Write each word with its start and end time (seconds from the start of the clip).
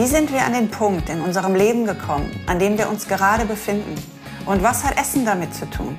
Wie 0.00 0.06
sind 0.06 0.32
wir 0.32 0.46
an 0.46 0.54
den 0.54 0.70
Punkt 0.70 1.10
in 1.10 1.20
unserem 1.20 1.54
Leben 1.54 1.84
gekommen, 1.84 2.30
an 2.46 2.58
dem 2.58 2.78
wir 2.78 2.88
uns 2.88 3.06
gerade 3.06 3.44
befinden? 3.44 4.02
Und 4.46 4.62
was 4.62 4.82
hat 4.82 4.98
Essen 4.98 5.26
damit 5.26 5.54
zu 5.54 5.68
tun? 5.68 5.98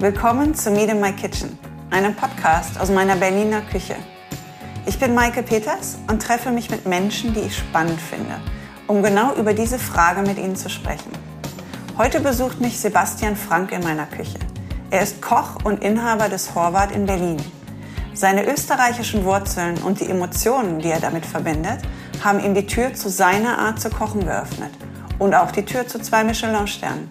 Willkommen 0.00 0.56
zu 0.56 0.72
Meet 0.72 0.90
in 0.90 1.00
My 1.00 1.12
Kitchen, 1.12 1.56
einem 1.92 2.16
Podcast 2.16 2.80
aus 2.80 2.90
meiner 2.90 3.14
Berliner 3.14 3.60
Küche. 3.60 3.94
Ich 4.86 4.98
bin 4.98 5.14
Maike 5.14 5.44
Peters 5.44 5.98
und 6.10 6.20
treffe 6.20 6.50
mich 6.50 6.68
mit 6.68 6.84
Menschen, 6.84 7.32
die 7.32 7.42
ich 7.42 7.56
spannend 7.56 8.00
finde, 8.00 8.40
um 8.88 9.04
genau 9.04 9.34
über 9.34 9.54
diese 9.54 9.78
Frage 9.78 10.22
mit 10.22 10.36
ihnen 10.36 10.56
zu 10.56 10.68
sprechen. 10.68 11.12
Heute 11.96 12.18
besucht 12.18 12.60
mich 12.60 12.80
Sebastian 12.80 13.36
Frank 13.36 13.70
in 13.70 13.84
meiner 13.84 14.06
Küche. 14.06 14.40
Er 14.90 15.02
ist 15.02 15.22
Koch 15.22 15.62
und 15.62 15.84
Inhaber 15.84 16.28
des 16.28 16.56
Horvath 16.56 16.90
in 16.90 17.06
Berlin. 17.06 17.40
Seine 18.14 18.52
österreichischen 18.52 19.24
Wurzeln 19.24 19.78
und 19.78 20.00
die 20.00 20.10
Emotionen, 20.10 20.80
die 20.80 20.88
er 20.88 20.98
damit 20.98 21.24
verbindet, 21.24 21.78
haben 22.24 22.40
ihm 22.40 22.54
die 22.54 22.66
Tür 22.66 22.94
zu 22.94 23.08
seiner 23.08 23.58
Art 23.58 23.80
zu 23.80 23.90
kochen 23.90 24.24
geöffnet 24.24 24.70
und 25.18 25.34
auch 25.34 25.50
die 25.50 25.64
Tür 25.64 25.86
zu 25.86 26.00
zwei 26.00 26.24
Michelin-Sternen. 26.24 27.10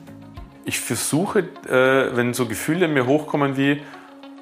Ich 0.65 0.79
versuche, 0.79 1.39
äh, 1.67 2.15
wenn 2.15 2.33
so 2.33 2.45
Gefühle 2.45 2.85
in 2.85 2.93
mir 2.93 3.07
hochkommen 3.07 3.57
wie, 3.57 3.81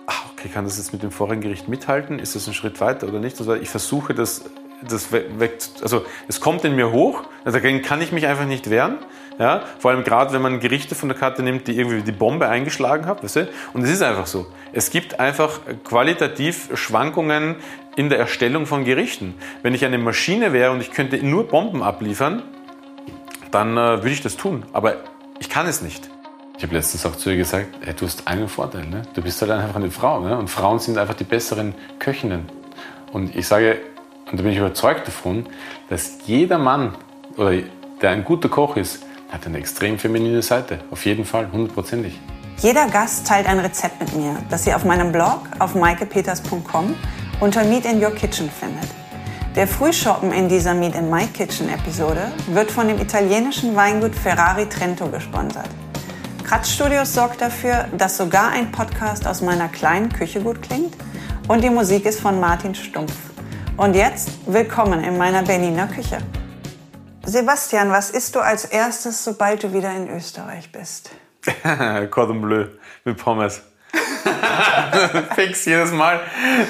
ach, 0.05 0.25
okay, 0.31 0.49
kann 0.49 0.65
das 0.65 0.77
jetzt 0.77 0.91
mit 0.93 1.01
dem 1.01 1.11
vorigen 1.11 1.41
Gericht 1.41 1.67
mithalten? 1.67 2.19
Ist 2.19 2.35
das 2.35 2.47
ein 2.47 2.53
Schritt 2.53 2.81
weiter 2.81 3.07
oder 3.07 3.19
nicht? 3.19 3.39
Also 3.39 3.55
ich 3.55 3.69
versuche 3.69 4.13
das, 4.13 4.45
das 4.87 5.11
weg, 5.11 5.59
also 5.81 6.05
es 6.27 6.41
kommt 6.41 6.65
in 6.65 6.75
mir 6.75 6.91
hoch, 6.91 7.23
dagegen 7.45 7.81
kann 7.81 8.01
ich 8.01 8.11
mich 8.11 8.27
einfach 8.27 8.45
nicht 8.45 8.69
wehren. 8.69 8.97
Ja? 9.39 9.63
Vor 9.79 9.91
allem 9.91 10.03
gerade, 10.03 10.33
wenn 10.33 10.41
man 10.41 10.59
Gerichte 10.59 10.93
von 10.93 11.09
der 11.09 11.17
Karte 11.17 11.41
nimmt, 11.41 11.67
die 11.67 11.77
irgendwie 11.77 12.01
die 12.01 12.11
Bombe 12.11 12.47
eingeschlagen 12.47 13.05
hat. 13.05 13.23
Weißt 13.23 13.37
du? 13.37 13.47
Und 13.73 13.83
es 13.83 13.89
ist 13.89 14.03
einfach 14.03 14.27
so. 14.27 14.45
Es 14.73 14.91
gibt 14.91 15.19
einfach 15.19 15.61
qualitativ 15.83 16.69
Schwankungen 16.77 17.55
in 17.99 18.07
der 18.07 18.17
Erstellung 18.17 18.65
von 18.65 18.85
Gerichten. 18.85 19.33
Wenn 19.61 19.73
ich 19.73 19.83
eine 19.83 19.97
Maschine 19.97 20.53
wäre 20.53 20.71
und 20.71 20.79
ich 20.79 20.91
könnte 20.91 21.17
nur 21.17 21.49
Bomben 21.49 21.83
abliefern, 21.83 22.43
dann 23.51 23.73
äh, 23.75 23.97
würde 23.97 24.11
ich 24.11 24.21
das 24.21 24.37
tun. 24.37 24.63
Aber 24.71 24.95
ich 25.37 25.49
kann 25.49 25.67
es 25.67 25.81
nicht. 25.81 26.09
Ich 26.55 26.63
habe 26.63 26.75
letztens 26.75 27.05
auch 27.05 27.17
zu 27.17 27.29
ihr 27.29 27.35
gesagt, 27.35 27.67
hey, 27.81 27.93
du 27.93 28.05
hast 28.05 28.25
einen 28.25 28.47
Vorteil. 28.47 28.85
Ne? 28.85 29.01
Du 29.15 29.21
bist 29.21 29.41
halt 29.41 29.51
einfach 29.51 29.75
eine 29.75 29.91
Frau. 29.91 30.21
Ne? 30.21 30.37
Und 30.37 30.49
Frauen 30.49 30.79
sind 30.79 30.97
einfach 30.97 31.13
die 31.13 31.25
besseren 31.25 31.75
Köchinnen. 31.99 32.45
Und 33.11 33.35
ich 33.35 33.45
sage, 33.45 33.81
und 34.31 34.39
da 34.39 34.43
bin 34.43 34.53
ich 34.53 34.59
überzeugt 34.59 35.05
davon, 35.05 35.47
dass 35.89 36.19
jeder 36.25 36.57
Mann, 36.57 36.95
oder 37.35 37.51
der 38.01 38.11
ein 38.11 38.23
guter 38.23 38.47
Koch 38.47 38.77
ist, 38.77 39.03
hat 39.29 39.45
eine 39.45 39.57
extrem 39.57 39.99
feminine 39.99 40.41
Seite. 40.41 40.79
Auf 40.89 41.05
jeden 41.05 41.25
Fall, 41.25 41.51
hundertprozentig. 41.51 42.17
Jeder 42.59 42.87
Gast 42.87 43.27
teilt 43.27 43.45
ein 43.45 43.59
Rezept 43.59 43.99
mit 43.99 44.15
mir, 44.15 44.37
das 44.49 44.65
ihr 44.65 44.77
auf 44.77 44.85
meinem 44.85 45.11
Blog 45.11 45.41
auf 45.59 45.75
maikepeters.com 45.75 46.95
unter 47.39 47.63
Meet 47.63 47.85
in 47.85 48.03
Your 48.03 48.11
Kitchen 48.11 48.49
findet. 48.49 48.89
Der 49.55 49.65
Frühshoppen 49.65 50.33
in 50.33 50.49
dieser 50.49 50.73
Meet 50.73 50.95
in 50.95 51.09
My 51.09 51.25
Kitchen 51.27 51.69
Episode 51.69 52.31
wird 52.47 52.69
von 52.69 52.87
dem 52.87 52.99
italienischen 52.99 53.75
Weingut 53.75 54.13
Ferrari 54.13 54.67
Trento 54.67 55.07
gesponsert. 55.07 55.69
Kratz 56.45 56.69
Studios 56.69 57.13
sorgt 57.13 57.41
dafür, 57.41 57.87
dass 57.97 58.17
sogar 58.17 58.49
ein 58.49 58.71
Podcast 58.71 59.25
aus 59.25 59.41
meiner 59.41 59.69
kleinen 59.69 60.11
Küche 60.11 60.41
gut 60.41 60.61
klingt 60.61 60.95
und 61.47 61.63
die 61.63 61.69
Musik 61.69 62.05
ist 62.05 62.19
von 62.19 62.39
Martin 62.39 62.75
Stumpf. 62.75 63.13
Und 63.77 63.95
jetzt 63.95 64.31
willkommen 64.45 65.01
in 65.03 65.17
meiner 65.17 65.41
Berliner 65.43 65.87
Küche. 65.87 66.17
Sebastian, 67.25 67.89
was 67.89 68.09
isst 68.09 68.35
du 68.35 68.39
als 68.41 68.65
erstes, 68.65 69.23
sobald 69.23 69.63
du 69.63 69.71
wieder 69.71 69.95
in 69.95 70.09
Österreich 70.09 70.71
bist? 70.71 71.11
Cordon 72.11 72.41
Bleu 72.41 72.67
mit 73.05 73.17
Pommes. 73.17 73.61
Fix 75.35 75.65
jedes 75.65 75.91
Mal. 75.91 76.19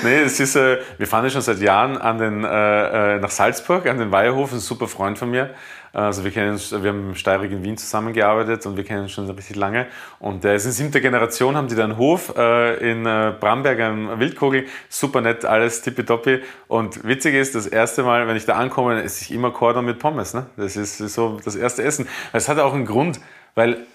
Nee, 0.03 0.21
es 0.21 0.39
ist, 0.39 0.55
äh, 0.55 0.79
wir 0.97 1.07
fahren 1.07 1.23
ja 1.25 1.29
schon 1.29 1.41
seit 1.41 1.59
Jahren 1.59 1.97
an 1.97 2.17
den, 2.17 2.43
äh, 2.43 3.15
äh 3.15 3.19
nach 3.19 3.31
Salzburg, 3.31 3.87
an 3.87 3.97
den 3.97 4.11
Weiherhof, 4.11 4.51
ein 4.53 4.59
super 4.59 4.87
Freund 4.87 5.17
von 5.17 5.31
mir. 5.31 5.53
Also 5.91 6.23
wir, 6.23 6.31
kennen 6.31 6.51
uns, 6.51 6.71
wir 6.71 6.89
haben 6.89 7.15
Steirig 7.15 7.51
in 7.51 7.63
Wien 7.63 7.75
zusammengearbeitet 7.77 8.65
und 8.67 8.77
wir 8.77 8.83
kennen 8.83 9.03
uns 9.03 9.11
schon 9.11 9.29
richtig 9.29 9.55
lange. 9.55 9.87
Und 10.19 10.43
der 10.43 10.53
ist 10.53 10.65
in 10.65 10.71
siebter 10.71 10.99
Generation, 10.99 11.55
haben 11.55 11.67
die 11.67 11.75
da 11.75 11.83
einen 11.83 11.97
Hof 11.97 12.33
äh, 12.37 12.91
in 12.91 13.05
äh, 13.05 13.33
Bramberg 13.39 13.79
am 13.79 14.19
Wildkogel. 14.19 14.65
Super 14.87 15.21
nett, 15.21 15.45
alles 15.45 15.81
tippitoppi. 15.81 16.41
Und 16.67 17.03
witzig 17.03 17.33
ist, 17.33 17.55
das 17.55 17.65
erste 17.65 18.03
Mal, 18.03 18.27
wenn 18.27 18.35
ich 18.35 18.45
da 18.45 18.55
ankomme, 18.55 19.01
esse 19.01 19.23
ich 19.23 19.31
immer 19.31 19.51
Cordon 19.51 19.85
mit 19.85 19.97
Pommes. 19.97 20.33
Ne? 20.35 20.45
Das 20.57 20.75
ist 20.75 20.97
so 20.99 21.39
das 21.43 21.55
erste 21.55 21.83
Essen. 21.83 22.07
Es 22.33 22.47
hat 22.49 22.59
auch 22.59 22.73
einen 22.73 22.85
Grund, 22.85 23.19
weil 23.55 23.87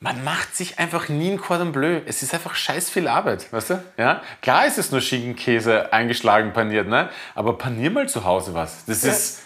man 0.00 0.22
macht 0.22 0.54
sich 0.54 0.78
einfach 0.78 1.08
nie 1.08 1.32
ein 1.32 1.38
Cordon 1.38 1.72
Bleu. 1.72 2.00
Es 2.06 2.22
ist 2.22 2.32
einfach 2.32 2.54
scheiß 2.54 2.88
viel 2.90 3.08
Arbeit, 3.08 3.52
weißt 3.52 3.70
du? 3.70 3.84
Ja? 3.96 4.22
Klar 4.42 4.66
ist 4.66 4.78
es 4.78 4.92
nur 4.92 5.00
Schinkenkäse 5.00 5.92
eingeschlagen 5.92 6.52
paniert, 6.52 6.88
ne? 6.88 7.10
aber 7.34 7.58
panier 7.58 7.90
mal 7.90 8.08
zu 8.08 8.24
Hause 8.24 8.54
was. 8.54 8.84
Das 8.86 9.02
ja. 9.02 9.10
ist 9.10 9.42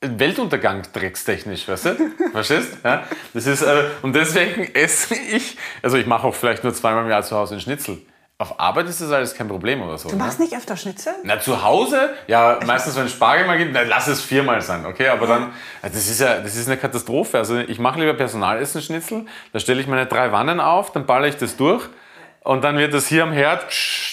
Weltuntergang 0.00 0.82
dreckstechnisch, 0.92 1.68
weißt 1.68 1.84
du? 1.86 1.96
Verstehst? 2.32 2.78
Ja? 2.82 3.04
Das 3.32 3.46
ist, 3.46 3.62
äh, 3.62 3.84
und 4.02 4.14
deswegen 4.14 4.64
esse 4.74 5.14
ich, 5.14 5.56
also 5.82 5.96
ich 5.96 6.06
mache 6.06 6.26
auch 6.26 6.34
vielleicht 6.34 6.64
nur 6.64 6.74
zweimal 6.74 7.04
im 7.04 7.10
Jahr 7.10 7.22
zu 7.22 7.36
Hause 7.36 7.54
einen 7.54 7.60
Schnitzel. 7.60 7.98
Auf 8.42 8.58
Arbeit 8.58 8.88
ist 8.88 9.00
das 9.00 9.12
alles 9.12 9.36
kein 9.36 9.46
Problem 9.46 9.82
oder 9.82 9.96
so. 9.98 10.08
Du 10.08 10.16
machst 10.16 10.40
ne? 10.40 10.46
nicht 10.46 10.56
öfter 10.56 10.76
Schnitzel? 10.76 11.14
Na, 11.22 11.38
zu 11.38 11.62
Hause, 11.62 12.10
ja, 12.26 12.58
meistens 12.66 12.96
wenn 12.96 13.06
es 13.06 13.12
Spargel 13.12 13.46
mal 13.46 13.56
gibt, 13.56 13.72
dann 13.72 13.86
lass 13.86 14.08
es 14.08 14.20
viermal 14.20 14.60
sein, 14.60 14.84
okay? 14.84 15.10
Aber 15.10 15.28
dann, 15.28 15.52
das 15.80 15.94
ist 15.94 16.20
ja, 16.20 16.40
das 16.40 16.56
ist 16.56 16.66
eine 16.66 16.76
Katastrophe. 16.76 17.38
Also 17.38 17.58
ich 17.58 17.78
mache 17.78 18.00
lieber 18.00 18.14
Personalessen-Schnitzel, 18.14 19.26
da 19.52 19.60
stelle 19.60 19.80
ich 19.80 19.86
meine 19.86 20.06
drei 20.06 20.32
Wannen 20.32 20.58
auf, 20.58 20.90
dann 20.90 21.06
baller 21.06 21.28
ich 21.28 21.36
das 21.36 21.56
durch 21.56 21.88
und 22.40 22.64
dann 22.64 22.78
wird 22.78 22.92
das 22.94 23.06
hier 23.06 23.22
am 23.22 23.30
Herd, 23.30 23.64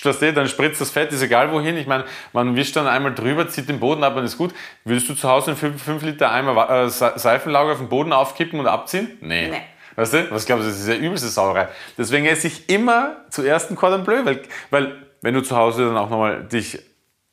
das 0.04 0.20
dann 0.20 0.48
spritzt 0.48 0.80
das 0.80 0.92
Fett, 0.92 1.12
ist 1.12 1.24
egal 1.24 1.52
wohin. 1.52 1.76
Ich 1.76 1.88
meine, 1.88 2.04
man 2.32 2.56
wischt 2.56 2.76
dann 2.76 2.86
einmal 2.86 3.16
drüber, 3.16 3.50
zieht 3.50 3.68
den 3.68 3.80
Boden 3.80 4.04
ab 4.04 4.16
und 4.16 4.26
ist 4.26 4.38
gut. 4.38 4.54
Würdest 4.84 5.10
du 5.10 5.16
zu 5.16 5.28
Hause 5.28 5.56
einen 5.60 5.80
5 5.80 6.04
Liter 6.04 6.30
Eimer 6.30 6.70
äh, 6.70 6.90
Seifenlauge 6.90 7.72
auf 7.72 7.80
den 7.80 7.90
Boden 7.90 8.14
aufkippen 8.14 8.60
und 8.60 8.68
abziehen? 8.68 9.18
Nee. 9.22 9.50
nee. 9.50 9.62
Weißt 9.96 10.14
du? 10.14 10.32
Was 10.32 10.46
glaubst 10.46 10.66
du, 10.66 10.70
das 10.70 10.80
ist 10.80 10.88
ja 10.88 10.96
übelste 10.96 11.28
Sauerei. 11.28 11.68
Deswegen 11.98 12.26
esse 12.26 12.48
ich 12.48 12.70
immer 12.70 13.18
zuerst 13.30 13.72
ein 13.72 13.76
Cordon 13.76 14.04
Bleu, 14.04 14.26
weil, 14.26 14.42
weil 14.70 14.96
wenn 15.22 15.34
du 15.34 15.42
zu 15.42 15.56
Hause 15.56 15.86
dann 15.86 15.98
auch 15.98 16.10
nochmal 16.10 16.44
dich 16.44 16.80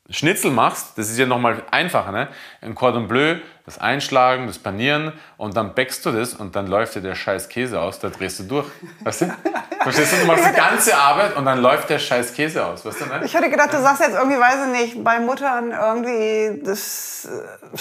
Schnitzel 0.09 0.51
machst, 0.51 0.97
das 0.97 1.09
ist 1.09 1.17
ja 1.17 1.25
nochmal 1.25 1.63
einfacher, 1.69 2.11
ne? 2.13 2.29
Ein 2.61 2.75
Cordon 2.75 3.09
Bleu, 3.09 3.37
das 3.65 3.77
Einschlagen, 3.77 4.47
das 4.47 4.57
Panieren 4.57 5.11
und 5.35 5.57
dann 5.57 5.75
backst 5.75 6.05
du 6.05 6.11
das 6.11 6.33
und 6.33 6.55
dann 6.55 6.67
läuft 6.67 6.95
dir 6.95 7.01
der 7.01 7.15
scheiß 7.15 7.49
Käse 7.49 7.81
aus, 7.81 7.99
da 7.99 8.09
drehst 8.09 8.39
du 8.39 8.43
durch. 8.43 8.67
Weißt 9.01 9.21
du? 9.21 9.35
Verstehst 9.83 10.13
du? 10.13 10.17
Du 10.21 10.25
machst 10.25 10.45
die 10.45 10.55
ganze 10.55 10.95
Arbeit 10.95 11.35
und 11.35 11.43
dann 11.43 11.61
läuft 11.61 11.89
der 11.89 11.99
scheiß 11.99 12.33
Käse 12.33 12.65
aus, 12.65 12.85
weißt 12.85 13.01
du, 13.01 13.05
ne? 13.05 13.21
Ich 13.25 13.33
hätte 13.33 13.49
gedacht, 13.49 13.73
du 13.73 13.81
sagst 13.81 14.01
jetzt 14.01 14.15
irgendwie, 14.15 14.39
weiß 14.39 14.67
ich 14.67 14.81
nicht, 14.81 15.03
bei 15.03 15.19
Muttern 15.19 15.71
irgendwie 15.71 16.61
das... 16.63 17.25
Äh, 17.25 17.77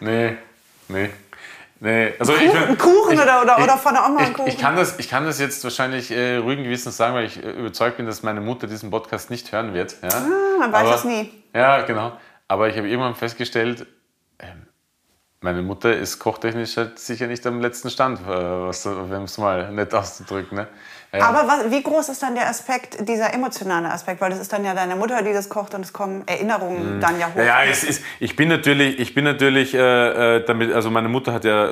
nee, 0.00 0.36
nee. 0.88 1.10
Nee, 1.80 2.12
also 2.18 2.32
Kuchen, 2.32 2.46
ich, 2.46 2.56
ein 2.56 2.78
Kuchen 2.78 3.12
ich, 3.12 3.20
oder, 3.20 3.42
oder, 3.42 3.58
ich, 3.58 3.64
oder 3.64 3.76
von 3.76 3.94
der 3.94 4.06
Oma 4.06 4.20
ein 4.20 4.32
Kuchen? 4.32 4.48
Ich 4.48 4.58
kann, 4.58 4.74
das, 4.74 4.98
ich 4.98 5.08
kann 5.08 5.24
das 5.24 5.38
jetzt 5.38 5.62
wahrscheinlich 5.62 6.10
äh, 6.10 6.36
ruhigen 6.36 6.64
Gewissens 6.64 6.96
sagen, 6.96 7.14
weil 7.14 7.26
ich 7.26 7.42
äh, 7.42 7.50
überzeugt 7.50 7.98
bin, 7.98 8.06
dass 8.06 8.22
meine 8.22 8.40
Mutter 8.40 8.66
diesen 8.66 8.90
Podcast 8.90 9.30
nicht 9.30 9.52
hören 9.52 9.74
wird. 9.74 9.96
Ja? 10.02 10.08
Ah, 10.08 10.58
man 10.58 10.72
weiß 10.72 10.96
es 10.96 11.04
nie. 11.04 11.30
Ja, 11.54 11.82
genau. 11.82 12.12
Aber 12.48 12.68
ich 12.68 12.76
habe 12.76 12.88
irgendwann 12.88 13.14
festgestellt, 13.14 13.86
ähm, 14.40 14.66
meine 15.40 15.62
Mutter 15.62 15.94
ist 15.94 16.18
kochtechnisch 16.18 16.76
halt 16.76 16.98
sicher 16.98 17.28
nicht 17.28 17.46
am 17.46 17.60
letzten 17.60 17.90
Stand, 17.90 18.20
äh, 18.26 18.32
um 18.32 19.22
es 19.24 19.38
mal 19.38 19.70
nett 19.70 19.94
auszudrücken. 19.94 20.58
Ne? 20.58 20.68
Ja. 21.10 21.26
Aber 21.26 21.48
was, 21.48 21.70
wie 21.70 21.82
groß 21.82 22.10
ist 22.10 22.22
dann 22.22 22.34
der 22.34 22.48
Aspekt, 22.48 23.08
dieser 23.08 23.32
emotionale 23.32 23.90
Aspekt? 23.90 24.20
Weil 24.20 24.28
das 24.28 24.40
ist 24.40 24.52
dann 24.52 24.62
ja 24.62 24.74
deine 24.74 24.94
Mutter, 24.94 25.22
die 25.22 25.32
das 25.32 25.48
kocht 25.48 25.74
und 25.74 25.80
es 25.80 25.94
kommen 25.94 26.22
Erinnerungen 26.26 26.96
mhm. 26.96 27.00
dann 27.00 27.18
ja 27.18 27.28
hoch. 27.34 27.42
Ja, 27.42 27.64
es 27.64 27.82
ist, 27.82 28.02
ich 28.20 28.36
bin 28.36 28.50
natürlich, 28.50 28.98
ich 28.98 29.14
bin 29.14 29.24
natürlich 29.24 29.72
äh, 29.72 30.36
äh, 30.36 30.44
damit, 30.44 30.70
also 30.70 30.90
meine 30.90 31.08
Mutter 31.08 31.32
hat 31.32 31.46
ja 31.46 31.70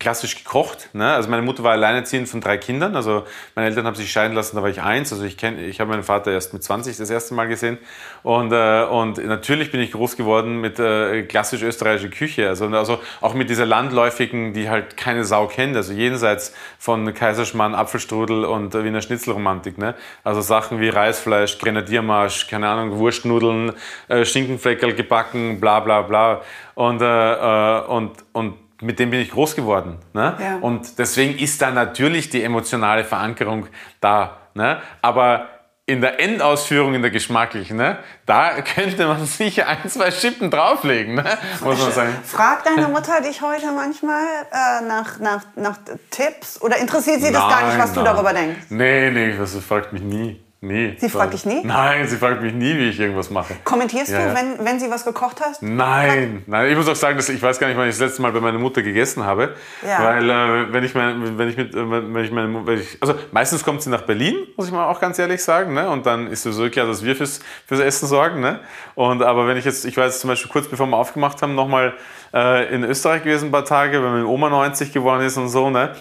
klassisch 0.00 0.42
gekocht. 0.42 0.88
Ne? 0.94 1.12
Also 1.12 1.30
meine 1.30 1.42
Mutter 1.42 1.62
war 1.62 1.72
alleinerziehend 1.72 2.28
von 2.28 2.40
drei 2.40 2.58
Kindern. 2.58 2.96
Also 2.96 3.24
meine 3.54 3.68
Eltern 3.68 3.86
haben 3.86 3.94
sich 3.94 4.10
scheiden 4.10 4.34
lassen, 4.34 4.56
da 4.56 4.62
war 4.62 4.68
ich 4.68 4.82
eins. 4.82 5.12
Also 5.12 5.24
ich 5.24 5.36
kenne, 5.36 5.64
ich 5.64 5.78
habe 5.78 5.90
meinen 5.90 6.02
Vater 6.02 6.32
erst 6.32 6.52
mit 6.52 6.64
20 6.64 6.96
das 6.96 7.08
erste 7.08 7.34
Mal 7.34 7.46
gesehen. 7.46 7.78
Und, 8.24 8.50
äh, 8.50 8.82
und 8.82 9.24
natürlich 9.24 9.70
bin 9.70 9.80
ich 9.80 9.92
groß 9.92 10.16
geworden 10.16 10.60
mit 10.60 10.80
äh, 10.80 11.22
klassisch 11.22 11.62
österreichischer 11.62 12.10
Küche. 12.10 12.48
Also, 12.48 12.66
also 12.66 12.98
auch 13.20 13.34
mit 13.34 13.48
dieser 13.48 13.64
landläufigen, 13.64 14.54
die 14.54 14.68
halt 14.68 14.96
keine 14.96 15.24
Sau 15.24 15.46
kennt. 15.46 15.76
Also 15.76 15.92
jenseits 15.92 16.52
von 16.80 17.14
Kaiserschmarrn, 17.14 17.76
Apfelstrudel 17.76 18.44
und 18.44 18.71
und 18.74 18.84
Wiener 18.84 19.00
Schnitzelromantik. 19.00 19.78
Ne? 19.78 19.94
Also 20.24 20.40
Sachen 20.40 20.80
wie 20.80 20.88
Reisfleisch, 20.88 21.58
Grenadiermarsch, 21.58 22.48
keine 22.48 22.68
Ahnung, 22.68 22.98
Wurstnudeln, 22.98 23.72
äh, 24.08 24.24
Schinkenfleckerl 24.24 24.94
gebacken, 24.94 25.60
bla 25.60 25.80
bla 25.80 26.02
bla. 26.02 26.42
Und, 26.74 27.02
äh, 27.02 27.04
äh, 27.06 27.86
und, 27.86 28.12
und 28.32 28.54
mit 28.82 28.98
dem 28.98 29.10
bin 29.10 29.20
ich 29.20 29.30
groß 29.30 29.54
geworden. 29.54 29.98
Ne? 30.12 30.36
Ja. 30.40 30.58
Und 30.60 30.98
deswegen 30.98 31.38
ist 31.38 31.62
da 31.62 31.70
natürlich 31.70 32.30
die 32.30 32.42
emotionale 32.42 33.04
Verankerung 33.04 33.66
da. 34.00 34.38
Ne? 34.54 34.80
Aber 35.00 35.48
in 35.84 36.00
der 36.00 36.20
Endausführung, 36.20 36.94
in 36.94 37.02
der 37.02 37.10
geschmacklichen, 37.10 37.76
ne, 37.76 37.98
da 38.24 38.60
könnte 38.74 39.06
man 39.06 39.26
sicher 39.26 39.66
ein, 39.66 39.88
zwei 39.88 40.10
Schippen 40.10 40.50
drauflegen, 40.50 41.16
ne, 41.16 41.38
muss 41.60 41.80
man 41.80 41.92
sagen. 41.92 42.16
Fragt 42.24 42.66
deine 42.66 42.88
Mutter 42.88 43.20
dich 43.20 43.42
heute 43.42 43.72
manchmal 43.72 44.24
äh, 44.52 44.84
nach, 44.86 45.18
nach, 45.18 45.42
nach 45.56 45.78
Tipps 46.10 46.60
oder 46.60 46.76
interessiert 46.78 47.20
sie 47.20 47.32
das 47.32 47.42
nein, 47.42 47.50
gar 47.50 47.66
nicht, 47.66 47.78
was 47.78 47.94
nein. 47.94 48.04
du 48.04 48.04
darüber 48.04 48.32
denkst? 48.32 48.66
Nee, 48.70 49.10
nee, 49.10 49.36
das 49.36 49.56
fragt 49.56 49.92
mich 49.92 50.02
nie. 50.02 50.40
Nie. 50.64 50.94
Sie 50.96 51.08
fragt 51.08 51.34
dich 51.34 51.44
nie? 51.44 51.60
Nein, 51.64 52.06
sie 52.06 52.16
fragt 52.16 52.40
mich 52.40 52.52
nie, 52.54 52.76
wie 52.78 52.90
ich 52.90 53.00
irgendwas 53.00 53.30
mache. 53.30 53.54
Kommentierst 53.64 54.12
Ja, 54.12 54.28
du. 54.28 54.34
Wenn, 54.36 54.64
wenn 54.64 54.78
sie 54.78 54.88
was 54.88 55.04
gekocht 55.04 55.40
hast? 55.40 55.60
Nein, 55.60 56.44
nein, 56.46 56.70
ich 56.70 56.76
muss 56.76 56.88
auch 56.88 56.94
sagen, 56.94 57.16
dass 57.16 57.28
ich 57.30 57.42
weiß 57.42 57.58
gar 57.58 57.66
nicht, 57.66 57.76
wann 57.76 57.88
ich 57.88 57.94
das 57.96 58.00
letzte 58.00 58.22
Mal 58.22 58.30
bei 58.30 58.38
meiner 58.40 58.60
Mutter 58.60 58.80
gegessen 58.80 59.24
habe, 59.24 59.56
Ja. 59.84 60.04
weil 60.04 60.30
äh, 60.30 60.72
wenn 60.72 60.84
ich 60.84 60.94
mein, 60.94 61.36
wenn 61.36 61.48
ich 61.48 61.56
mit, 61.56 61.74
äh, 61.74 61.90
wenn 61.90 62.24
ich 62.24 62.30
meine, 62.30 62.64
wenn 62.64 62.78
ich, 62.78 62.96
also 63.00 63.16
meistens 63.32 63.64
kommt 63.64 63.82
sie 63.82 63.90
nach 63.90 64.02
Berlin, 64.02 64.36
muss 64.56 64.68
ich 64.68 64.72
mal 64.72 64.86
auch 64.86 65.00
ganz 65.00 65.18
ehrlich 65.18 65.42
sagen, 65.42 65.74
ne? 65.74 65.90
Und 65.90 66.06
dann 66.06 66.28
ist 66.28 66.44
sowieso 66.44 66.70
klar, 66.70 66.86
dass 66.86 67.02
wir 67.04 67.16
fürs, 67.16 67.40
fürs 67.66 67.80
Essen 67.80 68.06
sorgen, 68.06 68.38
ne? 68.40 68.60
Und 68.94 69.20
aber 69.24 69.48
wenn 69.48 69.56
ich 69.56 69.64
jetzt, 69.64 69.84
ich 69.84 69.96
war 69.96 70.04
jetzt 70.04 70.20
zum 70.20 70.28
Beispiel 70.28 70.48
kurz 70.52 70.68
bevor 70.68 70.86
wir 70.86 70.96
aufgemacht 70.96 71.42
haben, 71.42 71.56
nochmal 71.56 71.94
äh, 72.32 72.72
in 72.72 72.84
Österreich 72.84 73.24
gewesen 73.24 73.46
ein 73.48 73.52
paar 73.52 73.64
Tage, 73.64 74.00
weil 74.00 74.10
meine 74.12 74.26
Oma 74.28 74.48
90 74.48 74.92
geworden 74.92 75.22
ist 75.26 75.36
und 75.36 75.48
so, 75.48 75.70
ne? 75.70 75.96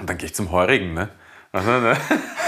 Und 0.00 0.08
dann 0.08 0.16
gehe 0.16 0.24
ich 0.24 0.34
zum 0.34 0.50
Heurigen, 0.52 0.94
ne? 0.94 1.10
Also, 1.54 1.70
ne? 1.70 1.96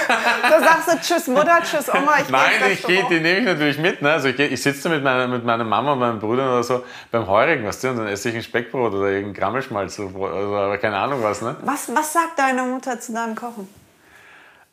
Da 0.08 0.60
sagst 0.60 0.88
du 0.88 1.00
Tschüss 1.00 1.26
Mutter, 1.28 1.60
Tschüss 1.62 1.88
Oma, 1.88 2.20
ich 2.20 2.28
Nein, 2.28 2.50
ich 2.72 2.82
gehe, 2.82 3.04
die 3.08 3.20
nehme 3.20 3.38
ich 3.40 3.44
natürlich 3.44 3.78
mit. 3.78 4.02
Ne? 4.02 4.12
Also 4.12 4.28
ich, 4.28 4.36
geh, 4.36 4.46
ich 4.46 4.62
sitze 4.62 4.88
mit 4.88 5.02
meiner, 5.02 5.26
mit 5.28 5.44
meiner 5.44 5.64
Mama 5.64 5.92
und 5.92 5.98
meinen 5.98 6.18
Brüdern 6.20 6.48
oder 6.48 6.62
so 6.62 6.84
beim 7.10 7.26
Heurigen, 7.26 7.64
weißt 7.64 7.84
du, 7.84 7.90
und 7.90 7.96
dann 7.98 8.06
esse 8.08 8.28
ich 8.30 8.36
ein 8.36 8.42
Speckbrot 8.42 8.92
oder 8.94 9.08
irgendein 9.08 9.34
Grammelschmalz 9.34 9.98
oder, 9.98 10.14
oder 10.14 10.78
keine 10.78 10.96
Ahnung 10.96 11.22
was. 11.22 11.42
Ne? 11.42 11.56
Was, 11.62 11.92
was 11.94 12.12
sagt 12.12 12.38
deine 12.38 12.62
Mutter 12.62 13.00
zu 13.00 13.12
deinem 13.12 13.34
Kochen? 13.34 13.68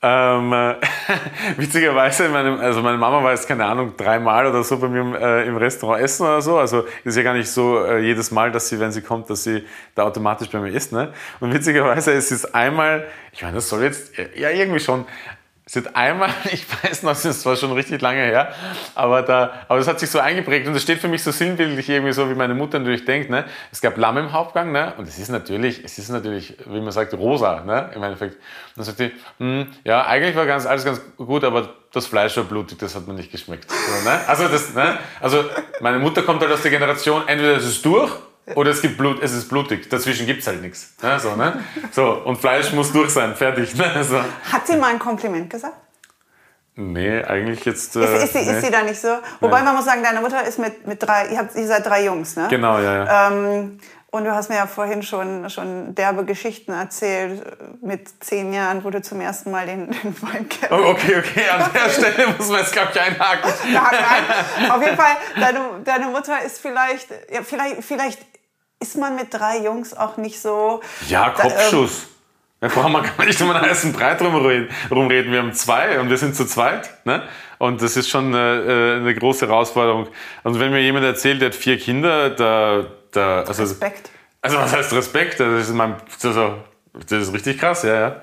Ähm, 0.06 0.52
äh, 0.52 0.76
witzigerweise, 1.58 2.28
meine, 2.28 2.60
also 2.60 2.82
meine 2.82 2.98
Mama 2.98 3.24
war 3.24 3.32
jetzt, 3.32 3.48
keine 3.48 3.64
Ahnung, 3.64 3.96
dreimal 3.96 4.46
oder 4.46 4.62
so 4.62 4.78
bei 4.78 4.90
mir 4.90 5.00
im, 5.00 5.16
äh, 5.16 5.44
im 5.46 5.56
Restaurant 5.56 6.04
essen 6.04 6.24
oder 6.24 6.42
so. 6.42 6.58
Also 6.58 6.84
ist 7.06 7.16
ja 7.16 7.24
gar 7.24 7.34
nicht 7.34 7.50
so 7.50 7.82
äh, 7.86 8.00
jedes 8.00 8.30
Mal, 8.30 8.52
dass 8.52 8.68
sie, 8.68 8.82
wenn 8.82 8.92
sie 8.92 9.02
kommt, 9.02 9.30
dass 9.30 9.46
sie 9.46 9.64
da 9.96 10.04
automatisch 10.04 10.50
bei 10.50 10.60
mir 10.60 10.72
isst. 10.72 10.92
Ne? 10.92 11.14
Und 11.40 11.54
witzigerweise 11.54 12.12
ist 12.12 12.34
es 12.34 12.54
einmal, 12.54 13.08
ich 13.32 13.44
meine, 13.44 13.56
das 13.56 13.70
soll 13.70 13.84
jetzt, 13.84 14.12
ja 14.36 14.50
irgendwie 14.50 14.82
schon, 14.82 15.06
hat 15.72 15.96
einmal, 15.96 16.30
ich 16.52 16.66
weiß 16.84 17.04
noch, 17.04 17.20
das 17.20 17.46
war 17.46 17.56
schon 17.56 17.72
richtig 17.72 18.02
lange 18.02 18.22
her, 18.22 18.54
aber 18.96 19.22
da, 19.22 19.54
aber 19.68 19.80
das 19.80 19.88
hat 19.88 20.00
sich 20.00 20.10
so 20.10 20.20
eingeprägt 20.20 20.68
und 20.68 20.74
das 20.74 20.84
steht 20.84 21.00
für 21.00 21.08
mich 21.08 21.24
so 21.24 21.32
sinnbildlich 21.32 21.88
irgendwie 21.90 22.14
so, 22.14 22.30
wie 22.30 22.36
meine 22.36 22.54
Mutter 22.54 22.80
natürlich 22.80 23.06
denkt, 23.06 23.30
ne? 23.30 23.46
Es 23.72 23.82
gab 23.82 23.98
Lamm 23.98 24.18
im 24.18 24.34
Hauptgang, 24.34 24.72
ne? 24.72 24.94
Und 24.98 25.08
es 25.08 25.18
ist 25.18 25.30
natürlich, 25.30 25.84
es 25.84 25.98
ist 25.98 26.10
natürlich, 26.10 26.56
wie 26.66 26.82
man 26.82 26.92
sagt, 26.92 27.14
rosa, 27.14 27.62
ne? 27.62 27.92
Im 27.96 28.04
Endeffekt. 28.04 28.36
Und 28.36 28.78
dann 28.78 28.86
sagt 28.86 28.98
sie, 28.98 29.12
hm, 29.40 29.68
ja, 29.84 30.06
eigentlich 30.06 30.36
war 30.36 30.46
ganz, 30.46 30.66
alles 30.66 30.84
ganz 30.84 31.02
gut, 31.18 31.44
aber 31.44 31.70
das 31.94 32.08
Fleisch 32.08 32.36
war 32.38 32.44
blutig, 32.44 32.78
das 32.80 32.96
hat 32.96 33.08
mir 33.08 33.14
nicht 33.14 33.32
geschmeckt. 33.32 33.70
So, 33.70 34.10
ne? 34.10 34.20
Also 34.28 34.48
das, 34.48 34.74
ne? 34.74 34.98
Also 35.22 35.46
meine 35.80 36.00
Mutter 36.00 36.24
kommt 36.24 36.42
halt 36.42 36.52
aus 36.52 36.62
der 36.62 36.72
Generation, 36.72 37.28
entweder 37.28 37.56
es 37.56 37.66
ist 37.66 37.86
durch 37.86 38.12
oder 38.56 38.72
es 38.72 38.82
gibt 38.82 38.98
Blut, 38.98 39.22
es 39.22 39.34
ist 39.34 39.48
blutig. 39.48 39.90
Dazwischen 39.90 40.26
gibt's 40.26 40.48
halt 40.48 40.62
nichts. 40.62 40.94
Ne? 41.02 41.20
So, 41.20 41.36
ne? 41.36 41.64
so, 41.92 42.12
und 42.26 42.38
Fleisch 42.38 42.72
muss 42.74 42.92
durch 42.92 43.10
sein, 43.10 43.36
fertig. 43.36 43.76
Ne? 43.76 44.04
So. 44.04 44.20
Hat 44.52 44.68
sie 44.68 44.76
mal 44.76 44.92
ein 44.92 45.00
Kompliment 45.00 45.50
gesagt? 45.50 45.76
Nee, 46.76 47.24
eigentlich 47.24 47.64
jetzt. 47.66 47.96
Ist, 47.96 48.10
äh, 48.10 48.24
ist, 48.24 48.34
sie, 48.34 48.40
nee. 48.40 48.52
ist 48.52 48.66
sie 48.66 48.72
da 48.72 48.82
nicht 48.82 49.00
so? 49.00 49.20
Wobei 49.40 49.62
man 49.62 49.76
muss 49.76 49.86
sagen, 49.86 50.02
deine 50.04 50.22
Mutter 50.22 50.44
ist 50.44 50.58
mit, 50.58 50.88
mit 50.88 51.02
drei, 51.04 51.28
ihr, 51.28 51.38
habt, 51.38 51.56
ihr 51.56 51.68
seid 51.68 51.86
drei 51.86 52.06
Jungs, 52.06 52.36
ne? 52.36 52.48
Genau, 52.50 52.80
ja, 52.80 53.06
ja. 53.06 53.28
Ähm, 53.28 53.80
und 54.10 54.26
du 54.26 54.32
hast 54.32 54.50
mir 54.50 54.58
ja 54.58 54.68
vorhin 54.68 55.02
schon, 55.02 55.50
schon 55.50 55.96
derbe 55.96 56.24
Geschichten 56.24 56.72
erzählt. 56.72 57.44
Mit 57.82 58.24
zehn 58.24 58.54
Jahren, 58.54 58.84
wo 58.84 58.92
du 58.92 59.02
zum 59.02 59.20
ersten 59.22 59.50
Mal 59.50 59.66
den, 59.66 59.90
den 59.90 60.22
Weinkeller 60.22 60.72
Oh, 60.72 60.92
okay, 60.92 61.18
okay, 61.18 61.50
an 61.50 61.70
der 61.74 61.90
Stelle 61.90 62.28
muss 62.38 62.48
man 62.48 62.60
jetzt, 62.60 62.74
glaube 62.74 62.92
ich, 62.94 63.02
einhaken. 63.02 63.52
Ja, 63.74 63.90
nein. 63.92 64.72
Auf 64.72 64.84
jeden 64.84 64.98
Fall, 64.98 65.16
deine, 65.36 65.60
deine 65.84 66.06
Mutter 66.08 66.44
ist 66.44 66.60
vielleicht, 66.60 67.10
ja, 67.32 67.42
vielleicht, 67.42 67.84
vielleicht 67.84 68.20
ist 68.84 68.98
man 68.98 69.16
mit 69.16 69.34
drei 69.34 69.60
Jungs 69.60 69.96
auch 69.96 70.18
nicht 70.18 70.40
so. 70.40 70.82
Ja, 71.08 71.34
Da, 71.36 71.44
ähm, 71.44 71.50
Kopfschuss. 71.50 72.08
Da 72.60 72.68
brauchen 72.70 72.94
wir 72.94 73.02
gar 73.02 73.26
nicht 73.26 73.42
um 73.42 73.50
einen 73.50 73.62
heißen 73.62 73.92
Brei 73.92 74.16
drum 74.16 74.36
reden. 74.46 74.70
rumreden. 74.90 75.32
Wir 75.32 75.40
haben 75.40 75.54
zwei 75.54 76.00
und 76.00 76.10
wir 76.10 76.18
sind 76.18 76.36
zu 76.36 76.46
zweit. 76.46 76.90
Ne? 77.06 77.24
Und 77.58 77.82
das 77.82 77.98
ist 77.98 78.10
schon 78.10 78.34
äh, 78.34 78.38
eine 78.38 79.14
große 79.16 79.48
Herausforderung. 79.48 80.08
Und 80.44 80.60
wenn 80.60 80.72
mir 80.72 80.82
jemand 80.82 81.06
erzählt, 81.06 81.42
der 81.42 81.50
hat 81.50 81.56
vier 81.56 81.78
Kinder, 81.78 82.30
da, 82.30 82.86
da 83.12 83.44
also, 83.44 83.64
Respekt. 83.64 84.10
also 84.42 84.58
was 84.58 84.74
heißt 84.74 84.94
Respekt? 84.94 85.40
Das 85.40 85.68
ist, 85.68 85.74
mein, 85.74 85.96
also, 86.24 86.56
das 86.94 87.12
ist 87.12 87.34
richtig 87.34 87.60
krass, 87.60 87.84
ja, 87.84 87.96
ja. 88.00 88.16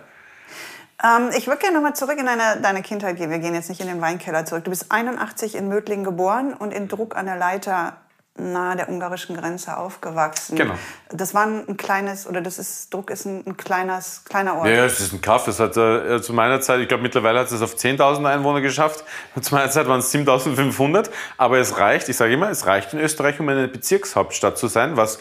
Ähm, 1.03 1.31
ich 1.37 1.47
würde 1.47 1.61
gerne 1.61 1.77
nochmal 1.77 1.95
zurück 1.95 2.19
in 2.19 2.27
deine, 2.27 2.61
deine 2.62 2.83
Kindheit 2.83 3.17
gehen. 3.17 3.31
Wir 3.31 3.39
gehen 3.41 3.55
jetzt 3.55 3.69
nicht 3.69 3.81
in 3.81 3.89
den 3.89 4.01
Weinkeller 4.01 4.45
zurück. 4.45 4.65
Du 4.65 4.71
bist 4.71 4.91
81 4.91 5.55
in 5.55 5.69
Mödling 5.69 6.05
geboren 6.05 6.55
und 6.55 6.73
in 6.73 6.89
Druck 6.89 7.17
an 7.17 7.27
der 7.27 7.37
Leiter 7.37 7.97
nahe 8.37 8.77
der 8.77 8.88
ungarischen 8.88 9.37
Grenze 9.37 9.77
aufgewachsen. 9.77 10.56
Genau. 10.56 10.75
Das 11.11 11.35
war 11.35 11.47
ein 11.47 11.77
kleines, 11.77 12.27
oder 12.27 12.41
das 12.41 12.59
ist, 12.59 12.93
Druck 12.93 13.11
ist 13.11 13.27
ein, 13.27 13.44
ein 13.47 13.56
kleines, 13.56 14.25
kleiner 14.25 14.56
Ort. 14.56 14.69
Ja, 14.69 14.85
es 14.85 15.00
ist 15.00 15.12
ein 15.12 15.21
Kaff. 15.21 15.44
Das 15.44 15.61
hat 15.61 15.77
äh, 15.77 16.23
zu 16.23 16.32
meiner 16.32 16.61
Zeit, 16.61 16.81
ich 16.81 16.88
glaube 16.88 17.03
mittlerweile 17.03 17.41
hat 17.41 17.50
es 17.50 17.61
auf 17.61 17.75
10.000 17.75 18.25
Einwohner 18.25 18.61
geschafft. 18.61 19.05
Zu 19.41 19.55
meiner 19.55 19.71
Zeit 19.71 19.88
waren 19.88 20.00
es 20.00 20.12
7.500. 20.15 21.11
Aber 21.37 21.59
es 21.59 21.79
reicht, 21.79 22.09
ich 22.09 22.17
sage 22.17 22.32
immer, 22.32 22.50
es 22.50 22.67
reicht 22.67 22.93
in 22.93 23.00
Österreich, 23.00 23.41
um 23.41 23.49
eine 23.49 23.69
Bezirkshauptstadt 23.69 24.56
zu 24.59 24.69
sein, 24.69 24.97
was 24.97 25.19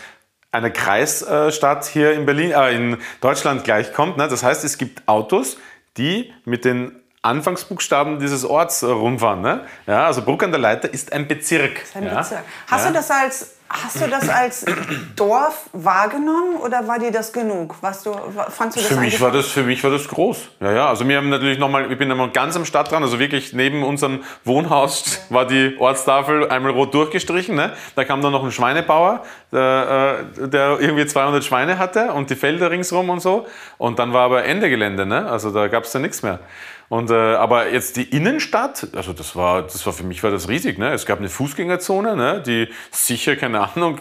einer 0.51 0.71
Kreisstadt 0.71 1.85
hier 1.85 2.13
in 2.13 2.25
Berlin, 2.25 2.51
äh, 2.51 2.75
in 2.75 2.97
Deutschland 3.21 3.63
gleichkommt. 3.63 4.17
Ne? 4.17 4.27
Das 4.27 4.43
heißt, 4.43 4.63
es 4.63 4.77
gibt 4.77 5.07
Autos, 5.07 5.57
die 5.97 6.33
mit 6.45 6.65
den 6.65 6.99
Anfangsbuchstaben 7.21 8.19
dieses 8.19 8.45
Orts 8.45 8.81
äh, 8.81 8.85
rumfahren. 8.85 9.41
Ne? 9.41 9.61
Ja, 9.87 10.05
also 10.05 10.21
Bruck 10.21 10.43
an 10.43 10.51
der 10.51 10.59
Leiter 10.59 10.91
ist 10.93 11.11
ein 11.11 11.27
Bezirk. 11.27 11.81
Ein 11.93 12.05
ja? 12.05 12.19
Bezirk. 12.19 12.43
Hast, 12.67 12.85
ja? 12.85 12.91
du 12.91 12.93
das 12.93 13.11
als, 13.11 13.55
hast 13.67 14.01
du 14.01 14.07
das 14.07 14.29
als 14.29 14.65
Dorf 15.17 15.69
wahrgenommen 15.73 16.55
oder 16.63 16.87
war 16.87 16.97
dir 16.97 17.11
das 17.11 17.33
genug? 17.33 17.75
Was 17.81 18.03
du, 18.03 18.13
fandst 18.47 18.77
du 18.77 18.81
das 18.81 18.89
Für 18.89 19.01
mich 19.01 19.19
war 19.19 19.31
das, 19.31 19.47
für 19.47 19.63
mich 19.63 19.83
war 19.83 19.91
das 19.91 20.07
groß. 20.07 20.47
Ja, 20.61 20.71
ja. 20.71 20.87
Also 20.87 21.05
wir 21.05 21.17
haben 21.17 21.27
natürlich 21.27 21.59
noch 21.59 21.67
mal, 21.67 21.91
ich 21.91 21.97
bin 21.97 22.07
nochmal 22.07 22.29
ganz 22.29 22.55
am 22.55 22.63
Stadtrand, 22.63 23.03
also 23.03 23.19
wirklich 23.19 23.51
neben 23.51 23.83
unserem 23.83 24.23
Wohnhaus 24.45 25.19
war 25.29 25.45
die 25.45 25.75
Ortstafel 25.77 26.49
einmal 26.49 26.71
rot 26.71 26.93
durchgestrichen. 26.93 27.53
Ne? 27.53 27.73
Da 27.95 28.05
kam 28.05 28.21
dann 28.21 28.31
noch 28.31 28.45
ein 28.45 28.51
Schweinebauer, 28.53 29.23
der, 29.51 30.19
äh, 30.39 30.47
der 30.47 30.79
irgendwie 30.79 31.05
200 31.05 31.43
Schweine 31.43 31.79
hatte 31.79 32.13
und 32.13 32.29
die 32.29 32.35
Felder 32.35 32.71
ringsrum 32.71 33.09
und 33.09 33.19
so. 33.19 33.45
Und 33.77 33.99
dann 33.99 34.13
war 34.13 34.23
aber 34.23 34.45
Ende 34.45 34.69
Gelände, 34.69 35.05
ne? 35.05 35.29
Also 35.29 35.51
da 35.51 35.67
gab 35.67 35.83
es 35.83 35.91
dann 35.91 36.03
nichts 36.03 36.23
mehr. 36.23 36.39
Und, 36.89 37.11
äh, 37.11 37.13
aber 37.13 37.71
jetzt 37.71 37.97
die 37.97 38.03
Innenstadt, 38.03 38.87
also 38.95 39.13
das 39.13 39.35
war, 39.35 39.61
das 39.61 39.85
war 39.85 39.93
für 39.93 40.03
mich 40.03 40.23
war 40.23 40.31
das 40.31 40.49
riesig. 40.49 40.79
Ne? 40.79 40.91
Es 40.91 41.05
gab 41.05 41.19
eine 41.19 41.29
Fußgängerzone, 41.29 42.15
ne? 42.15 42.41
die 42.41 42.67
sicher, 42.91 43.35
keine 43.35 43.61
Ahnung, 43.61 43.99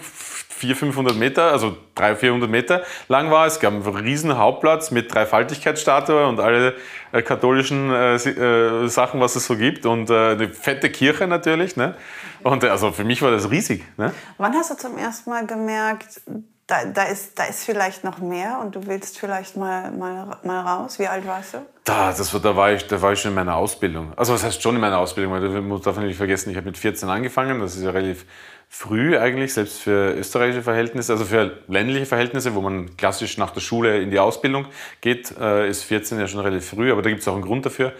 400, 0.59 0.79
500 0.79 1.17
Meter, 1.17 1.53
also 1.53 1.77
300, 1.95 2.21
400 2.21 2.51
Meter 2.51 2.83
lang 3.09 3.31
war. 3.31 3.47
Es 3.47 3.61
gab 3.61 3.73
einen 3.73 3.83
riesen 3.83 4.37
Hauptplatz 4.37 4.91
mit 4.91 5.13
Dreifaltigkeitsstatue 5.13 6.27
und 6.27 6.41
alle 6.41 6.75
äh, 7.13 7.23
katholischen 7.23 7.91
äh, 7.93 8.15
äh, 8.17 8.89
Sachen, 8.89 9.21
was 9.21 9.37
es 9.37 9.47
so 9.47 9.57
gibt. 9.57 9.87
Und 9.87 10.11
äh, 10.11 10.31
eine 10.33 10.49
fette 10.49 10.91
Kirche 10.91 11.27
natürlich. 11.27 11.77
Ne? 11.77 11.95
Und 12.43 12.65
äh, 12.65 12.69
also 12.69 12.91
für 12.91 13.05
mich 13.05 13.23
war 13.23 13.31
das 13.31 13.51
riesig. 13.51 13.85
Ne? 13.97 14.13
Wann 14.39 14.55
hast 14.55 14.71
du 14.71 14.77
zum 14.77 14.99
ersten 14.99 15.31
Mal 15.31 15.47
gemerkt, 15.47 16.21
da, 16.67 16.85
da, 16.85 17.05
ist, 17.05 17.39
da 17.39 17.45
ist 17.45 17.65
vielleicht 17.65 18.05
noch 18.05 18.19
mehr 18.19 18.59
und 18.61 18.75
du 18.75 18.87
willst 18.87 19.19
vielleicht 19.19 19.57
mal, 19.57 19.91
mal, 19.93 20.39
mal 20.43 20.61
raus? 20.61 20.99
Wie 20.99 21.07
alt 21.07 21.27
warst 21.27 21.55
du? 21.55 21.59
Da, 21.89 22.09
das 22.09 22.35
war, 22.35 22.41
da, 22.41 22.55
war 22.55 22.71
ich, 22.71 22.87
da 22.87 23.01
war 23.01 23.15
ich 23.15 23.21
schon 23.21 23.31
in 23.31 23.35
meiner 23.35 23.57
Ausbildung. 23.57 24.13
Also 24.15 24.35
was 24.35 24.45
heißt 24.45 24.63
schon 24.63 24.75
in 24.75 24.81
meiner 24.83 24.99
Ausbildung? 24.99 25.67
Musst 25.67 25.87
davon 25.87 26.07
nicht 26.07 26.19
vergessen, 26.19 26.51
ich 26.51 26.57
habe 26.57 26.67
mit 26.67 26.77
14 26.77 27.09
angefangen. 27.09 27.61
Das 27.61 27.77
ist 27.77 27.83
ja 27.83 27.91
relativ 27.91 28.27
früh 28.69 29.17
eigentlich, 29.17 29.55
selbst 29.55 29.81
für 29.81 30.13
österreichische 30.13 30.63
Verhältnisse, 30.63 31.13
also 31.13 31.25
für 31.25 31.63
ländliche 31.67 32.05
Verhältnisse, 32.05 32.55
wo 32.55 32.61
man 32.61 32.95
klassisch 32.99 33.39
nach 33.39 33.53
der 33.53 33.63
Schule 33.63 34.03
in 34.03 34.11
die 34.11 34.19
Ausbildung 34.19 34.67
geht, 35.01 35.35
äh, 35.41 35.67
ist 35.67 35.85
14 35.85 36.21
ja 36.21 36.29
schon 36.29 36.41
relativ 36.41 36.69
früh, 36.69 36.93
aber 36.93 37.01
da 37.01 37.09
gibt 37.09 37.23
es 37.23 37.29
auch 37.29 37.33
einen 37.33 37.43
Grund 37.43 37.65
dafür. 37.65 37.95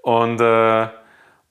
Und, 0.00 0.40
äh, 0.40 0.88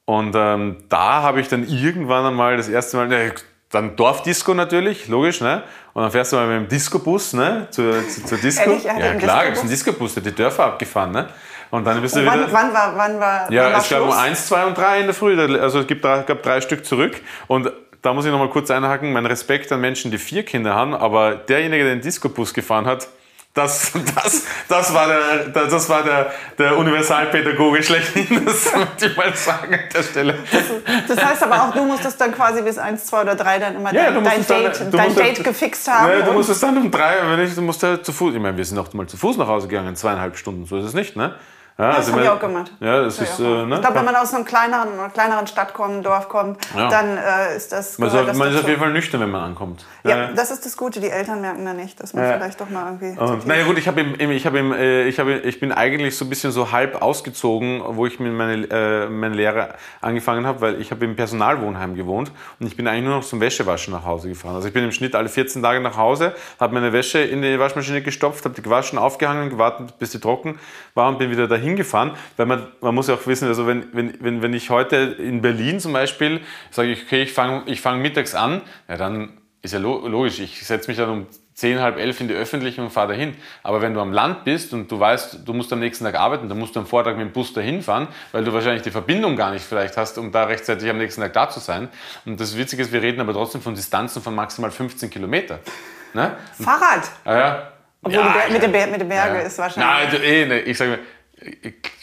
und 0.06 0.34
ähm, 0.36 0.78
da 0.90 1.22
habe 1.22 1.42
ich 1.42 1.48
dann 1.48 1.68
irgendwann 1.68 2.26
einmal 2.26 2.58
das 2.58 2.70
erste 2.70 2.98
Mal, 2.98 3.08
ne, 3.08 3.34
dann 3.70 3.96
Dorfdisco 3.96 4.56
natürlich, 4.56 5.08
logisch, 5.08 5.42
ne? 5.42 5.64
Und 5.94 6.02
dann 6.02 6.12
fährst 6.12 6.32
du 6.32 6.38
mal 6.38 6.48
mit 6.48 6.58
dem 6.58 6.68
Discobus, 6.70 7.34
ne? 7.34 7.68
Zur, 7.70 8.08
zur, 8.08 8.26
zur 8.26 8.38
Disco. 8.40 8.72
Ehrlich? 8.72 8.84
Ja 8.84 8.94
klar, 8.94 9.14
Discobus? 9.14 9.46
gibt's 9.46 9.60
einen 9.62 9.70
Discobus, 9.70 10.14
der 10.16 10.24
die 10.24 10.32
Dörfer 10.32 10.66
abgefahren, 10.66 11.12
ne? 11.12 11.30
Und 11.74 11.86
dann 11.86 12.02
bist 12.02 12.16
du 12.16 12.20
Und 12.20 12.26
wieder. 12.26 12.36
wann, 12.52 12.54
wann 12.54 12.74
war, 12.74 12.94
wann 12.96 13.20
war, 13.20 13.52
Ja, 13.52 13.64
wann 13.66 13.74
war 13.74 13.80
es 13.82 13.90
gab 13.90 14.02
um 14.02 14.08
Schluss? 14.10 14.18
eins, 14.20 14.46
zwei 14.48 14.64
und 14.66 14.78
drei 14.78 15.00
in 15.00 15.06
der 15.08 15.16
Früh. 15.16 15.36
Also 15.60 15.80
es 15.80 15.88
gibt 15.88 16.06
drei, 16.06 16.20
gab 16.22 16.44
drei 16.44 16.62
Stück 16.62 16.86
zurück. 16.86 17.20
Und 17.48 17.72
da 18.04 18.14
muss 18.14 18.26
ich 18.26 18.32
noch 18.32 18.38
mal 18.38 18.50
kurz 18.50 18.70
einhaken. 18.70 19.12
Mein 19.12 19.26
Respekt 19.26 19.72
an 19.72 19.82
Menschen, 19.82 20.12
die 20.12 20.20
vier 20.20 20.44
Kinder 20.44 20.76
haben. 20.76 20.94
Aber 20.94 21.34
derjenige, 21.34 21.84
der 21.84 21.96
den 21.96 22.02
Discobus 22.02 22.54
gefahren 22.54 22.86
hat, 22.86 23.08
das, 23.56 23.92
das, 24.16 24.44
das 24.70 24.94
war, 24.94 25.08
der, 25.08 25.66
das 25.66 25.90
war 25.90 26.04
der, 26.04 26.32
der 26.60 26.78
Universalpädagoge 26.78 27.82
schlechthin. 27.82 28.46
Das 28.46 28.72
wollte 28.76 29.06
ich 29.08 29.18
mal 29.18 29.36
sagen 29.36 29.74
an 29.74 29.80
der 29.96 30.04
Stelle. 30.04 30.36
Das 31.08 31.26
heißt 31.26 31.42
aber 31.42 31.56
auch, 31.64 31.74
du 31.74 31.84
musstest 31.86 32.22
dann 32.22 32.36
quasi 32.36 32.62
bis 32.62 32.78
1, 32.78 33.04
2 33.08 33.22
oder 33.22 33.34
3 33.36 33.58
dann 33.60 33.76
immer 33.78 33.92
Ja, 33.94 34.12
dein, 34.12 34.24
dein, 34.24 34.46
dann- 34.48 34.64
Date, 34.64 34.80
du 34.92 34.98
dein 34.98 35.16
Date 35.16 35.38
dann- 35.38 35.44
gefixt 35.44 35.88
haben. 35.92 36.08
Ja, 36.12 36.22
du 36.24 36.34
musstest 36.34 36.62
dann 36.62 36.78
um 36.78 36.92
drei, 36.92 37.16
wenn 37.26 37.40
ich, 37.44 37.56
du 37.56 37.62
musst 37.64 37.82
ja 37.82 38.00
zu 38.02 38.12
Fuß, 38.12 38.36
ich 38.36 38.40
meine, 38.40 38.56
wir 38.58 38.66
sind 38.66 38.78
auch 38.78 38.94
mal 38.94 39.08
zu 39.08 39.18
Fuß 39.18 39.38
nach 39.38 39.48
Hause 39.48 39.68
gegangen, 39.68 39.96
zweieinhalb 39.96 40.38
Stunden, 40.38 40.68
so 40.68 40.78
ist 40.78 40.86
es 40.86 40.94
nicht, 40.94 41.16
ne? 41.16 41.34
Ja, 41.76 41.88
das 41.88 41.98
also 41.98 42.12
habe 42.14 42.22
ich 42.24 42.30
auch 42.30 42.40
gemacht. 42.40 42.72
Ja, 42.80 43.02
das 43.02 43.20
ist, 43.20 43.40
äh, 43.40 43.44
ne? 43.44 43.76
ich 43.76 43.82
glaube, 43.82 43.96
wenn 43.96 44.06
man 44.06 44.16
aus 44.16 44.32
einer 44.32 44.46
kleineren, 44.46 44.94
einer 44.94 45.10
kleineren 45.10 45.48
Stadt 45.48 45.74
kommt, 45.74 46.06
Dorf 46.06 46.30
kommt, 46.30 46.60
Ja. 46.78 46.88
dann 46.88 47.18
äh, 47.18 47.58
ist 47.58 47.72
das. 47.72 47.98
man, 47.98 48.12
soll, 48.12 48.28
das 48.28 48.38
man 48.38 48.52
ist 48.52 48.60
auf 48.60 48.68
jeden 48.68 48.80
Fall 48.80 48.92
nüchtern, 48.94 49.22
wenn 49.22 49.32
man 49.32 49.42
ankommt. 49.44 49.84
Ja, 50.04 50.28
das 50.36 50.52
ist 50.52 50.66
das 50.68 50.78
Gute. 50.78 51.00
Die 51.00 51.10
Eltern 51.10 51.42
merken 51.42 51.66
da 51.66 51.74
nicht, 51.74 52.00
dass 52.00 52.14
man 52.14 52.26
vielleicht 52.32 52.62
doch 52.62 52.70
mal 52.70 52.94
irgendwie. 53.00 53.20
Und, 53.20 53.48
naja 53.48 53.64
gut, 53.66 53.80
ich, 53.80 53.88
hab 53.88 53.98
im, 53.98 54.14
im- 54.16 54.30
ich, 54.30 54.46
hab 54.46 54.54
im, 54.54 54.72
äh, 54.72 55.06
ich, 55.08 55.20
hab, 55.20 55.28
ich 55.28 55.60
bin 55.60 55.72
eigentlich 55.72 56.16
so 56.16 56.26
ein 56.26 56.30
bisschen 56.30 56.52
so 56.52 56.72
halb 56.72 57.02
ausgezogen, 57.02 57.82
wo 57.84 58.06
ich 58.06 58.20
mit 58.20 58.34
meine, 58.34 58.68
äh, 58.70 59.10
meine 59.10 59.34
Lehre 59.34 59.70
angefangen 60.00 60.46
habe, 60.46 60.62
weil 60.62 60.80
ich 60.80 60.92
habe 60.92 61.04
im 61.06 61.16
Personalwohnheim 61.16 61.96
gewohnt 61.96 62.32
und 62.60 62.68
ich 62.68 62.78
bin 62.78 62.88
eigentlich 62.88 63.06
nur 63.06 63.16
noch 63.16 63.24
zum 63.26 63.42
Wäschewaschen 63.42 63.94
nach 63.94 64.06
Hause 64.06 64.30
gefahren. 64.30 64.54
Also 64.56 64.68
ich 64.68 64.74
bin 64.76 64.84
im 64.84 64.92
Schnitt 64.92 65.16
alle 65.16 65.28
14 65.28 65.64
Tage 65.64 65.80
nach 65.80 65.98
Hause, 65.98 66.36
habe 66.60 66.74
meine 66.76 66.94
Wäsche 66.94 67.18
in 67.20 67.42
die 67.42 67.58
Waschmaschine 67.60 68.04
gestopft, 68.04 68.46
habe 68.46 68.54
die 68.54 68.62
gewaschen, 68.62 69.00
aufgehangen, 69.00 69.50
gewartet, 69.50 69.98
bis 69.98 70.12
sie 70.12 70.20
trocken 70.20 70.60
war 70.94 71.08
und 71.10 71.18
bin 71.18 71.32
wieder 71.32 71.48
dahin 71.48 71.63
gefahren. 71.76 72.12
Weil 72.38 72.46
man, 72.46 72.68
man 72.82 72.94
muss 72.94 73.08
ja 73.08 73.16
auch 73.16 73.26
wissen, 73.28 73.48
also 73.48 73.66
wenn, 73.68 73.86
wenn, 73.94 74.14
wenn, 74.20 74.42
wenn 74.42 74.54
ich 74.54 74.70
heute 74.70 74.98
in 74.98 75.42
Berlin 75.42 75.80
zum 75.80 75.94
Beispiel 75.94 76.42
sage, 76.72 76.92
ich, 76.92 77.04
okay, 77.04 77.24
ich 77.24 77.34
fange 77.34 77.64
ich 77.66 77.82
fang 77.82 78.02
mittags 78.02 78.36
an, 78.36 78.62
ja 78.88 78.98
dann 78.98 79.38
ist 79.62 79.72
ja 79.74 79.80
lo- 79.80 80.06
logisch, 80.08 80.40
ich 80.40 80.66
setze 80.66 80.90
mich 80.90 80.98
dann 80.98 81.10
um 81.10 81.28
10, 81.56 81.80
halb 81.80 81.98
elf 82.00 82.20
in 82.20 82.28
die 82.28 82.34
Öffentliche 82.34 82.82
und 82.82 82.90
fahre 82.90 83.10
dahin. 83.10 83.36
Aber 83.62 83.80
wenn 83.82 83.94
du 83.94 84.02
am 84.02 84.12
Land 84.12 84.44
bist 84.44 84.74
und 84.74 84.92
du 84.92 85.00
weißt, 85.00 85.40
du 85.46 85.54
musst 85.54 85.72
am 85.72 85.80
nächsten 85.80 86.04
Tag 86.04 86.16
arbeiten, 86.16 86.50
dann 86.50 86.58
musst 86.58 86.76
du 86.76 86.80
am 86.80 86.88
Vortag 86.88 87.12
mit 87.16 87.28
dem 87.28 87.32
Bus 87.32 87.54
dahin 87.54 87.82
fahren, 87.84 88.08
weil 88.32 88.44
du 88.44 88.52
wahrscheinlich 88.52 88.82
die 88.82 88.90
Verbindung 88.92 89.36
gar 89.38 89.52
nicht 89.52 89.64
vielleicht 89.64 89.96
hast, 89.96 90.18
um 90.18 90.32
da 90.32 90.46
rechtzeitig 90.46 90.90
am 90.90 90.98
nächsten 90.98 91.22
Tag 91.22 91.32
da 91.34 91.50
zu 91.50 91.60
sein. 91.60 91.90
Und 92.26 92.40
das 92.42 92.58
Witzige 92.58 92.82
ist, 92.82 92.92
wir 92.92 93.02
reden 93.04 93.22
aber 93.22 93.34
trotzdem 93.34 93.62
von 93.62 93.76
Distanzen 93.76 94.22
von 94.22 94.34
maximal 94.36 94.72
15 94.72 95.10
Kilometer. 95.12 95.60
Ne? 96.14 96.36
Fahrrad. 96.60 97.10
Ah, 97.24 97.34
ja. 97.38 97.68
Obwohl 98.02 98.22
Ber- 98.22 98.52
mit 98.52 98.62
den 98.64 98.72
Ber- 98.72 98.88
mit 98.88 99.00
den 99.02 99.08
Bergen 99.10 99.46
ist 99.46 99.58
wahrscheinlich- 99.60 99.90
Nein, 99.94 100.08
du, 100.12 100.18
eh, 100.18 100.46
ne, 100.46 100.60
ich 100.62 100.78
sage 100.78 100.92
mal, 100.92 101.00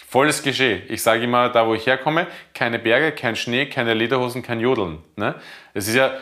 volles 0.09 0.43
Klischee. 0.43 0.83
Ich 0.89 1.03
sage 1.03 1.25
immer, 1.25 1.49
da 1.49 1.67
wo 1.67 1.75
ich 1.75 1.87
herkomme, 1.87 2.27
keine 2.55 2.79
Berge, 2.79 3.13
kein 3.13 3.37
Schnee, 3.37 3.67
keine 3.67 3.95
Lederhosen, 3.95 4.43
kein 4.43 4.61
Jodeln. 4.61 4.99
Ne? 5.17 5.37
Es 5.73 5.89
ist 5.89 5.95
ja, 5.95 6.13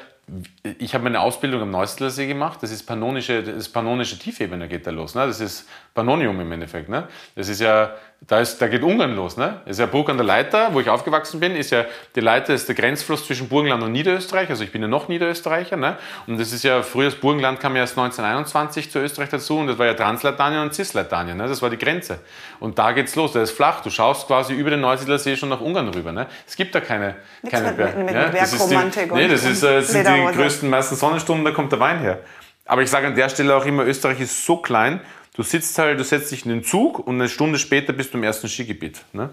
ich 0.79 0.95
habe 0.95 1.05
meine 1.05 1.21
Ausbildung 1.21 1.63
am 1.63 1.71
Neustädter 1.71 2.11
See 2.11 2.27
gemacht. 2.27 2.59
Das 2.63 2.71
ist 2.71 2.85
pannonische, 2.85 3.43
das 3.43 3.55
ist 3.57 3.69
pannonische 3.71 4.19
Tiefebene 4.19 4.69
geht 4.69 4.87
da 4.87 4.91
los. 4.91 5.15
Ne? 5.15 5.27
Das 5.27 5.41
ist 5.41 5.69
Pannonium 5.95 6.41
im 6.41 6.53
Endeffekt. 6.53 6.89
Ne? 6.89 7.09
Das 7.35 7.49
ist 7.49 7.61
ja, 7.61 7.93
da, 8.21 8.41
ist, 8.41 8.59
da 8.61 8.69
geht 8.69 8.83
Ungarn 8.83 9.15
los. 9.17 9.37
Ne? 9.37 9.61
Das 9.65 9.73
ist 9.77 9.81
ja 9.81 9.87
Burg 9.87 10.09
an 10.11 10.17
der 10.17 10.27
Leiter, 10.27 10.73
wo 10.73 10.81
ich 10.81 10.89
aufgewachsen 10.89 11.41
bin. 11.41 11.57
Ist 11.57 11.71
ja, 11.71 11.85
die 12.15 12.21
Leiter 12.21 12.55
ist 12.55 12.69
der 12.69 12.75
Grenzfluss 12.75 13.27
zwischen 13.27 13.49
Burgenland 13.49 13.83
und 13.83 13.93
Niederösterreich. 13.93 14.49
Also 14.51 14.63
ich 14.65 14.71
bin 14.73 14.83
ja 14.83 14.89
noch 14.89 15.09
Niederösterreicher. 15.09 15.77
Ne? 15.77 15.97
Und 16.27 16.39
das 16.39 16.53
ist 16.53 16.63
ja, 16.65 16.83
früher 16.83 17.07
das 17.07 17.15
Burgenland 17.17 17.59
kam 17.61 17.75
ja 17.75 17.83
erst 17.83 17.99
1921 17.99 18.91
zu 18.91 18.99
Österreich 19.01 19.29
dazu. 19.29 19.59
Und 19.59 19.67
das 19.69 19.79
war 19.79 19.87
ja 19.87 19.95
Transleitanien 19.95 20.63
und 20.63 20.75
Cisleitanien. 20.75 21.37
Ne? 21.37 21.49
Das 21.49 21.63
war 21.63 21.71
die 21.71 21.79
Grenze. 21.79 22.19
Und 22.61 22.79
da 22.79 22.93
geht's 22.93 23.15
los. 23.17 23.33
Da 23.33 23.43
ist 23.43 23.51
flach. 23.53 23.81
Du 23.83 23.91
schaust 23.91 24.27
quasi 24.27 24.55
über 24.55 24.71
den 24.71 24.81
Neusiedler 24.81 25.19
See 25.19 25.37
schon 25.37 25.49
nach 25.49 25.61
Ungarn 25.61 25.89
rüber. 25.89 26.13
Ne? 26.13 26.27
Es 26.47 26.55
gibt 26.57 26.75
da 26.75 26.81
keine, 26.81 27.17
Nichts 27.43 27.59
keine 27.59 27.69
mit- 27.69 27.77
Berge. 27.77 27.97
mit- 27.99 28.07
mit 28.07 28.15
ja? 28.15 28.29
Das 28.31 28.53
ist 28.53 28.71
die- 28.71 28.77
Nee, 29.15 29.29
das 29.29 29.45
ist, 29.45 29.63
äh, 29.63 29.81
sind 29.83 30.07
die 30.07 30.11
Lederhose. 30.13 30.39
Größten 30.59 30.71
meisten 30.71 30.97
Sonnenstunden, 30.97 31.45
da 31.45 31.53
kommt 31.53 31.71
der 31.73 31.81
Wein 31.81 32.01
her. 32.01 32.21
Aber 32.65 32.83
ich 32.83 32.91
sage 32.91 33.07
an 33.07 33.15
der 33.15 33.29
Stelle 33.29 33.55
auch 33.55 33.65
immer, 33.65 33.87
Österreich 33.87 34.21
ist 34.21 34.45
so 34.45 34.57
klein, 34.57 35.01
du 35.35 35.43
sitzt 35.43 35.79
halt, 35.79 35.99
du 35.99 36.05
setzt 36.05 36.33
dich 36.33 36.45
in 36.45 36.51
den 36.51 36.65
Zug 36.65 36.99
und 36.99 37.15
eine 37.15 37.29
Stunde 37.29 37.59
später 37.59 37.93
bist 37.93 38.13
du 38.13 38.19
im 38.19 38.25
ersten 38.25 38.49
Skigebiet. 38.49 39.05
Ne? 39.13 39.31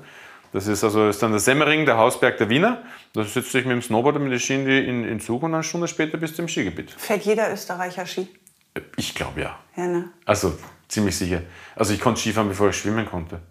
Das 0.54 0.68
ist 0.68 0.84
also 0.84 1.10
ist 1.10 1.22
dann 1.22 1.32
der 1.32 1.40
Semmering, 1.40 1.86
der 1.86 1.98
Hausberg 1.98 2.38
der 2.38 2.50
Wiener. 2.50 2.84
Da 3.14 3.24
sitzt 3.24 3.54
du 3.54 3.58
dich 3.58 3.66
mit 3.66 3.74
dem 3.74 3.82
Snowboard 3.82 4.16
oder 4.16 4.24
mit 4.24 4.34
der 4.34 4.40
Ski 4.40 4.54
in, 4.54 5.04
den 5.04 5.20
Zug 5.20 5.44
und 5.44 5.54
eine 5.54 5.64
Stunde 5.64 5.88
später 5.88 6.18
bist 6.18 6.38
du 6.38 6.44
im 6.44 6.48
Skigebiet. 6.48 6.92
Fährt 6.92 7.24
jeder 7.24 7.52
Österreicher 7.52 8.06
Ski. 8.06 8.28
Ich 8.96 9.16
glaube 9.16 9.42
ja. 9.42 9.60
Ja, 9.76 9.88
ne? 9.88 10.10
Also 10.26 10.58
ziemlich 10.88 11.18
sicher. 11.18 11.42
Also 11.76 11.94
ich 11.94 12.00
konnte 12.00 12.22
Skifahren, 12.22 12.50
bevor 12.50 12.70
ich 12.70 12.78
schwimmen 12.78 13.06
konnte. 13.06 13.42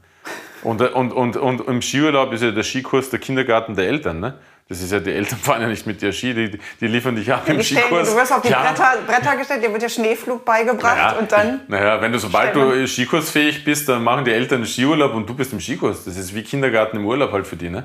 Und, 0.62 0.80
äh, 0.80 0.86
und, 0.86 1.12
und, 1.12 1.36
und 1.36 1.60
im 1.66 1.82
Skiurlaub 1.82 2.32
ist 2.32 2.42
ja 2.42 2.52
der 2.52 2.62
Skikurs 2.62 3.10
der 3.10 3.18
Kindergarten 3.18 3.74
der 3.74 3.88
Eltern. 3.88 4.20
Ne? 4.20 4.38
Das 4.68 4.80
ist 4.80 4.92
ja, 4.92 4.98
die 4.98 5.12
Eltern 5.12 5.38
fahren 5.38 5.60
ja 5.60 5.68
nicht 5.68 5.86
mit 5.86 6.00
dir 6.00 6.10
Ski, 6.10 6.32
die, 6.32 6.58
die 6.80 6.86
liefern 6.86 7.14
dich 7.14 7.30
ab 7.30 7.46
im 7.46 7.62
stellen, 7.62 7.82
Skikurs. 7.82 8.10
du 8.10 8.16
wirst 8.16 8.32
auf 8.32 8.40
die 8.40 8.48
Klar. 8.48 8.62
Bretter, 8.72 8.96
Bretter 9.06 9.36
gestellt, 9.36 9.62
dir 9.62 9.70
wird 9.70 9.82
der 9.82 9.90
Schneeflug 9.90 10.42
beigebracht 10.44 10.96
Ja, 10.96 11.18
und 11.18 11.30
dann. 11.30 11.60
Naja, 11.68 12.00
wenn 12.00 12.12
du 12.12 12.18
sobald 12.18 12.56
du 12.56 12.86
skikursfähig 12.86 13.62
bist, 13.64 13.88
dann 13.90 14.02
machen 14.02 14.24
die 14.24 14.32
Eltern 14.32 14.56
einen 14.58 14.66
Skiurlaub 14.66 15.12
und 15.14 15.28
du 15.28 15.34
bist 15.34 15.52
im 15.52 15.60
Skikurs. 15.60 16.04
Das 16.06 16.16
ist 16.16 16.34
wie 16.34 16.42
Kindergarten 16.42 16.96
im 16.96 17.04
Urlaub 17.04 17.32
halt 17.32 17.46
für 17.46 17.56
die, 17.56 17.68
ne? 17.68 17.84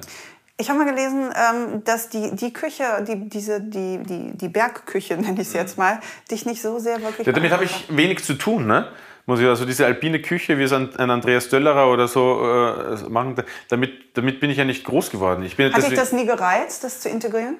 Ich 0.62 0.70
habe 0.70 0.80
mal 0.80 0.90
gelesen, 0.90 1.34
ähm, 1.36 1.84
dass 1.86 2.10
die, 2.10 2.36
die 2.36 2.52
Küche, 2.52 2.84
die, 3.08 3.30
diese, 3.30 3.62
die, 3.62 4.00
die, 4.04 4.38
die 4.38 4.48
Bergküche, 4.50 5.16
nenne 5.18 5.42
ich 5.42 5.48
es 5.48 5.54
jetzt 5.54 5.78
mal, 5.78 6.00
dich 6.32 6.46
nicht 6.46 6.62
so 6.62 6.80
sehr 6.80 7.02
wirklich. 7.02 7.28
Ja, 7.28 7.34
damit 7.34 7.52
habe 7.52 7.66
ich 7.66 7.86
wenig 7.90 8.24
zu 8.24 8.36
tun, 8.36 8.68
ne? 8.68 8.88
Muss 9.30 9.40
ich 9.40 9.46
also 9.46 9.64
diese 9.64 9.86
alpine 9.86 10.24
Küche, 10.24 10.58
wie 10.58 10.64
es 10.64 10.74
ein, 10.74 10.90
ein 10.96 11.12
Andreas 11.12 11.50
Döllerer 11.50 11.92
oder 11.92 12.08
so 12.08 12.42
äh, 12.44 13.08
machen, 13.10 13.36
damit, 13.68 14.18
damit 14.18 14.40
bin 14.40 14.50
ich 14.50 14.58
ja 14.58 14.66
nicht 14.66 14.84
groß 14.84 15.12
geworden. 15.12 15.44
Ich 15.44 15.56
bin 15.56 15.72
Hat 15.72 15.84
dich 15.84 15.94
das 15.94 16.12
nie 16.12 16.26
gereizt, 16.26 16.84
das 16.84 17.02
zu 17.02 17.10
integrieren? 17.10 17.58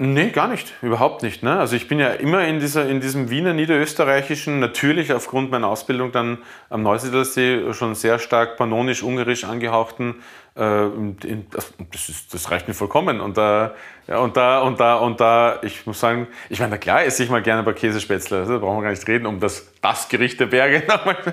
Nee, 0.00 0.30
gar 0.30 0.46
nicht. 0.46 0.74
Überhaupt 0.80 1.24
nicht. 1.24 1.42
Ne? 1.42 1.58
Also 1.58 1.74
ich 1.74 1.88
bin 1.88 1.98
ja 1.98 2.10
immer 2.10 2.46
in, 2.46 2.60
dieser, 2.60 2.88
in 2.88 3.00
diesem 3.00 3.30
Wiener 3.30 3.52
Niederösterreichischen, 3.52 4.60
natürlich 4.60 5.12
aufgrund 5.12 5.50
meiner 5.50 5.66
Ausbildung 5.66 6.12
dann 6.12 6.38
am 6.70 6.84
Neusiedlersee 6.84 7.72
schon 7.72 7.96
sehr 7.96 8.20
stark 8.20 8.56
pannonisch-ungarisch 8.56 9.42
angehauchten. 9.42 10.22
Äh, 10.58 10.86
in, 10.86 11.46
das, 11.90 12.08
ist, 12.08 12.32
das 12.32 12.48
reicht 12.48 12.68
mir 12.68 12.74
vollkommen. 12.74 13.20
Und 13.20 13.36
da, 13.36 13.74
ja, 14.06 14.18
und 14.18 14.36
da, 14.36 14.60
und 14.60 14.78
da, 14.78 14.96
und 14.98 15.20
da, 15.20 15.58
ich 15.62 15.84
muss 15.84 15.98
sagen, 15.98 16.28
ich 16.48 16.60
meine, 16.60 16.78
klar 16.78 17.04
esse 17.04 17.24
ich 17.24 17.30
mal 17.30 17.42
gerne 17.42 17.60
ein 17.60 17.64
paar 17.64 17.74
Käsespätzle. 17.74 18.38
Also, 18.38 18.52
da 18.52 18.58
brauchen 18.58 18.78
wir 18.78 18.82
gar 18.82 18.90
nicht 18.90 19.06
reden, 19.08 19.26
um 19.26 19.40
das, 19.40 19.72
das 19.82 20.08
Gericht 20.08 20.38
der 20.38 20.46
Berge. 20.46 20.82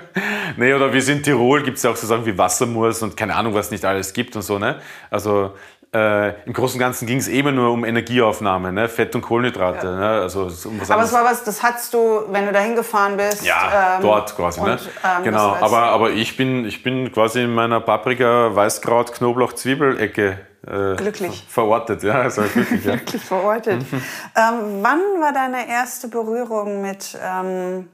nee, 0.56 0.74
oder 0.74 0.92
wir 0.92 1.02
sind 1.02 1.22
Tirol, 1.22 1.62
gibt 1.62 1.76
es 1.76 1.84
ja 1.84 1.90
auch 1.90 1.96
so 1.96 2.06
Sachen 2.06 2.26
wie 2.26 2.36
Wassermurs 2.36 3.02
und 3.02 3.16
keine 3.16 3.36
Ahnung, 3.36 3.54
was 3.54 3.70
nicht 3.70 3.84
alles 3.84 4.12
gibt 4.12 4.34
und 4.34 4.42
so. 4.42 4.58
Ne? 4.58 4.80
Also 5.10 5.54
äh, 5.94 6.42
im 6.44 6.52
Großen 6.52 6.76
und 6.76 6.80
Ganzen 6.80 7.06
ging 7.06 7.18
es 7.18 7.28
eben 7.28 7.54
nur 7.54 7.70
um 7.70 7.84
Energieaufnahme, 7.84 8.72
ne? 8.72 8.88
Fett 8.88 9.14
und 9.14 9.22
Kohlenhydrate. 9.22 9.86
Ne? 9.86 10.06
Also 10.06 10.48
so 10.48 10.68
um 10.68 10.80
was 10.80 10.90
Aber 10.90 11.02
es 11.04 11.12
war 11.12 11.24
was, 11.24 11.44
das 11.44 11.62
hattest 11.62 11.94
du, 11.94 12.22
wenn 12.28 12.46
du 12.46 12.52
dahin 12.52 12.74
gefahren 12.74 13.16
bist. 13.16 13.44
ja, 13.44 13.96
ähm, 13.96 14.02
dort 14.02 14.34
quasi. 14.36 14.60
und, 14.60 14.66
ne? 14.66 14.78
ähm, 15.04 15.24
genau, 15.24 15.56
aber, 15.60 15.82
aber 15.82 16.10
ich, 16.10 16.36
bin, 16.36 16.64
ich 16.64 16.82
bin 16.82 17.12
quasi 17.12 17.44
in 17.44 17.54
meiner 17.54 17.80
Paprika, 17.80 18.54
Weißkraut, 18.54 19.12
Knoblauch, 19.14 19.52
Zwiebel-Ecke 19.52 20.38
äh, 20.66 20.96
Glücklich. 20.96 21.44
verortet. 21.48 22.02
Ja, 22.02 22.14
also 22.14 22.42
glücklich, 22.52 22.84
ja. 22.84 22.92
wirklich 22.94 23.22
verortet. 23.22 23.80
Mhm. 23.80 24.02
Ähm, 24.36 24.82
wann 24.82 25.00
war 25.20 25.32
deine 25.32 25.68
erste 25.68 26.08
Berührung 26.08 26.82
mit, 26.82 27.16
ähm, 27.24 27.88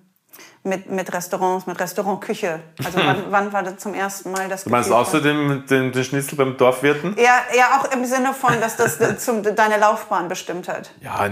mit, 0.65 0.91
mit 0.91 1.13
Restaurants, 1.13 1.67
mit 1.67 1.79
Restaurantküche? 1.81 2.61
Also 2.85 2.99
wann, 2.99 3.25
wann 3.31 3.53
war 3.53 3.63
das 3.63 3.79
zum 3.79 3.95
ersten 3.95 4.31
Mal 4.31 4.49
das 4.49 4.65
Du 4.65 4.71
meinst 4.71 4.89
Gefühl 4.89 5.01
außer 5.01 5.21
dem, 5.21 5.67
dem, 5.67 5.93
dem 5.93 6.05
Schnitzel 6.05 6.37
beim 6.37 6.57
Dorfwirten? 6.57 7.17
Ja, 7.17 7.41
ja, 7.57 7.79
auch 7.79 7.93
im 7.93 8.05
Sinne 8.05 8.33
von, 8.33 8.61
dass 8.61 8.77
das 8.77 8.99
zum, 9.25 9.43
deine 9.43 9.79
Laufbahn 9.79 10.29
bestimmt 10.29 10.69
hat. 10.69 10.91
Ja, 11.01 11.29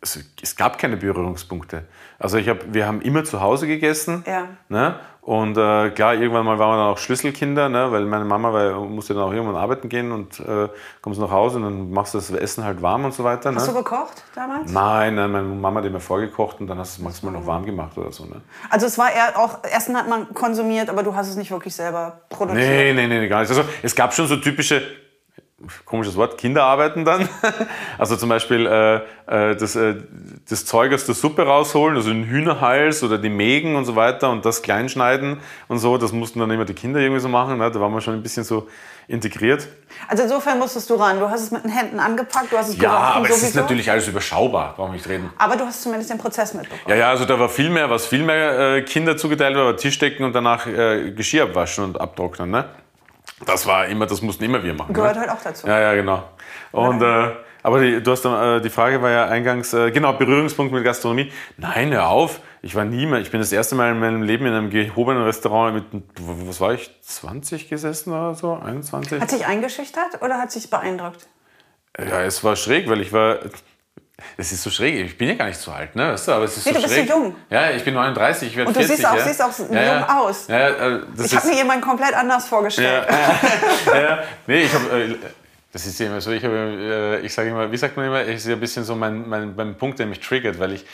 also 0.00 0.20
es 0.42 0.56
gab 0.56 0.78
keine 0.78 0.96
Berührungspunkte. 0.96 1.84
Also 2.18 2.38
ich 2.38 2.48
hab, 2.48 2.72
wir 2.72 2.86
haben 2.86 3.00
immer 3.02 3.24
zu 3.24 3.40
Hause 3.40 3.66
gegessen. 3.66 4.24
Ja. 4.26 4.48
Ne? 4.68 4.98
Und 5.28 5.58
äh, 5.58 5.90
klar, 5.90 6.14
irgendwann 6.14 6.46
mal 6.46 6.58
waren 6.58 6.70
wir 6.70 6.76
dann 6.78 6.86
auch 6.94 6.96
Schlüsselkinder, 6.96 7.68
ne? 7.68 7.92
weil 7.92 8.06
meine 8.06 8.24
Mama 8.24 8.50
weil, 8.50 8.72
musste 8.72 9.12
dann 9.12 9.24
auch 9.24 9.32
irgendwann 9.34 9.56
arbeiten 9.56 9.90
gehen 9.90 10.10
und 10.10 10.40
äh, 10.40 10.70
kommst 11.02 11.20
nach 11.20 11.30
Hause 11.30 11.58
und 11.58 11.64
dann 11.64 11.90
machst 11.90 12.14
du 12.14 12.18
das 12.18 12.30
Essen 12.30 12.64
halt 12.64 12.80
warm 12.80 13.04
und 13.04 13.12
so 13.12 13.24
weiter. 13.24 13.54
Hast 13.54 13.66
ne? 13.66 13.74
du 13.74 13.78
gekocht 13.80 14.24
damals? 14.34 14.72
Nein, 14.72 15.16
nein, 15.16 15.30
meine 15.30 15.46
Mama 15.46 15.80
hat 15.80 15.86
immer 15.86 16.00
vorgekocht 16.00 16.62
und 16.62 16.66
dann 16.66 16.78
hast 16.78 16.96
du 16.96 17.02
es 17.02 17.04
maximal 17.04 17.34
noch 17.34 17.46
warm 17.46 17.66
gemacht 17.66 17.98
oder 17.98 18.10
so. 18.10 18.24
Ne? 18.24 18.40
Also 18.70 18.86
es 18.86 18.96
war 18.96 19.12
eher 19.12 19.38
auch, 19.38 19.62
Essen 19.64 19.98
hat 19.98 20.08
man 20.08 20.32
konsumiert, 20.32 20.88
aber 20.88 21.02
du 21.02 21.14
hast 21.14 21.28
es 21.28 21.36
nicht 21.36 21.50
wirklich 21.50 21.74
selber 21.74 22.22
produziert. 22.30 22.66
Nee, 22.66 22.94
nee, 22.94 23.06
nee, 23.06 23.28
gar 23.28 23.40
nicht. 23.40 23.50
Also 23.50 23.64
es 23.82 23.94
gab 23.94 24.14
schon 24.14 24.28
so 24.28 24.36
typische, 24.36 24.80
komisches 25.84 26.16
Wort, 26.16 26.38
Kinderarbeiten 26.38 27.04
dann. 27.04 27.28
Also 27.98 28.16
zum 28.16 28.28
Beispiel 28.28 28.64
äh, 28.66 28.96
äh, 29.50 29.56
das, 29.56 29.74
äh, 29.74 29.96
das 30.48 30.64
Zeug 30.64 30.92
aus 30.94 31.04
der 31.04 31.16
Suppe 31.16 31.42
rausholen, 31.42 31.96
also 31.96 32.10
den 32.10 32.24
Hühnerhals 32.24 33.02
oder 33.02 33.18
die 33.18 33.28
Mägen 33.28 33.74
und 33.74 33.84
so 33.84 33.96
weiter 33.96 34.30
und 34.30 34.44
das 34.44 34.62
kleinschneiden 34.62 35.38
und 35.66 35.78
so. 35.78 35.98
Das 35.98 36.12
mussten 36.12 36.38
dann 36.38 36.50
immer 36.52 36.64
die 36.64 36.74
Kinder 36.74 37.00
irgendwie 37.00 37.20
so 37.20 37.28
machen. 37.28 37.58
Ne? 37.58 37.68
Da 37.70 37.80
waren 37.80 37.92
wir 37.92 38.00
schon 38.00 38.14
ein 38.14 38.22
bisschen 38.22 38.44
so 38.44 38.68
integriert. 39.08 39.66
Also 40.06 40.22
insofern 40.22 40.58
musstest 40.60 40.88
du 40.90 40.94
ran. 40.94 41.18
Du 41.18 41.28
hast 41.28 41.40
es 41.42 41.50
mit 41.50 41.64
den 41.64 41.72
Händen 41.72 41.98
angepackt, 41.98 42.52
du 42.52 42.56
hast 42.58 42.68
es 42.68 42.76
Ja, 42.76 42.90
gerochen 42.90 43.16
aber 43.16 43.30
es 43.30 43.42
ist 43.42 43.56
natürlich 43.56 43.90
alles 43.90 44.06
überschaubar, 44.06 44.74
brauchen 44.76 44.90
wir 44.90 44.96
nicht 44.96 45.08
reden. 45.08 45.30
aber 45.38 45.56
du 45.56 45.64
hast 45.64 45.82
zumindest 45.82 46.10
den 46.10 46.18
Prozess 46.18 46.54
mitbekommen. 46.54 46.82
Ja, 46.88 46.94
ja, 46.94 47.10
also 47.10 47.24
da 47.24 47.40
war 47.40 47.48
viel 47.48 47.70
mehr, 47.70 47.90
was 47.90 48.06
viel 48.06 48.22
mehr 48.22 48.76
äh, 48.76 48.82
Kinder 48.82 49.16
zugeteilt 49.16 49.56
war, 49.56 49.64
war 49.64 49.76
Tischdecken 49.76 50.24
und 50.24 50.34
danach 50.34 50.66
äh, 50.66 51.10
Geschirr 51.10 51.44
abwaschen 51.44 51.84
und 51.84 52.00
abtrocknen. 52.00 52.50
Ne? 52.50 52.66
Das 53.46 53.66
war 53.66 53.86
immer, 53.86 54.06
das 54.06 54.22
mussten 54.22 54.44
immer 54.44 54.62
wir 54.62 54.74
machen. 54.74 54.92
Gehört 54.92 55.14
ne? 55.14 55.20
halt 55.20 55.30
auch 55.30 55.42
dazu. 55.42 55.66
Ja, 55.66 55.80
ja, 55.80 55.94
genau. 55.94 56.24
Und, 56.72 57.02
äh, 57.02 57.30
aber 57.62 57.80
die, 57.80 58.02
du 58.02 58.10
hast, 58.10 58.24
dann, 58.24 58.58
äh, 58.58 58.60
die 58.60 58.70
Frage 58.70 59.02
war 59.02 59.10
ja 59.10 59.26
eingangs, 59.26 59.72
äh, 59.74 59.90
genau, 59.90 60.12
Berührungspunkt 60.14 60.72
mit 60.72 60.84
Gastronomie. 60.84 61.32
Nein, 61.56 61.92
hör 61.92 62.08
auf. 62.08 62.40
Ich 62.62 62.74
war 62.74 62.84
nie 62.84 63.06
mehr, 63.06 63.20
ich 63.20 63.30
bin 63.30 63.40
das 63.40 63.52
erste 63.52 63.76
Mal 63.76 63.92
in 63.92 64.00
meinem 64.00 64.22
Leben 64.22 64.46
in 64.46 64.52
einem 64.52 64.70
gehobenen 64.70 65.22
Restaurant 65.22 65.74
mit, 65.74 66.02
was 66.46 66.60
war 66.60 66.74
ich, 66.74 66.90
20 67.02 67.68
gesessen 67.68 68.12
oder 68.12 68.34
so, 68.34 68.54
21? 68.54 69.20
Hat 69.20 69.30
sich 69.30 69.46
eingeschüchtert 69.46 70.22
oder 70.22 70.38
hat 70.38 70.50
sich 70.50 70.68
beeindruckt? 70.68 71.28
Ja, 71.98 72.22
es 72.22 72.42
war 72.42 72.56
schräg, 72.56 72.88
weil 72.88 73.00
ich 73.00 73.12
war, 73.12 73.38
das 74.36 74.52
ist 74.52 74.62
so 74.62 74.70
schräg. 74.70 75.06
Ich 75.06 75.16
bin 75.16 75.28
ja 75.28 75.34
gar 75.34 75.46
nicht 75.46 75.60
so 75.60 75.70
alt, 75.70 75.94
ne? 75.94 76.12
Weißt 76.12 76.28
du, 76.28 76.32
aber 76.32 76.44
es 76.44 76.56
ist 76.56 76.66
Nee, 76.66 76.72
so 76.72 76.76
du 76.78 76.82
bist 76.82 76.94
schräg. 76.94 77.08
so 77.08 77.14
jung. 77.14 77.36
Ja, 77.50 77.70
ich 77.70 77.84
bin 77.84 77.94
39, 77.94 78.48
ich 78.48 78.56
werde 78.56 78.68
Und 78.68 78.76
du 78.76 78.80
40. 78.80 78.96
siehst 78.96 79.08
auch, 79.08 79.16
ja. 79.16 79.24
siehst 79.24 79.42
auch 79.42 79.58
ja, 79.58 79.64
jung 79.64 80.00
ja. 80.00 80.18
aus. 80.20 80.48
Äh, 80.48 81.00
Ich 81.24 81.36
habe 81.36 81.46
mir 81.48 81.54
jemanden 81.56 81.82
komplett 81.82 82.14
anders 82.14 82.46
vorgestellt. 82.46 83.06
ja, 83.08 84.00
ja, 84.00 84.22
nee, 84.46 84.62
ich 84.62 84.72
habe. 84.74 85.02
Äh, 85.02 85.16
das 85.70 85.84
ist 85.86 86.00
ja 86.00 86.06
immer 86.06 86.20
so, 86.20 86.32
ich, 86.32 86.42
äh, 86.42 87.20
ich 87.20 87.32
sage 87.32 87.50
immer, 87.50 87.70
wie 87.70 87.76
sagt 87.76 87.96
man 87.96 88.06
immer, 88.06 88.20
es 88.22 88.36
ist 88.40 88.46
ja 88.46 88.54
ein 88.54 88.60
bisschen 88.60 88.84
so 88.84 88.94
mein, 88.96 89.28
mein, 89.28 89.54
mein 89.54 89.76
Punkt, 89.76 89.98
der 89.98 90.06
mich 90.06 90.18
triggert, 90.18 90.58
weil 90.58 90.72
ich, 90.72 90.84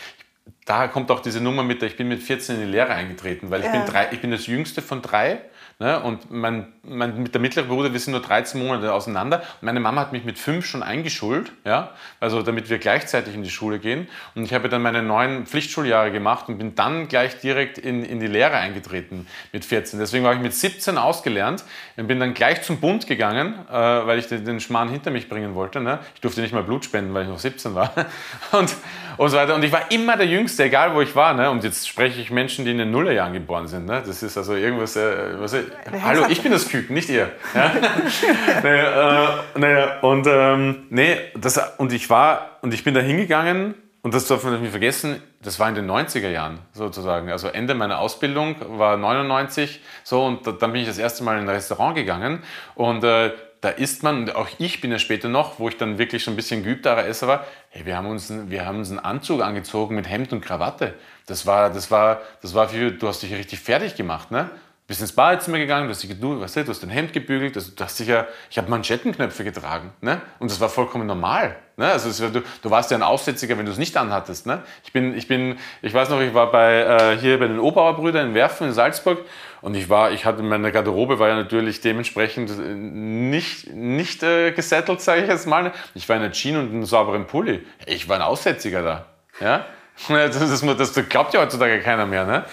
da 0.67 0.89
kommt 0.89 1.11
auch 1.13 1.21
diese 1.21 1.41
Nummer 1.41 1.63
mit, 1.63 1.83
ich 1.85 1.97
bin 1.97 2.09
mit 2.09 2.23
14 2.23 2.57
in 2.57 2.61
die 2.67 2.73
Lehre 2.73 2.93
eingetreten, 2.93 3.51
weil 3.51 3.63
ich, 3.65 3.71
bin, 3.71 3.87
drei, 3.87 4.09
ich 4.11 4.21
bin 4.21 4.33
das 4.33 4.47
jüngste 4.47 4.83
von 4.83 5.01
drei 5.01 5.41
ne, 5.79 6.01
und 6.01 6.31
mein, 6.31 6.73
mein, 6.83 7.23
mit 7.23 7.35
der 7.35 7.41
mittlere 7.41 7.67
Bruder, 7.67 7.93
wir 7.93 8.01
sind 8.01 8.13
nur 8.13 8.23
13 8.23 8.63
Monate 8.63 8.93
auseinander 8.93 9.43
meine 9.61 9.81
Mama 9.81 10.03
hat 10.03 10.13
mich 10.13 10.25
mit 10.25 10.39
fünf 10.39 10.67
schon 10.67 10.83
eingeschult, 10.83 11.53
ja, 11.65 11.91
also 12.21 12.43
damit 12.43 12.71
wir 12.71 12.79
gleichzeitig 12.79 13.35
in 13.35 13.43
die 13.43 13.51
Schule 13.51 13.79
gehen 13.79 14.09
und 14.35 14.45
ich 14.45 14.53
habe 14.53 14.69
dann 14.69 14.83
meine 14.83 15.03
neun 15.03 15.47
Pflichtschuljahre 15.47 16.13
gemacht 16.13 16.49
und 16.49 16.59
bin 16.59 16.75
dann 16.75 17.09
gleich 17.09 17.41
direkt 17.41 17.79
in, 17.79 18.05
in 18.05 18.21
die 18.21 18.27
Lehre 18.27 18.57
eingetreten 18.57 19.27
mit 19.53 19.65
14. 19.65 19.99
Deswegen 19.99 20.25
war 20.25 20.35
ich 20.35 20.41
mit 20.41 20.55
17 20.55 20.99
ausgelernt 20.99 21.65
und 21.97 22.07
bin 22.07 22.21
dann 22.21 22.35
gleich 22.35 22.63
zum 22.63 22.79
Bund 22.81 23.07
gegangen, 23.07 23.55
äh, 23.69 23.73
weil 23.73 24.19
ich 24.19 24.27
den, 24.27 24.45
den 24.45 24.61
Schmarrn 24.61 24.89
hinter 24.89 25.11
mich 25.11 25.29
bringen 25.29 25.55
wollte. 25.55 25.81
Ne? 25.81 25.99
Ich 26.15 26.21
durfte 26.21 26.41
nicht 26.41 26.53
mal 26.53 26.63
Blut 26.63 26.85
spenden, 26.85 27.15
weil 27.15 27.23
ich 27.23 27.29
noch 27.29 27.39
17 27.39 27.75
war 27.75 27.93
und, 28.53 28.75
und 29.17 29.29
so 29.29 29.37
weiter. 29.37 29.55
Und 29.55 29.65
ich 29.65 29.73
war 29.73 29.91
immer 29.91 30.17
der 30.17 30.27
Jüngste, 30.27 30.65
egal 30.65 30.95
wo 30.95 31.01
ich 31.01 31.15
war. 31.15 31.35
Ne? 31.35 31.51
Und 31.51 31.65
jetzt 31.65 31.89
spreche 31.89 32.21
ich 32.21 32.31
Menschen, 32.31 32.65
die 32.65 32.71
in 32.71 32.79
den 32.79 32.91
Nullerjahren 32.91 33.33
geboren 33.33 33.67
sind. 33.67 33.87
Ne? 33.87 34.03
Das 34.07 34.23
ist 34.23 34.37
also 34.37 34.55
irgendwas. 34.55 34.97
Äh, 34.97 35.41
was, 35.41 35.55
hallo, 36.03 36.27
ich 36.29 36.43
bin 36.43 36.53
das 36.53 36.69
Küken, 36.69 36.95
nicht 36.95 37.09
ihr. 37.09 37.31
Ja? 37.55 37.73
naja, 38.63 39.39
äh, 39.55 39.59
naja, 39.59 40.01
und 40.01 40.27
ähm, 40.27 40.87
nee, 40.91 41.17
das, 41.37 41.61
und 41.79 41.93
ich 41.93 42.11
war 42.11 42.59
und 42.63 42.73
ich 42.75 42.85
bin 42.85 42.95
da 42.95 43.01
hingegangen 43.01 43.75
und 44.03 44.15
das 44.15 44.27
darf 44.27 44.45
man 44.45 44.61
nicht 44.61 44.71
vergessen, 44.71 45.23
das 45.43 45.59
war 45.59 45.69
in 45.69 45.75
den 45.75 45.91
90er 45.91 46.29
Jahren 46.29 46.59
sozusagen. 46.73 47.31
Also 47.31 47.49
Ende 47.49 47.75
meiner 47.75 47.99
Ausbildung 48.01 48.57
war 48.79 48.97
99 48.97 49.81
so 50.03 50.25
und 50.25 50.47
da, 50.47 50.53
dann 50.53 50.73
bin 50.73 50.83
ich 50.83 50.87
das 50.87 50.99
erste 50.99 51.25
Mal 51.25 51.39
in 51.39 51.45
ein 51.45 51.49
Restaurant 51.49 51.95
gegangen 51.95 52.43
und 52.75 53.05
äh, 53.05 53.33
da 53.65 53.71
isst 53.71 54.03
man, 54.03 54.19
und 54.19 54.37
auch 54.37 54.49
ich 54.59 54.83
bin 54.83 54.93
ja 54.93 54.99
später 54.99 55.31
noch, 55.31 55.59
wo 55.59 55.71
ich 55.71 55.79
dann 55.79 55.97
wirklich 55.97 56.23
schon 56.23 56.35
ein 56.35 56.37
bisschen 56.37 56.63
geübterer 56.63 57.07
Esser 57.07 57.29
war, 57.29 57.47
hey, 57.71 57.87
wir 57.87 57.97
haben 57.97 58.07
uns, 58.07 58.31
wir 58.31 58.67
haben 58.67 58.79
uns 58.79 58.91
einen 58.91 58.99
Anzug 58.99 59.41
angezogen 59.41 59.95
mit 59.95 60.07
Hemd 60.07 60.35
und 60.35 60.43
Krawatte. 60.43 60.93
Das 61.25 61.47
war, 61.47 61.71
das 61.71 61.91
war, 61.91 62.21
das 62.43 62.53
war 62.53 62.69
für, 62.69 62.91
du 62.91 63.09
hast 63.09 63.23
dich 63.23 63.33
richtig 63.33 63.61
fertig 63.61 63.97
gemacht, 63.97 64.31
ne? 64.31 64.51
Bist 64.87 65.01
ins 65.01 65.13
Badezimmer 65.13 65.57
gegangen, 65.57 65.87
du 65.87 65.95
hast, 65.95 66.03
dich, 66.03 66.21
du, 66.21 66.43
weißt 66.43 66.57
du, 66.57 66.65
du 66.65 66.71
hast 66.71 66.83
dein 66.83 66.91
Hemd 66.91 67.15
gebügelt, 67.15 67.57
also, 67.57 67.73
du 67.75 67.83
hast 67.83 67.99
dich 67.99 68.09
ja, 68.09 68.27
ich 68.51 68.59
habe 68.59 68.69
Manschettenknöpfe 68.69 69.43
getragen, 69.43 69.95
ne? 70.03 70.21
Und 70.39 70.51
das 70.51 70.61
war 70.61 70.69
vollkommen 70.69 71.07
normal, 71.07 71.57
ne? 71.79 71.91
Also 71.91 72.23
war, 72.23 72.29
du, 72.31 72.43
du 72.61 72.71
warst 72.71 72.91
ja 72.91 72.99
ein 72.99 73.03
Aussätziger, 73.03 73.57
wenn 73.57 73.65
du 73.65 73.73
es 73.73 73.79
nicht 73.79 73.97
anhattest, 73.97 74.47
ne? 74.47 74.63
Ich 74.85 74.93
bin, 74.93 75.17
ich 75.17 75.27
bin, 75.27 75.57
ich 75.81 75.95
weiß 75.95 76.11
noch, 76.11 76.21
ich 76.21 76.35
war 76.35 76.53
bei 76.53 76.83
äh, 76.83 77.19
hier 77.19 77.39
bei 77.39 77.49
den 77.49 77.61
Obauer 77.61 77.97
Brüdern 77.97 78.29
in 78.29 78.35
Werfen 78.35 78.67
in 78.67 78.75
Salzburg 78.75 79.25
und 79.63 79.75
ich 79.75 79.89
war, 79.89 80.13
ich 80.13 80.27
hatte 80.27 80.43
meine 80.43 80.71
Garderobe 80.71 81.19
war 81.19 81.29
ja 81.29 81.37
natürlich 81.37 81.81
dementsprechend 81.81 82.51
äh, 82.51 82.75
nicht, 82.75 83.73
nicht 83.73 84.23
äh, 84.23 84.53
gesettelt, 84.53 85.01
sage 85.01 85.23
ich 85.23 85.29
jetzt 85.29 85.47
mal. 85.47 85.73
Ich 85.95 86.07
war 86.11 86.17
in 86.17 86.23
einer 86.25 86.33
Jeans 86.33 86.59
und 86.59 86.69
einem 86.69 86.85
sauberen 86.85 87.27
Pulli. 87.27 87.65
Ich 87.87 88.07
war 88.11 88.17
ein 88.17 88.23
Aussätziger 88.23 88.83
da, 88.83 89.07
ja? 89.41 89.65
Das, 90.09 90.61
das, 90.61 90.93
das 90.93 91.09
glaubt 91.09 91.33
ja 91.35 91.41
heutzutage 91.41 91.79
keiner 91.81 92.05
mehr, 92.05 92.25
ne? 92.27 92.45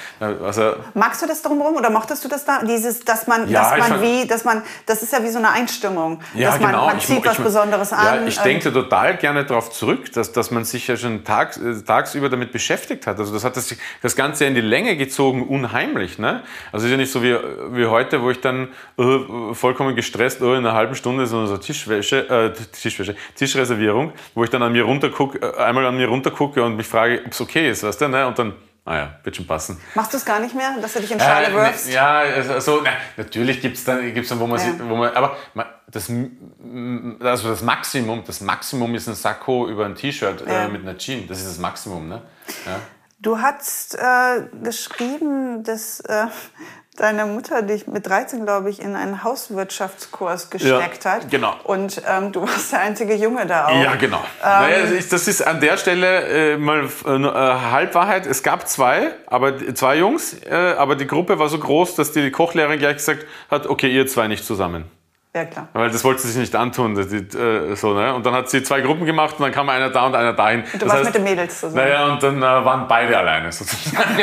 Also, 0.46 0.76
Magst 0.94 1.24
du 1.24 1.28
das 1.28 1.42
drumherum 1.42 1.76
oder 1.76 1.90
mochtest 1.90 2.24
du 2.24 2.28
das 2.30 2.46
da? 2.46 2.64
Dieses, 2.64 3.00
dass 3.04 3.26
man, 3.26 3.50
Ja, 3.50 3.76
dass 3.76 3.84
ich 3.84 3.90
man 3.92 4.02
wie, 4.02 4.28
dass 4.28 4.46
man, 4.46 4.62
das 4.86 5.02
ist 5.02 5.12
ja 5.12 5.24
wie 5.24 5.30
so 5.30 5.40
eine 5.40 5.50
Einstimmung. 5.50 6.22
Ja, 6.36 6.52
dass 6.52 6.60
man, 6.60 6.72
genau. 6.72 6.86
man 6.86 6.98
Ich- 7.00 7.08
zieht 7.08 7.18
ich- 7.18 7.26
was 7.26 7.38
Besonderes 7.38 7.92
an. 7.94 8.06
Ja, 8.22 8.28
ich 8.28 8.38
ähm, 8.38 8.44
denke 8.44 8.72
total 8.72 9.18
gerne 9.18 9.44
darauf 9.44 9.72
zurück, 9.72 10.12
dass, 10.14 10.32
dass 10.32 10.52
man 10.52 10.66
sich 10.66 10.88
ja 10.88 10.96
schon 10.96 11.24
tags, 11.24 11.58
äh, 11.58 11.82
tagsüber 11.82 12.30
damit 12.30 12.52
beschäftigt 12.52 13.08
hat. 13.08 13.18
Also 13.18 13.34
das 13.34 13.44
hat 13.44 13.58
das, 13.58 13.76
das 14.04 14.16
Ganze 14.16 14.46
in 14.46 14.54
die 14.54 14.62
Länge 14.62 14.96
gezogen, 14.96 15.46
unheimlich. 15.48 16.20
Ne? 16.20 16.44
Also 16.72 16.86
ist 16.86 16.92
ja 16.92 16.98
nicht 16.98 17.12
so 17.12 17.24
wie, 17.24 17.36
wie 17.72 17.88
heute, 17.88 18.22
wo 18.22 18.30
ich 18.30 18.40
dann 18.40 18.70
äh, 19.00 19.54
vollkommen 19.54 19.96
gestresst, 19.96 20.42
oh, 20.44 20.52
in 20.54 20.60
einer 20.60 20.74
halben 20.74 20.94
Stunde 20.96 21.26
so 21.26 21.40
eine 21.40 21.60
Tischwäsche, 21.60 22.30
äh, 22.30 22.54
Tischwäsche, 22.72 23.16
Tischreservierung, 23.36 24.14
wo 24.36 24.44
ich 24.44 24.52
dann 24.52 24.62
an 24.62 24.72
mir 24.72 24.84
runtergucke, 24.84 25.40
äh, 25.40 25.58
einmal 25.60 25.86
an 25.88 25.98
mir 25.98 26.08
runtergucke 26.08 26.64
und 26.64 26.76
mich 26.78 26.88
frage, 26.88 27.24
okay 27.40 27.70
ist, 27.70 27.84
weißt 27.84 28.02
du? 28.02 28.08
Ne? 28.10 28.28
Und 28.28 28.38
dann, 28.40 28.54
naja, 28.86 29.20
wird 29.24 29.36
schon 29.36 29.48
passen. 29.48 29.80
Machst 29.96 30.12
du 30.12 30.18
es 30.18 30.26
gar 30.26 30.40
nicht 30.40 30.56
mehr, 30.56 30.76
dass 30.82 30.94
du 30.94 31.00
dich 31.00 31.12
in 31.12 31.20
Schale 31.20 31.48
Äh, 31.48 31.54
wirfst? 31.54 31.88
ne, 31.88 31.94
ja, 31.94 32.20
also, 32.20 32.82
na, 32.84 32.90
natürlich 33.16 33.62
gibt 33.62 33.78
es 33.78 33.84
dann, 33.86 34.14
gibt's 34.14 34.30
dann, 34.30 34.40
wo 34.40 34.48
man, 34.48 34.60
Ja. 34.60 34.66
sieht, 34.66 34.80
wo 34.90 34.96
man, 34.96 35.14
aber 35.14 35.38
das, 35.90 36.10
also 36.10 37.50
das 37.50 37.62
Maximum, 37.62 38.24
das 38.26 38.42
Maximum 38.42 38.96
ist 38.96 39.08
ein 39.08 39.16
Sakko 39.16 39.68
über 39.70 39.86
ein 39.86 39.96
T-Shirt 39.96 40.44
Ja. 40.48 40.66
äh, 40.66 40.68
mit 40.68 40.82
einer 40.82 40.98
Jeans. 40.98 41.28
Das 41.28 41.38
ist 41.40 41.48
das 41.48 41.58
Maximum, 41.60 42.08
ne? 42.10 42.22
Ja. 42.66 42.80
Du 43.20 43.38
hast 43.38 43.94
äh, 43.96 44.48
geschrieben, 44.64 45.64
dass 45.64 46.00
äh, 46.00 46.26
deine 47.02 47.26
Mutter 47.26 47.64
dich 47.64 47.88
mit 47.88 48.08
13, 48.08 48.46
glaube 48.46 48.70
ich, 48.70 48.80
in 48.80 48.96
einen 48.96 49.24
Hauswirtschaftskurs 49.24 50.52
gesteckt 50.52 51.04
Ja, 51.04 51.12
hat. 51.12 51.32
genau. 51.32 51.56
Und 51.64 52.02
ähm, 52.08 52.32
du 52.32 52.44
warst 52.44 52.72
der 52.72 52.82
einzige 52.82 53.16
Junge 53.16 53.48
da 53.48 53.68
auch. 53.68 53.84
Ja, 53.84 53.96
genau. 53.96 54.24
naja, 54.44 54.82
das, 54.84 54.92
ist, 54.92 55.12
das 55.14 55.28
ist 55.28 55.46
an 55.46 55.60
der 55.60 55.78
Stelle 55.78 56.54
äh, 56.54 56.58
mal 56.58 56.88
äh, 57.06 57.10
äh, 57.10 57.72
Halbwahrheit. 57.72 58.28
Es 58.28 58.44
gab 58.44 58.68
zwei, 58.68 59.16
aber 59.26 59.74
zwei 59.74 59.98
Jungs, 59.98 60.36
äh, 60.46 60.54
aber 60.78 60.96
die 60.96 61.08
Gruppe 61.08 61.40
war 61.40 61.50
so 61.50 61.58
groß, 61.58 61.96
dass 61.96 62.12
die 62.12 62.30
Kochlehrerin 62.30 62.78
gleich 62.78 62.98
gesagt 62.98 63.26
hat, 63.50 63.66
okay, 63.66 63.90
ihr 63.90 64.06
zwei 64.06 64.28
nicht 64.28 64.46
zusammen. 64.46 64.86
Ja, 65.34 65.46
klar. 65.46 65.70
Weil 65.74 65.90
das 65.90 66.04
wollte 66.04 66.22
sie 66.22 66.28
sich 66.28 66.42
nicht 66.42 66.56
antun. 66.56 66.94
Das, 66.94 67.08
die, 67.08 67.38
äh, 67.38 67.74
so, 67.76 67.94
ne? 67.94 68.14
Und 68.14 68.26
dann 68.26 68.34
hat 68.34 68.50
sie 68.50 68.62
zwei 68.64 68.82
Gruppen 68.82 69.06
gemacht 69.06 69.36
und 69.40 69.44
dann 69.44 69.54
kam 69.54 69.70
einer 69.70 69.90
da 69.90 70.06
und 70.06 70.14
einer 70.14 70.34
dahin. 70.34 70.66
Du 70.78 70.88
warst 70.88 71.06
mit 71.06 71.16
den 71.16 71.24
Mädels 71.24 71.62
zusammen. 71.62 71.84
Naja, 71.84 72.06
und 72.12 72.22
dann 72.22 72.38
äh, 72.38 72.42
waren 72.42 72.86
beide 72.88 73.18
alleine 73.18 73.52
sozusagen. 73.52 74.06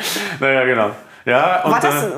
naja, 0.40 0.64
genau. 0.64 0.90
Ja, 1.24 1.62
War 1.64 1.80
das, 1.80 2.04
äh, 2.04 2.10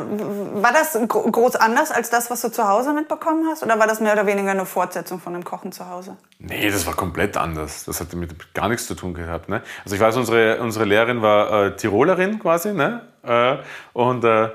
war 0.63 0.73
das 0.73 0.99
gro- 1.09 1.31
groß 1.31 1.57
anders 1.57 1.91
als 1.91 2.11
das, 2.11 2.31
was 2.31 2.41
du 2.41 2.51
zu 2.51 2.67
Hause 2.69 2.93
mitbekommen 2.93 3.47
hast? 3.51 3.63
Oder 3.63 3.79
war 3.79 3.87
das 3.87 4.01
mehr 4.01 4.13
oder 4.15 4.27
weniger 4.27 4.51
eine 4.53 4.67
Fortsetzung 4.67 5.21
von 5.21 5.33
dem 5.35 5.45
Kochen 5.45 5.73
zu 5.73 5.89
Hause? 5.89 6.17
nee, 6.39 6.71
das 6.71 6.87
war 6.87 6.95
komplett 6.95 7.37
anders. 7.37 7.85
Das 7.85 8.01
hatte 8.01 8.17
mit 8.17 8.55
gar 8.55 8.69
nichts 8.69 8.87
zu 8.87 8.95
tun 8.95 9.15
gehabt. 9.15 9.49
Ne? 9.49 9.63
Also 9.85 9.95
ich 9.97 10.01
weiß, 10.01 10.17
unsere, 10.17 10.61
unsere 10.61 10.85
Lehrerin 10.85 11.23
war 11.23 11.67
äh, 11.67 11.77
Tirolerin 11.77 12.39
quasi. 12.39 12.73
Ne? 12.73 13.03
Äh, 13.23 13.57
und 13.93 14.25
äh, 14.25 14.45
äh, 14.47 14.51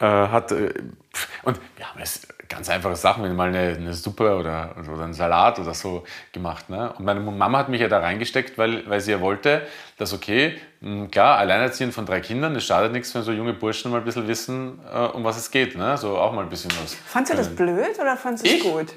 hat... 0.00 0.52
Äh, 0.52 0.74
und 1.42 1.58
ja, 1.78 1.86
es 2.02 2.26
ganz 2.48 2.68
einfache 2.68 2.96
Sachen, 2.96 3.24
wenn 3.24 3.34
mal 3.34 3.48
eine, 3.48 3.74
eine 3.76 3.92
Suppe 3.94 4.36
oder, 4.36 4.76
oder 4.92 5.02
einen 5.04 5.14
Salat 5.14 5.58
oder 5.58 5.74
so 5.74 6.04
gemacht. 6.32 6.68
Ne? 6.70 6.92
Und 6.92 7.04
meine 7.04 7.20
Mama 7.20 7.58
hat 7.58 7.68
mich 7.68 7.80
ja 7.80 7.88
da 7.88 7.98
reingesteckt, 8.00 8.56
weil, 8.58 8.88
weil 8.88 9.00
sie 9.00 9.12
ja 9.12 9.20
wollte, 9.20 9.62
dass 9.98 10.12
okay, 10.12 10.56
klar, 11.10 11.38
alleinerziehend 11.38 11.94
von 11.94 12.06
drei 12.06 12.20
Kindern, 12.20 12.54
das 12.54 12.64
schadet 12.64 12.92
nichts, 12.92 13.14
wenn 13.14 13.22
so 13.22 13.32
junge 13.32 13.52
Burschen 13.52 13.90
mal 13.90 13.98
ein 13.98 14.04
bisschen 14.04 14.28
wissen, 14.28 14.78
äh, 14.92 14.98
um 14.98 15.24
was 15.24 15.36
es 15.36 15.50
geht. 15.50 15.76
Ne? 15.76 15.96
So 15.96 16.16
auch 16.18 16.32
mal 16.32 16.42
ein 16.42 16.50
bisschen 16.50 16.70
was. 16.82 16.94
Fandst 16.94 17.32
du 17.32 17.36
das 17.36 17.48
blöd 17.54 17.98
oder 18.00 18.16
fandst 18.16 18.46
du 18.46 18.50
es 18.50 18.62
gut? 18.62 18.94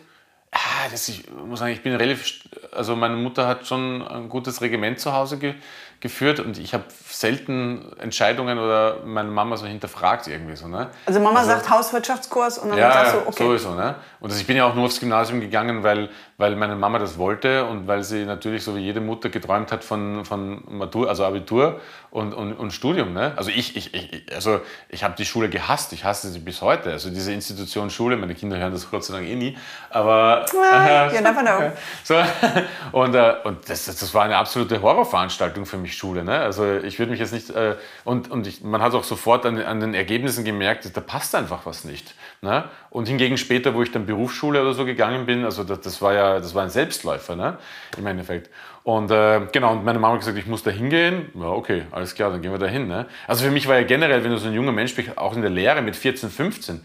Ah, 0.51 0.89
das, 0.91 1.07
ich 1.09 1.29
muss 1.29 1.59
sagen, 1.59 1.73
ich 1.73 1.83
bin 1.83 1.93
relativ, 1.93 2.41
also 2.71 2.95
meine 2.95 3.15
Mutter 3.15 3.47
hat 3.47 3.67
schon 3.67 4.01
ein 4.07 4.29
gutes 4.29 4.61
Regiment 4.61 4.99
zu 4.99 5.13
Hause 5.13 5.37
ge, 5.37 5.53
geführt 5.99 6.39
und 6.39 6.57
ich 6.57 6.73
habe 6.73 6.85
selten 7.09 7.91
Entscheidungen 7.99 8.57
oder 8.57 8.97
meine 9.05 9.29
Mama 9.29 9.57
so 9.57 9.65
hinterfragt 9.65 10.27
irgendwie 10.27 10.55
so. 10.55 10.67
Ne? 10.67 10.89
Also 11.05 11.19
Mama 11.19 11.43
sagt 11.43 11.69
Hauswirtschaftskurs 11.69 12.57
und 12.59 12.69
dann 12.69 12.77
Ja, 12.77 12.91
sagst 12.91 13.13
ja, 13.13 13.19
du, 13.19 13.27
okay. 13.27 13.43
sowieso. 13.43 13.73
Ne? 13.73 13.95
Und 14.19 14.29
also 14.29 14.39
ich 14.39 14.47
bin 14.47 14.55
ja 14.55 14.65
auch 14.65 14.75
nur 14.75 14.85
aufs 14.85 14.99
Gymnasium 14.99 15.41
gegangen, 15.41 15.83
weil, 15.83 16.09
weil 16.37 16.55
meine 16.55 16.75
Mama 16.75 16.99
das 16.99 17.17
wollte 17.17 17.65
und 17.65 17.87
weil 17.87 18.03
sie 18.03 18.25
natürlich 18.25 18.63
so 18.63 18.75
wie 18.75 18.79
jede 18.79 19.01
Mutter 19.01 19.29
geträumt 19.29 19.71
hat 19.71 19.83
von, 19.83 20.23
von 20.23 20.63
Matur, 20.69 21.09
also 21.09 21.25
Abitur 21.25 21.81
und, 22.11 22.33
und, 22.33 22.53
und 22.53 22.71
Studium. 22.71 23.13
Ne? 23.13 23.33
Also 23.35 23.49
ich, 23.49 23.75
ich, 23.75 23.93
ich, 23.93 24.33
also 24.33 24.61
ich 24.87 25.03
habe 25.03 25.15
die 25.17 25.25
Schule 25.25 25.49
gehasst, 25.49 25.91
ich 25.91 26.05
hasse 26.05 26.29
sie 26.29 26.39
bis 26.39 26.61
heute. 26.61 26.91
Also 26.91 27.09
diese 27.09 27.33
Institution 27.33 27.89
Schule, 27.89 28.15
meine 28.15 28.35
Kinder 28.35 28.57
hören 28.57 28.71
das 28.71 28.89
Gott 28.89 29.03
sei 29.03 29.15
Dank 29.15 29.27
eh 29.27 29.35
nie, 29.35 29.57
aber... 29.89 30.45
Ah, 30.71 31.07
you 31.13 31.21
never 31.21 31.41
know. 31.41 31.71
So, 32.03 32.15
und 32.93 33.15
äh, 33.15 33.35
und 33.43 33.69
das, 33.69 33.85
das 33.85 34.13
war 34.13 34.23
eine 34.23 34.37
absolute 34.37 34.81
Horrorveranstaltung 34.81 35.65
für 35.65 35.77
mich, 35.77 35.88
Schule. 35.95 36.23
Ne? 36.23 36.39
Also 36.39 36.77
ich 36.77 36.99
würde 36.99 37.11
mich 37.11 37.19
jetzt 37.19 37.33
nicht... 37.33 37.49
Äh, 37.49 37.75
und 38.03 38.31
und 38.31 38.47
ich, 38.47 38.63
man 38.63 38.81
hat 38.81 38.93
auch 38.93 39.03
sofort 39.03 39.45
an, 39.45 39.57
an 39.61 39.79
den 39.79 39.93
Ergebnissen 39.93 40.43
gemerkt, 40.45 40.95
da 40.95 41.01
passt 41.01 41.35
einfach 41.35 41.65
was 41.65 41.83
nicht. 41.83 42.13
Ne? 42.41 42.65
Und 42.89 43.07
hingegen 43.07 43.37
später, 43.37 43.73
wo 43.73 43.83
ich 43.83 43.91
dann 43.91 44.05
Berufsschule 44.05 44.61
oder 44.61 44.73
so 44.73 44.85
gegangen 44.85 45.25
bin, 45.25 45.45
also 45.45 45.63
das, 45.63 45.81
das 45.81 46.01
war 46.01 46.13
ja 46.13 46.39
das 46.39 46.55
war 46.55 46.63
ein 46.63 46.69
Selbstläufer 46.69 47.35
ne? 47.35 47.57
im 47.97 48.05
Endeffekt. 48.05 48.49
Und 48.83 49.11
äh, 49.11 49.41
genau, 49.51 49.73
und 49.73 49.83
meine 49.83 49.99
Mama 49.99 50.13
hat 50.13 50.21
gesagt, 50.21 50.37
ich 50.37 50.47
muss 50.47 50.63
da 50.63 50.71
hingehen. 50.71 51.29
Ja, 51.35 51.47
okay, 51.47 51.83
alles 51.91 52.15
klar, 52.15 52.31
dann 52.31 52.41
gehen 52.41 52.51
wir 52.51 52.57
da 52.57 52.67
hin. 52.67 52.87
Ne? 52.87 53.05
Also 53.27 53.45
für 53.45 53.51
mich 53.51 53.67
war 53.67 53.75
ja 53.75 53.83
generell, 53.83 54.23
wenn 54.23 54.31
du 54.31 54.37
so 54.37 54.47
ein 54.47 54.53
junger 54.53 54.71
Mensch 54.71 54.95
bist, 54.95 55.17
auch 55.17 55.35
in 55.35 55.41
der 55.41 55.51
Lehre 55.51 55.81
mit 55.81 55.95
14, 55.95 56.29
15, 56.29 56.81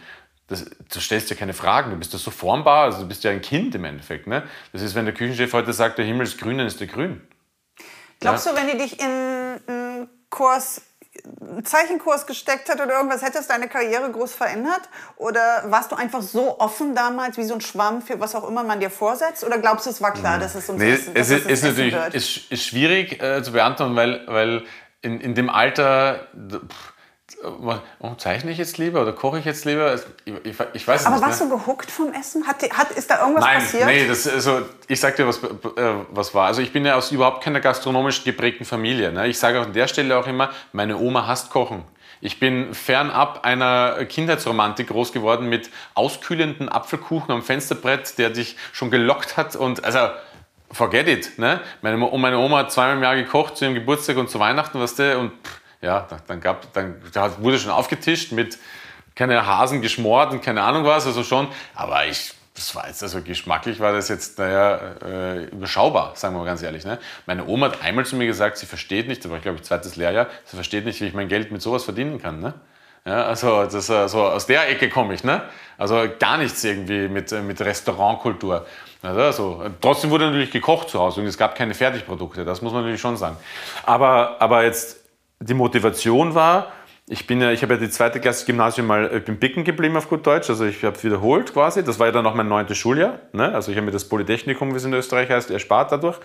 das, 0.49 0.65
du 0.93 1.01
stellst 1.01 1.31
ja 1.31 1.37
keine 1.37 1.55
Fragen, 1.55 1.91
du 1.91 1.97
bist 1.97 2.13
ja 2.13 2.19
so 2.19 2.31
formbar, 2.31 2.85
also 2.85 3.01
du 3.03 3.09
bist 3.09 3.25
ja 3.25 3.31
ein 3.31 3.41
Kind 3.41 3.75
im 3.75 3.85
Endeffekt. 3.85 4.27
Ne? 4.27 4.43
Das 4.73 4.83
ist, 4.83 4.95
wenn 4.95 5.07
der 5.07 5.15
Küchenchef 5.15 5.53
heute 5.53 5.73
sagt, 5.73 5.99
der 5.99 6.05
Himmel 6.05 6.27
ist 6.27 6.39
grün, 6.39 6.59
dann 6.59 6.67
ist 6.67 6.81
der 6.81 6.87
grün. 6.87 7.23
Glaubst 8.21 8.47
du, 8.47 8.55
wenn 8.55 8.69
die 8.69 8.79
dich 8.79 9.01
in 9.01 9.07
einen 9.07 10.09
Kurs 10.31 10.83
einen 11.41 11.65
Zeichenkurs 11.65 12.27
gesteckt 12.27 12.69
hat 12.69 12.81
oder 12.81 12.95
irgendwas, 12.97 13.23
hätte 13.23 13.39
es 13.39 13.47
deine 13.47 13.69
Karriere 13.69 14.11
groß 14.11 14.35
verändert? 14.35 14.83
Oder 15.17 15.65
warst 15.67 15.93
du 15.93 15.97
einfach 15.97 16.23
so 16.23 16.59
offen 16.59 16.95
damals, 16.95 17.37
wie 17.37 17.45
so 17.45 17.55
ein 17.55 17.61
Schwamm 17.61 18.03
für 18.03 18.19
was 18.21 18.35
auch 18.35 18.47
immer 18.49 18.65
man 18.65 18.81
dir 18.81 18.91
vorsetzt? 18.91 19.45
Oder 19.45 19.59
glaubst 19.59 19.87
du, 19.87 19.91
es 19.91 20.03
war 20.03 20.13
klar, 20.13 20.39
dass 20.39 20.55
es 20.55 20.69
uns 20.69 20.81
Nee, 20.81 20.93
Essen, 20.93 21.13
es 21.15 21.31
ist, 21.31 21.47
es 21.47 21.53
ist 21.53 21.65
natürlich 21.65 21.95
wird? 21.95 22.15
ist, 22.15 22.51
ist 22.51 22.65
schwierig 22.65 23.23
äh, 23.23 23.43
zu 23.43 23.53
beantworten, 23.53 23.95
weil, 23.97 24.25
weil 24.27 24.65
in, 25.03 25.21
in 25.21 25.35
dem 25.35 25.49
Alter, 25.51 26.27
pff, 26.35 26.94
zeichne 28.19 28.51
ich 28.51 28.59
jetzt 28.59 28.79
lieber 28.79 29.03
oder 29.03 29.13
koche 29.13 29.39
ich 29.39 29.45
jetzt 29.45 29.65
lieber? 29.65 29.95
Ich, 29.95 30.35
ich, 30.45 30.57
ich 30.75 30.89
weiß 30.89 31.07
Aber 31.07 31.17
nicht. 31.17 31.25
warst 31.25 31.41
ne? 31.43 31.49
du 31.49 31.59
gehuckt 31.59 31.91
vom 31.91 32.13
Essen? 32.13 32.47
Hat, 32.47 32.63
hat, 32.63 32.91
ist 32.93 33.11
da 33.11 33.21
irgendwas 33.21 33.45
Nein, 33.45 33.59
passiert? 33.61 33.87
nee, 33.87 34.07
das, 34.07 34.29
also, 34.29 34.63
ich 34.89 35.01
sag 35.01 35.17
dir, 35.17 35.27
was, 35.27 35.43
äh, 35.43 35.49
was 36.11 36.35
war. 36.35 36.47
Also 36.47 36.61
ich 36.61 36.73
bin 36.73 36.85
ja 36.85 36.97
aus 36.97 37.13
überhaupt 37.13 37.43
keiner 37.43 37.61
gastronomisch 37.61 38.25
geprägten 38.25 38.65
Familie. 38.65 39.11
Ne? 39.13 39.29
Ich 39.29 39.39
sage 39.39 39.61
an 39.61 39.73
der 39.73 39.89
Stelle 39.89 40.19
auch 40.19 40.27
immer, 40.27 40.51
meine 40.73 40.99
Oma 40.99 41.27
hasst 41.27 41.51
Kochen. 41.51 41.85
Ich 42.21 42.41
bin 42.41 42.75
fernab 42.75 43.45
einer 43.45 44.05
Kindheitsromantik 44.05 44.89
groß 44.89 45.13
geworden 45.13 45.49
mit 45.49 45.71
auskühlenden 45.95 46.69
Apfelkuchen 46.69 47.31
am 47.33 47.43
Fensterbrett, 47.43 48.19
der 48.19 48.31
dich 48.31 48.57
schon 48.73 48.91
gelockt 48.91 49.37
hat 49.37 49.57
und 49.57 49.85
also 49.85 50.11
forget 50.71 51.09
it. 51.09 51.39
Ne? 51.39 51.61
Meine, 51.83 51.97
meine 51.97 52.39
Oma 52.39 52.59
hat 52.59 52.73
zweimal 52.73 52.97
im 52.97 53.03
Jahr 53.03 53.17
gekocht 53.17 53.57
zu 53.57 53.65
ihrem 53.65 53.75
Geburtstag 53.75 54.17
und 54.17 54.31
zu 54.31 54.41
Weihnachten, 54.41 54.81
weißt 54.81 54.99
du, 54.99 55.19
und 55.19 55.33
pff, 55.33 55.61
ja, 55.85 56.07
da- 56.09 56.19
dann, 56.27 56.41
gab, 56.41 56.73
dann 56.73 56.97
da 57.13 57.31
wurde 57.43 57.59
schon 57.59 57.71
aufgetischt 57.71 58.33
mit 58.33 58.59
keine 59.15 59.47
Hasen 59.47 59.81
geschmort 59.83 60.33
und 60.33 60.43
keine 60.43 60.63
Ahnung 60.63 60.85
was, 60.85 61.07
also 61.07 61.23
schon, 61.23 61.47
aber 61.75 62.07
ich, 62.07 62.33
das 62.55 62.75
war 62.75 62.89
jetzt, 62.89 63.03
also 63.03 63.21
geschmacklich 63.23 63.79
war 63.79 63.93
das 63.93 64.09
jetzt, 64.09 64.39
naja, 64.39 64.81
äh, 65.05 65.45
überschaubar, 65.45 66.13
sagen 66.17 66.35
wir 66.35 66.41
mal 66.41 66.47
ganz 66.47 66.63
ehrlich. 66.63 66.85
Ne? 66.85 66.99
Meine 67.27 67.47
Oma 67.47 67.67
hat 67.67 67.83
einmal 67.83 68.05
zu 68.05 68.17
mir 68.17 68.27
gesagt, 68.27 68.59
sie 68.59 68.67
versteht 68.67 69.07
nicht, 69.07 69.25
da 69.25 69.31
war 69.31 69.37
ich 69.37 69.43
glaube 69.43 69.59
ich 69.59 69.65
zweites 69.65 69.97
Lehrjahr, 69.97 70.27
sie 70.47 70.57
versteht 70.57 70.85
nicht, 70.85 71.01
wie 71.01 71.07
ich 71.07 71.15
mein 71.15 71.29
Geld 71.29 71.53
mit 71.53 71.63
sowas 71.63 71.85
verdienen 71.85 72.21
kann. 72.21 72.41
Ne? 72.41 72.55
Ja, 73.07 73.27
also 73.27 73.65
das, 73.65 73.89
äh, 73.91 74.09
so 74.09 74.23
aus 74.23 74.47
der 74.47 74.69
Ecke 74.71 74.89
komme 74.89 75.13
ich, 75.15 75.23
ne? 75.25 75.43
Also 75.77 76.09
gar 76.19 76.39
nichts 76.39 76.65
irgendwie 76.65 77.09
mit, 77.09 77.31
mit 77.33 77.61
Restaurantkultur. 77.61 78.67
Also, 79.03 79.21
also, 79.21 79.65
trotzdem 79.83 80.11
wurde 80.11 80.27
natürlich 80.27 80.51
gekocht 80.51 80.89
zu 80.89 80.99
Hause 80.99 81.21
und 81.21 81.27
es 81.27 81.37
gab 81.37 81.55
keine 81.55 81.75
Fertigprodukte, 81.75 82.45
das 82.47 82.63
muss 82.63 82.73
man 82.73 82.81
natürlich 82.83 83.01
schon 83.03 83.19
sagen. 83.19 83.37
Aber, 83.85 84.37
aber 84.41 84.65
jetzt 84.65 85.04
die 85.45 85.55
Motivation 85.55 86.35
war, 86.35 86.73
ich 87.07 87.27
bin 87.27 87.41
ja, 87.41 87.53
ich 87.53 87.63
habe 87.63 87.75
ja 87.75 87.81
die 87.81 87.91
zweite 87.91 88.19
Klasse 88.19 88.47
Gymnasium 88.47 88.87
mal 88.87 89.07
äh, 89.07 89.21
im 89.27 89.39
Bicken 89.39 89.63
geblieben 89.65 89.97
auf 89.97 90.09
gut 90.09 90.27
Deutsch, 90.27 90.49
also 90.49 90.65
ich 90.65 90.83
habe 90.85 90.97
es 90.97 91.05
wiederholt 91.05 91.53
quasi. 91.53 91.85
Das 91.85 91.99
war 91.99 92.07
ja 92.07 92.13
dann 92.13 92.27
auch 92.27 92.35
mein 92.35 92.49
neuntes 92.49 92.79
Schuljahr. 92.79 93.19
Ne? 93.33 93.55
Also 93.55 93.71
ich 93.71 93.77
habe 93.77 93.85
mir 93.85 93.93
das 93.93 94.09
Polytechnikum, 94.09 94.73
wie 94.73 94.77
es 94.77 94.85
in 94.85 94.95
Österreich 94.95 95.29
heißt, 95.29 95.51
erspart 95.51 95.93
dadurch. 95.93 96.19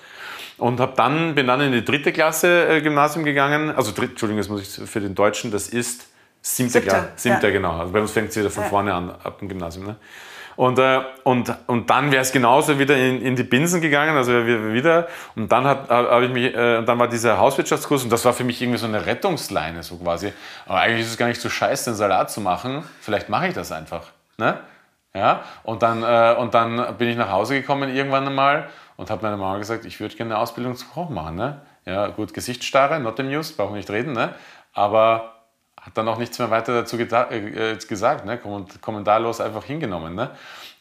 Und 0.58 0.80
hab 0.80 0.96
dann, 0.96 1.36
bin 1.36 1.48
dann 1.48 1.62
in 1.62 1.72
die 1.74 1.84
dritte 1.84 2.14
Klasse 2.14 2.68
äh, 2.68 2.82
Gymnasium 2.82 3.26
gegangen. 3.26 3.72
Also, 3.72 3.92
dritt, 3.94 4.12
Entschuldigung, 4.12 4.40
das 4.40 4.50
muss 4.50 4.80
ich 4.80 4.90
für 4.90 5.00
den 5.00 5.16
Deutschen, 5.16 5.52
das 5.52 5.68
ist 5.70 6.08
siebte 6.42 6.74
Siebte, 6.74 6.88
Klasse. 6.90 7.08
Siebte, 7.16 7.48
ja. 7.48 7.54
genau. 7.54 7.78
Also 7.78 7.94
bei 7.94 8.02
uns 8.02 8.12
fängt 8.12 8.30
es 8.30 8.38
wieder 8.38 8.50
von 8.50 8.64
Ja. 8.64 8.70
vorne 8.70 8.94
an, 8.94 9.10
ab 9.10 9.40
dem 9.40 9.50
Gymnasium. 9.50 9.86
Ne? 9.86 9.96
Und, 10.60 10.78
äh, 10.78 11.00
und, 11.24 11.56
und 11.68 11.90
dann 11.90 12.12
wäre 12.12 12.22
es 12.22 12.34
genauso 12.34 12.78
wieder 12.78 12.98
in, 12.98 13.22
in 13.22 13.38
die 13.38 13.44
Binsen 13.44 13.80
gegangen, 13.80 14.18
also 14.18 14.46
wieder. 14.46 15.08
Und 15.34 15.50
dann, 15.50 15.64
hat, 15.64 15.88
hab 15.88 16.22
ich 16.22 16.32
mich, 16.32 16.54
äh, 16.54 16.84
dann 16.84 17.00
war 17.00 17.08
dieser 17.08 17.38
Hauswirtschaftskurs 17.38 18.04
und 18.04 18.10
das 18.10 18.26
war 18.26 18.34
für 18.34 18.44
mich 18.44 18.62
irgendwie 18.62 18.78
so 18.78 18.86
eine 18.86 19.06
Rettungsleine, 19.06 19.84
so 19.84 19.96
quasi. 19.96 20.34
Aber 20.66 20.82
eigentlich 20.82 21.06
ist 21.06 21.12
es 21.12 21.18
gar 21.18 21.28
nicht 21.28 21.40
so 21.40 21.50
scheiße, 21.50 21.92
den 21.92 21.96
Salat 21.96 22.30
zu 22.30 22.42
machen. 22.42 22.84
Vielleicht 23.00 23.30
mache 23.30 23.48
ich 23.48 23.54
das 23.54 23.72
einfach. 23.72 24.08
Ne? 24.38 24.60
Ja? 25.14 25.46
Und, 25.64 25.82
dann, 25.82 26.04
äh, 26.04 26.36
und 26.38 26.54
dann 26.54 26.98
bin 26.98 27.08
ich 27.08 27.16
nach 27.16 27.32
Hause 27.32 27.54
gekommen 27.54 27.96
irgendwann 27.96 28.28
einmal 28.28 28.68
und 28.98 29.10
habe 29.10 29.22
meiner 29.22 29.38
Mama 29.38 29.60
gesagt, 29.60 29.86
ich 29.86 30.02
würde 30.02 30.14
gerne 30.18 30.34
eine 30.34 30.44
Ausbildung 30.44 30.76
zum 30.76 30.90
Koch 30.90 31.10
machen. 31.10 31.38
Ne? 31.38 31.62
Ja, 31.86 32.08
gut, 32.08 32.34
Gesichtsstarre, 32.34 33.00
not 33.00 33.18
amused, 33.22 33.56
brauchen 33.56 33.76
wir 33.76 33.78
nicht 33.78 33.92
reden. 33.92 34.12
Ne? 34.12 34.34
Aber 34.74 35.39
hat 35.82 35.98
dann 35.98 36.08
auch 36.08 36.18
nichts 36.18 36.38
mehr 36.40 36.50
weiter 36.50 36.74
dazu 36.74 36.98
äh, 36.98 37.72
äh, 37.74 37.78
gesagt, 37.78 38.26
ne? 38.26 38.38
Komment- 38.38 38.82
kommentarlos 38.82 39.42
einfach 39.42 39.64
hingenommen. 39.64 40.16
Ne? 40.16 40.32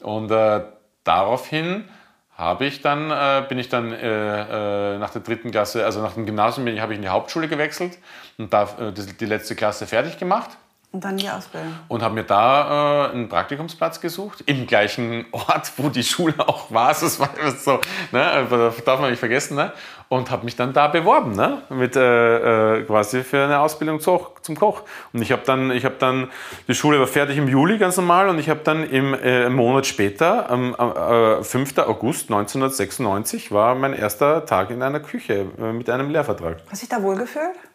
Und 0.00 0.30
äh, 0.30 0.62
daraufhin 1.04 1.88
habe 2.36 2.66
ich 2.66 2.82
dann, 2.82 3.10
äh, 3.10 3.44
bin 3.48 3.58
ich 3.58 3.68
dann 3.68 3.92
äh, 3.92 4.94
äh, 4.94 4.98
nach 4.98 5.10
der 5.10 5.22
dritten 5.22 5.50
Klasse, 5.50 5.84
also 5.84 6.00
nach 6.00 6.12
dem 6.14 6.26
Gymnasium, 6.26 6.64
bin 6.64 6.74
ich- 6.74 6.80
habe 6.80 6.92
ich 6.92 6.98
in 6.98 7.02
die 7.02 7.08
Hauptschule 7.08 7.48
gewechselt 7.48 7.98
und 8.38 8.52
da 8.52 8.68
die 8.92 9.26
letzte 9.26 9.56
Klasse 9.56 9.86
fertig 9.86 10.18
gemacht 10.18 10.50
Und 10.90 11.04
dann 11.04 11.18
die 11.18 11.28
Ausbildung. 11.28 11.74
und 11.88 12.02
habe 12.02 12.14
mir 12.14 12.24
da 12.24 13.08
äh, 13.08 13.12
einen 13.12 13.28
Praktikumsplatz 13.28 14.00
gesucht, 14.00 14.42
im 14.46 14.66
gleichen 14.66 15.26
Ort, 15.32 15.70
wo 15.76 15.90
die 15.90 16.02
Schule 16.02 16.34
auch 16.38 16.72
war. 16.72 16.88
Das 16.88 17.20
war 17.20 17.28
so, 17.58 17.78
ne? 18.10 18.72
darf 18.86 18.98
man 18.98 19.10
nicht 19.10 19.18
vergessen. 19.18 19.56
Ne? 19.56 19.70
Und 20.08 20.30
habe 20.30 20.46
mich 20.46 20.56
dann 20.56 20.72
da 20.72 20.88
beworben, 20.88 21.32
ne? 21.32 21.62
mit, 21.68 21.94
äh, 21.94 22.78
äh, 22.78 22.84
quasi 22.84 23.22
für 23.22 23.44
eine 23.44 23.60
Ausbildung 23.60 24.00
zu, 24.00 24.28
zum 24.40 24.56
Koch. 24.56 24.82
Und 25.12 25.20
ich 25.20 25.30
habe 25.30 25.42
dann, 25.44 25.70
ich 25.72 25.84
habe 25.84 25.96
dann, 25.98 26.30
die 26.66 26.74
Schule 26.74 26.98
war 26.98 27.06
fertig 27.06 27.36
im 27.36 27.48
Juli 27.48 27.76
ganz 27.76 27.98
normal 27.98 28.30
und 28.30 28.38
ich 28.38 28.48
habe 28.48 28.60
dann 28.64 28.88
im 28.88 29.12
äh, 29.12 29.44
einen 29.44 29.56
Monat 29.56 29.84
später, 29.84 30.48
am 30.48 30.74
äh, 30.74 31.44
5. 31.44 31.76
August 31.78 32.30
1996, 32.30 33.52
war 33.52 33.74
mein 33.74 33.92
erster 33.92 34.46
Tag 34.46 34.70
in 34.70 34.82
einer 34.82 35.00
Küche 35.00 35.44
äh, 35.58 35.72
mit 35.72 35.90
einem 35.90 36.08
Lehrvertrag. 36.08 36.56
Hast 36.70 36.82
du 36.82 36.86
dich 36.86 36.96
da 36.96 37.02
wohlgefühlt? 37.02 37.67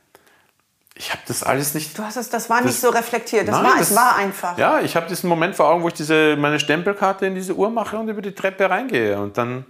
Ich 0.95 1.09
habe 1.11 1.21
das 1.27 1.41
alles 1.43 1.73
nicht 1.73 1.97
Du 1.97 2.03
hast 2.03 2.17
es, 2.17 2.29
das 2.29 2.49
war 2.49 2.61
nicht 2.61 2.75
Das- 2.75 2.81
so 2.81 2.89
reflektiert. 2.89 3.47
Das 3.47 3.55
Nein, 3.55 3.65
war, 3.65 3.77
das- 3.79 3.89
es 3.89 3.95
war 3.95 4.15
einfach. 4.15 4.57
Ja, 4.57 4.79
ich 4.79 4.95
habe 4.95 5.07
diesen 5.07 5.27
Moment 5.27 5.55
vor 5.55 5.67
Augen, 5.67 5.81
wo 5.83 5.87
ich 5.87 5.93
diese, 5.95 6.35
meine 6.37 6.59
Stempelkarte 6.59 7.25
in 7.25 7.35
diese 7.35 7.55
Uhr 7.55 7.69
mache 7.71 7.97
und 7.97 8.07
über 8.09 8.21
die 8.21 8.33
Treppe 8.35 8.69
reingehe. 8.69 9.19
Und 9.19 9.37
dann, 9.37 9.65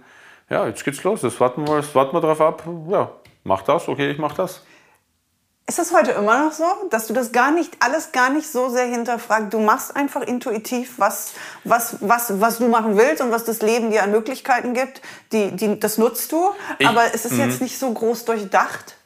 ja, 0.50 0.66
jetzt 0.66 0.84
geht's 0.84 1.02
los. 1.02 1.22
Jetzt 1.22 1.40
warten 1.40 1.66
wir, 1.66 1.76
jetzt 1.78 1.94
warten 1.94 2.14
wir 2.14 2.20
darauf 2.20 2.40
ab. 2.42 2.62
Ja, 2.90 3.10
mach 3.42 3.62
das, 3.62 3.88
okay, 3.88 4.10
ich 4.10 4.18
mach 4.18 4.34
das. 4.34 4.60
Ist 5.66 5.78
es 5.78 5.94
heute 5.94 6.10
immer 6.10 6.44
noch 6.44 6.52
so, 6.52 6.64
dass 6.90 7.06
du 7.06 7.14
das 7.14 7.32
gar 7.32 7.50
nicht, 7.50 7.74
alles 7.80 8.12
gar 8.12 8.28
nicht 8.28 8.46
so 8.52 8.68
sehr 8.68 8.84
hinterfragst? 8.84 9.50
Du 9.50 9.60
machst 9.60 9.96
einfach 9.96 10.20
intuitiv, 10.20 10.98
was, 10.98 11.32
was, 11.64 11.96
was, 12.02 12.38
was 12.38 12.58
du 12.58 12.68
machen 12.68 12.98
willst 12.98 13.22
und 13.22 13.30
was 13.30 13.44
das 13.44 13.62
Leben 13.62 13.90
dir 13.90 14.02
an 14.02 14.10
Möglichkeiten 14.10 14.74
gibt. 14.74 15.00
Die, 15.32 15.52
die, 15.52 15.80
das 15.80 15.96
nutzt 15.96 16.30
du, 16.32 16.50
Ich- 16.78 16.86
aber 16.86 17.14
es 17.14 17.24
ist 17.24 17.38
jetzt 17.38 17.62
nicht 17.62 17.78
so 17.78 17.90
groß 17.90 18.26
durchdacht. 18.26 18.96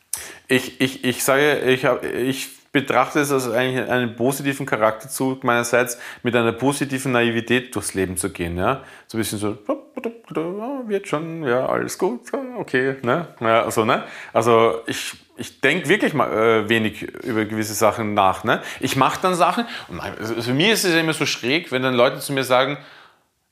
Ich, 0.48 0.80
ich, 0.80 1.04
ich 1.04 1.24
sage, 1.24 1.60
ich, 1.60 1.84
hab, 1.84 2.04
ich 2.04 2.48
betrachte 2.72 3.20
es 3.20 3.32
als 3.32 3.50
eigentlich 3.50 3.88
einen 3.88 4.16
positiven 4.16 4.66
Charakterzug 4.66 5.44
meinerseits, 5.44 5.98
mit 6.22 6.36
einer 6.36 6.52
positiven 6.52 7.12
Naivität 7.12 7.74
durchs 7.74 7.94
Leben 7.94 8.16
zu 8.16 8.30
gehen. 8.30 8.56
Ja? 8.56 8.82
So 9.06 9.16
ein 9.16 9.20
bisschen 9.20 9.38
so, 9.38 9.58
wird 10.86 11.08
schon, 11.08 11.44
ja, 11.44 11.66
alles 11.66 11.98
gut, 11.98 12.20
okay. 12.58 12.96
Ne? 13.02 13.26
Also, 13.40 13.84
ne? 13.84 14.04
also 14.32 14.80
ich, 14.86 15.14
ich 15.36 15.60
denke 15.60 15.88
wirklich 15.88 16.14
mal 16.14 16.30
äh, 16.30 16.68
wenig 16.68 17.02
über 17.24 17.44
gewisse 17.44 17.74
Sachen 17.74 18.14
nach. 18.14 18.44
Ne? 18.44 18.62
Ich 18.80 18.96
mache 18.96 19.18
dann 19.22 19.34
Sachen, 19.34 19.66
und 19.88 20.00
also 20.00 20.40
für 20.42 20.54
mich 20.54 20.70
ist 20.70 20.84
es 20.84 20.94
immer 20.94 21.12
so 21.12 21.26
schräg, 21.26 21.72
wenn 21.72 21.82
dann 21.82 21.94
Leute 21.94 22.18
zu 22.18 22.32
mir 22.32 22.44
sagen, 22.44 22.78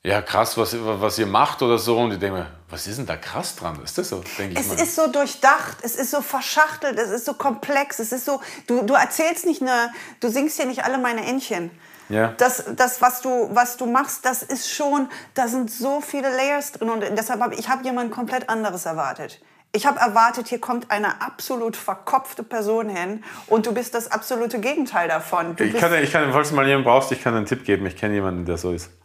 ja 0.07 0.23
krass, 0.23 0.57
was, 0.57 0.77
was 0.81 1.19
ihr 1.19 1.27
macht 1.27 1.63
oder 1.63 1.79
so, 1.79 1.99
und 1.99 2.13
ich 2.13 2.19
denke 2.19 2.39
mir, 2.39 2.47
was 2.71 2.87
ist 2.87 2.99
denn 2.99 3.07
da 3.07 3.17
krass 3.17 3.57
dran? 3.57 3.83
Ist 3.83 3.99
das 3.99 4.09
so? 4.09 4.23
Denke 4.39 4.55
ich 4.55 4.61
Es 4.61 4.69
mal. 4.69 4.83
ist 4.83 4.95
so 4.95 5.09
durchdacht, 5.09 5.79
es 5.83 5.97
ist 5.97 6.11
so 6.13 6.21
verschachtelt, 6.23 6.99
es 6.99 7.11
ist 7.11 7.25
so 7.25 7.35
komplex, 7.35 7.99
es 7.99 8.13
ist 8.13 8.25
so, 8.25 8.41
du, 8.67 8.83
du 8.83 8.95
erzählst 8.95 9.47
nicht 9.47 9.63
eine, 9.63 9.93
du 10.21 10.29
singst 10.29 10.57
hier 10.57 10.67
nicht 10.67 10.85
alle 10.85 10.99
meine 10.99 11.27
Entchen. 11.27 11.71
Ja. 12.09 12.35
Das, 12.39 12.65
das 12.77 13.03
was, 13.03 13.21
du, 13.21 13.49
was 13.53 13.77
du 13.77 13.87
machst, 13.87 14.25
das 14.25 14.45
ist 14.45 14.71
schon, 14.71 15.09
da 15.35 15.49
sind 15.49 15.73
so 15.73 16.01
viele 16.01 16.31
Layers 16.31 16.71
drin 16.73 16.89
und 16.89 17.01
deshalb 17.19 17.41
habe 17.41 17.57
ich 17.57 17.69
hab 17.69 17.85
jemand 17.85 18.13
komplett 18.13 18.49
anderes 18.49 18.87
erwartet. 18.87 19.41
Ich 19.77 19.85
habe 19.85 20.01
erwartet, 20.01 20.49
hier 20.49 20.59
kommt 20.59 20.91
eine 20.91 21.21
absolut 21.21 21.77
verkopfte 21.77 22.43
Person 22.43 22.89
hin 22.89 23.23
und 23.47 23.67
du 23.67 23.75
bist 23.75 23.95
das 23.95 24.11
absolute 24.11 24.59
Gegenteil 24.59 25.07
davon. 25.07 25.55
Du 25.55 25.65
Ich 25.65 25.77
kann, 25.77 25.93
ich 26.03 26.11
kann, 26.11 26.33
falls 26.33 26.49
du 26.49 26.55
mal 26.55 26.67
jemanden 26.67 26.89
brauchst, 26.89 27.13
ich 27.13 27.23
kann 27.23 27.35
einen 27.35 27.45
Tipp 27.45 27.63
geben. 27.67 27.85
Ich 27.85 27.95
kenne 27.95 28.15
jemanden, 28.15 28.47
der 28.47 28.57
so 28.57 28.73
ist. 28.73 28.89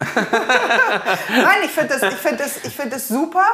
Nein, 1.28 1.58
ich 1.62 1.70
finde 1.72 1.98
das, 1.98 2.02
ich 2.10 2.18
find 2.18 2.40
das, 2.40 2.64
ich 2.64 2.74
find 2.74 2.90
das 2.90 3.06
super, 3.06 3.44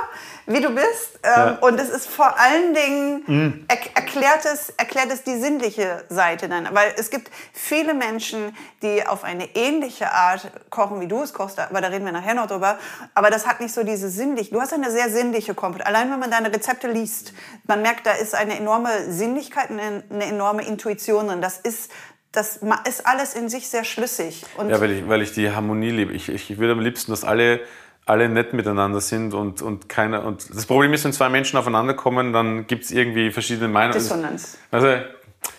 wie 0.49 0.61
du 0.61 0.71
bist. 0.71 1.21
Ähm, 1.23 1.59
Und 1.61 1.79
es 1.79 1.91
ist 1.91 2.09
vor 2.09 2.39
allen 2.39 2.75
Dingen, 2.75 3.65
er, 3.69 3.77
erklärt, 3.95 4.45
es, 4.45 4.71
erklärt 4.71 5.13
es 5.13 5.23
die 5.23 5.39
sinnliche 5.39 6.05
Seite 6.09 6.49
deiner. 6.49 6.75
Weil 6.75 6.93
es 6.97 7.11
gibt 7.11 7.31
viele 7.53 7.95
Menschen, 7.95 8.57
die 8.83 9.07
auf 9.07 9.25
eine 9.25 9.55
ähnliche 9.55 10.11
Art 10.11 10.51
kochen, 10.71 11.01
wie 11.01 11.07
du 11.07 11.23
es 11.23 11.33
kochst, 11.35 11.59
aber 11.61 11.81
da 11.81 11.89
reden 11.89 12.05
wir 12.07 12.13
nachher 12.13 12.35
noch 12.35 12.47
drüber. 12.47 12.79
Aber 13.15 13.31
das 13.31 13.47
hat 13.47 13.61
nicht 13.61 13.75
so 13.75 13.85
diese 13.85 14.09
sinnliche, 14.09 14.51
du 14.51 14.61
hast 14.61 14.73
eine 14.73 14.91
sehr 14.91 15.11
sinnliche 15.11 15.55
Kompetenz. 15.55 15.89
Allein 15.89 16.11
wenn 16.11 16.19
man 16.19 16.31
deine 16.31 16.53
Rezepte 16.53 16.89
liest, 16.89 17.33
man 17.67 17.83
merkt, 17.83 18.07
da 18.07 18.13
ist 18.13 18.35
eine 18.35 18.57
enorme 18.57 19.11
Sinnlichkeit, 19.13 19.71
eine, 19.71 20.03
eine 20.11 20.25
enorme 20.25 20.65
Intuition 20.67 21.29
drin. 21.29 21.43
Das 21.43 21.59
ist, 21.59 21.91
das 22.33 22.61
ist 22.89 23.07
alles 23.07 23.35
in 23.35 23.49
sich 23.49 23.69
sehr 23.69 23.85
schlüssig. 23.85 24.45
Und 24.57 24.71
Ja, 24.71 24.81
weil 24.81 24.93
ich, 24.93 25.09
weil 25.09 25.23
ich 25.23 25.33
die 25.33 25.51
Harmonie 25.51 25.91
liebe. 25.91 26.13
Ich, 26.15 26.29
ich, 26.29 26.51
ich 26.51 26.59
würde 26.59 26.73
am 26.73 26.81
liebsten, 26.81 27.11
dass 27.13 27.25
alle, 27.25 27.61
alle 28.09 28.29
nett 28.29 28.53
miteinander 28.53 29.01
sind 29.01 29.35
und, 29.35 29.63
und 29.63 29.89
keiner. 29.89 30.25
Und 30.25 30.49
das 30.55 30.67
Problem 30.67 30.93
ist, 30.93 31.05
wenn 31.05 31.13
zwei 31.13 31.29
Menschen 31.29 31.59
aufeinander 31.59 31.95
kommen, 31.95 32.33
dann 32.33 32.67
gibt 32.67 32.85
es 32.85 32.91
irgendwie 32.91 33.31
verschiedene 33.31 33.69
Meinungen. 33.69 33.99
Dissonanz. 33.99 34.59
Also, 34.71 34.89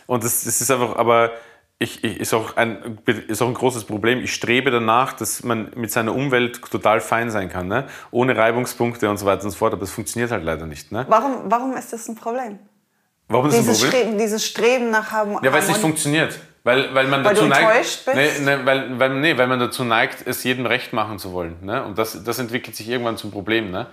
und 0.08 0.24
das, 0.24 0.44
das 0.44 0.60
ist 0.60 0.72
einfach, 0.72 0.96
aber 0.96 1.32
ich, 1.78 2.04
ich, 2.04 2.20
ist, 2.20 2.34
auch 2.34 2.58
ein, 2.58 3.00
ist 3.28 3.42
auch 3.42 3.48
ein 3.48 3.54
großes 3.54 3.86
Problem. 3.86 4.20
Ich 4.20 4.34
strebe 4.34 4.72
danach, 4.72 5.14
dass 5.14 5.44
man 5.44 5.72
mit 5.76 5.92
seiner 5.92 6.14
Umwelt 6.14 6.62
total 6.70 7.00
fein 7.00 7.32
sein 7.32 7.50
kann, 7.50 7.68
ne? 7.68 7.88
ohne 8.12 8.36
Reibungspunkte 8.36 9.10
und 9.10 9.18
so 9.18 9.26
weiter 9.26 9.46
und 9.46 9.52
so 9.52 9.58
fort. 9.58 9.74
Aber 9.74 9.82
das 9.82 9.92
funktioniert 9.92 10.32
halt 10.32 10.44
leider 10.44 10.66
nicht. 10.66 10.92
Ne? 10.92 11.06
warum, 11.08 11.44
warum 11.46 11.78
ist 11.78 11.94
das 11.94 12.10
ein 12.10 12.16
Problem? 12.16 12.60
Warum 13.30 13.48
ist 13.48 13.58
Dieses 13.58 13.68
das 13.68 13.84
ein 13.84 13.90
Problem? 13.90 14.02
Streben, 14.02 14.18
dieses 14.18 14.46
Streben 14.46 14.90
nach 14.90 15.12
Harmonie. 15.12 15.46
Ja, 15.46 15.54
weil 15.54 15.62
es 15.62 15.68
nicht 15.68 15.80
funktioniert. 15.80 16.38
Weil, 16.70 16.94
weil 16.94 17.08
man 17.08 17.24
Weil 17.26 17.34
dazu 17.34 17.46
du 17.46 17.50
neigt. 17.50 17.62
enttäuscht 17.64 18.06
bist? 18.06 18.16
Nee, 18.16 18.30
nee, 18.46 18.58
weil, 18.64 19.00
weil, 19.00 19.10
nee, 19.16 19.36
weil 19.38 19.48
man 19.48 19.60
dazu 19.60 19.84
neigt, 19.84 20.28
es 20.28 20.44
jedem 20.44 20.68
recht 20.68 20.94
machen 20.94 21.18
zu 21.18 21.34
wollen. 21.34 21.56
Ne? 21.62 21.84
Und 21.84 21.98
das, 21.98 22.24
das 22.24 22.38
entwickelt 22.38 22.76
sich 22.76 22.88
irgendwann 22.88 23.18
zum 23.18 23.32
Problem. 23.32 23.72
Ne? 23.72 23.88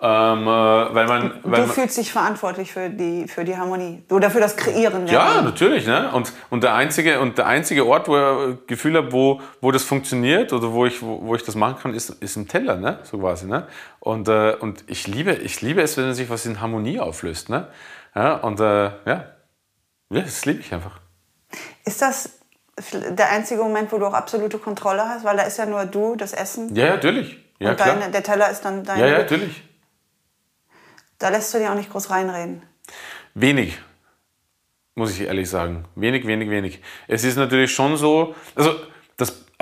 Ähm, 0.00 0.42
äh, 0.42 0.46
weil 0.46 1.06
man, 1.06 1.34
weil 1.42 1.60
Du 1.60 1.66
man, 1.66 1.68
fühlst 1.68 1.98
dich 1.98 2.10
verantwortlich 2.10 2.72
für 2.72 2.88
die, 2.88 3.28
für 3.28 3.44
die 3.44 3.54
Harmonie. 3.54 4.02
Oder 4.10 4.30
für 4.30 4.40
das 4.40 4.56
Kreieren 4.56 5.06
Ja, 5.08 5.26
Harmonie. 5.26 5.44
natürlich. 5.44 5.86
Ne? 5.86 6.10
Und, 6.12 6.32
und, 6.48 6.64
der 6.64 6.74
einzige, 6.74 7.20
und 7.20 7.36
der 7.36 7.46
einzige 7.46 7.86
Ort, 7.86 8.08
wo 8.08 8.16
ich 8.16 8.66
Gefühl 8.66 8.96
habe, 8.96 9.12
wo, 9.12 9.40
wo 9.60 9.70
das 9.70 9.84
funktioniert 9.84 10.54
oder 10.54 10.72
wo 10.72 10.86
ich, 10.86 11.02
wo, 11.02 11.20
wo 11.22 11.34
ich 11.34 11.42
das 11.44 11.54
machen 11.54 11.76
kann, 11.82 11.92
ist, 11.94 12.08
ist 12.22 12.36
im 12.36 12.48
Teller, 12.48 12.76
ne? 12.76 12.98
so 13.02 13.18
quasi. 13.18 13.46
Ne? 13.46 13.66
Und, 14.00 14.26
äh, 14.28 14.56
und 14.58 14.84
ich, 14.86 15.06
liebe, 15.06 15.34
ich 15.34 15.60
liebe 15.60 15.82
es, 15.82 15.98
wenn 15.98 16.14
sich 16.14 16.30
was 16.30 16.46
in 16.46 16.62
Harmonie 16.62 16.98
auflöst. 16.98 17.50
Ne? 17.50 17.68
Ja, 18.16 18.36
und 18.36 18.58
äh, 18.58 18.64
ja. 18.64 18.92
ja, 19.06 19.24
das 20.10 20.46
liebe 20.46 20.60
ich 20.60 20.72
einfach. 20.72 20.98
Ist 21.84 22.02
das 22.02 22.30
der 22.92 23.30
einzige 23.30 23.62
Moment, 23.62 23.92
wo 23.92 23.98
du 23.98 24.06
auch 24.06 24.14
absolute 24.14 24.58
Kontrolle 24.58 25.08
hast? 25.08 25.24
Weil 25.24 25.36
da 25.36 25.42
ist 25.42 25.58
ja 25.58 25.66
nur 25.66 25.84
du, 25.84 26.16
das 26.16 26.32
Essen. 26.32 26.74
Ja, 26.74 26.86
ja, 26.86 26.94
natürlich. 26.94 27.38
Ja, 27.58 27.70
und 27.70 27.76
klar. 27.76 27.96
deine, 27.96 28.10
der 28.10 28.22
Teller 28.22 28.50
ist 28.50 28.62
dann 28.62 28.84
dein. 28.84 28.98
ja, 28.98 29.06
ja, 29.06 29.18
natürlich. 29.18 29.62
Da 31.18 31.28
lässt 31.28 31.54
du 31.54 31.58
dir 31.58 31.70
auch 31.70 31.76
nicht 31.76 31.90
groß 31.90 32.10
reinreden. 32.10 32.62
Wenig, 33.34 33.78
muss 34.94 35.12
ich 35.12 35.22
ehrlich 35.22 35.48
sagen. 35.48 35.84
Wenig, 35.94 36.26
wenig, 36.26 36.50
wenig. 36.50 36.82
Es 37.06 37.22
ist 37.22 37.36
natürlich 37.36 37.72
schon 37.72 37.96
so, 37.96 38.34
also 38.56 38.74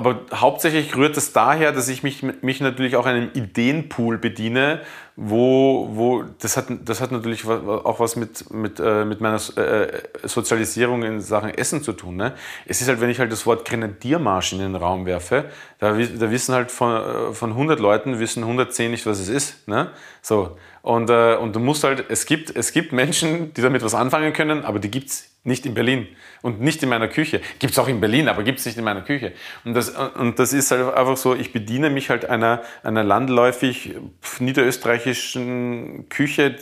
aber 0.00 0.20
hauptsächlich 0.32 0.96
rührt 0.96 1.14
es 1.18 1.34
daher, 1.34 1.72
dass 1.72 1.90
ich 1.90 2.02
mich, 2.02 2.22
mich 2.22 2.62
natürlich 2.62 2.96
auch 2.96 3.04
einem 3.04 3.28
Ideenpool 3.34 4.16
bediene, 4.16 4.80
wo, 5.14 5.90
wo 5.92 6.24
das, 6.40 6.56
hat, 6.56 6.68
das 6.86 7.02
hat 7.02 7.12
natürlich 7.12 7.46
auch 7.46 8.00
was 8.00 8.16
mit, 8.16 8.50
mit, 8.50 8.80
äh, 8.80 9.04
mit 9.04 9.20
meiner 9.20 9.36
äh, 9.58 9.88
Sozialisierung 10.24 11.02
in 11.02 11.20
Sachen 11.20 11.50
Essen 11.50 11.82
zu 11.82 11.92
tun. 11.92 12.16
Ne? 12.16 12.32
Es 12.64 12.80
ist 12.80 12.88
halt, 12.88 13.02
wenn 13.02 13.10
ich 13.10 13.18
halt 13.18 13.30
das 13.30 13.44
Wort 13.44 13.68
Grenadiermarsch 13.68 14.54
in 14.54 14.60
den 14.60 14.74
Raum 14.74 15.04
werfe, 15.04 15.50
da, 15.78 15.92
da 15.92 16.30
wissen 16.30 16.54
halt 16.54 16.70
von, 16.70 16.94
äh, 16.94 17.34
von 17.34 17.50
100 17.50 17.78
Leuten, 17.78 18.18
wissen 18.20 18.42
110 18.42 18.90
nicht, 18.90 19.04
was 19.04 19.20
es 19.20 19.28
ist. 19.28 19.68
Ne? 19.68 19.90
So. 20.22 20.56
Und, 20.82 21.10
äh, 21.10 21.36
und 21.36 21.54
du 21.54 21.60
musst 21.60 21.84
halt, 21.84 22.06
es 22.08 22.24
gibt, 22.24 22.54
es 22.56 22.72
gibt 22.72 22.92
Menschen, 22.92 23.52
die 23.54 23.60
damit 23.60 23.82
was 23.82 23.94
anfangen 23.94 24.32
können, 24.32 24.64
aber 24.64 24.78
die 24.78 24.90
gibt 24.90 25.08
es 25.08 25.30
nicht 25.44 25.66
in 25.66 25.74
Berlin 25.74 26.08
und 26.42 26.60
nicht 26.60 26.82
in 26.82 26.88
meiner 26.88 27.08
Küche. 27.08 27.40
Gibt 27.58 27.72
es 27.72 27.78
auch 27.78 27.88
in 27.88 28.00
Berlin, 28.00 28.28
aber 28.28 28.42
gibt 28.42 28.58
es 28.58 28.66
nicht 28.66 28.78
in 28.78 28.84
meiner 28.84 29.02
Küche. 29.02 29.32
Und 29.64 29.74
das, 29.74 29.90
und 29.90 30.38
das 30.38 30.52
ist 30.52 30.70
halt 30.70 30.94
einfach 30.94 31.16
so, 31.16 31.34
ich 31.34 31.52
bediene 31.52 31.90
mich 31.90 32.10
halt 32.10 32.24
einer, 32.26 32.62
einer 32.82 33.04
landläufig 33.04 33.94
niederösterreichischen 34.38 36.08
Küche, 36.08 36.56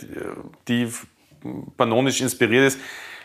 die 0.67 0.89
pannonisch 1.77 2.21
inspiriert 2.21 2.67
ist. 2.67 2.79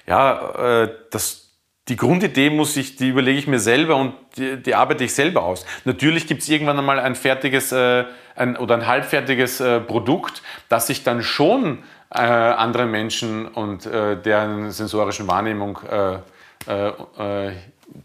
Ja, 0.07 0.83
äh, 0.83 0.91
das, 1.11 1.59
die 1.89 1.97
Grundidee 1.97 2.51
muss 2.51 2.77
ich, 2.77 2.97
die 2.97 3.09
überlege 3.09 3.39
ich 3.39 3.47
mir 3.47 3.59
selber 3.59 3.97
und 3.97 4.15
die, 4.37 4.63
die 4.63 4.75
arbeite 4.75 5.05
ich 5.05 5.15
selber 5.15 5.43
aus. 5.43 5.67
Natürlich 5.85 6.27
gibt 6.27 6.43
es 6.43 6.49
irgendwann 6.49 6.79
einmal 6.79 6.99
ein 6.99 7.15
fertiges 7.15 7.73
äh, 7.73 8.05
ein, 8.37 8.57
oder 8.57 8.75
ein 8.75 8.87
halbfertiges 8.87 9.61
äh, 9.61 9.81
Produkt, 9.81 10.43
das 10.69 10.89
ich 10.91 11.05
dann 11.05 11.23
schon 11.23 11.83
äh, 12.11 12.21
anderen 12.21 12.91
Menschen 12.91 13.47
und 13.47 13.87
äh, 13.87 14.17
deren 14.21 14.71
sensorischen 14.71 15.27
Wahrnehmung 15.27 15.79
äh, 15.91 16.19
äh, 16.67 17.49
äh, 17.49 17.53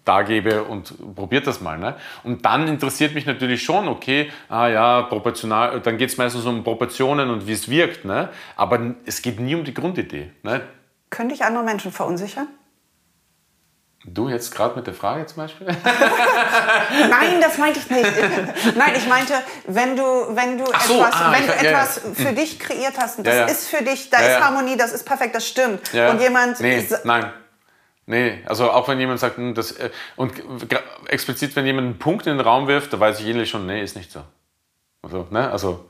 dargebe 0.06 0.64
und 0.64 0.94
probiert 1.16 1.48
das 1.48 1.62
mal. 1.62 1.78
Ne? 1.78 1.96
Und 2.24 2.46
dann 2.46 2.68
interessiert 2.68 3.16
mich 3.16 3.26
natürlich 3.26 3.64
schon, 3.64 3.88
okay, 3.88 4.32
ah 4.50 4.68
ja, 4.68 5.02
proportional, 5.04 5.80
dann 5.80 5.98
geht 5.98 6.10
es 6.10 6.18
meistens 6.18 6.46
um 6.46 6.64
Proportionen 6.64 7.30
und 7.30 7.48
wie 7.48 7.54
es 7.54 7.70
wirkt. 7.70 8.06
Ne? 8.06 8.30
Aber 8.56 8.80
es 9.06 9.22
geht 9.22 9.40
nie 9.40 9.56
um 9.56 9.64
die 9.64 9.74
Grundidee. 9.74 10.32
Ne? 10.44 10.62
Könnte 11.10 11.34
ich 11.34 11.44
andere 11.44 11.64
Menschen 11.64 11.92
verunsichern? 11.92 12.48
Du 14.14 14.28
jetzt 14.30 14.54
gerade 14.56 14.76
mit 14.76 14.88
der 14.88 14.94
Frage 14.94 15.26
zum 15.26 15.38
Beispiel? 15.44 15.68
Nein, 17.10 17.42
das 17.42 17.58
meinte 17.58 17.80
ich 17.80 17.90
nicht. 17.90 18.76
Nein, 18.76 18.94
ich 18.96 19.08
meinte, 19.08 19.34
wenn 19.68 19.96
du, 19.96 20.04
wenn 20.36 20.58
du 20.58 20.66
so, 20.66 20.72
etwas, 21.00 21.14
ah, 21.14 21.32
wenn 21.32 21.46
du 21.46 21.54
ver- 21.54 21.64
ja, 21.64 21.72
ja. 21.72 21.78
etwas 21.82 22.02
für 22.16 22.34
dich 22.34 22.60
kreiert 22.60 22.94
hast 22.98 23.20
das 23.20 23.26
Ja, 23.28 23.34
ja. 23.42 23.46
ist 23.46 23.68
für 23.68 23.84
dich, 23.84 24.10
da 24.10 24.20
Ja, 24.20 24.26
ist 24.28 24.34
ja. 24.40 24.46
Harmonie, 24.46 24.78
das 24.78 24.94
ist 24.94 25.04
perfekt, 25.06 25.36
das 25.36 25.48
stimmt. 25.48 25.94
Ja. 25.94 26.10
Und 26.12 26.20
jemand 26.22 26.60
Nee, 26.60 26.88
nein. 27.04 27.32
Nee, 28.06 28.42
also 28.48 28.72
auch 28.72 28.88
wenn 28.88 29.00
jemand 29.00 29.20
sagt, 29.20 29.38
hm, 29.38 29.54
das, 29.54 29.74
äh, 29.74 29.92
und 30.16 30.34
explizit, 31.08 31.56
wenn 31.56 31.66
jemand 31.66 31.86
einen 31.86 32.00
Punkt 32.00 32.26
in 32.26 32.38
den 32.38 32.42
Raum 32.46 32.68
wirft, 32.68 32.92
da 32.92 33.00
weiß 33.00 33.20
ich 33.20 33.28
innerlich 33.28 33.50
schon, 33.52 33.68
nee, 33.68 33.84
ist 33.84 33.96
nicht 33.96 34.12
so. 34.12 34.22
Also, 35.04 35.28
ne, 35.30 35.52
also, 35.52 35.86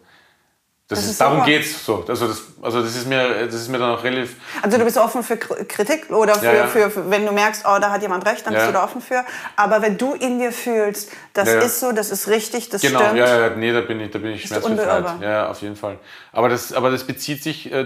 das 0.89 0.97
Das 0.99 1.06
ist, 1.06 1.12
ist 1.12 1.21
darum 1.21 1.38
super. 1.38 1.45
geht's 1.52 1.86
so. 1.86 2.04
Also 2.08 2.28
das, 2.28 2.41
also 2.62 2.82
das 2.82 2.95
ist 2.95 3.08
mir, 3.08 3.45
das 3.45 3.54
ist 3.54 3.69
mir 3.69 3.78
dann 3.78 3.91
auch 3.91 4.04
relativ, 4.04 4.36
Also 4.62 4.78
du 4.78 4.84
bist 4.84 4.97
offen 4.97 5.21
für 5.23 5.36
Kr- 5.36 5.63
Kritik 5.65 6.10
oder 6.10 6.36
für, 6.36 6.45
Ja, 6.45 6.54
ja. 6.56 6.67
Für, 6.67 6.89
für, 6.89 7.10
wenn 7.12 7.25
du 7.28 7.32
merkst, 7.32 7.63
oh, 7.65 7.78
da 7.80 7.91
hat 7.91 8.02
jemand 8.02 8.25
recht, 8.25 8.45
dann 8.45 8.54
Ja. 8.54 8.60
bist 8.60 8.69
du 8.69 8.73
da 8.73 8.84
offen 8.84 8.99
für. 8.99 9.23
Aber 9.56 9.82
wenn 9.84 9.97
du 9.97 10.15
in 10.15 10.39
dir 10.39 10.52
fühlst, 10.52 11.12
das 11.34 11.47
ist 11.47 11.80
so, 11.80 11.91
das 11.93 12.10
ist 12.10 12.28
richtig, 12.28 12.69
das 12.69 12.82
genau, 12.82 12.99
stimmt. 12.99 13.19
ja, 13.19 13.39
ja, 13.39 13.49
nee, 13.56 13.71
da 13.71 13.82
bin 13.82 14.02
ich, 14.02 14.10
da 14.12 14.19
bin 14.19 14.32
ich 14.32 14.43
schmerzbefreit. 14.47 15.21
Ja, 15.21 15.49
auf 15.49 15.62
jeden 15.62 15.75
Fall. 15.75 15.99
Aber 16.34 16.49
das, 16.49 16.73
aber 16.73 16.89
das 16.89 17.04
bezieht 17.06 17.43
sich 17.43 17.71
äh, 17.71 17.86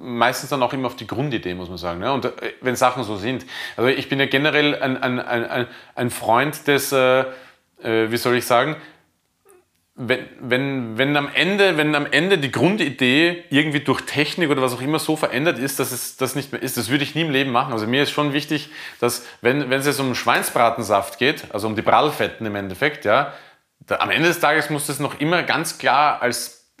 meistens 0.00 0.50
dann 0.50 0.62
auch 0.64 0.72
immer 0.72 0.88
auf 0.88 0.96
die 0.96 1.06
Grundidee, 1.06 1.54
muss 1.54 1.68
man 1.68 1.78
sagen. 1.78 2.00
Ne? 2.00 2.12
Und 2.12 2.24
äh, 2.24 2.30
wenn 2.60 2.74
Sachen 2.74 3.04
so 3.04 3.16
sind. 3.16 3.46
Also 3.76 3.88
ich 3.88 4.08
bin 4.08 4.18
ja 4.18 4.26
generell 4.26 4.74
ein, 4.82 5.00
ein, 5.00 5.20
ein, 5.20 5.44
ein, 5.48 5.66
ein 5.94 6.10
Freund 6.10 6.66
des, 6.66 6.90
äh, 6.90 7.20
äh, 7.82 8.10
wie 8.10 8.16
soll 8.16 8.36
ich 8.36 8.46
sagen, 8.46 8.74
wenn, 10.08 10.26
wenn, 10.40 10.98
wenn, 10.98 11.16
am 11.16 11.28
Ende, 11.32 11.76
wenn 11.76 11.94
am 11.94 12.06
Ende 12.06 12.38
die 12.38 12.50
Grundidee 12.50 13.44
irgendwie 13.50 13.80
durch 13.80 14.00
Technik 14.02 14.50
oder 14.50 14.60
was 14.62 14.74
auch 14.74 14.80
immer 14.80 14.98
so 14.98 15.16
verändert 15.16 15.58
ist, 15.58 15.78
dass 15.78 15.92
es 15.92 16.16
das 16.16 16.34
nicht 16.34 16.52
mehr 16.52 16.62
ist, 16.62 16.76
das 16.76 16.88
würde 16.88 17.04
ich 17.04 17.14
nie 17.14 17.22
im 17.22 17.30
Leben 17.30 17.52
machen. 17.52 17.72
Also 17.72 17.86
mir 17.86 18.02
ist 18.02 18.10
schon 18.10 18.32
wichtig, 18.32 18.70
dass 19.00 19.24
wenn, 19.40 19.70
wenn 19.70 19.80
es 19.80 19.86
jetzt 19.86 20.00
um 20.00 20.14
Schweinsbratensaft 20.14 21.18
geht, 21.18 21.44
also 21.50 21.66
um 21.66 21.76
die 21.76 21.82
Prallfetten 21.82 22.46
im 22.46 22.56
Endeffekt, 22.56 23.04
ja, 23.04 23.32
da, 23.86 23.96
am 23.96 24.10
Ende 24.10 24.28
des 24.28 24.40
Tages 24.40 24.70
muss 24.70 24.86
das 24.86 24.98
noch 24.98 25.20
immer 25.20 25.42
ganz 25.42 25.78
klar 25.78 26.20
als 26.22 26.72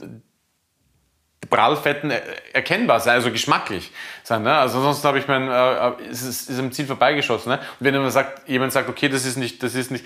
Prallfetten 1.50 2.10
er- 2.10 2.22
erkennbar 2.54 3.00
sein, 3.00 3.14
also 3.14 3.30
geschmacklich 3.30 3.90
sein. 4.22 4.42
Ne? 4.42 4.54
Also 4.54 4.80
sonst 4.80 5.04
habe 5.04 5.18
ich 5.18 5.28
mein, 5.28 5.48
äh, 5.48 5.88
äh, 5.88 6.08
ist, 6.10 6.22
ist 6.22 6.58
am 6.58 6.72
Ziel 6.72 6.86
vorbeigeschossen. 6.86 7.52
Ne? 7.52 7.58
Und 7.58 7.76
wenn 7.80 7.94
jemand 7.94 8.12
sagt, 8.12 8.48
jemand 8.48 8.72
sagt, 8.72 8.88
okay, 8.88 9.08
das 9.08 9.24
ist 9.26 9.36
nicht, 9.36 9.62
das 9.62 9.74
ist 9.74 9.90
nicht, 9.90 10.04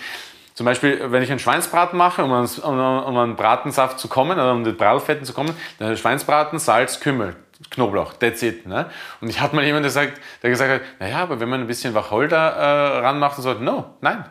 zum 0.56 0.64
Beispiel, 0.64 1.12
wenn 1.12 1.22
ich 1.22 1.30
einen 1.30 1.38
Schweinsbraten 1.38 1.98
mache, 1.98 2.24
um 2.24 2.32
an, 2.32 2.48
um, 2.62 3.16
an- 3.18 3.36
Bratensaft 3.36 3.98
zu 3.98 4.08
kommen, 4.08 4.38
also 4.40 4.52
um 4.52 4.64
die 4.64 4.72
Prallfetten 4.72 5.26
zu 5.26 5.34
kommen, 5.34 5.54
dann 5.78 5.94
Schweinsbraten, 5.98 6.58
Salz, 6.58 6.98
Kümmel, 6.98 7.36
Knoblauch, 7.70 8.14
that's 8.14 8.42
it. 8.42 8.66
Ne? 8.66 8.86
Und 9.20 9.28
ich 9.28 9.38
hatte 9.40 9.54
mal 9.54 9.64
jemanden, 9.66 9.82
der, 9.84 9.90
sagt, 9.92 10.18
der 10.42 10.48
gesagt 10.50 10.70
hat, 10.70 10.80
naja, 10.98 11.18
aber 11.18 11.40
wenn 11.40 11.48
man 11.50 11.60
ein 11.60 11.66
bisschen 11.66 11.94
Wacholder 11.94 12.36
äh, 12.56 12.98
ranmacht, 13.00 13.36
dann 13.36 13.42
so, 13.42 13.52
no, 13.52 13.94
nein, 14.00 14.24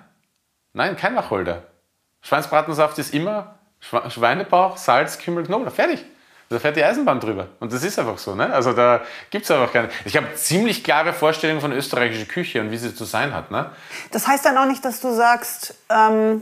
nein, 0.74 0.98
kein 0.98 1.16
Wacholder. 1.16 1.62
Schweinsbratensaft 2.24 2.98
ist 2.98 3.14
immer 3.14 3.60
Schwe- 3.80 4.10
Schweinebauch, 4.10 4.78
Salz, 4.78 5.20
Kümmel, 5.20 5.44
Knoblauch. 5.46 5.72
Fertig. 5.72 6.04
Da 6.50 6.60
fährt 6.60 6.76
die 6.76 6.84
Eisenbahn 6.84 7.20
drüber. 7.20 7.48
Und 7.60 7.74
das 7.74 7.84
ist 7.84 7.98
einfach 7.98 8.20
so. 8.20 8.36
Ne? 8.36 8.54
Also 8.54 8.74
da 8.74 9.02
gibt 9.32 9.46
es 9.46 9.52
einfach 9.52 9.74
keine. 9.74 9.90
Ich 10.06 10.16
habe 10.16 10.34
ziemlich 10.36 10.84
klare 10.84 11.12
Vorstellungen 11.12 11.60
von 11.60 11.72
österreichischer 11.72 12.26
Küche 12.26 12.62
und 12.62 12.70
wie 12.72 12.78
sie 12.78 12.94
zu 12.94 13.04
sein 13.06 13.34
hat. 13.34 13.50
Ne? 13.50 13.72
Das 14.12 14.28
heißt 14.28 14.46
dann 14.46 14.58
auch 14.58 14.68
nicht, 14.68 14.86
dass 14.86 15.02
du 15.02 15.14
sagst, 15.14 15.74
ähm, 15.90 16.42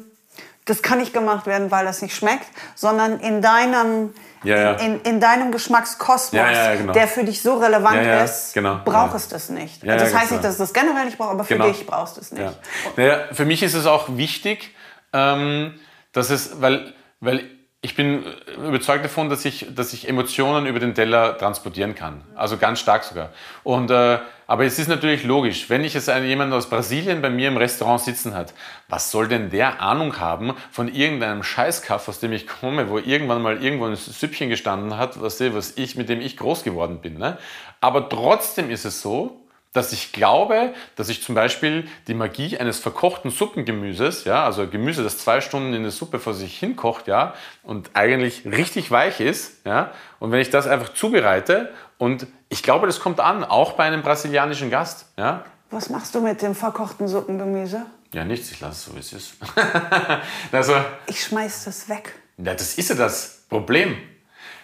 das 0.65 0.81
kann 0.81 0.99
nicht 0.99 1.13
gemacht 1.13 1.45
werden, 1.45 1.71
weil 1.71 1.85
das 1.85 2.01
nicht 2.01 2.15
schmeckt, 2.15 2.45
sondern 2.75 3.19
in 3.19 3.41
deinem, 3.41 4.13
Ja, 4.43 4.57
ja. 4.57 4.71
In, 4.73 4.99
in 5.01 5.19
deinem 5.21 5.51
Geschmackskosmos, 5.51 6.33
Ja, 6.33 6.75
genau. 6.75 6.91
der 6.93 7.07
für 7.07 7.23
dich 7.23 7.41
so 7.41 7.57
relevant 7.57 8.05
ist, 8.25 8.53
genau, 8.53 8.79
braucht 8.83 9.15
es 9.15 9.27
das 9.29 9.49
nicht. 9.49 9.83
Also 9.87 10.05
das 10.05 10.13
heißt 10.13 10.29
genau. 10.29 10.31
nicht, 10.35 10.43
dass 10.43 10.51
es 10.53 10.57
das 10.57 10.73
generell 10.73 11.05
nicht 11.05 11.17
braucht, 11.17 11.31
aber 11.31 11.43
für 11.45 11.53
Genau. 11.55 11.67
dich 11.67 11.85
brauchst 11.85 12.17
du 12.17 12.21
es 12.21 12.31
nicht. 12.31 12.43
Ja. 12.43 12.53
Naja, 12.97 13.19
für 13.33 13.45
mich 13.45 13.61
ist 13.63 13.73
es 13.73 13.85
auch 13.85 14.07
wichtig, 14.17 14.73
ähm, 15.13 15.73
dass 16.13 16.29
es, 16.29 16.61
weil, 16.61 16.93
weil 17.19 17.49
ich 17.84 17.96
bin 17.96 18.24
überzeugt 18.65 19.04
davon, 19.04 19.30
dass 19.30 19.43
ich, 19.43 19.67
dass 19.76 19.91
ich 19.91 20.08
Emotionen 20.08 20.67
über 20.67 20.80
den 20.80 20.96
Teller 20.96 21.38
transportieren 21.38 21.96
kann. 21.96 22.22
Also 22.34 22.56
ganz 22.56 22.80
stark 22.80 23.04
sogar. 23.04 23.32
Und, 23.63 23.91
äh, 23.91 24.19
aber 24.48 24.63
es 24.63 24.80
ist 24.80 24.88
natürlich 24.88 25.26
logisch, 25.26 25.69
wenn 25.69 25.84
ich 25.84 25.93
jetzt 25.93 26.08
einen, 26.10 26.26
jemanden 26.26 26.54
aus 26.54 26.69
Brasilien 26.69 27.22
bei 27.22 27.30
mir 27.30 27.50
im 27.50 27.58
Restaurant 27.58 28.00
sitzen 28.00 28.36
hat, 28.36 28.54
was 28.88 29.12
soll 29.12 29.28
denn 29.28 29.50
der 29.50 29.82
Ahnung 29.82 30.17
haben 30.17 30.54
von 30.72 30.88
irgendeinem 30.88 31.43
Scheißkaff, 31.43 32.08
aus 32.08 32.22
dem 32.22 32.32
ich 32.32 32.48
komme, 32.48 32.89
wo 32.89 33.00
irgendwann 33.00 33.41
mal 33.41 33.62
irgendwo 33.62 33.86
ein 33.86 33.98
Süppchen 33.98 34.48
gestanden 34.48 34.98
hat, 34.98 35.22
was, 35.22 35.41
was 35.41 35.74
ich, 35.76 35.98
mit 35.98 36.08
dem 36.08 36.22
ich 36.22 36.38
groß 36.38 36.63
geworden 36.63 37.02
bin. 37.02 37.17
Ne? 37.17 37.38
Aber 37.82 38.08
trotzdem 38.08 38.69
ist 38.69 38.86
es 38.86 39.02
so, 39.02 39.42
dass 39.73 39.91
ich 39.91 40.13
glaube, 40.13 40.73
dass 40.95 41.09
ich 41.09 41.21
zum 41.23 41.36
Beispiel 41.36 41.88
die 42.07 42.13
Magie 42.13 42.57
eines 42.57 42.79
verkochten 42.79 43.31
Suppengemüses, 43.31 44.23
ja, 44.23 44.45
also 44.45 44.67
Gemüse, 44.67 45.03
das 45.03 45.17
zwei 45.17 45.41
Stunden 45.41 45.73
in 45.73 45.81
der 45.83 45.91
Suppe 45.91 46.19
vor 46.19 46.33
sich 46.33 46.57
hinkocht, 46.57 47.07
ja, 47.07 47.33
und 47.63 47.89
eigentlich 47.93 48.45
richtig 48.45 48.91
weich 48.91 49.19
ist, 49.19 49.65
ja, 49.65 49.91
und 50.19 50.31
wenn 50.31 50.39
ich 50.39 50.49
das 50.51 50.67
einfach 50.67 50.93
zubereite 50.93 51.73
und 51.97 52.27
ich 52.49 52.63
glaube, 52.63 52.86
das 52.88 52.99
kommt 52.99 53.19
an, 53.19 53.43
auch 53.43 53.73
bei 53.73 53.83
einem 53.83 54.03
brasilianischen 54.03 54.69
Gast, 54.69 55.07
ja, 55.17 55.43
Was 55.71 55.89
machst 55.89 56.13
du 56.13 56.21
mit 56.21 56.41
dem 56.41 56.53
verkochten 56.55 57.07
Suppengemüse? 57.07 57.86
ja, 58.13 58.23
nichts, 58.23 58.51
ich 58.51 58.59
lasse 58.59 58.73
es 58.73 58.86
so, 58.86 58.95
wie 58.95 58.99
es 58.99 59.12
ist. 59.12 59.33
also, 60.51 60.75
Ich 61.07 61.23
schmeiß 61.23 61.65
das 61.65 61.89
weg. 61.89 62.13
ja, 62.38 62.53
das 62.53 62.75
ist 62.75 62.89
ja 62.89 62.95
das 62.95 63.43
Problem. 63.49 63.97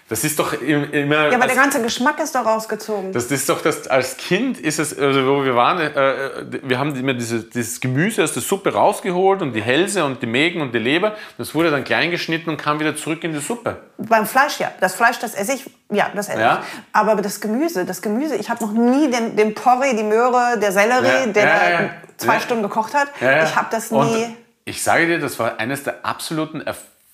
Das 0.10 0.24
ist 0.24 0.40
doch 0.40 0.54
immer. 0.60 1.30
Ja, 1.30 1.36
aber 1.36 1.46
der 1.46 1.56
ganze 1.56 1.82
Geschmack 1.84 2.20
ist 2.20 2.34
doch 2.34 2.44
rausgezogen. 2.44 3.14
Das 3.14 3.26
ist 3.26 3.48
doch 3.48 3.62
das, 3.62 3.88
als 3.88 4.18
Kind 4.18 4.60
ist 4.60 4.80
es, 4.80 4.98
also 4.98 5.26
wo 5.28 5.46
wir 5.46 5.56
waren, 5.56 5.80
äh, 5.80 6.60
wir 6.64 6.80
haben 6.80 6.96
immer 6.96 7.14
diese, 7.14 7.44
dieses 7.44 7.80
Gemüse 7.80 8.24
aus 8.24 8.34
der 8.34 8.42
Suppe 8.42 8.74
rausgeholt 8.74 9.44
und 9.44 9.54
die 9.54 9.62
Hälse 9.62 10.04
und 10.04 10.22
die 10.24 10.26
Mägen 10.26 10.62
und 10.62 10.74
die 10.74 10.80
Leber. 10.80 11.16
Das 11.38 11.54
wurde 11.54 11.70
dann 11.70 11.84
klein 11.84 12.10
geschnitten 12.10 12.50
und 12.50 12.58
kam 12.58 12.80
wieder 12.80 12.96
zurück 12.96 13.24
in 13.24 13.34
die 13.34 13.40
Suppe. 13.40 13.78
Beim 14.00 14.26
Fleisch 14.26 14.60
ja. 14.60 14.72
Das 14.80 14.96
Fleisch, 14.96 15.20
das 15.20 15.36
esse 15.36 15.54
ich, 15.54 15.70
ja, 15.92 16.10
das 16.16 16.28
esse 16.30 16.40
Ja. 16.40 16.64
ich. 16.64 16.80
Aber 16.92 17.16
das 17.22 17.40
Gemüse, 17.40 17.86
das 17.86 18.02
Gemüse, 18.02 18.36
ich 18.36 18.50
habe 18.50 18.64
noch 18.66 18.72
nie 18.74 19.12
den, 19.12 19.36
den 19.36 19.54
Porree, 19.54 19.96
die 19.96 20.04
Möhre, 20.04 20.58
der 20.60 20.72
Sellerie, 20.72 21.06
Ja, 21.06 21.26
der 21.28 21.44
ja, 21.44 21.90
zwei. 22.18 22.40
Stunden 22.40 22.64
gekocht 22.64 22.96
hat. 22.96 23.10
Ich 23.20 23.56
habe 23.56 23.68
das 23.70 23.92
nie. 23.92 23.98
Und 23.98 24.38
ich 24.66 24.82
sage 24.82 25.06
dir, 25.06 25.20
das 25.20 25.38
war 25.38 25.60
eines 25.60 25.84
der 25.84 26.04
absoluten 26.04 26.62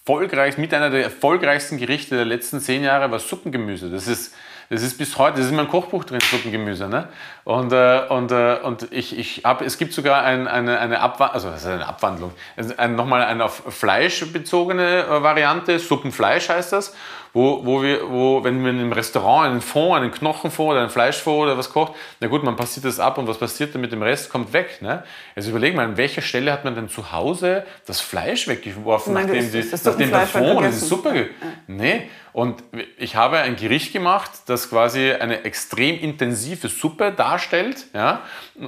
erfolgreichsten, 0.06 0.62
mit 0.62 0.72
einer 0.72 0.91
der 0.91 1.04
erfolgreichsten 1.04 1.78
Gerichte 1.78 2.15
der 2.15 2.26
letzten 2.26 2.60
zehn 2.60 2.84
Jahre 2.84 3.10
war 3.10 3.18
Suppengemüse. 3.18 3.89
Das 3.89 4.08
ist, 4.08 4.36
das 4.70 4.84
ist 4.84 5.00
bis 5.00 5.18
heute, 5.18 5.38
das 5.38 5.46
ist 5.46 5.50
in 5.50 5.58
meinem 5.58 5.68
Kochbuch 5.68 6.04
drin, 6.04 6.20
Suppengemüse. 6.20 6.88
Ne? 6.88 7.08
Und, 7.44 7.72
äh, 7.72 8.04
und, 8.10 8.32
äh, 8.32 8.58
und 8.62 8.88
ich, 8.91 9.18
ich 9.18 9.41
hab, 9.44 9.63
es 9.63 9.80
gibt 9.80 9.94
sogar 9.94 10.24
ein, 10.24 10.48
eine, 10.48 10.80
eine, 10.80 11.00
Abwa 11.00 11.28
also, 11.28 11.50
das 11.50 11.62
ist 11.62 11.68
eine 11.68 11.88
Abwandlung, 11.88 12.34
ein, 12.78 12.96
nochmal 12.96 13.24
eine 13.24 13.46
auf 13.46 13.63
Fleisch 13.70 14.32
bezogene 14.32 15.06
äh, 15.06 15.24
Variante, 15.24 15.80
Suppenfleisch 15.80 16.50
heißt 16.50 16.74
das, 16.74 16.94
wo, 17.36 17.63
wo 17.65 17.84
wir, 17.84 18.10
wo, 18.10 18.43
wenn 18.43 18.62
man 18.62 18.80
im 18.80 18.91
Restaurant 18.93 19.52
einen 19.52 19.62
Fond, 19.62 19.98
einen 20.02 20.12
Knochenfond 20.12 20.71
oder 20.71 20.80
einen 20.80 20.89
Fleischfond 20.89 21.43
oder 21.43 21.58
was 21.58 21.69
kocht, 21.69 21.93
na 22.21 22.28
gut, 22.28 22.43
man 22.43 22.56
passiert 22.56 22.86
das 22.86 23.00
ab 23.00 23.17
und 23.17 23.28
was 23.28 23.38
passiert 23.38 23.76
dann 23.76 23.82
mit 23.82 23.91
dem 23.91 24.02
Rest, 24.02 24.32
kommt 24.32 24.54
weg. 24.54 24.82
Ne? 24.82 25.04
Also 25.36 25.50
überleg 25.52 25.76
mal, 25.76 25.86
an 25.86 25.98
welcher 25.98 26.21
Stelle 26.21 26.52
hat 26.52 26.63
man 26.63 26.74
denn 26.76 26.88
zu 26.89 27.12
Hause 27.12 27.65
das 27.86 28.00
Fleisch 28.02 28.48
weggeworfen, 28.48 29.13
Nein, 29.13 29.26
nachdem, 29.28 29.43
das- 29.43 29.52
die, 29.52 29.69
das 29.69 29.84
nachdem 29.84 30.10
der 30.12 30.21
Fond, 30.28 30.45
gegessen. 30.60 30.71
diese 30.71 30.86
Suppe, 30.86 31.12
ge- 31.13 31.30
nee. 31.67 32.10
Und 32.32 32.63
ich 32.98 33.15
habe 33.15 33.38
ein 33.39 33.56
Gericht 33.56 33.93
gemacht, 33.93 34.30
das 34.48 34.69
quasi 34.69 35.12
eine 35.13 35.43
extrem 35.45 35.98
intensive 36.00 36.67
Suppe 36.69 37.12
darstellt. 37.15 37.86
Ja? 37.93 38.21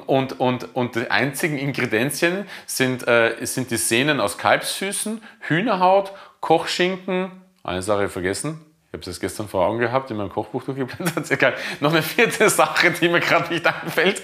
Und, 0.06 0.40
und, 0.40 0.74
und 0.76 0.96
die 0.96 1.10
einzigen 1.12 1.58
Ingredienzien 1.58 2.46
sind, 2.66 3.08
äh, 3.08 3.34
sind 3.46 3.72
die 3.72 3.76
Sehnen 3.78 4.20
aus 4.22 4.38
Kalbsfüßen, 4.38 5.22
Hühnerhaut, 5.42 6.12
Kochschinken, 6.40 7.32
eine 7.68 7.82
Sache 7.82 8.10
vergessen. 8.10 8.60
Ich 8.88 8.94
habe 8.94 9.04
das 9.04 9.20
gestern 9.20 9.50
vor 9.50 9.66
Augen 9.68 9.80
gehabt, 9.80 10.10
in 10.10 10.18
meinem 10.18 10.30
Kochbuch 10.30 10.64
durchgeblättert. 10.64 11.18
Ist 11.18 11.32
egal. 11.32 11.54
Noch 11.82 11.92
eine 11.92 12.02
vierte 12.02 12.50
Sache, 12.50 12.92
die 12.92 13.10
mir 13.10 13.20
gerade 13.20 13.54
nicht 13.54 13.66
einfällt. 13.68 14.22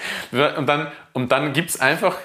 Und 0.57 0.65
dann, 0.67 0.91
und 1.11 1.31
dann 1.31 1.53
gibt 1.53 1.69
es 1.69 1.79
einfach 1.79 2.15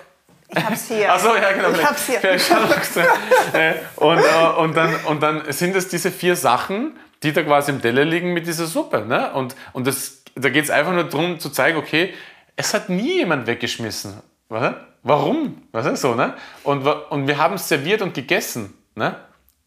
ich 0.50 0.64
habe 0.64 0.74
es 0.74 0.88
hier. 0.88 1.08
Ach 1.12 1.18
so, 1.18 1.34
ja, 1.36 1.52
genau. 1.52 1.70
Ich 1.70 1.84
hab's 1.84 2.06
hier. 2.06 2.24
Äh, 2.24 3.74
und, 3.96 4.18
äh, 4.18 4.46
und, 4.56 4.74
dann, 4.74 4.94
und 5.06 5.22
dann 5.22 5.52
sind 5.52 5.76
es 5.76 5.88
diese 5.88 6.10
vier 6.10 6.36
Sachen, 6.36 6.96
die 7.22 7.32
da 7.32 7.42
quasi 7.42 7.70
im 7.70 7.82
Teller 7.82 8.04
liegen 8.04 8.32
mit 8.32 8.46
dieser 8.46 8.66
Suppe. 8.66 9.04
Ne? 9.04 9.30
Und, 9.32 9.54
und 9.74 9.86
das, 9.86 10.22
da 10.34 10.48
geht 10.48 10.64
es 10.64 10.70
einfach 10.70 10.92
nur 10.92 11.04
darum 11.04 11.38
zu 11.38 11.50
zeigen, 11.50 11.76
okay, 11.76 12.14
es 12.56 12.72
hat 12.72 12.88
nie 12.88 13.18
jemand 13.18 13.46
weggeschmissen. 13.46 14.22
Was? 14.48 14.74
Warum? 15.02 15.62
Was 15.72 15.86
ist 15.86 16.00
so, 16.00 16.14
ne? 16.14 16.34
Und, 16.64 16.86
und 16.86 17.28
wir 17.28 17.38
haben 17.38 17.54
es 17.54 17.68
serviert 17.68 18.02
und 18.02 18.14
gegessen. 18.14 18.74
Ne? 18.94 19.16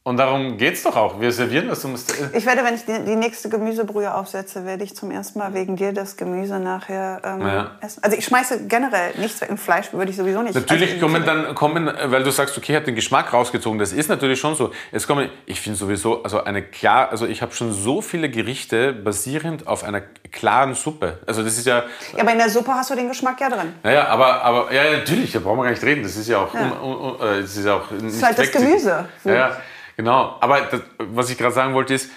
Und 0.03 0.17
darum 0.17 0.57
geht 0.57 0.73
es 0.73 0.81
doch 0.81 0.95
auch. 0.95 1.21
Wir 1.21 1.31
servieren 1.31 1.67
das. 1.67 1.85
Um 1.85 1.93
es, 1.93 2.07
Ich 2.33 2.43
werde, 2.47 2.63
wenn 2.63 2.73
ich 2.73 2.85
die, 2.85 3.05
die 3.05 3.15
nächste 3.15 3.49
Gemüsebrühe 3.49 4.11
aufsetze, 4.11 4.65
werde 4.65 4.83
ich 4.83 4.95
zum 4.95 5.11
ersten 5.11 5.37
Mal 5.37 5.53
wegen 5.53 5.75
dir 5.75 5.93
das 5.93 6.17
Gemüse 6.17 6.59
nachher 6.59 7.21
ähm, 7.23 7.41
Ja. 7.41 7.71
essen. 7.81 8.03
Also 8.03 8.17
ich 8.17 8.25
schmeiße 8.25 8.65
generell 8.65 9.13
nichts 9.17 9.39
weg. 9.41 9.51
Und 9.51 9.59
Fleisch 9.59 9.93
würde 9.93 10.09
ich 10.09 10.17
sowieso 10.17 10.41
nicht. 10.41 10.55
Natürlich 10.55 10.93
also, 10.93 11.05
kommen 11.05 11.23
dann, 11.23 11.53
kommen, 11.53 11.85
weil 12.05 12.23
du 12.23 12.31
sagst, 12.31 12.57
okay, 12.57 12.75
hat 12.75 12.87
den 12.87 12.95
Geschmack 12.95 13.31
rausgezogen. 13.31 13.77
Das 13.77 13.93
ist 13.93 14.09
natürlich 14.09 14.39
schon 14.39 14.55
so. 14.55 14.71
Es 14.91 15.05
kommen, 15.05 15.29
ich 15.45 15.61
finde 15.61 15.77
sowieso, 15.77 16.23
also 16.23 16.43
eine 16.45 16.63
klar, 16.63 17.09
also 17.11 17.27
ich 17.27 17.43
habe 17.43 17.53
schon 17.53 17.71
so 17.71 18.01
viele 18.01 18.27
Gerichte 18.31 18.93
basierend 18.93 19.67
auf 19.67 19.83
einer 19.83 20.01
klaren 20.31 20.73
Suppe. 20.73 21.19
Also 21.27 21.43
das 21.43 21.59
ist 21.59 21.67
ja, 21.67 21.83
Ja, 22.15 22.23
aber 22.23 22.31
in 22.31 22.39
der 22.39 22.49
Suppe 22.49 22.71
hast 22.71 22.89
du 22.89 22.95
den 22.95 23.07
Geschmack 23.07 23.39
ja 23.39 23.49
drin. 23.49 23.73
naja, 23.83 24.07
aber, 24.07 24.41
aber 24.41 24.73
ja, 24.73 24.97
natürlich, 24.97 25.31
da 25.31 25.39
brauchen 25.39 25.57
wir 25.59 25.65
gar 25.65 25.71
nicht 25.71 25.83
reden. 25.83 26.01
Das 26.01 26.15
ist 26.17 26.27
ja 26.27 26.39
auch, 26.39 26.51
Ja. 26.55 26.61
un, 26.61 26.71
un, 26.71 27.11
un, 27.11 27.15
äh, 27.19 27.41
das 27.41 27.55
ist 27.55 27.65
ja 27.65 27.75
auch 27.75 27.83
Das 27.91 28.01
ist 28.01 28.23
halt 28.23 28.39
das 28.39 28.51
Gemüse. 28.51 29.07
Ja, 29.25 29.33
ja, 29.33 29.57
genau. 30.01 30.35
Aber 30.39 30.61
das, 30.61 30.81
was 30.97 31.29
ich 31.29 31.37
gerade 31.37 31.53
sagen 31.53 31.73
wollte 31.73 31.93
ist, 31.93 32.11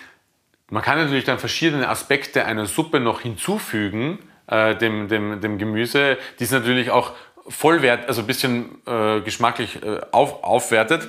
man 0.70 0.82
kann 0.82 0.98
natürlich 0.98 1.24
dann 1.24 1.38
verschiedene 1.38 1.88
Aspekte 1.88 2.46
einer 2.46 2.66
Suppe 2.66 2.98
noch 2.98 3.20
hinzufügen, 3.20 4.18
äh, 4.46 4.74
dem, 4.74 5.08
dem, 5.08 5.40
dem 5.40 5.58
Gemüse, 5.58 6.16
die 6.38 6.44
es 6.44 6.50
natürlich 6.50 6.90
auch 6.90 7.12
vollwert, 7.46 8.08
also 8.08 8.22
ein 8.22 8.26
bisschen 8.26 8.80
äh, 8.86 9.20
geschmacklich 9.20 9.82
äh, 9.82 10.00
auf, 10.12 10.42
aufwertet. 10.42 11.08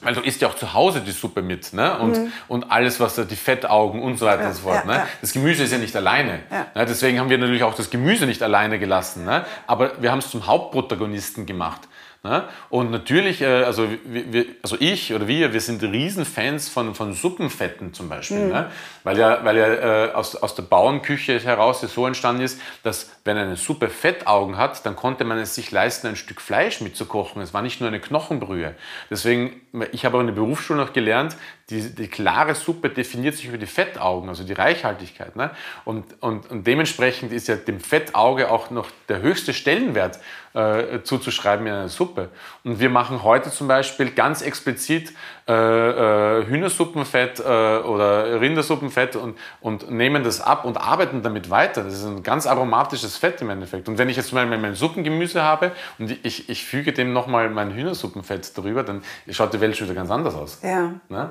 Weil 0.00 0.14
du 0.14 0.20
isst 0.20 0.40
ja 0.40 0.48
auch 0.48 0.54
zu 0.54 0.74
Hause 0.74 1.00
die 1.00 1.10
Suppe 1.10 1.42
mit, 1.42 1.72
ne? 1.72 1.98
Und, 1.98 2.30
und 2.46 2.70
alles, 2.70 3.00
was 3.00 3.16
da, 3.16 3.24
die 3.24 3.34
Fettaugen 3.34 4.00
und 4.00 4.16
so 4.16 4.26
weiter 4.26 4.46
und 4.46 4.54
so 4.54 4.62
fort. 4.62 4.84
Mhm. 4.84 4.90
ja, 4.90 4.96
ne? 4.96 5.02
ja. 5.02 5.08
Das 5.20 5.32
Gemüse 5.32 5.64
ist 5.64 5.72
ja 5.72 5.78
nicht 5.78 5.96
alleine. 5.96 6.38
Ja. 6.52 6.66
Ne? 6.72 6.86
Deswegen 6.86 7.18
haben 7.18 7.28
wir 7.28 7.36
natürlich 7.36 7.64
auch 7.64 7.74
das 7.74 7.90
Gemüse 7.90 8.24
nicht 8.24 8.40
alleine 8.40 8.78
gelassen. 8.78 9.24
Ne? 9.24 9.44
Aber 9.66 10.00
wir 10.00 10.12
haben 10.12 10.20
es 10.20 10.30
zum 10.30 10.46
Hauptprotagonisten 10.46 11.46
gemacht. 11.46 11.80
Ne? 12.24 12.48
Und 12.68 12.90
natürlich, 12.90 13.42
äh, 13.42 13.46
also, 13.46 13.88
wir, 14.04 14.46
also 14.60 14.76
ich 14.80 15.14
oder 15.14 15.28
wir, 15.28 15.52
wir 15.52 15.60
sind 15.60 15.82
Riesenfans 15.84 16.68
von, 16.68 16.96
von 16.96 17.12
Suppenfetten 17.12 17.94
zum 17.94 18.08
Beispiel. 18.08 18.46
Mhm. 18.46 18.52
Ne? 18.52 18.70
Weil 19.04 19.18
ja, 19.18 19.44
weil 19.44 19.56
ja 19.56 20.06
äh, 20.06 20.12
aus, 20.12 20.34
aus 20.34 20.56
der 20.56 20.64
Bauernküche 20.64 21.38
heraus 21.38 21.80
so 21.80 22.06
entstanden 22.06 22.42
ist, 22.42 22.60
dass 22.82 23.12
wenn 23.24 23.36
eine 23.36 23.54
Suppe 23.54 23.88
Fettaugen 23.88 24.56
hat, 24.56 24.84
dann 24.84 24.96
konnte 24.96 25.24
man 25.24 25.38
es 25.38 25.54
sich 25.54 25.70
leisten, 25.70 26.08
ein 26.08 26.16
Stück 26.16 26.40
Fleisch 26.40 26.80
mitzukochen. 26.80 27.40
Es 27.40 27.54
war 27.54 27.62
nicht 27.62 27.80
nur 27.80 27.88
eine 27.88 28.00
Knochenbrühe. 28.00 28.74
Deswegen, 29.10 29.60
ich 29.92 30.04
habe 30.04 30.16
auch 30.16 30.20
in 30.20 30.26
der 30.26 30.34
Berufsschule 30.34 30.80
noch 30.80 30.92
gelernt, 30.92 31.36
die, 31.70 31.94
die 31.94 32.08
klare 32.08 32.54
Suppe 32.54 32.88
definiert 32.88 33.36
sich 33.36 33.46
über 33.46 33.58
die 33.58 33.66
Fettaugen, 33.66 34.28
also 34.28 34.42
die 34.42 34.54
Reichhaltigkeit. 34.54 35.36
Ne? 35.36 35.50
Und, 35.84 36.20
und, 36.20 36.50
und 36.50 36.66
dementsprechend 36.66 37.30
ist 37.30 37.46
ja 37.46 37.56
dem 37.56 37.78
Fettauge 37.78 38.50
auch 38.50 38.70
noch 38.70 38.88
der 39.08 39.20
höchste 39.20 39.52
Stellenwert 39.52 40.18
äh, 40.58 41.02
zuzuschreiben 41.04 41.66
in 41.66 41.72
einer 41.72 41.88
Suppe. 41.88 42.30
Und 42.64 42.80
wir 42.80 42.90
machen 42.90 43.22
heute 43.22 43.50
zum 43.50 43.68
Beispiel 43.68 44.10
ganz 44.10 44.42
explizit 44.42 45.12
äh, 45.46 45.52
äh, 45.52 46.46
Hühnersuppenfett 46.46 47.38
äh, 47.38 47.42
oder 47.42 48.40
Rindersuppenfett 48.40 49.14
und, 49.16 49.38
und 49.60 49.90
nehmen 49.90 50.24
das 50.24 50.40
ab 50.40 50.64
und 50.64 50.76
arbeiten 50.76 51.22
damit 51.22 51.48
weiter. 51.48 51.84
Das 51.84 51.94
ist 51.94 52.04
ein 52.04 52.22
ganz 52.22 52.46
aromatisches 52.46 53.16
Fett 53.16 53.40
im 53.40 53.50
Endeffekt. 53.50 53.88
Und 53.88 53.98
wenn 53.98 54.08
ich 54.08 54.16
jetzt 54.16 54.30
zum 54.30 54.36
Beispiel 54.36 54.58
mein 54.58 54.74
Suppengemüse 54.74 55.42
habe 55.42 55.72
und 55.98 56.10
ich, 56.24 56.48
ich 56.48 56.64
füge 56.64 56.92
dem 56.92 57.12
nochmal 57.12 57.50
mein 57.50 57.72
Hühnersuppenfett 57.72 58.58
darüber, 58.58 58.82
dann 58.82 59.02
schaut 59.30 59.52
die 59.54 59.60
Welt 59.60 59.76
schon 59.76 59.86
wieder 59.86 59.96
ganz 59.96 60.10
anders 60.10 60.34
aus. 60.34 60.60
Ja. 60.62 60.94
Ne? 61.08 61.30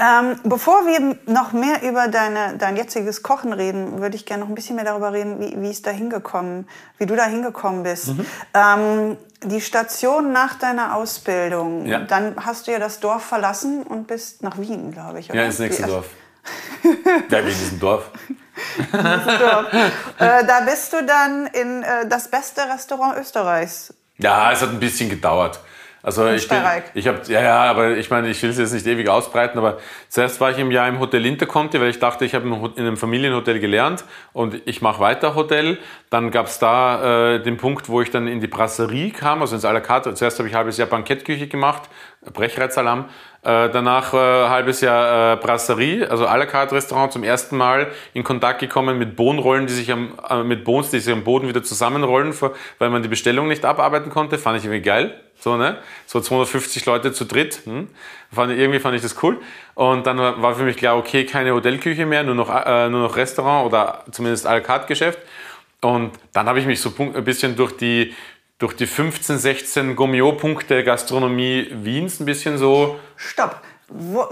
Ähm, 0.00 0.38
bevor 0.44 0.86
wir 0.86 1.16
noch 1.26 1.52
mehr 1.52 1.82
über 1.82 2.06
deine, 2.06 2.56
dein 2.56 2.76
jetziges 2.76 3.24
Kochen 3.24 3.52
reden, 3.52 4.00
würde 4.00 4.14
ich 4.14 4.26
gerne 4.26 4.42
noch 4.44 4.48
ein 4.48 4.54
bisschen 4.54 4.76
mehr 4.76 4.84
darüber 4.84 5.12
reden, 5.12 5.40
wie, 5.40 5.60
wie 5.60 5.70
es 5.70 5.82
da 5.82 5.90
hingekommen, 5.90 6.68
wie 6.98 7.06
du 7.06 7.16
da 7.16 7.24
hingekommen 7.24 7.82
bist. 7.82 8.08
Mhm. 8.08 8.26
Ähm, 8.54 9.16
die 9.42 9.60
Station 9.60 10.32
nach 10.32 10.54
deiner 10.58 10.94
Ausbildung, 10.94 11.86
Ja. 11.86 11.98
dann 12.00 12.36
hast 12.44 12.68
du 12.68 12.72
ja 12.72 12.78
das 12.78 13.00
Dorf 13.00 13.24
verlassen 13.24 13.82
und 13.82 14.06
bist 14.06 14.42
nach 14.44 14.58
Wien, 14.58 14.92
glaube 14.92 15.18
ich. 15.18 15.30
Oder? 15.30 15.40
Ja, 15.40 15.46
ins 15.46 15.58
nächste 15.58 15.84
Wie- 15.84 15.88
Dorf. 15.90 16.06
Ja, 17.30 17.44
wie 17.44 17.50
in 17.50 17.58
diesem 17.58 17.80
Dorf. 17.80 18.10
Dorf. 18.92 19.66
äh, 20.18 20.44
da 20.46 20.60
bist 20.60 20.92
du 20.92 21.04
dann 21.04 21.46
in 21.48 21.82
äh, 21.82 22.06
das 22.08 22.28
beste 22.28 22.62
Restaurant 22.72 23.18
Österreichs. 23.18 23.92
Ja, 24.18 24.50
es 24.52 24.62
hat 24.62 24.70
ein 24.70 24.80
bisschen 24.80 25.10
gedauert. 25.10 25.60
Also 26.08 26.26
ich 26.26 26.48
bin, 26.48 26.58
ich 26.94 27.06
habe, 27.06 27.20
ja, 27.26 27.42
ja, 27.42 27.64
aber 27.64 27.98
ich 27.98 28.08
meine, 28.08 28.30
ich 28.30 28.42
will 28.42 28.48
es 28.48 28.56
jetzt 28.56 28.72
nicht 28.72 28.86
ewig 28.86 29.10
ausbreiten, 29.10 29.58
aber 29.58 29.76
zuerst 30.08 30.40
war 30.40 30.50
ich 30.50 30.56
im 30.56 30.70
Jahr 30.70 30.88
im 30.88 31.00
Hotel 31.00 31.26
Interconti, 31.26 31.78
weil 31.78 31.90
ich 31.90 31.98
dachte, 31.98 32.24
ich 32.24 32.34
habe 32.34 32.48
in 32.48 32.82
einem 32.82 32.96
Familienhotel 32.96 33.60
gelernt 33.60 34.06
und 34.32 34.58
ich 34.64 34.80
mache 34.80 35.00
weiter 35.00 35.34
Hotel. 35.34 35.76
Dann 36.08 36.30
gab 36.30 36.46
es 36.46 36.58
da 36.58 37.34
äh, 37.34 37.42
den 37.42 37.58
Punkt, 37.58 37.90
wo 37.90 38.00
ich 38.00 38.10
dann 38.10 38.26
in 38.26 38.40
die 38.40 38.46
Brasserie 38.46 39.10
kam, 39.10 39.42
also 39.42 39.54
ins 39.54 39.66
à 39.66 39.72
la 39.74 39.80
carte. 39.80 40.14
Zuerst 40.14 40.38
habe 40.38 40.48
ich 40.48 40.54
ein 40.54 40.58
halbes 40.58 40.78
Jahr 40.78 40.88
Bankettküche 40.88 41.46
gemacht, 41.46 41.90
Brechreizsalam. 42.32 43.10
Äh, 43.42 43.70
danach 43.70 44.12
äh, 44.14 44.16
halbes 44.16 44.80
Jahr 44.80 45.34
äh, 45.34 45.36
Brasserie, 45.36 46.10
also 46.10 46.26
à 46.26 46.36
la 46.36 46.44
carte 46.44 46.74
Restaurant, 46.74 47.12
zum 47.12 47.22
ersten 47.22 47.56
Mal 47.56 47.86
in 48.12 48.24
Kontakt 48.24 48.58
gekommen 48.58 48.98
mit 48.98 49.14
Bohnenrollen, 49.14 49.68
die 49.68 49.72
sich 49.72 49.92
am, 49.92 50.18
äh, 50.28 50.42
mit 50.42 50.64
Bohns, 50.64 50.90
die 50.90 50.98
sich 50.98 51.12
am 51.12 51.22
Boden 51.22 51.46
wieder 51.46 51.62
zusammenrollen, 51.62 52.34
weil 52.78 52.90
man 52.90 53.02
die 53.02 53.08
Bestellung 53.08 53.46
nicht 53.46 53.64
abarbeiten 53.64 54.10
konnte. 54.10 54.38
Fand 54.38 54.58
ich 54.58 54.64
irgendwie 54.64 54.82
geil. 54.82 55.20
So, 55.38 55.56
ne? 55.56 55.78
So 56.06 56.20
250 56.20 56.84
Leute 56.86 57.12
zu 57.12 57.24
dritt. 57.24 57.60
Hm? 57.64 57.88
Fand, 58.32 58.50
irgendwie 58.50 58.80
fand 58.80 58.96
ich 58.96 59.02
das 59.02 59.22
cool. 59.22 59.38
Und 59.74 60.06
dann 60.08 60.18
war 60.18 60.54
für 60.56 60.64
mich 60.64 60.76
klar, 60.76 60.96
okay, 60.96 61.24
keine 61.24 61.52
Hotelküche 61.54 62.06
mehr, 62.06 62.24
nur 62.24 62.34
noch, 62.34 62.50
äh, 62.50 62.88
nur 62.88 63.02
noch 63.02 63.16
Restaurant 63.16 63.66
oder 63.66 64.04
zumindest 64.10 64.48
à 64.48 64.54
la 64.54 64.60
carte 64.60 64.88
Geschäft. 64.88 65.20
Und 65.80 66.10
dann 66.32 66.48
habe 66.48 66.58
ich 66.58 66.66
mich 66.66 66.80
so 66.80 66.92
ein 66.98 67.24
bisschen 67.24 67.54
durch 67.54 67.76
die, 67.76 68.14
durch 68.58 68.74
die 68.74 68.86
15, 68.86 69.38
16 69.38 69.96
Gomio-Punkte 69.96 70.82
Gastronomie 70.84 71.68
Wiens 71.72 72.20
ein 72.20 72.26
bisschen 72.26 72.58
so 72.58 72.98
Stopp. 73.16 73.60
Wo, 73.90 74.26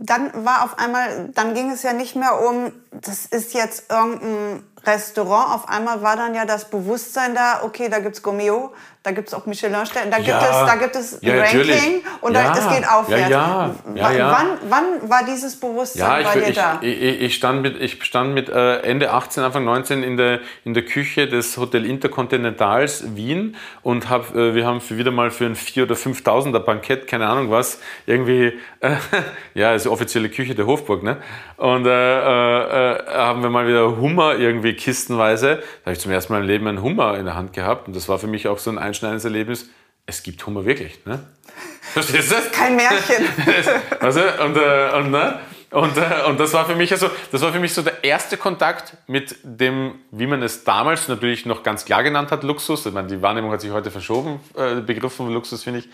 dann 0.00 0.44
war 0.44 0.64
auf 0.64 0.78
einmal, 0.80 1.28
dann 1.34 1.54
ging 1.54 1.70
es 1.70 1.84
ja 1.84 1.92
nicht 1.92 2.16
mehr 2.16 2.40
um, 2.40 2.72
das 2.90 3.26
ist 3.26 3.54
jetzt 3.54 3.88
irgendein 3.88 4.64
Restaurant. 4.84 5.54
Auf 5.54 5.68
einmal 5.68 6.02
war 6.02 6.16
dann 6.16 6.34
ja 6.34 6.44
das 6.44 6.68
Bewusstsein 6.70 7.36
da, 7.36 7.62
okay, 7.62 7.88
da 7.88 8.00
gibt's 8.00 8.20
Gomeo, 8.20 8.72
Da 9.02 9.12
gibt 9.12 9.28
es 9.28 9.34
auch 9.34 9.46
Michelin-Stellen, 9.46 10.10
da, 10.10 10.18
Ja. 10.18 10.38
gibt 10.38 10.50
es, 10.50 10.56
da 10.66 10.74
gibt 10.76 10.94
es 10.96 11.18
Ja, 11.22 11.32
ein 11.32 11.38
natürlich. 11.38 11.74
Ranking 11.74 12.02
und 12.20 12.34
Ja. 12.34 12.52
da, 12.52 12.58
es 12.58 12.76
geht 12.76 12.86
aufwärts. 12.86 13.30
Ja, 13.30 13.74
ja. 13.94 14.12
Ja. 14.12 14.38
Wann, 14.38 14.70
wann 14.70 15.08
war 15.10 15.24
dieses 15.24 15.58
Bewusstsein 15.58 16.22
bei 16.22 16.40
dir 16.40 16.52
da? 16.52 16.78
ich, 16.82 17.20
ich 17.22 17.34
stand 17.34 17.62
mit, 17.62 17.80
ich 17.80 18.04
stand 18.04 18.34
mit 18.34 18.50
äh, 18.50 18.80
Ende 18.80 19.10
18, 19.12 19.42
Anfang 19.42 19.64
19 19.64 20.02
in 20.02 20.18
der, 20.18 20.40
in 20.66 20.74
der 20.74 20.84
Küche 20.84 21.26
des 21.28 21.56
Hotel 21.56 21.86
Intercontinentals 21.86 23.16
Wien 23.16 23.56
und 23.82 24.10
hab, 24.10 24.34
äh, 24.34 24.54
wir 24.54 24.66
haben 24.66 24.82
für 24.82 24.98
wieder 24.98 25.10
mal 25.10 25.30
für 25.30 25.46
ein 25.46 25.56
4.000 25.56 25.82
oder 25.84 25.94
5.000er 25.94 26.58
Bankett, 26.60 27.06
keine 27.06 27.26
Ahnung 27.26 27.50
was, 27.50 27.80
irgendwie, 28.04 28.52
äh, 28.80 28.96
ja, 29.54 29.74
ist 29.74 29.86
die 29.86 29.88
offizielle 29.88 30.28
Küche 30.28 30.54
der 30.54 30.66
Hofburg, 30.66 31.02
ne? 31.02 31.16
Und 31.56 31.86
äh, 31.86 31.90
äh, 31.90 32.96
äh, 32.98 33.14
haben 33.14 33.42
wir 33.42 33.48
mal 33.50 33.66
wieder 33.66 33.96
Hummer 33.96 34.34
irgendwie 34.36 34.74
kistenweise. 34.74 35.56
Da 35.56 35.86
habe 35.86 35.92
ich 35.92 36.00
zum 36.00 36.12
ersten 36.12 36.32
Mal 36.34 36.40
im 36.40 36.46
Leben 36.46 36.66
einen 36.66 36.82
Hummer 36.82 37.18
in 37.18 37.24
der 37.24 37.34
Hand 37.34 37.54
gehabt 37.54 37.86
und 37.86 37.96
das 37.96 38.08
war 38.08 38.18
für 38.18 38.26
mich 38.26 38.46
auch 38.48 38.58
so 38.58 38.70
ein 38.70 38.78
einschneidendes 38.90 39.24
Erlebnis. 39.24 39.68
Es 40.06 40.22
gibt 40.22 40.44
Hummer 40.46 40.64
wirklich, 40.64 41.04
ne? 41.06 41.20
Verstehst 41.92 42.30
du 42.30 42.34
das? 42.36 42.52
Kein 42.52 42.76
Märchen. 42.76 43.26
weißt 44.00 44.16
du? 44.16 44.44
und, 44.44 44.56
äh, 44.56 44.98
und, 44.98 45.10
ne? 45.10 45.40
und, 45.70 45.96
äh, 45.96 46.28
und 46.28 46.38
das 46.38 46.52
war 46.52 46.66
für 46.66 46.74
mich 46.74 46.92
also, 46.92 47.10
das 47.32 47.40
war 47.42 47.52
für 47.52 47.60
mich 47.60 47.72
so 47.72 47.82
der 47.82 48.02
erste 48.04 48.36
Kontakt 48.36 48.96
mit 49.06 49.36
dem, 49.42 49.94
wie 50.10 50.26
man 50.26 50.42
es 50.42 50.64
damals 50.64 51.08
natürlich 51.08 51.46
noch 51.46 51.62
ganz 51.62 51.84
klar 51.84 52.02
genannt 52.02 52.30
hat, 52.30 52.42
Luxus. 52.42 52.86
Ich 52.86 52.92
meine, 52.92 53.08
die 53.08 53.22
Wahrnehmung 53.22 53.50
hat 53.52 53.60
sich 53.60 53.70
heute 53.70 53.90
verschoben, 53.90 54.40
äh, 54.56 54.80
Begriff 54.80 55.14
von 55.14 55.32
Luxus, 55.32 55.64
finde 55.64 55.80
ich. 55.80 55.88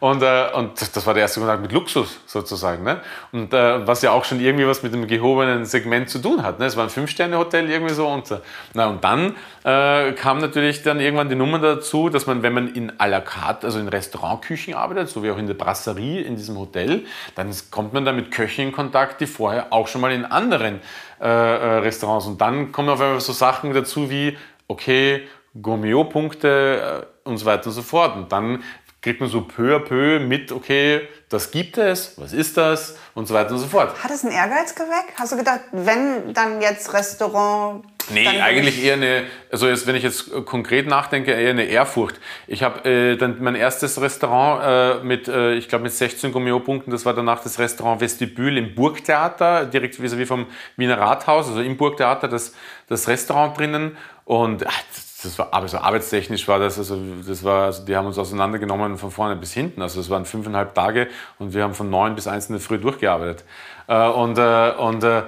Und, 0.00 0.22
äh, 0.22 0.48
und 0.54 0.80
das- 0.80 1.06
war 1.06 1.14
der 1.14 1.22
erste 1.22 1.40
Kontakt 1.40 1.62
mit 1.62 1.72
Luxus 1.72 2.20
sozusagen. 2.26 2.84
Ne? 2.84 3.00
Und 3.32 3.52
äh, 3.52 3.86
was 3.86 4.02
ja 4.02 4.12
auch 4.12 4.24
schon 4.24 4.40
irgendwie 4.40 4.66
was 4.66 4.82
mit 4.82 4.92
dem 4.92 5.06
gehobenen 5.06 5.64
Segment 5.64 6.08
zu 6.08 6.18
tun 6.20 6.42
hat. 6.42 6.58
Ne? 6.58 6.66
Es 6.66 6.76
war 6.76 6.84
ein 6.84 6.90
Fünf-Sterne-Hotel 6.90 7.70
irgendwie 7.70 7.94
so. 7.94 8.06
Und, 8.06 8.30
äh, 8.30 8.38
na, 8.74 8.88
und 8.88 9.02
dann 9.02 9.34
äh, 9.64 10.12
kam 10.12 10.38
natürlich 10.38 10.82
dann 10.82 11.00
irgendwann 11.00 11.28
die 11.28 11.34
Nummer 11.34 11.58
dazu, 11.58 12.08
dass 12.08 12.26
man, 12.26 12.42
wenn 12.42 12.52
man 12.52 12.74
in 12.74 12.92
à 12.98 13.06
la 13.06 13.20
carte, 13.20 13.66
also 13.66 13.78
in 13.78 13.88
Restaurantküchen 13.88 14.74
arbeitet, 14.74 15.08
so 15.08 15.22
wie 15.22 15.30
auch 15.30 15.38
in 15.38 15.46
der 15.46 15.54
Brasserie 15.54 16.20
in 16.22 16.36
diesem 16.36 16.58
Hotel, 16.58 17.04
dann 17.34 17.52
kommt 17.70 17.92
man 17.92 18.04
da 18.04 18.12
mit 18.12 18.30
Köchen 18.30 18.68
in 18.68 18.72
Kontakt, 18.72 19.20
die 19.20 19.26
vorher 19.26 19.72
auch 19.72 19.88
schon 19.88 20.00
mal 20.00 20.12
in 20.12 20.24
anderen 20.24 20.80
äh, 21.20 21.26
äh, 21.26 21.78
Restaurants. 21.78 22.26
Und 22.26 22.40
dann 22.40 22.72
kommen 22.72 22.88
auf 22.88 23.00
einmal 23.00 23.20
so 23.20 23.32
Sachen 23.32 23.72
dazu 23.74 24.10
wie, 24.10 24.36
okay, 24.68 25.22
Gourmet-Punkte 25.60 27.06
äh, 27.24 27.28
und 27.28 27.38
so 27.38 27.46
weiter 27.46 27.66
und 27.66 27.72
so 27.72 27.82
fort. 27.82 28.16
Und 28.16 28.32
dann 28.32 28.62
kriegt 29.02 29.20
man 29.20 29.28
so 29.28 29.42
peu 29.42 29.74
à 29.76 29.80
peu 29.80 30.20
mit, 30.20 30.52
okay, 30.52 31.08
das 31.28 31.50
gibt 31.50 31.76
es, 31.76 32.14
was 32.18 32.32
ist 32.32 32.56
das 32.56 32.96
und 33.14 33.26
so 33.26 33.34
weiter 33.34 33.50
und 33.52 33.58
so 33.58 33.66
fort. 33.66 34.02
Hat 34.02 34.10
es 34.12 34.22
einen 34.24 34.32
Ehrgeiz 34.32 34.74
geweckt? 34.74 35.12
Hast 35.18 35.32
du 35.32 35.36
gedacht, 35.36 35.60
wenn 35.72 36.32
dann 36.32 36.60
jetzt 36.62 36.92
Restaurant. 36.94 37.84
Nee, 38.10 38.26
eigentlich 38.28 38.78
ich- 38.78 38.84
eher 38.84 38.94
eine, 38.94 39.24
also 39.50 39.68
jetzt, 39.68 39.86
wenn 39.86 39.94
ich 39.96 40.02
jetzt 40.04 40.32
äh, 40.32 40.42
konkret 40.42 40.86
nachdenke, 40.88 41.32
eher 41.32 41.50
eine 41.50 41.64
Ehrfurcht. 41.64 42.20
Ich 42.46 42.62
habe 42.62 42.88
äh, 42.88 43.16
dann 43.16 43.36
mein 43.40 43.54
erstes 43.54 44.00
Restaurant 44.00 45.02
äh, 45.02 45.04
mit, 45.04 45.26
äh, 45.28 45.54
ich 45.54 45.68
glaube 45.68 45.84
mit 45.84 45.92
16 45.92 46.30
Gummio-Punkten, 46.32 46.90
das 46.90 47.04
war 47.04 47.14
danach 47.14 47.42
das 47.42 47.58
Restaurant 47.58 48.00
Vestibül 48.00 48.56
im 48.58 48.74
Burgtheater, 48.74 49.66
direkt 49.66 49.98
vis-à-vis 50.00 50.26
vom 50.28 50.46
Wiener 50.76 50.98
Rathaus, 50.98 51.48
also 51.48 51.60
im 51.60 51.76
Burgtheater, 51.76 52.28
das, 52.28 52.54
das 52.88 53.08
Restaurant 53.08 53.56
drinnen. 53.58 53.96
Und 54.24 54.66
ach, 54.66 54.82
das- 55.22 55.38
war, 55.38 55.48
aber 55.52 55.68
so 55.68 55.78
arbeitstechnisch 55.78 56.46
war 56.48 56.58
das, 56.58 56.78
also 56.78 56.98
das 57.26 57.42
war, 57.44 57.66
also 57.66 57.84
die 57.84 57.96
haben 57.96 58.06
uns 58.06 58.18
auseinandergenommen 58.18 58.98
von 58.98 59.10
vorne 59.10 59.36
bis 59.36 59.52
hinten. 59.52 59.82
Also 59.82 60.00
es 60.00 60.10
waren 60.10 60.24
fünfeinhalb 60.24 60.74
Tage 60.74 61.08
und 61.38 61.54
wir 61.54 61.62
haben 61.62 61.74
von 61.74 61.90
neun 61.90 62.14
bis 62.14 62.26
eins 62.26 62.46
in 62.48 62.54
der 62.54 62.60
Früh 62.60 62.78
durchgearbeitet. 62.78 63.44
Äh, 63.86 64.08
und 64.08 64.38
äh, 64.38 64.72
und 64.78 65.04
äh, 65.04 65.22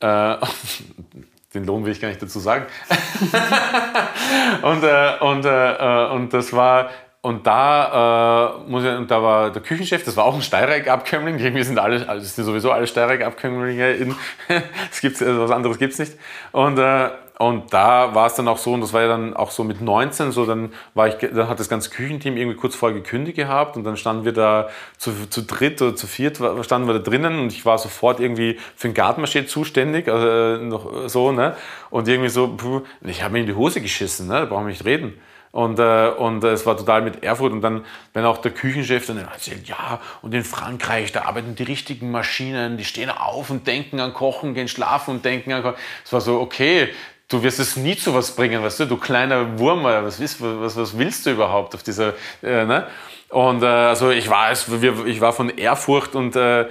äh, 0.00 0.36
den 1.54 1.64
Lohn 1.64 1.84
will 1.84 1.92
ich 1.92 2.00
gar 2.00 2.08
nicht 2.08 2.22
dazu 2.22 2.38
sagen. 2.38 2.66
und, 4.62 4.84
äh, 4.84 5.12
und, 5.20 5.44
äh, 5.44 5.72
äh, 6.06 6.10
und 6.10 6.32
das 6.34 6.52
war, 6.52 6.90
und 7.28 7.46
da, 7.46 8.56
äh, 8.64 8.70
muss 8.70 8.84
ich, 8.84 8.90
und 8.90 9.10
da 9.10 9.22
war 9.22 9.50
der 9.50 9.60
Küchenchef, 9.60 10.02
das 10.02 10.16
war 10.16 10.24
auch 10.24 10.34
ein 10.34 10.40
Steireck-Abkömmling, 10.40 11.38
irgendwie 11.38 11.62
sind 11.62 11.78
alle, 11.78 12.08
also 12.08 12.24
sind 12.26 12.44
sowieso 12.44 12.72
alle 12.72 12.86
Steireck-Abkömmlinge, 12.86 13.92
in- 13.92 14.16
es 14.90 15.02
gibt, 15.02 15.20
also 15.20 15.42
was 15.42 15.50
anderes 15.50 15.78
gibt 15.78 15.92
es 15.92 15.98
nicht. 15.98 16.12
Und, 16.52 16.78
äh, 16.78 17.10
und 17.38 17.72
da 17.72 18.14
war 18.14 18.26
es 18.26 18.34
dann 18.34 18.48
auch 18.48 18.56
so, 18.56 18.72
und 18.72 18.80
das 18.80 18.94
war 18.94 19.02
ja 19.02 19.08
dann 19.08 19.36
auch 19.36 19.50
so 19.50 19.62
mit 19.62 19.82
19, 19.82 20.32
so 20.32 20.46
dann 20.46 20.72
war 20.94 21.06
ich, 21.08 21.16
dann 21.16 21.48
hat 21.50 21.60
das 21.60 21.68
ganze 21.68 21.90
Küchenteam 21.90 22.38
irgendwie 22.38 22.56
kurz 22.56 22.74
vorher 22.74 22.98
gekündigt 22.98 23.36
gehabt 23.36 23.76
und 23.76 23.84
dann 23.84 23.98
standen 23.98 24.24
wir 24.24 24.32
da 24.32 24.70
zu, 24.96 25.12
zu 25.28 25.42
dritt 25.42 25.82
oder 25.82 25.94
zu 25.94 26.06
viert, 26.06 26.38
standen 26.62 26.88
wir 26.88 26.94
da 26.94 27.00
drinnen 27.00 27.38
und 27.40 27.52
ich 27.52 27.66
war 27.66 27.76
sofort 27.76 28.20
irgendwie 28.20 28.58
für 28.74 28.88
den 28.88 28.94
Gartenmarché 28.94 29.46
zuständig, 29.46 30.08
also 30.08 30.26
äh, 30.26 30.58
noch 30.64 31.08
so, 31.08 31.30
ne? 31.30 31.54
Und 31.90 32.08
irgendwie 32.08 32.30
so, 32.30 32.48
puh, 32.56 32.80
ich 33.02 33.22
habe 33.22 33.34
mir 33.34 33.40
in 33.40 33.46
die 33.46 33.54
Hose 33.54 33.82
geschissen, 33.82 34.28
ne? 34.28 34.34
Da 34.40 34.44
brauchen 34.46 34.64
wir 34.64 34.70
nicht 34.72 34.84
reden. 34.86 35.12
Und, 35.50 35.78
äh, 35.78 36.08
und 36.10 36.44
es 36.44 36.66
war 36.66 36.76
total 36.76 37.02
mit 37.02 37.22
Ehrfurcht. 37.22 37.52
Und 37.52 37.62
dann, 37.62 37.84
wenn 38.12 38.24
auch 38.24 38.38
der 38.38 38.52
Küchenchef 38.52 39.06
dann 39.06 39.18
erzählt, 39.18 39.66
ja, 39.68 40.00
und 40.22 40.34
in 40.34 40.44
Frankreich, 40.44 41.12
da 41.12 41.22
arbeiten 41.22 41.54
die 41.54 41.62
richtigen 41.62 42.10
Maschinen, 42.10 42.76
die 42.76 42.84
stehen 42.84 43.10
auf 43.10 43.50
und 43.50 43.66
denken 43.66 44.00
an 44.00 44.12
Kochen, 44.14 44.54
gehen 44.54 44.68
schlafen 44.68 45.16
und 45.16 45.24
denken 45.24 45.52
an 45.52 45.62
Kochen. 45.62 45.76
Es 46.04 46.12
war 46.12 46.20
so, 46.20 46.40
okay, 46.40 46.88
du 47.28 47.42
wirst 47.42 47.58
es 47.60 47.76
nie 47.76 47.96
zu 47.96 48.14
was 48.14 48.30
bringen, 48.34 48.62
weißt 48.62 48.80
du, 48.80 48.84
du 48.86 48.96
kleiner 48.96 49.58
Wurm, 49.58 49.80
äh, 49.86 50.04
was, 50.04 50.20
willst- 50.20 50.40
was, 50.40 50.76
was 50.76 50.96
willst 50.98 51.26
du 51.26 51.30
überhaupt 51.30 51.74
auf 51.74 51.82
dieser, 51.82 52.14
äh, 52.42 52.64
ne? 52.64 52.86
Und 53.30 53.62
äh, 53.62 53.66
also 53.66 54.10
ich 54.10 54.30
war, 54.30 54.50
ich 54.52 55.20
war 55.20 55.34
von 55.34 55.50
Ehrfurcht 55.50 56.14
und 56.14 56.34
äh, 56.36 56.62
äh, 56.62 56.66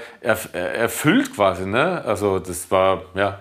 erfüllt 0.54 1.36
quasi, 1.36 1.68
ne? 1.68 2.04
Also 2.04 2.40
das 2.40 2.72
war, 2.72 3.04
ja, 3.14 3.38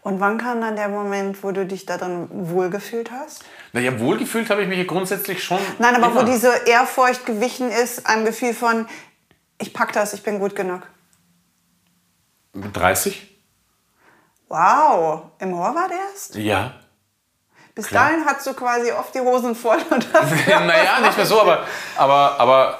Und 0.00 0.20
wann 0.20 0.38
kam 0.38 0.62
dann 0.62 0.76
der 0.76 0.88
Moment, 0.88 1.42
wo 1.42 1.50
du 1.52 1.66
dich 1.66 1.84
da 1.84 1.98
dann 1.98 2.28
wohlgefühlt 2.30 3.10
hast? 3.10 3.44
Naja, 3.72 3.98
wohlgefühlt 3.98 4.48
habe 4.50 4.62
ich 4.62 4.68
mich 4.68 4.86
grundsätzlich 4.86 5.42
schon. 5.42 5.60
Nein, 5.78 5.94
aber 5.94 6.06
immer. 6.06 6.22
wo 6.22 6.24
diese 6.24 6.52
Ehrfurcht 6.66 7.26
gewichen 7.26 7.70
ist, 7.70 8.06
einem 8.06 8.24
Gefühl 8.24 8.54
von, 8.54 8.86
ich 9.58 9.72
pack 9.72 9.92
das, 9.92 10.12
ich 10.14 10.22
bin 10.22 10.38
gut 10.38 10.56
genug. 10.56 10.82
Mit 12.52 12.76
30? 12.76 13.36
Wow, 14.48 15.30
im 15.40 15.54
Horvath 15.56 15.90
erst? 15.90 16.36
Ja. 16.36 16.74
Bis 17.74 17.88
Klar. 17.88 18.08
dahin 18.08 18.24
hast 18.24 18.46
du 18.46 18.54
quasi 18.54 18.90
oft 18.92 19.14
die 19.14 19.20
Hosen 19.20 19.54
voll 19.54 19.78
und 19.90 20.12
naja, 20.12 21.00
nicht 21.00 21.16
mehr 21.16 21.26
so, 21.26 21.40
aber, 21.40 21.66
aber, 21.96 22.40
aber 22.40 22.78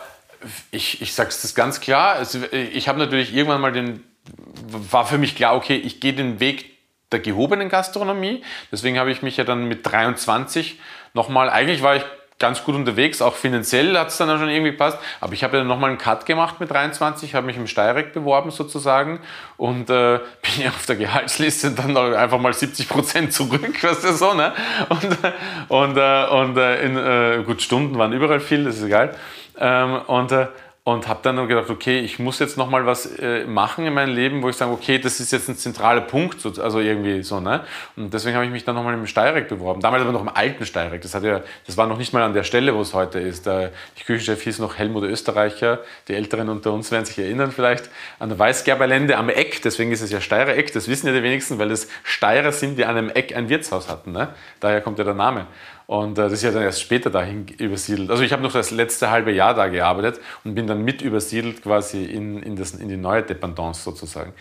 ich, 0.71 1.03
ich 1.03 1.15
sage 1.15 1.29
es 1.29 1.43
das 1.43 1.55
ganz 1.55 1.81
klar. 1.81 2.21
Es, 2.21 2.35
ich 2.35 2.89
habe 2.89 2.99
natürlich 2.99 3.35
irgendwann 3.35 3.61
mal 3.61 3.73
den, 3.73 4.03
war 4.67 5.07
für 5.07 5.19
mich 5.19 5.37
klar, 5.37 5.55
okay, 5.55 5.77
ich 5.77 6.01
gehe 6.01 6.15
den 6.15 6.41
Weg 6.41 6.76
der 7.17 7.23
gehobenen 7.23 7.69
Gastronomie. 7.69 8.43
Deswegen 8.71 8.99
habe 8.99 9.11
ich 9.11 9.23
mich 9.23 9.37
ja 9.37 9.45
dann 9.45 9.69
mit 9.69 9.87
23 9.87 10.79
nochmal, 11.15 11.49
eigentlich 11.49 11.83
war 11.83 11.97
ich 11.97 12.05
ganz 12.39 12.63
gut 12.63 12.75
unterwegs, 12.75 13.23
auch 13.23 13.35
finanziell 13.35 13.97
hat 13.97 14.09
es 14.09 14.19
dann 14.19 14.29
schon 14.39 14.51
irgendwie 14.51 14.73
gepasst, 14.73 14.99
aber 15.23 15.33
ich 15.33 15.43
habe 15.43 15.57
ja 15.57 15.65
nochmal 15.65 15.89
einen 15.89 15.99
Cut 15.99 16.27
gemacht 16.27 16.61
mit 16.61 16.71
23, 16.71 17.35
habe 17.35 17.47
mich 17.47 17.57
im 17.57 17.67
Steyrek 17.67 18.13
beworben 18.13 18.51
sozusagen 18.51 19.21
und 19.57 19.89
äh, 19.89 20.19
bin 20.43 20.65
ja 20.65 20.69
auf 20.69 20.85
der 20.85 20.97
Gehaltsliste 20.97 21.71
dann 21.71 21.97
einfach 21.97 22.39
mal 22.39 22.53
70 22.53 22.91
Prozent 22.91 23.33
zurück, 23.33 23.83
weißt 23.83 24.05
du 24.05 24.13
so, 24.13 24.35
ne? 24.35 24.53
Und, 24.91 25.19
und, 25.69 25.97
äh, 25.97 26.27
und 26.27 26.59
äh, 26.59 26.83
in, 26.83 26.97
äh, 26.99 27.43
gut, 27.43 27.63
Stunden 27.63 27.97
waren 27.97 28.13
überall 28.13 28.41
viel, 28.41 28.65
das 28.65 28.77
ist 28.77 28.85
egal. 28.85 29.15
Ähm, 29.59 30.03
und 30.07 30.33
äh, 30.33 30.49
und 30.87 31.09
habe 31.09 31.19
dann 31.25 31.49
gedacht, 31.49 31.69
okay, 31.69 31.99
ich 31.99 32.21
muss 32.21 32.39
jetzt 32.39 32.57
noch 32.57 32.71
mal 32.71 32.87
was 32.87 33.19
äh, 33.19 33.45
machen 33.45 33.85
in 33.85 33.93
meinem 33.93 34.15
Leben, 34.15 34.41
wo 34.41 34.49
ich 34.49 34.55
sage, 34.55 34.71
okay, 34.71 35.01
das 35.01 35.19
ist 35.19 35.33
jetzt 35.33 35.49
ein 35.49 35.57
zentraler 35.57 36.03
Punkt, 36.03 36.41
so, 36.41 36.63
also 36.63 36.79
irgendwie 36.79 37.25
so, 37.25 37.41
ne? 37.41 37.65
Und 37.97 38.15
deswegen 38.15 38.37
habe 38.37 38.47
ich 38.47 38.53
mich 38.53 38.65
dann 38.65 38.77
noch 38.77 38.85
mal 38.85 38.95
im 38.95 39.05
Steyrek 39.05 39.49
beworben. 39.49 39.81
Damals 39.81 40.05
aber 40.05 40.13
noch 40.13 40.21
im 40.21 40.29
alten 40.29 40.65
Steyrek. 40.65 41.03
Das, 41.03 41.13
hat 41.13 41.25
ja, 41.25 41.41
das 41.67 41.77
war 41.77 41.89
noch 41.89 41.99
nicht 41.99 42.13
mal 42.13 42.23
an 42.23 42.35
der 42.35 42.45
Stelle, 42.45 42.73
wo 42.73 42.81
es 42.83 42.95
heute 42.95 43.19
ist. 43.19 43.47
Der 43.47 43.73
Küchenchef 44.07 44.41
hieß 44.43 44.61
noch 44.61 44.79
Helmut 44.79 45.03
Österreicher. 45.03 45.81
Die 46.07 46.15
Älteren 46.15 46.49
unter 46.49 46.73
uns 46.73 46.93
werden 46.93 47.05
sich 47.05 47.19
erinnern 47.19 47.51
vielleicht. 47.51 47.91
An 48.21 48.29
der 48.29 48.39
Weißgerberlände 48.39 49.17
am 49.17 49.29
Eck, 49.29 49.63
deswegen 49.63 49.91
ist 49.91 50.03
es 50.03 50.13
ja 50.13 50.21
Steirer 50.21 50.57
Eck, 50.57 50.73
das 50.73 50.87
wissen 50.87 51.09
ja 51.09 51.13
die 51.13 51.25
wenigsten, 51.25 51.59
weil 51.59 51.71
das 51.71 51.89
Steirer 52.05 52.53
sind, 52.53 52.79
die 52.79 52.85
an 52.85 52.97
einem 52.97 53.11
Eck 53.11 53.35
ein 53.35 53.49
Wirtshaus 53.49 53.89
hatten. 53.89 54.13
Ne? 54.13 54.29
Daher 54.61 54.83
kommt 54.83 55.01
ja 55.01 55.05
der 55.05 55.15
Name. 55.15 55.49
Und 55.87 56.19
äh, 56.19 56.23
das 56.23 56.33
ist 56.33 56.43
ja 56.43 56.51
dann 56.51 56.63
erst 56.63 56.81
später 56.81 57.11
dahin 57.11 57.47
übersiedelt. 57.47 58.11
Also 58.11 58.23
ich 58.23 58.33
habe 58.33 58.43
noch 58.43 58.53
das 58.53 58.71
letzte 58.71 59.11
halbe 59.11 59.33
Jahr 59.33 59.55
da 59.55 59.69
gearbeitet 59.69 60.21
und 60.45 60.55
bin 60.55 60.67
dann 60.67 60.83
mit 60.83 61.03
übersiedelt 61.03 61.63
quasi 61.63 62.05
in, 62.05 62.43
in, 62.43 62.57
das, 62.57 62.75
in 62.75 62.89
die 62.89 62.97
neue 62.97 63.23
Dependance 63.23 63.83
sozusagen. 63.83 64.33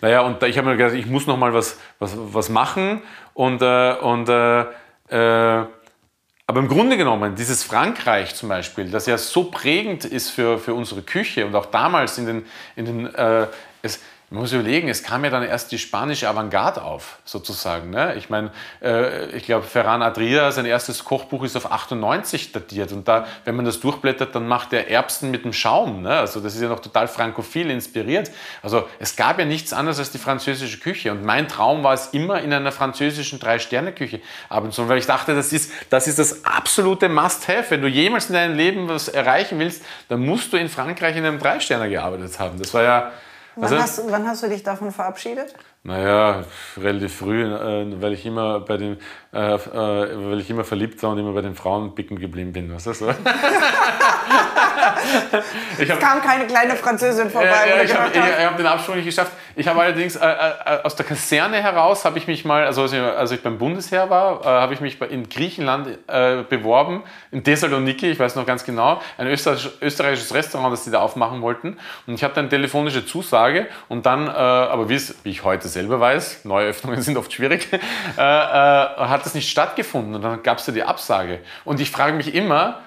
Naja, 0.00 0.22
und 0.22 0.42
ich 0.42 0.56
habe 0.56 0.68
mir 0.68 0.76
gedacht, 0.76 0.94
ich 0.94 1.06
muss 1.06 1.26
noch 1.26 1.36
mal 1.36 1.52
was, 1.52 1.78
was, 1.98 2.16
was 2.16 2.48
machen 2.48 3.02
und, 3.34 3.60
äh, 3.60 3.94
und 4.00 4.28
äh, 4.28 4.60
äh, 5.08 5.66
aber 6.46 6.60
im 6.60 6.68
Grunde 6.68 6.98
genommen, 6.98 7.36
dieses 7.36 7.64
Frankreich 7.64 8.34
zum 8.34 8.50
Beispiel, 8.50 8.90
das 8.90 9.06
ja 9.06 9.16
so 9.16 9.44
prägend 9.44 10.04
ist 10.04 10.28
für, 10.30 10.58
für 10.58 10.74
unsere 10.74 11.00
Küche 11.00 11.46
und 11.46 11.54
auch 11.54 11.66
damals 11.66 12.18
in 12.18 12.26
den, 12.26 12.46
in 12.76 12.84
den 12.84 13.14
äh, 13.14 13.46
es, 13.80 14.00
man 14.34 14.42
muss 14.42 14.52
überlegen, 14.52 14.88
es 14.88 15.04
kam 15.04 15.22
ja 15.22 15.30
dann 15.30 15.44
erst 15.44 15.70
die 15.70 15.78
spanische 15.78 16.28
Avantgarde 16.28 16.82
auf, 16.82 17.18
sozusagen. 17.24 17.90
Ne? 17.90 18.16
Ich 18.16 18.30
meine, 18.30 18.50
äh, 18.82 19.26
ich 19.26 19.44
glaube, 19.44 19.64
Ferran 19.64 20.02
Adria, 20.02 20.50
sein 20.50 20.66
erstes 20.66 21.04
Kochbuch 21.04 21.44
ist 21.44 21.56
auf 21.56 21.70
98 21.70 22.50
datiert. 22.50 22.90
Und 22.90 23.06
da, 23.06 23.28
wenn 23.44 23.54
man 23.54 23.64
das 23.64 23.78
durchblättert, 23.78 24.34
dann 24.34 24.48
macht 24.48 24.72
er 24.72 24.90
Erbsen 24.90 25.30
mit 25.30 25.44
dem 25.44 25.52
Schaum. 25.52 26.02
Ne? 26.02 26.10
Also 26.10 26.40
das 26.40 26.56
ist 26.56 26.62
ja 26.62 26.68
noch 26.68 26.80
total 26.80 27.06
frankophil 27.06 27.70
inspiriert. 27.70 28.32
Also 28.60 28.88
es 28.98 29.14
gab 29.14 29.38
ja 29.38 29.44
nichts 29.44 29.72
anderes 29.72 30.00
als 30.00 30.10
die 30.10 30.18
französische 30.18 30.80
Küche. 30.80 31.12
Und 31.12 31.24
mein 31.24 31.46
Traum 31.46 31.84
war 31.84 31.94
es 31.94 32.08
immer 32.08 32.40
in 32.40 32.52
einer 32.52 32.72
französischen 32.72 33.38
Drei-Sterne-Küche 33.38 34.20
zu, 34.70 34.88
weil 34.88 34.98
ich 34.98 35.06
dachte, 35.06 35.36
das 35.36 35.52
ist 35.52 35.70
das, 35.90 36.08
ist 36.08 36.18
das 36.18 36.44
absolute 36.44 37.08
Must-Have. 37.08 37.66
Wenn 37.70 37.82
du 37.82 37.88
jemals 37.88 38.26
in 38.26 38.34
deinem 38.34 38.56
Leben 38.56 38.88
was 38.88 39.06
erreichen 39.06 39.60
willst, 39.60 39.84
dann 40.08 40.26
musst 40.26 40.52
du 40.52 40.56
in 40.56 40.68
Frankreich 40.68 41.14
in 41.14 41.24
einem 41.24 41.38
Drei-Sterne 41.38 41.88
gearbeitet 41.88 42.40
haben. 42.40 42.58
Das 42.58 42.74
war 42.74 42.82
ja 42.82 43.12
Wann, 43.56 43.64
also, 43.64 43.78
hast, 43.78 44.10
wann 44.10 44.26
hast 44.26 44.42
du 44.42 44.48
dich 44.48 44.62
davon 44.62 44.90
verabschiedet? 44.90 45.54
Naja, 45.84 46.44
relativ 46.76 47.14
früh, 47.14 47.44
äh, 47.44 48.00
weil 48.00 48.12
ich 48.14 48.26
immer 48.26 48.60
bei 48.60 48.76
den, 48.76 48.98
äh, 49.32 49.54
äh, 49.54 49.58
weil 50.30 50.40
ich 50.40 50.50
immer 50.50 50.64
verliebt 50.64 51.02
war 51.02 51.10
und 51.10 51.18
immer 51.18 51.32
bei 51.32 51.42
den 51.42 51.54
Frauen 51.54 51.94
bicken 51.94 52.18
geblieben 52.18 52.52
bin. 52.52 52.72
Was 52.74 52.86
ist 52.86 53.02
das 53.02 53.16
so? 53.16 53.20
es 55.78 55.98
kam 55.98 56.22
keine 56.22 56.46
kleine 56.46 56.76
Französin 56.76 57.30
vorbei. 57.30 57.48
Ja, 57.68 57.76
ja, 57.76 57.82
ich 57.82 57.94
habe 57.94 58.46
hab 58.46 58.56
den 58.56 58.66
Absprung 58.66 58.96
nicht 58.96 59.06
geschafft. 59.06 59.32
Ich 59.56 59.68
habe 59.68 59.80
allerdings 59.80 60.16
äh, 60.16 60.26
äh, 60.26 60.82
aus 60.82 60.96
der 60.96 61.06
Kaserne 61.06 61.62
heraus 61.62 62.04
habe 62.04 62.18
ich 62.18 62.26
mich 62.26 62.44
mal, 62.44 62.64
also 62.64 62.82
als 62.82 62.92
ich, 62.92 63.00
als 63.00 63.30
ich 63.30 63.42
beim 63.42 63.58
Bundesheer 63.58 64.10
war, 64.10 64.40
äh, 64.40 64.46
habe 64.46 64.74
ich 64.74 64.80
mich 64.80 65.00
in 65.00 65.28
Griechenland 65.28 65.88
äh, 66.08 66.42
beworben, 66.42 67.02
in 67.30 67.44
Thessaloniki, 67.44 68.10
ich 68.10 68.18
weiß 68.18 68.34
noch 68.34 68.46
ganz 68.46 68.64
genau, 68.64 69.00
ein 69.16 69.28
österreichisch, 69.28 69.70
österreichisches 69.80 70.34
Restaurant, 70.34 70.72
das 70.72 70.84
sie 70.84 70.90
da 70.90 71.00
aufmachen 71.00 71.40
wollten. 71.40 71.78
Und 72.06 72.14
ich 72.14 72.24
habe 72.24 72.34
dann 72.34 72.50
telefonische 72.50 73.06
Zusage 73.06 73.68
und 73.88 74.06
dann, 74.06 74.26
äh, 74.26 74.30
aber 74.30 74.88
wie 74.88 75.00
ich 75.24 75.44
heute 75.44 75.68
selber 75.68 76.00
weiß, 76.00 76.44
Neuöffnungen 76.44 77.02
sind 77.02 77.16
oft 77.16 77.32
schwierig, 77.32 77.68
äh, 78.16 78.20
hat 78.20 79.24
das 79.24 79.34
nicht 79.34 79.48
stattgefunden. 79.48 80.16
Und 80.16 80.22
dann 80.22 80.42
gab 80.42 80.58
es 80.58 80.66
da 80.66 80.72
die 80.72 80.82
Absage. 80.82 81.40
Und 81.64 81.80
ich 81.80 81.90
frage 81.90 82.14
mich 82.14 82.34
immer, 82.34 82.80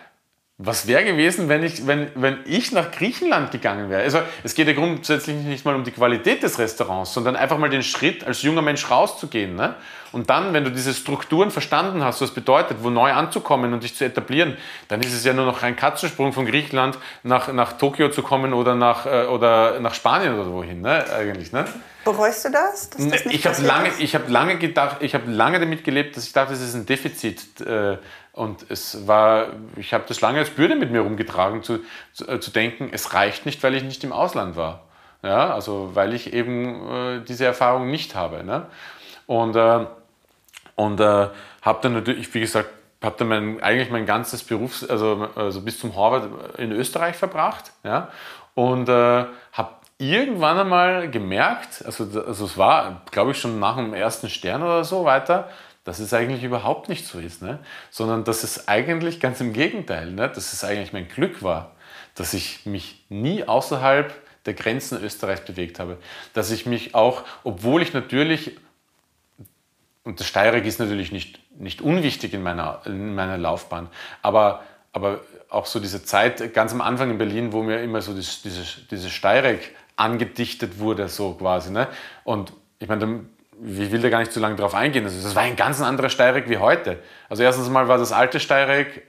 was 0.60 0.88
wäre 0.88 1.04
gewesen, 1.04 1.50
wenn 1.50 1.62
ich, 1.62 1.86
wenn, 1.86 2.10
wenn 2.16 2.40
ich 2.46 2.72
nach 2.72 2.90
Griechenland 2.90 3.52
gegangen 3.52 3.92
wäre? 3.92 4.02
Also 4.02 4.22
es 4.44 4.56
geht 4.56 4.68
ja 4.68 4.74
grundsätzlich 4.74 5.36
nicht 5.36 5.66
mal 5.66 5.76
um 5.76 5.84
die 5.84 5.92
Qualität 5.92 6.42
des 6.42 6.58
Restaurants, 6.58 7.14
sondern 7.14 7.36
einfach 7.36 7.60
mal 7.60 7.70
den 7.70 7.84
Schritt, 7.84 8.26
als 8.26 8.42
junger 8.42 8.64
Mensch 8.64 8.90
rauszugehen. 8.90 9.56
Ne? 9.56 9.76
Und 10.12 10.32
dann, 10.32 10.54
wenn 10.54 10.64
du 10.64 10.72
diese 10.72 10.96
Strukturen 10.96 11.52
verstanden 11.52 12.04
hast, 12.04 12.22
was 12.22 12.32
bedeutet, 12.32 12.78
wo 12.82 12.90
neu 12.90 13.12
anzukommen 13.14 13.72
und 13.72 13.84
dich 13.84 13.96
zu 13.96 14.04
etablieren, 14.04 14.58
dann 14.88 15.02
ist 15.02 15.14
es 15.14 15.24
ja 15.24 15.34
nur 15.34 15.46
noch 15.46 15.62
ein 15.62 15.76
Katzensprung 15.76 16.34
von 16.34 16.48
Griechenland 16.48 16.98
nach, 17.22 17.54
nach 17.54 17.74
Tokio 17.74 18.10
zu 18.10 18.24
kommen 18.24 18.54
oder 18.54 18.74
nach, 18.74 19.06
äh, 19.06 19.26
oder 19.26 19.80
nach 19.80 19.94
Spanien 19.94 20.40
oder 20.40 20.52
wohin, 20.52 20.82
ne? 20.82 21.06
eigentlich. 21.16 21.52
Ne? 21.52 21.66
Bereust 22.04 22.46
du 22.46 22.50
das? 22.50 22.90
das 22.90 23.26
ich 23.26 23.46
habe 23.46 23.62
lange, 23.62 23.90
hab 23.90 24.28
lange 24.28 24.58
gedacht, 24.58 24.98
ich 25.02 25.14
habe 25.14 25.30
lange 25.30 25.60
damit 25.60 25.84
gelebt, 25.84 26.18
dass 26.18 26.26
ich 26.26 26.34
dachte, 26.34 26.54
das 26.54 26.62
ist 26.62 26.74
ein 26.74 26.88
Defizit. 26.88 27.62
Äh, 27.62 27.98
und 28.38 28.70
es 28.70 29.08
war, 29.08 29.48
ich 29.78 29.94
habe 29.94 30.04
das 30.08 30.22
lange 30.22 30.38
als 30.38 30.52
Bürde 30.52 30.76
mit 30.76 30.92
mir 30.92 31.02
rumgetragen, 31.02 31.64
zu, 31.64 31.80
zu, 32.14 32.28
äh, 32.28 32.40
zu, 32.40 32.52
denken, 32.52 32.90
es 32.92 33.16
reicht 33.16 33.48
nicht, 33.48 33.64
weil 33.64 33.74
ich 33.74 33.84
nicht 33.84 34.04
im 34.04 34.12
Ausland 34.12 34.56
war. 34.56 34.84
Ja, 35.24 35.54
also 35.54 35.92
weil 35.96 36.14
ich 36.14 36.34
eben 36.34 36.88
äh, 36.88 37.22
diese 37.28 37.46
Erfahrung 37.46 37.90
nicht 37.90 38.14
habe. 38.14 38.44
Ne? 38.44 38.68
Und, 39.26 39.56
äh, 39.56 39.88
und 40.76 41.00
äh, 41.00 41.30
habe 41.64 41.80
dann 41.82 41.94
natürlich, 41.94 42.32
wie 42.36 42.40
gesagt, 42.40 42.70
habe 43.02 43.16
dann 43.18 43.28
mein, 43.28 43.64
eigentlich 43.64 43.90
mein 43.90 44.06
ganzes 44.06 44.44
Berufs-, 44.44 44.88
also, 44.88 45.30
also 45.36 45.62
bis 45.62 45.80
zum 45.80 45.96
Harvard 45.96 46.30
in 46.60 46.72
Österreich 46.72 47.16
verbracht. 47.16 47.72
Ja? 47.84 48.10
Und 48.54 48.88
äh, 48.88 49.26
habe 49.52 49.70
irgendwann 49.98 50.60
einmal 50.60 51.10
gemerkt, 51.10 51.84
also, 51.84 52.04
also 52.22 52.46
es 52.46 52.56
war, 52.56 53.02
glaube 53.10 53.32
ich, 53.32 53.40
schon 53.40 53.60
nach 53.60 53.78
dem 53.78 53.96
ersten 53.96 54.30
Stern 54.30 54.62
oder 54.62 54.84
so 54.84 55.06
weiter, 55.06 55.50
dass 55.88 56.00
es 56.00 56.14
eigentlich 56.14 56.44
überhaupt 56.44 56.90
nicht 56.90 57.08
so 57.08 57.18
ist, 57.18 57.42
ne? 57.42 57.60
sondern 57.92 58.26
dass 58.26 58.44
es 58.44 58.68
eigentlich 58.68 59.22
ganz 59.22 59.40
im 59.40 59.54
Gegenteil, 59.54 60.12
ne? 60.12 60.28
dass 60.28 60.52
es 60.52 60.66
eigentlich 60.66 60.92
mein 60.92 61.08
Glück 61.08 61.44
war, 61.44 61.78
dass 62.14 62.34
ich 62.34 62.66
mich 62.66 63.06
nie 63.08 63.46
außerhalb 63.46 64.14
der 64.46 64.54
Grenzen 64.54 65.02
Österreichs 65.02 65.46
bewegt 65.46 65.80
habe, 65.80 65.98
dass 66.34 66.52
ich 66.52 66.66
mich 66.66 66.94
auch, 66.94 67.24
obwohl 67.46 67.82
ich 67.82 67.94
natürlich, 67.94 68.58
und 70.04 70.20
das 70.20 70.28
Steiermark 70.28 70.66
ist 70.66 70.82
natürlich 70.82 71.14
nicht, 71.14 71.40
nicht 71.58 71.80
unwichtig 71.80 72.34
in 72.34 72.44
meiner, 72.44 72.82
in 72.84 73.16
meiner 73.16 73.38
Laufbahn, 73.38 73.88
aber, 74.22 74.64
aber 74.92 75.22
auch 75.48 75.68
so 75.68 75.80
diese 75.80 76.04
Zeit 76.04 76.54
ganz 76.54 76.74
am 76.74 76.82
Anfang 76.82 77.12
in 77.12 77.18
Berlin, 77.18 77.54
wo 77.54 77.64
mir 77.64 77.82
immer 77.82 78.02
so 78.02 78.14
dieses, 78.14 78.42
diese, 78.42 78.64
diese 78.92 79.10
Steiermark 79.10 79.62
angedichtet 79.96 80.80
wurde, 80.80 81.08
so 81.08 81.36
quasi. 81.36 81.72
Ne? 81.72 81.88
Und 82.26 82.52
ich 82.80 82.90
meine, 82.90 83.22
ich 83.64 83.92
will 83.92 84.02
da 84.02 84.10
gar 84.10 84.20
nicht 84.20 84.32
zu 84.32 84.40
lange 84.40 84.56
drauf 84.56 84.76
eingehen. 84.76 85.06
Also 85.06 85.22
das 85.22 85.36
war 85.36 85.44
ein 85.44 85.56
ganz 85.56 85.82
anderer 85.82 86.10
Steyrek 86.10 86.50
wie 86.50 86.58
heute. 86.58 87.00
Also 87.30 87.44
erstens 87.44 87.70
mal 87.70 87.88
war 87.88 87.98
das 87.98 88.12
alte 88.12 88.40
Steyrek 88.40 89.04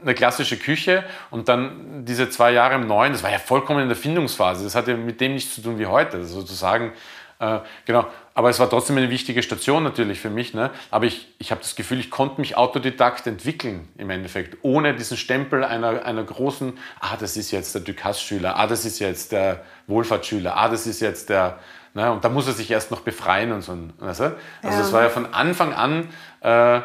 eine 0.00 0.14
klassische 0.14 0.56
Küche 0.56 1.04
und 1.30 1.48
dann 1.48 2.04
diese 2.06 2.30
zwei 2.30 2.52
Jahre 2.52 2.76
im 2.76 2.86
Neuen, 2.86 3.12
das 3.12 3.22
war 3.22 3.30
ja 3.30 3.38
vollkommen 3.38 3.82
in 3.82 3.88
der 3.88 3.96
Findungsphase. 3.96 4.64
Das 4.64 4.74
hatte 4.74 4.96
mit 4.96 5.20
dem 5.20 5.34
nichts 5.34 5.54
zu 5.54 5.60
tun 5.60 5.78
wie 5.78 5.86
heute. 5.86 6.16
Also 6.16 6.40
sozusagen, 6.40 6.92
äh, 7.38 7.58
genau. 7.84 8.06
Aber 8.34 8.48
es 8.48 8.58
war 8.58 8.70
trotzdem 8.70 8.96
eine 8.96 9.10
wichtige 9.10 9.42
Station 9.42 9.84
natürlich 9.84 10.18
für 10.18 10.30
mich. 10.30 10.54
Ne? 10.54 10.70
Aber 10.90 11.04
ich, 11.04 11.28
ich 11.38 11.50
habe 11.50 11.60
das 11.60 11.76
Gefühl, 11.76 12.00
ich 12.00 12.10
konnte 12.10 12.40
mich 12.40 12.56
autodidakt 12.56 13.26
entwickeln 13.26 13.88
im 13.98 14.08
Endeffekt, 14.08 14.56
ohne 14.62 14.94
diesen 14.94 15.18
Stempel 15.18 15.62
einer, 15.62 16.06
einer 16.06 16.24
großen, 16.24 16.78
ah, 17.00 17.16
das 17.20 17.36
ist 17.36 17.50
jetzt 17.50 17.74
der 17.74 17.82
Ducasse-Schüler, 17.82 18.56
ah, 18.56 18.66
das 18.66 18.86
ist 18.86 18.98
jetzt 18.98 19.32
der 19.32 19.62
Wohlfahrtsschüler, 19.86 20.56
ah, 20.56 20.70
das 20.70 20.86
ist 20.86 21.00
jetzt 21.00 21.28
der 21.28 21.58
Ne? 21.94 22.10
Und 22.10 22.24
da 22.24 22.28
muss 22.28 22.46
er 22.46 22.52
sich 22.52 22.70
erst 22.70 22.90
noch 22.90 23.00
befreien 23.00 23.52
und 23.52 23.62
so. 23.62 23.72
Also, 24.00 24.24
also 24.24 24.34
ja. 24.62 24.78
das 24.78 24.92
war 24.92 25.02
ja 25.02 25.08
von 25.08 25.32
Anfang 25.32 25.72
an, 25.74 26.08
äh, 26.40 26.78
äh, 26.78 26.82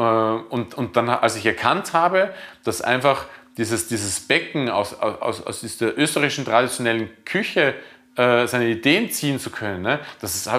und, 0.00 0.74
und 0.74 0.96
dann, 0.96 1.08
als 1.08 1.36
ich 1.36 1.46
erkannt 1.46 1.92
habe, 1.92 2.32
dass 2.64 2.82
einfach 2.82 3.26
dieses, 3.56 3.88
dieses 3.88 4.20
Becken 4.20 4.70
aus, 4.70 4.94
aus, 4.94 5.44
aus 5.46 5.60
dieser 5.60 5.96
österreichischen 5.96 6.44
traditionellen 6.44 7.10
Küche 7.24 7.74
äh, 8.16 8.46
seine 8.46 8.68
Ideen 8.68 9.10
ziehen 9.10 9.38
zu 9.38 9.50
können, 9.50 9.82
ne? 9.82 10.00
das, 10.20 10.34
ist, 10.34 10.50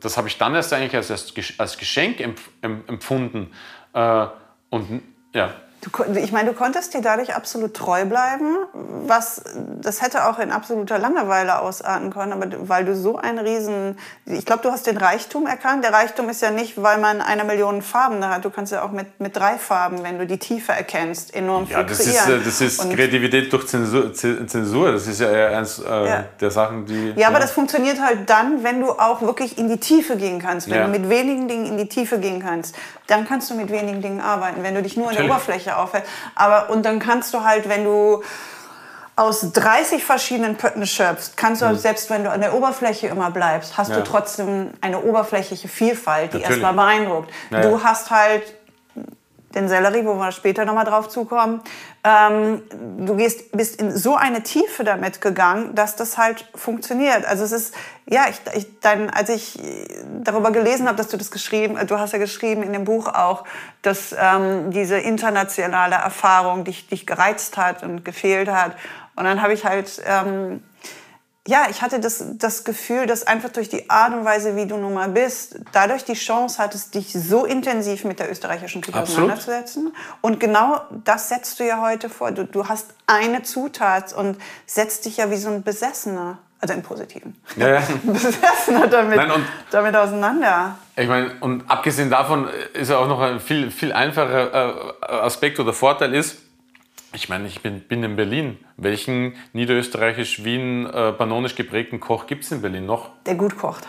das 0.00 0.16
habe 0.16 0.28
ich 0.28 0.38
dann 0.38 0.54
erst 0.54 0.72
eigentlich 0.72 0.94
als, 0.96 1.10
als 1.58 1.78
Geschenk 1.78 2.20
empfunden. 2.60 3.50
Äh, 3.92 4.26
und 4.70 5.02
ja. 5.34 5.54
Du, 5.82 5.90
ich 6.14 6.30
meine, 6.30 6.50
du 6.50 6.56
konntest 6.56 6.94
dir 6.94 7.00
dadurch 7.00 7.34
absolut 7.34 7.74
treu 7.74 8.04
bleiben, 8.04 8.56
was 9.04 9.42
das 9.80 10.00
hätte 10.00 10.28
auch 10.28 10.38
in 10.38 10.52
absoluter 10.52 10.96
Langeweile 10.96 11.58
ausarten 11.58 12.12
können, 12.12 12.32
aber 12.32 12.46
weil 12.68 12.84
du 12.84 12.94
so 12.94 13.16
ein 13.16 13.36
Riesen, 13.36 13.98
ich 14.24 14.46
glaube, 14.46 14.62
du 14.62 14.70
hast 14.70 14.86
den 14.86 14.96
Reichtum 14.96 15.48
erkannt. 15.48 15.82
Der 15.82 15.92
Reichtum 15.92 16.28
ist 16.28 16.40
ja 16.40 16.52
nicht, 16.52 16.80
weil 16.80 16.98
man 16.98 17.20
eine 17.20 17.42
Million 17.42 17.82
Farben 17.82 18.20
da 18.20 18.30
hat. 18.30 18.44
Du 18.44 18.50
kannst 18.50 18.70
ja 18.70 18.84
auch 18.84 18.92
mit, 18.92 19.18
mit 19.18 19.36
drei 19.36 19.58
Farben, 19.58 20.04
wenn 20.04 20.20
du 20.20 20.26
die 20.26 20.38
Tiefe 20.38 20.70
erkennst, 20.70 21.34
enorm 21.34 21.66
viel 21.66 21.76
ja, 21.76 21.82
das 21.82 21.98
kreieren. 21.98 22.38
Ist, 22.38 22.46
das 22.46 22.60
ist 22.60 22.84
Und 22.84 22.94
Kreativität 22.94 23.52
durch 23.52 23.66
Zensur, 23.66 24.14
Zensur. 24.14 24.92
Das 24.92 25.08
ist 25.08 25.20
ja 25.20 25.48
eins 25.48 25.80
äh, 25.80 26.08
ja. 26.08 26.24
der 26.40 26.50
Sachen, 26.52 26.86
die. 26.86 27.08
Ja, 27.08 27.22
ja, 27.22 27.28
aber 27.28 27.40
das 27.40 27.50
funktioniert 27.50 28.00
halt 28.00 28.30
dann, 28.30 28.62
wenn 28.62 28.80
du 28.80 28.92
auch 28.92 29.20
wirklich 29.20 29.58
in 29.58 29.68
die 29.68 29.78
Tiefe 29.78 30.16
gehen 30.16 30.38
kannst, 30.38 30.70
wenn 30.70 30.76
ja. 30.76 30.84
du 30.84 30.90
mit 30.90 31.10
wenigen 31.10 31.48
Dingen 31.48 31.66
in 31.66 31.76
die 31.76 31.88
Tiefe 31.88 32.20
gehen 32.20 32.40
kannst 32.40 32.76
dann 33.12 33.26
kannst 33.26 33.50
du 33.50 33.54
mit 33.54 33.70
wenigen 33.70 34.00
Dingen 34.00 34.20
arbeiten, 34.20 34.62
wenn 34.62 34.74
du 34.74 34.82
dich 34.82 34.96
nur 34.96 35.10
in 35.10 35.16
der 35.16 35.26
Oberfläche 35.26 35.71
aufhältst. 35.78 36.10
Aber, 36.34 36.70
und 36.70 36.84
dann 36.84 36.98
kannst 36.98 37.34
du 37.34 37.44
halt, 37.44 37.68
wenn 37.68 37.84
du 37.84 38.22
aus 39.14 39.52
30 39.52 40.04
verschiedenen 40.04 40.56
Pötten 40.56 40.86
schöpfst, 40.86 41.36
kannst 41.36 41.62
du, 41.62 41.66
mhm. 41.66 41.76
selbst 41.76 42.08
wenn 42.10 42.24
du 42.24 42.30
an 42.30 42.40
der 42.40 42.54
Oberfläche 42.54 43.08
immer 43.08 43.30
bleibst, 43.30 43.76
hast 43.76 43.90
ja. 43.90 43.96
du 43.96 44.04
trotzdem 44.04 44.70
eine 44.80 45.02
oberflächliche 45.02 45.68
Vielfalt, 45.68 46.34
die 46.34 46.40
erstmal 46.40 46.72
beeindruckt. 46.72 47.30
Ja, 47.50 47.60
du 47.60 47.82
hast 47.82 48.10
halt 48.10 48.42
den 49.54 49.68
Sellerie, 49.68 50.06
wo 50.06 50.14
wir 50.14 50.32
später 50.32 50.64
nochmal 50.64 50.86
drauf 50.86 51.08
zukommen, 51.10 51.60
ähm, 52.04 52.62
du 52.98 53.14
gehst, 53.16 53.52
bist 53.52 53.80
in 53.80 53.96
so 53.96 54.16
eine 54.16 54.42
Tiefe 54.42 54.82
damit 54.82 55.20
gegangen, 55.20 55.74
dass 55.76 55.94
das 55.94 56.18
halt 56.18 56.44
funktioniert. 56.54 57.24
Also 57.24 57.44
es 57.44 57.52
ist, 57.52 57.74
ja, 58.10 58.24
ich, 58.28 58.40
ich, 58.56 58.80
dann, 58.80 59.08
als 59.08 59.28
ich 59.28 59.58
darüber 60.24 60.50
gelesen 60.50 60.88
habe, 60.88 60.96
dass 60.96 61.08
du 61.08 61.16
das 61.16 61.30
geschrieben, 61.30 61.78
du 61.86 61.98
hast 61.98 62.12
ja 62.12 62.18
geschrieben 62.18 62.64
in 62.64 62.72
dem 62.72 62.84
Buch 62.84 63.06
auch, 63.06 63.44
dass 63.82 64.14
ähm, 64.18 64.72
diese 64.72 64.98
internationale 64.98 65.94
Erfahrung 65.94 66.64
dich, 66.64 66.88
dich 66.88 67.06
gereizt 67.06 67.56
hat 67.56 67.84
und 67.84 68.04
gefehlt 68.04 68.48
hat. 68.48 68.72
Und 69.14 69.24
dann 69.24 69.40
habe 69.40 69.52
ich 69.52 69.64
halt 69.64 70.02
ähm, 70.04 70.62
ja, 71.48 71.66
ich 71.68 71.82
hatte 71.82 71.98
das, 71.98 72.24
das 72.34 72.62
Gefühl, 72.62 73.06
dass 73.06 73.26
einfach 73.26 73.48
durch 73.48 73.68
die 73.68 73.90
Art 73.90 74.12
und 74.12 74.24
Weise, 74.24 74.54
wie 74.54 74.66
du 74.66 74.76
nun 74.76 74.94
mal 74.94 75.08
bist, 75.08 75.58
dadurch 75.72 76.04
die 76.04 76.14
Chance 76.14 76.62
hattest, 76.62 76.94
dich 76.94 77.12
so 77.12 77.44
intensiv 77.44 78.04
mit 78.04 78.20
der 78.20 78.30
österreichischen 78.30 78.80
Küche 78.80 79.00
auseinanderzusetzen. 79.00 79.92
Und 80.20 80.38
genau 80.38 80.82
das 81.04 81.28
setzt 81.28 81.58
du 81.58 81.66
ja 81.66 81.82
heute 81.82 82.08
vor. 82.08 82.30
Du, 82.30 82.44
du 82.44 82.68
hast 82.68 82.94
eine 83.08 83.42
Zutat 83.42 84.12
und 84.12 84.38
setzt 84.66 85.04
dich 85.04 85.16
ja 85.16 85.32
wie 85.32 85.36
so 85.36 85.48
ein 85.48 85.64
Besessener, 85.64 86.38
also 86.60 86.74
im 86.74 86.82
Positiven, 86.82 87.34
ja, 87.56 87.74
ja. 87.74 87.82
Besessener 88.04 88.86
damit, 88.86 89.16
Nein, 89.16 89.32
und 89.32 89.44
damit 89.72 89.96
auseinander. 89.96 90.78
Ich 90.94 91.08
meine, 91.08 91.32
und 91.40 91.68
abgesehen 91.68 92.08
davon 92.08 92.48
ist 92.72 92.90
ja 92.90 92.98
auch 92.98 93.08
noch 93.08 93.20
ein 93.20 93.40
viel, 93.40 93.72
viel 93.72 93.92
einfacher 93.92 95.00
äh, 95.02 95.06
Aspekt 95.06 95.58
oder 95.58 95.72
Vorteil 95.72 96.14
ist, 96.14 96.36
Ich 97.14 97.28
meine, 97.28 97.46
ich 97.46 97.60
bin, 97.60 97.80
bin 97.80 98.02
in 98.02 98.16
Berlin. 98.16 98.58
Welchen 98.76 99.34
niederösterreichisch 99.52 100.44
Wien 100.44 100.86
äh, 100.86 101.12
geprägten 101.56 102.00
Koch 102.00 102.26
gibt 102.26 102.44
es 102.44 102.52
in 102.52 102.62
Berlin 102.62 102.86
noch? 102.86 103.10
Der 103.26 103.34
gut 103.34 103.56
kocht. 103.58 103.86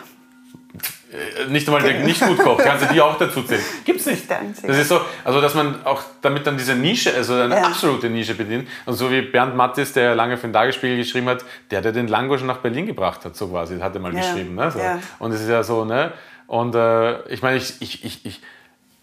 Äh, 1.12 1.50
nicht 1.50 1.68
einmal 1.68 1.84
der 1.84 2.04
nicht 2.04 2.20
gut 2.22 2.40
kocht, 2.40 2.64
kannst 2.64 2.90
du 2.90 2.94
die 2.94 3.00
auch 3.00 3.18
dazu 3.18 3.44
zählen. 3.44 3.62
Gibt's 3.86 4.06
nicht. 4.06 4.30
Das 4.30 4.78
ist 4.78 4.90
so, 4.90 5.00
also 5.24 5.40
dass 5.40 5.54
man 5.54 5.86
auch 5.86 6.02
damit 6.22 6.46
dann 6.48 6.58
diese 6.58 6.76
Nische, 6.76 7.14
also 7.16 7.36
eine 7.36 7.56
Ja. 7.56 7.64
absolute 7.68 8.10
Nische 8.10 8.34
bedient. 8.34 8.68
Und 8.86 8.96
so 8.96 9.10
wie 9.12 9.22
Bernd 9.22 9.56
Mattis, 9.56 9.94
der 9.94 10.16
lange 10.16 10.38
für 10.38 10.48
den 10.48 10.54
Tagesspiegel 10.54 10.98
geschrieben 10.98 11.30
hat, 11.30 11.46
der, 11.72 11.82
der 11.82 11.92
den 11.92 12.08
Langosch 12.08 12.42
nach 12.44 12.58
Berlin 12.58 12.88
gebracht 12.88 13.24
hat, 13.26 13.36
so 13.36 13.48
quasi, 13.48 13.80
hat 13.80 13.94
er 13.96 14.02
mal 14.02 14.14
Ja. 14.14 14.20
geschrieben. 14.22 14.56
Ne? 14.56 14.72
So. 14.72 14.80
Ja. 14.80 15.00
Und 15.20 15.32
es 15.32 15.42
ist 15.42 15.50
ja 15.50 15.64
so, 15.64 15.86
ne? 15.86 16.12
Und 16.48 16.76
äh, 16.76 17.28
ich 17.30 17.42
meine, 17.42 17.58
ich, 17.58 17.76
ich, 17.80 18.04
ich, 18.04 18.26
ich, 18.26 18.42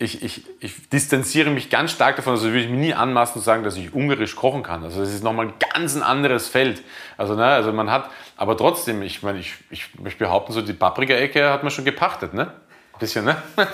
ich, 0.01 0.23
ich, 0.23 0.43
ich 0.61 0.89
distanziere 0.89 1.51
mich 1.51 1.69
ganz 1.69 1.91
stark 1.93 2.17
davon, 2.17 2.33
also 2.33 2.47
würde 2.47 2.61
ich 2.61 2.71
mir 2.71 2.79
nie 2.79 2.95
anmaßen 2.95 3.35
zu 3.35 3.41
sagen, 3.41 3.65
dass 3.65 3.77
ich 3.77 3.93
ungarisch 3.93 4.35
kochen 4.35 4.63
kann. 4.63 4.83
Also 4.83 5.01
das 5.01 5.13
ist 5.13 5.23
nochmal 5.23 5.49
ein 5.49 5.55
ganz 5.75 5.95
ein 5.95 6.03
anderes 6.03 6.49
Feld. 6.49 6.83
Also, 7.19 7.35
ne, 7.35 7.45
also 7.45 7.71
man 7.73 7.91
hat, 7.91 8.09
aber 8.39 8.57
trotzdem, 8.57 9.03
ich 9.03 9.23
meine, 9.23 9.39
ich, 9.39 9.53
ich 9.69 9.91
möchte 10.01 10.25
behaupten, 10.25 10.55
so 10.55 10.63
die 10.63 10.73
Paprika-Ecke 10.73 11.51
hat 11.51 11.63
man 11.63 11.71
schon 11.71 11.85
gepachtet, 11.85 12.33
ne? 12.33 12.51
Bisschen, 12.99 13.27
ne? 13.27 13.37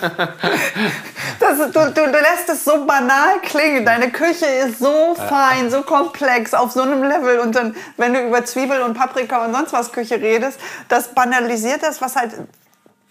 Das, 1.39 1.59
du, 1.59 1.73
du, 1.73 1.93
du 1.93 2.19
lässt 2.19 2.49
es 2.49 2.65
so 2.65 2.87
banal 2.87 3.41
klingen. 3.43 3.85
Deine 3.85 4.11
Küche 4.11 4.47
ist 4.47 4.79
so 4.79 5.15
fein, 5.15 5.71
so 5.71 5.83
komplex, 5.83 6.55
auf 6.55 6.73
so 6.73 6.81
einem 6.81 7.03
Level. 7.03 7.41
Und 7.41 7.55
dann, 7.55 7.77
wenn 7.99 8.15
du 8.15 8.27
über 8.27 8.45
Zwiebel 8.45 8.81
und 8.81 8.95
Paprika 8.95 9.45
und 9.45 9.55
sonst 9.55 9.73
was 9.73 9.93
Küche 9.93 10.21
redest, 10.21 10.59
das 10.89 11.15
banalisiert 11.15 11.83
das, 11.83 12.01
was 12.01 12.17
halt, 12.17 12.33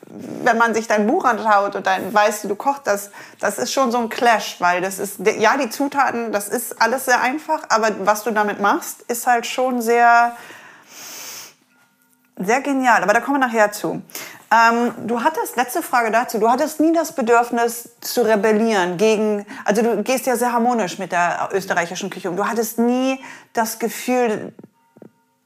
wenn 0.07 0.57
man 0.57 0.73
sich 0.73 0.87
dein 0.87 1.07
Buch 1.07 1.25
anschaut 1.25 1.75
und 1.75 1.87
dann 1.87 2.13
weißt 2.13 2.43
du, 2.43 2.47
du 2.47 2.55
kochst 2.55 2.85
das, 2.85 3.11
das 3.39 3.57
ist 3.57 3.73
schon 3.73 3.91
so 3.91 3.97
ein 3.97 4.09
Clash, 4.09 4.57
weil 4.59 4.81
das 4.81 4.99
ist, 4.99 5.19
ja, 5.19 5.57
die 5.57 5.69
Zutaten, 5.69 6.31
das 6.31 6.47
ist 6.49 6.81
alles 6.81 7.05
sehr 7.05 7.21
einfach, 7.21 7.63
aber 7.69 7.89
was 8.05 8.23
du 8.23 8.31
damit 8.31 8.59
machst, 8.61 9.01
ist 9.03 9.27
halt 9.27 9.45
schon 9.45 9.81
sehr, 9.81 10.35
sehr 12.37 12.61
genial, 12.61 13.01
aber 13.03 13.13
da 13.13 13.19
kommen 13.19 13.39
wir 13.39 13.47
nachher 13.47 13.71
zu. 13.71 14.01
Ähm, 14.51 14.93
du 15.07 15.23
hattest, 15.23 15.55
letzte 15.55 15.81
Frage 15.81 16.11
dazu, 16.11 16.37
du 16.39 16.49
hattest 16.49 16.79
nie 16.79 16.93
das 16.93 17.13
Bedürfnis 17.13 17.89
zu 18.01 18.21
rebellieren 18.21 18.97
gegen, 18.97 19.45
also 19.65 19.81
du 19.81 20.03
gehst 20.03 20.27
ja 20.27 20.35
sehr 20.35 20.53
harmonisch 20.53 20.99
mit 20.99 21.11
der 21.11 21.49
österreichischen 21.51 22.11
Küche 22.11 22.29
um. 22.29 22.37
Du 22.37 22.47
hattest 22.47 22.77
nie 22.77 23.19
das 23.53 23.79
Gefühl, 23.79 24.53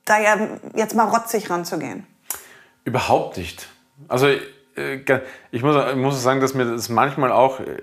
da 0.03 0.19
ja 0.19 0.37
jetzt 0.75 0.95
mal 0.95 1.05
rotzig 1.05 1.49
ranzugehen. 1.49 2.05
Überhaupt 2.83 3.37
nicht. 3.37 3.69
Also 4.09 4.27
äh, 4.27 4.99
ich 5.51 5.63
muss, 5.63 5.75
ich 5.89 5.95
muss 5.95 6.21
sagen, 6.21 6.41
dass 6.41 6.53
mir 6.53 6.65
das 6.65 6.89
manchmal 6.89 7.31
auch 7.31 7.59
äh, 7.59 7.81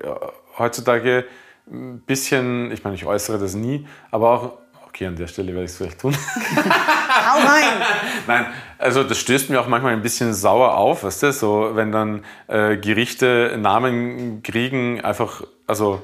heutzutage 0.58 1.24
ein 1.70 2.00
bisschen, 2.00 2.70
ich 2.72 2.84
meine, 2.84 2.96
ich 2.96 3.06
äußere 3.06 3.38
das 3.38 3.54
nie, 3.54 3.86
aber 4.10 4.30
auch, 4.30 4.58
okay, 4.86 5.06
an 5.06 5.16
der 5.16 5.26
Stelle 5.26 5.48
werde 5.48 5.64
ich 5.64 5.72
es 5.72 5.76
vielleicht 5.76 6.00
tun. 6.00 6.14
Hau 6.56 7.38
rein! 7.38 7.82
Nein, 8.26 8.46
also 8.78 9.02
das 9.02 9.18
stößt 9.18 9.50
mir 9.50 9.60
auch 9.60 9.66
manchmal 9.66 9.92
ein 9.92 10.02
bisschen 10.02 10.32
sauer 10.32 10.76
auf, 10.76 11.04
weißt 11.04 11.24
du, 11.24 11.32
so 11.32 11.70
wenn 11.74 11.92
dann 11.92 12.24
äh, 12.46 12.76
Gerichte 12.76 13.56
Namen 13.58 14.42
kriegen, 14.42 15.00
einfach, 15.00 15.42
also 15.66 16.02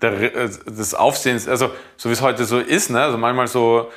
der, 0.00 0.34
äh, 0.34 0.48
des 0.48 0.94
Aufsehens, 0.94 1.48
also 1.48 1.70
so 1.96 2.08
wie 2.08 2.12
es 2.12 2.22
heute 2.22 2.44
so 2.44 2.58
ist, 2.58 2.90
ne? 2.90 3.02
also 3.02 3.18
manchmal 3.18 3.46
so, 3.46 3.90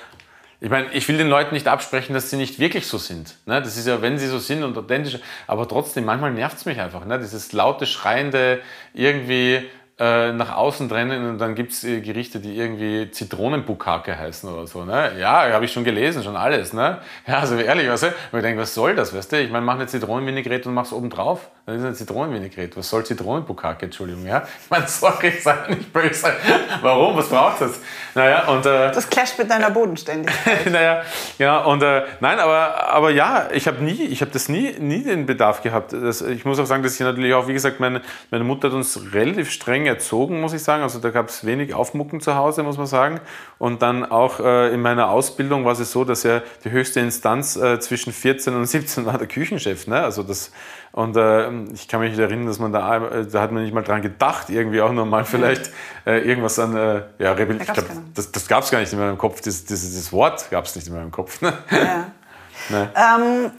ich 0.63 0.69
meine, 0.69 0.93
ich 0.93 1.07
will 1.07 1.17
den 1.17 1.27
Leuten 1.27 1.55
nicht 1.55 1.67
absprechen, 1.67 2.13
dass 2.13 2.29
sie 2.29 2.37
nicht 2.37 2.59
wirklich 2.59 2.85
so 2.85 2.99
sind. 2.99 3.35
Ne? 3.47 3.59
Das 3.63 3.77
ist 3.77 3.87
ja, 3.87 4.03
wenn 4.03 4.19
sie 4.19 4.27
so 4.27 4.37
sind 4.37 4.63
und 4.63 4.77
authentisch, 4.77 5.17
aber 5.47 5.67
trotzdem, 5.67 6.05
manchmal 6.05 6.31
nervt 6.31 6.55
es 6.55 6.65
mich 6.65 6.79
einfach. 6.79 7.03
Ne? 7.03 7.17
Dieses 7.17 7.51
laute, 7.51 7.87
schreiende, 7.87 8.61
irgendwie 8.93 9.67
äh, 10.01 10.33
nach 10.33 10.55
außen 10.55 10.89
trennen 10.89 11.29
und 11.29 11.37
dann 11.37 11.53
gibt 11.53 11.73
es 11.73 11.83
äh, 11.83 12.01
Gerichte, 12.01 12.39
die 12.39 12.57
irgendwie 12.57 13.11
Zitronenbukake 13.11 14.17
heißen 14.17 14.49
oder 14.49 14.65
so. 14.65 14.83
Ne? 14.83 15.11
Ja, 15.19 15.51
habe 15.51 15.65
ich 15.65 15.71
schon 15.71 15.83
gelesen, 15.83 16.23
schon 16.23 16.35
alles. 16.35 16.73
Ne? 16.73 16.97
Ja, 17.27 17.39
also 17.39 17.55
ehrlich, 17.55 17.87
weißt 17.87 18.03
du? 18.03 18.07
Und 18.07 18.39
ich 18.39 18.41
denke, 18.41 18.61
was 18.61 18.73
soll 18.73 18.95
das, 18.95 19.15
weißt 19.15 19.31
du? 19.31 19.41
Ich 19.41 19.51
meine, 19.51 19.63
mach 19.63 19.75
eine 19.75 19.85
Zitronenvinaigrette 19.85 20.67
und 20.69 20.73
mach's 20.73 20.91
oben 20.91 21.11
drauf. 21.11 21.49
Dann 21.67 21.75
ist 21.75 21.85
eine 21.85 21.93
Zitronenvinaigrette. 21.93 22.77
Was 22.77 22.89
soll 22.89 23.05
Zitronenbukake, 23.05 23.85
Entschuldigung, 23.85 24.25
ja? 24.25 24.41
Ich 24.63 24.69
meine, 24.71 24.87
sorry, 24.87 25.31
sei 25.39 25.55
nicht 25.69 25.93
böse. 25.93 26.33
Warum? 26.81 27.15
Was 27.15 27.29
braucht 27.29 27.61
das? 27.61 27.79
Naja, 28.15 28.47
und... 28.47 28.65
Äh, 28.65 28.91
Das 28.91 29.07
clasht 29.07 29.37
mit 29.37 29.51
deiner 29.51 29.69
Bodenständigkeit. 29.69 30.65
naja, 30.71 31.03
ja, 31.37 31.59
und 31.59 31.83
äh, 31.83 32.05
nein, 32.19 32.39
aber, 32.39 32.87
aber 32.91 33.11
ja, 33.11 33.49
ich 33.53 33.67
habe 33.67 33.83
nie, 33.83 34.01
ich 34.05 34.21
habe 34.21 34.31
das 34.31 34.49
nie, 34.49 34.73
nie 34.79 35.03
den 35.03 35.27
Bedarf 35.27 35.61
gehabt. 35.61 35.93
Das, 35.93 36.21
ich 36.21 36.43
muss 36.43 36.57
auch 36.57 36.65
sagen, 36.65 36.81
dass 36.81 36.95
ich 36.95 36.99
natürlich 37.01 37.35
auch, 37.35 37.47
wie 37.47 37.53
gesagt, 37.53 37.79
meine, 37.79 38.01
meine 38.31 38.43
Mutter 38.43 38.69
hat 38.69 38.75
uns 38.75 38.99
relativ 39.13 39.51
streng 39.51 39.90
erzogen, 39.91 40.41
muss 40.41 40.53
ich 40.53 40.63
sagen. 40.63 40.83
Also 40.83 40.99
da 40.99 41.11
gab 41.11 41.29
es 41.29 41.45
wenig 41.45 41.73
Aufmucken 41.73 42.21
zu 42.21 42.35
Hause, 42.35 42.63
muss 42.63 42.77
man 42.77 42.87
sagen. 42.87 43.19
Und 43.59 43.81
dann 43.81 44.03
auch 44.03 44.39
äh, 44.39 44.73
in 44.73 44.81
meiner 44.81 45.09
Ausbildung 45.09 45.65
war 45.65 45.73
es 45.73 45.91
so, 45.91 46.03
dass 46.03 46.23
ja 46.23 46.41
die 46.63 46.71
höchste 46.71 46.99
Instanz 46.99 47.55
äh, 47.55 47.79
zwischen 47.79 48.13
14 48.13 48.55
und 48.55 48.65
17 48.65 49.05
war 49.05 49.17
der 49.17 49.27
Küchenchef. 49.27 49.87
Ne? 49.87 50.01
Also 50.01 50.23
das, 50.23 50.51
und 50.91 51.15
äh, 51.15 51.49
ich 51.73 51.87
kann 51.87 51.99
mich 51.99 52.11
nicht 52.11 52.19
erinnern, 52.19 52.47
dass 52.47 52.59
man 52.59 52.71
da, 52.71 52.97
äh, 52.97 53.25
da 53.25 53.41
hat 53.41 53.51
man 53.51 53.63
nicht 53.63 53.73
mal 53.73 53.83
dran 53.83 54.01
gedacht, 54.01 54.49
irgendwie 54.49 54.81
auch 54.81 54.91
nochmal 54.91 55.25
vielleicht 55.25 55.71
äh, 56.05 56.19
irgendwas 56.19 56.57
an, 56.59 56.75
äh, 56.75 57.03
ja, 57.19 57.33
Rebell, 57.33 57.59
Da 57.59 57.73
glaub, 57.73 57.85
das, 58.15 58.31
das 58.31 58.47
gab 58.47 58.63
es 58.63 58.71
gar 58.71 58.79
nicht 58.79 58.91
in 58.91 58.99
meinem 58.99 59.17
Kopf, 59.17 59.41
das, 59.41 59.65
das, 59.65 59.81
das 59.81 60.11
Wort 60.11 60.49
gab 60.49 60.65
es 60.65 60.75
nicht 60.75 60.87
in 60.87 60.93
meinem 60.95 61.11
Kopf. 61.11 61.41
Ne? 61.41 61.53
Ja. 61.71 62.11
Ne? 62.69 62.91
Ähm, 62.95 63.51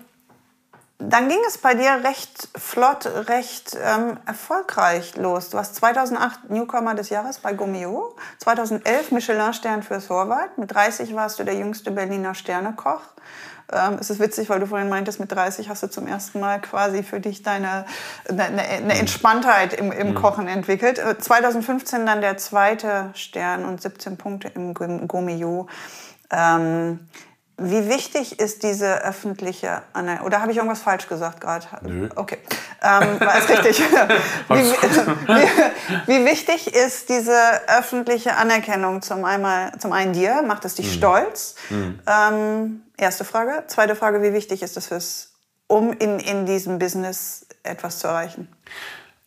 dann 1.09 1.28
ging 1.28 1.38
es 1.46 1.59
bei 1.59 1.74
dir 1.74 2.05
recht 2.05 2.48
flott, 2.57 3.07
recht 3.28 3.76
ähm, 3.82 4.18
erfolgreich 4.26 5.16
los. 5.16 5.50
Du 5.50 5.57
warst 5.57 5.74
2008 5.76 6.50
Newcomer 6.50 6.94
des 6.94 7.11
Jahres 7.11 7.38
bei 7.38 7.53
Gummio, 7.53 8.14
2011 8.38 9.11
Michelin-Stern 9.11 9.82
fürs 9.82 10.09
Horvath. 10.09 10.59
Mit 10.59 10.72
30 10.72 11.14
warst 11.14 11.38
du 11.38 11.44
der 11.44 11.55
jüngste 11.55 11.90
Berliner 11.90 12.34
Sternekoch. 12.34 13.00
Ähm, 13.72 13.96
es 14.00 14.11
ist 14.11 14.20
witzig, 14.20 14.48
weil 14.50 14.61
du 14.61 14.66
vorhin 14.66 14.88
meintest, 14.88 15.18
mit 15.18 15.32
30 15.32 15.68
hast 15.68 15.82
du 15.82 15.88
zum 15.88 16.07
ersten 16.07 16.40
Mal 16.40 16.61
quasi 16.61 17.03
für 17.03 17.20
dich 17.20 17.42
deine 17.42 17.86
eine, 18.28 18.44
eine 18.44 18.94
Entspanntheit 18.98 19.72
im, 19.72 19.92
im 19.92 20.14
Kochen 20.14 20.46
entwickelt. 20.46 20.98
Äh, 20.98 21.18
2015 21.18 22.07
dann 22.07 22.20
der 22.20 22.36
zweite 22.36 23.11
Stern 23.14 23.64
und 23.64 23.80
17 23.80 24.16
Punkte 24.18 24.48
im 24.48 24.74
Gummio. 24.74 25.68
Ähm, 26.30 27.00
wie 27.64 27.88
wichtig 27.88 28.38
ist 28.40 28.62
diese 28.62 29.02
öffentliche 29.04 29.82
Anerkennung? 29.92 30.26
Oder 30.26 30.40
habe 30.40 30.50
ich 30.52 30.56
irgendwas 30.58 30.80
falsch 30.80 31.08
gesagt 31.08 31.40
gerade? 31.40 31.66
Nö. 31.82 32.08
Okay, 32.16 32.38
ähm, 32.82 33.20
war 33.20 33.36
es 33.38 33.48
richtig. 33.48 33.80
wie, 34.48 34.54
wie, 34.54 36.06
wie 36.06 36.24
wichtig 36.24 36.74
ist 36.74 37.08
diese 37.08 37.36
öffentliche 37.68 38.36
Anerkennung 38.36 39.02
zum, 39.02 39.24
einmal, 39.24 39.72
zum 39.78 39.92
einen 39.92 40.12
dir? 40.12 40.42
Macht 40.42 40.64
es 40.64 40.74
dich 40.76 40.86
Mhm. 40.86 40.92
stolz? 40.98 41.54
Ähm, 41.70 42.82
erste 42.96 43.24
Frage. 43.24 43.64
Zweite 43.66 43.96
Frage, 43.96 44.22
wie 44.22 44.32
wichtig 44.32 44.62
ist 44.62 44.76
es 44.76 44.86
fürs, 44.86 45.32
um 45.66 45.92
in, 45.92 46.18
in 46.18 46.46
diesem 46.46 46.78
Business 46.78 47.46
etwas 47.62 47.98
zu 47.98 48.06
erreichen? 48.08 48.48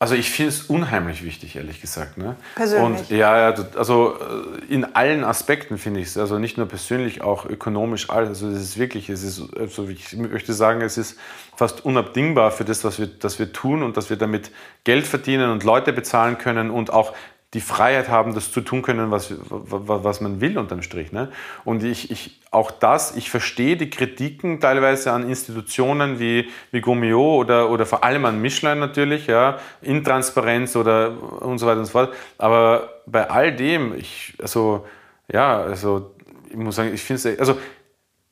Also 0.05 0.13
ich 0.13 0.29
finde 0.29 0.49
es 0.49 0.61
unheimlich 0.61 1.23
wichtig, 1.23 1.55
ehrlich 1.55 1.81
gesagt. 1.81 2.19
Ne? 2.19 2.35
Persönlich? 2.53 3.09
Und 3.09 3.09
ja, 3.09 3.49
ja, 3.49 3.55
also 3.75 4.19
äh, 4.19 4.71
in 4.71 4.85
allen 4.93 5.23
Aspekten 5.23 5.79
finde 5.79 5.99
ich 5.99 6.09
es. 6.09 6.17
Also 6.19 6.37
nicht 6.37 6.57
nur 6.57 6.67
persönlich, 6.67 7.23
auch 7.23 7.47
ökonomisch, 7.47 8.11
alles. 8.11 8.29
Also 8.29 8.49
es 8.49 8.61
ist 8.61 8.77
wirklich, 8.77 9.09
es 9.09 9.23
ist, 9.23 9.41
also 9.57 9.89
ich 9.89 10.13
möchte 10.13 10.53
sagen, 10.53 10.81
es 10.81 10.99
ist 10.99 11.17
fast 11.55 11.83
unabdingbar 11.83 12.51
für 12.51 12.65
das, 12.65 12.83
was 12.83 12.99
wir, 12.99 13.07
das 13.07 13.39
wir 13.39 13.51
tun 13.51 13.81
und 13.81 13.97
dass 13.97 14.11
wir 14.11 14.17
damit 14.17 14.51
Geld 14.83 15.07
verdienen 15.07 15.49
und 15.49 15.63
Leute 15.63 15.91
bezahlen 15.91 16.37
können 16.37 16.69
und 16.69 16.93
auch 16.93 17.15
die 17.55 17.61
Freiheit 17.61 18.09
haben, 18.09 18.35
das 18.35 18.51
zu 18.51 18.59
tun 18.59 18.81
können, 18.81 19.11
was, 19.11 19.33
was 19.49 20.19
man 20.19 20.41
will 20.41 20.57
unterm 20.57 20.81
Strich. 20.81 21.13
Ne? 21.13 21.31
Und 21.63 21.85
ich, 21.85 22.11
ich, 22.11 22.41
auch 22.51 22.69
das, 22.69 23.15
ich 23.15 23.29
verstehe 23.29 23.77
die 23.77 23.89
Kritiken 23.89 24.59
teilweise 24.59 25.13
an 25.13 25.27
Institutionen 25.29 26.19
wie, 26.19 26.49
wie 26.71 26.81
Gummio 26.81 27.37
oder, 27.37 27.69
oder 27.69 27.85
vor 27.85 28.03
allem 28.03 28.25
an 28.25 28.41
Michelin 28.41 28.79
natürlich, 28.79 29.27
ja, 29.27 29.57
Intransparenz 29.81 30.75
oder 30.75 31.13
und 31.41 31.57
so 31.57 31.65
weiter 31.65 31.79
und 31.79 31.85
so 31.85 31.93
fort. 31.93 32.13
Aber 32.37 32.89
bei 33.05 33.29
all 33.29 33.55
dem, 33.55 33.97
ich, 33.97 34.33
also, 34.41 34.85
ja, 35.31 35.61
also, 35.61 36.13
ich 36.49 36.57
muss 36.57 36.75
sagen, 36.75 36.93
ich 36.93 37.01
finde 37.01 37.29
es, 37.29 37.39
also, 37.39 37.57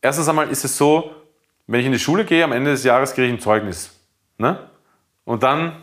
erstens 0.01 0.27
einmal 0.27 0.49
ist 0.49 0.65
es 0.65 0.77
so, 0.77 1.11
wenn 1.65 1.79
ich 1.79 1.85
in 1.85 1.93
die 1.93 1.99
Schule 1.99 2.25
gehe, 2.25 2.43
am 2.43 2.51
Ende 2.51 2.71
des 2.71 2.83
Jahres 2.83 3.13
kriege 3.13 3.27
ich 3.27 3.33
ein 3.33 3.39
Zeugnis. 3.39 3.97
Ne? 4.37 4.59
Und 5.23 5.43
dann 5.43 5.77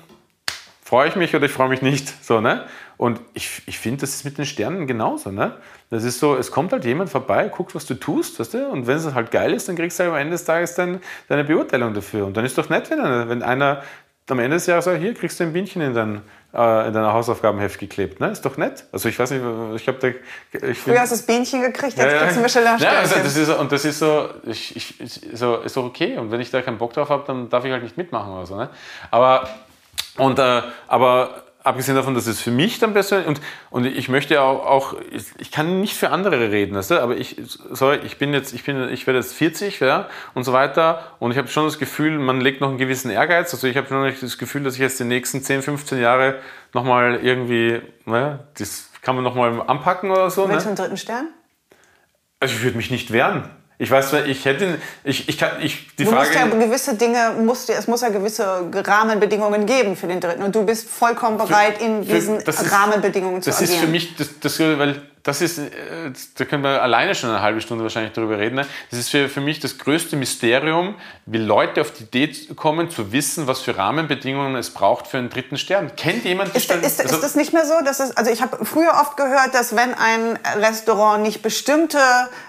freue 0.83 1.09
ich 1.09 1.17
mich 1.17 1.35
oder 1.35 1.47
ich 1.47 1.53
freue 1.53 1.69
mich 1.69 1.83
nicht. 1.83 2.25
So, 2.25 2.41
ne? 2.41 2.67
Und 3.01 3.19
ich, 3.33 3.63
ich 3.65 3.79
finde, 3.79 4.03
das 4.03 4.11
ist 4.11 4.27
mit 4.27 4.37
den 4.37 4.45
Sternen 4.45 4.87
genauso. 4.87 5.31
Ne? 5.31 5.57
Das 5.89 6.05
ist 6.05 6.19
so, 6.19 6.37
es 6.37 6.51
kommt 6.51 6.71
halt 6.71 6.85
jemand 6.85 7.09
vorbei, 7.09 7.49
guckt, 7.49 7.75
was 7.75 7.87
du 7.87 7.95
tust, 7.95 8.39
weißt 8.39 8.53
du? 8.53 8.69
und 8.69 8.87
wenn 8.87 8.99
es 8.99 9.15
halt 9.15 9.31
geil 9.31 9.55
ist, 9.55 9.71
dann 9.71 9.77
kriegst 9.77 9.99
du 9.99 10.05
halt 10.05 10.13
am 10.13 10.19
Ende 10.19 10.33
des 10.33 10.45
Tages 10.45 10.75
dann 10.75 11.01
deine 11.27 11.45
Beurteilung 11.45 11.95
dafür. 11.95 12.27
Und 12.27 12.37
dann 12.37 12.45
ist 12.45 12.59
doch 12.59 12.69
nett, 12.69 12.91
wenn 12.91 13.01
einer, 13.01 13.27
wenn 13.31 13.43
einer 13.43 13.83
am 14.29 14.39
Ende 14.39 14.57
des 14.57 14.67
Jahres 14.67 14.85
sagt, 14.85 15.01
hier 15.01 15.15
kriegst 15.15 15.41
du 15.41 15.45
ein 15.45 15.55
Bienchen 15.55 15.81
in 15.81 15.95
dein, 15.95 16.21
äh, 16.53 16.89
in 16.89 16.93
deiner 16.93 17.15
Hausaufgabenheft 17.15 17.81
geklebt. 17.81 18.21
Ne? 18.21 18.33
Ist 18.33 18.45
doch 18.45 18.59
nett. 18.59 18.85
Also 18.93 19.09
ich 19.09 19.19
weiß 19.19 19.31
nicht, 19.31 19.43
ich 19.77 19.89
habe 19.89 19.99
da... 20.53 20.59
Ich 20.69 20.79
Früher 20.81 21.01
hast 21.01 21.13
du 21.13 21.17
das 21.17 21.25
Bienchen 21.25 21.63
gekriegt, 21.63 21.97
jetzt 21.97 22.37
kriegst 22.37 22.57
du 22.57 22.61
ein 22.61 22.79
ja, 22.81 22.91
also 22.99 23.15
das 23.15 23.35
ist, 23.35 23.49
und 23.49 23.73
das 23.73 23.87
ist 23.87 23.99
so, 23.99 24.29
ich, 24.45 24.77
ich, 24.77 25.23
so, 25.33 25.57
ist 25.57 25.75
doch 25.75 25.85
okay. 25.85 26.19
Und 26.19 26.31
wenn 26.31 26.43
ich 26.43 26.51
da 26.51 26.61
keinen 26.61 26.77
Bock 26.77 26.93
drauf 26.93 27.09
habe, 27.09 27.25
dann 27.27 27.49
darf 27.49 27.65
ich 27.65 27.73
halt 27.73 27.83
nicht 27.83 27.97
mitmachen 27.97 28.31
oder 28.31 28.45
so. 28.45 28.57
Ne? 28.57 28.69
Aber, 29.11 29.49
und, 30.19 30.39
äh, 30.39 30.63
aber 30.87 31.45
abgesehen 31.63 31.97
davon, 31.97 32.15
dass 32.15 32.27
es 32.27 32.41
für 32.41 32.51
mich 32.51 32.79
dann 32.79 32.93
persönlich 32.93 33.29
und, 33.29 33.41
und 33.71 33.85
ich 33.85 34.09
möchte 34.09 34.41
auch, 34.41 34.65
auch 34.65 34.95
ich, 35.11 35.25
ich 35.39 35.51
kann 35.51 35.81
nicht 35.81 35.97
für 35.97 36.11
andere 36.11 36.51
reden, 36.51 36.75
weißt 36.75 36.93
du? 36.93 37.03
aber 37.03 37.17
ich, 37.17 37.37
sorry, 37.71 38.01
ich 38.05 38.19
bin 38.19 38.33
jetzt, 38.33 38.55
ich 38.55 38.65
bin, 38.65 38.89
ich 38.89 39.07
werde 39.07 39.19
jetzt 39.19 39.35
40 39.35 39.81
ja, 39.81 40.09
und 40.35 40.45
so 40.45 40.53
weiter 40.53 41.13
und 41.19 41.33
ich 41.33 41.39
habe 41.39 41.49
schon 41.49 41.65
das 41.65 41.79
Gefühl, 41.79 42.19
man 42.19 42.41
legt 42.41 42.61
noch 42.61 42.69
einen 42.69 42.79
gewissen 42.79 43.11
Ehrgeiz. 43.11 43.53
Also 43.53 43.67
ich 43.67 43.77
habe 43.77 43.89
schon 43.89 44.13
das 44.21 44.39
Gefühl, 44.39 44.63
dass 44.63 44.75
ich 44.75 44.81
jetzt 44.81 44.99
die 45.01 45.05
nächsten 45.05 45.43
10, 45.43 45.63
15 45.63 46.01
Jahre 46.01 46.39
nochmal 46.73 47.21
irgendwie, 47.23 47.81
ne, 48.07 48.41
das 48.59 48.91
kann 49.03 49.15
man 49.15 49.25
nochmal 49.25 49.63
anpacken 49.67 50.11
oder 50.11 50.31
so. 50.31 50.49
Willst 50.49 50.61
ne? 50.61 50.63
du 50.63 50.69
einen 50.69 50.77
dritten 50.77 50.97
Stern? 50.97 51.29
Also 52.39 52.55
ich 52.55 52.63
würde 52.63 52.77
mich 52.77 52.91
nicht 52.91 53.13
wehren. 53.13 53.51
Ich 53.83 53.91
weiß, 53.91 54.13
ich 54.27 54.45
hätte, 54.45 54.77
ich, 55.05 55.27
ich 55.27 55.39
kann, 55.39 55.53
ich, 55.63 55.87
die 55.97 56.05
du 56.05 56.11
Frage. 56.11 56.29
musst 56.29 56.35
ja 56.39 56.47
gewisse 56.47 56.95
Dinge, 56.97 57.31
musst, 57.43 57.71
es 57.71 57.87
muss 57.87 58.03
ja 58.03 58.11
gewisse 58.11 58.69
Rahmenbedingungen 58.75 59.65
geben 59.65 59.97
für 59.97 60.07
den 60.07 60.21
Dritten. 60.21 60.43
Und 60.43 60.55
du 60.55 60.67
bist 60.67 60.87
vollkommen 60.89 61.39
bereit, 61.39 61.81
in 61.81 62.05
für- 62.05 62.13
diesen 62.13 62.45
das 62.45 62.61
ist- 62.61 62.71
Rahmenbedingungen 62.71 63.41
zu 63.41 63.49
Das 63.49 63.63
ist 63.63 63.71
agieren. 63.71 63.87
für 63.87 63.91
mich, 63.91 64.17
das, 64.17 64.29
das, 64.39 64.61
weil 64.61 65.01
das 65.23 65.41
ist, 65.43 65.59
äh, 65.59 65.71
da 66.39 66.45
können 66.47 66.63
wir 66.63 66.83
alleine 66.83 67.15
schon 67.15 67.31
eine 67.31 67.43
halbe 67.43 67.61
Stunde 67.61 67.85
wahrscheinlich 67.85 68.13
darüber 68.13 68.39
reden. 68.39 68.57
Ne? 68.57 68.67
Das 68.91 68.99
ist 68.99 69.11
für, 69.11 69.29
für 69.29 69.41
mich 69.41 69.61
das 69.61 69.77
größte 69.79 70.17
Mysterium, 70.17 70.95
wie 71.27 71.39
Leute 71.39 71.81
auf 71.83 71.91
die 71.93 72.05
Idee 72.05 72.33
kommen, 72.57 72.91
zu 72.91 73.13
wissen, 73.13 73.47
was 73.47 73.61
für 73.61 73.77
Rahmenbedingungen 73.77 74.57
es 74.57 74.71
braucht 74.71 75.07
für 75.07 75.19
einen 75.19 75.29
dritten 75.31 75.59
Stern. 75.59 75.93
Kennt 75.97 76.25
jemand 76.25 76.53
die 76.53 76.57
Ist, 76.59 76.65
Stern- 76.65 76.81
ist, 76.83 77.01
also- 77.01 77.15
ist 77.17 77.23
das 77.25 77.35
nicht 77.35 77.53
mehr 77.53 77.67
so? 77.67 77.75
Dass 77.85 78.01
es, 78.01 78.17
also 78.17 78.31
ich 78.31 78.41
habe 78.43 78.65
früher 78.65 78.93
oft 79.01 79.17
gehört, 79.17 79.55
dass 79.55 79.77
wenn 79.77 79.95
ein 79.95 80.39
Restaurant 80.57 81.23
nicht 81.23 81.43
bestimmte, 81.43 81.99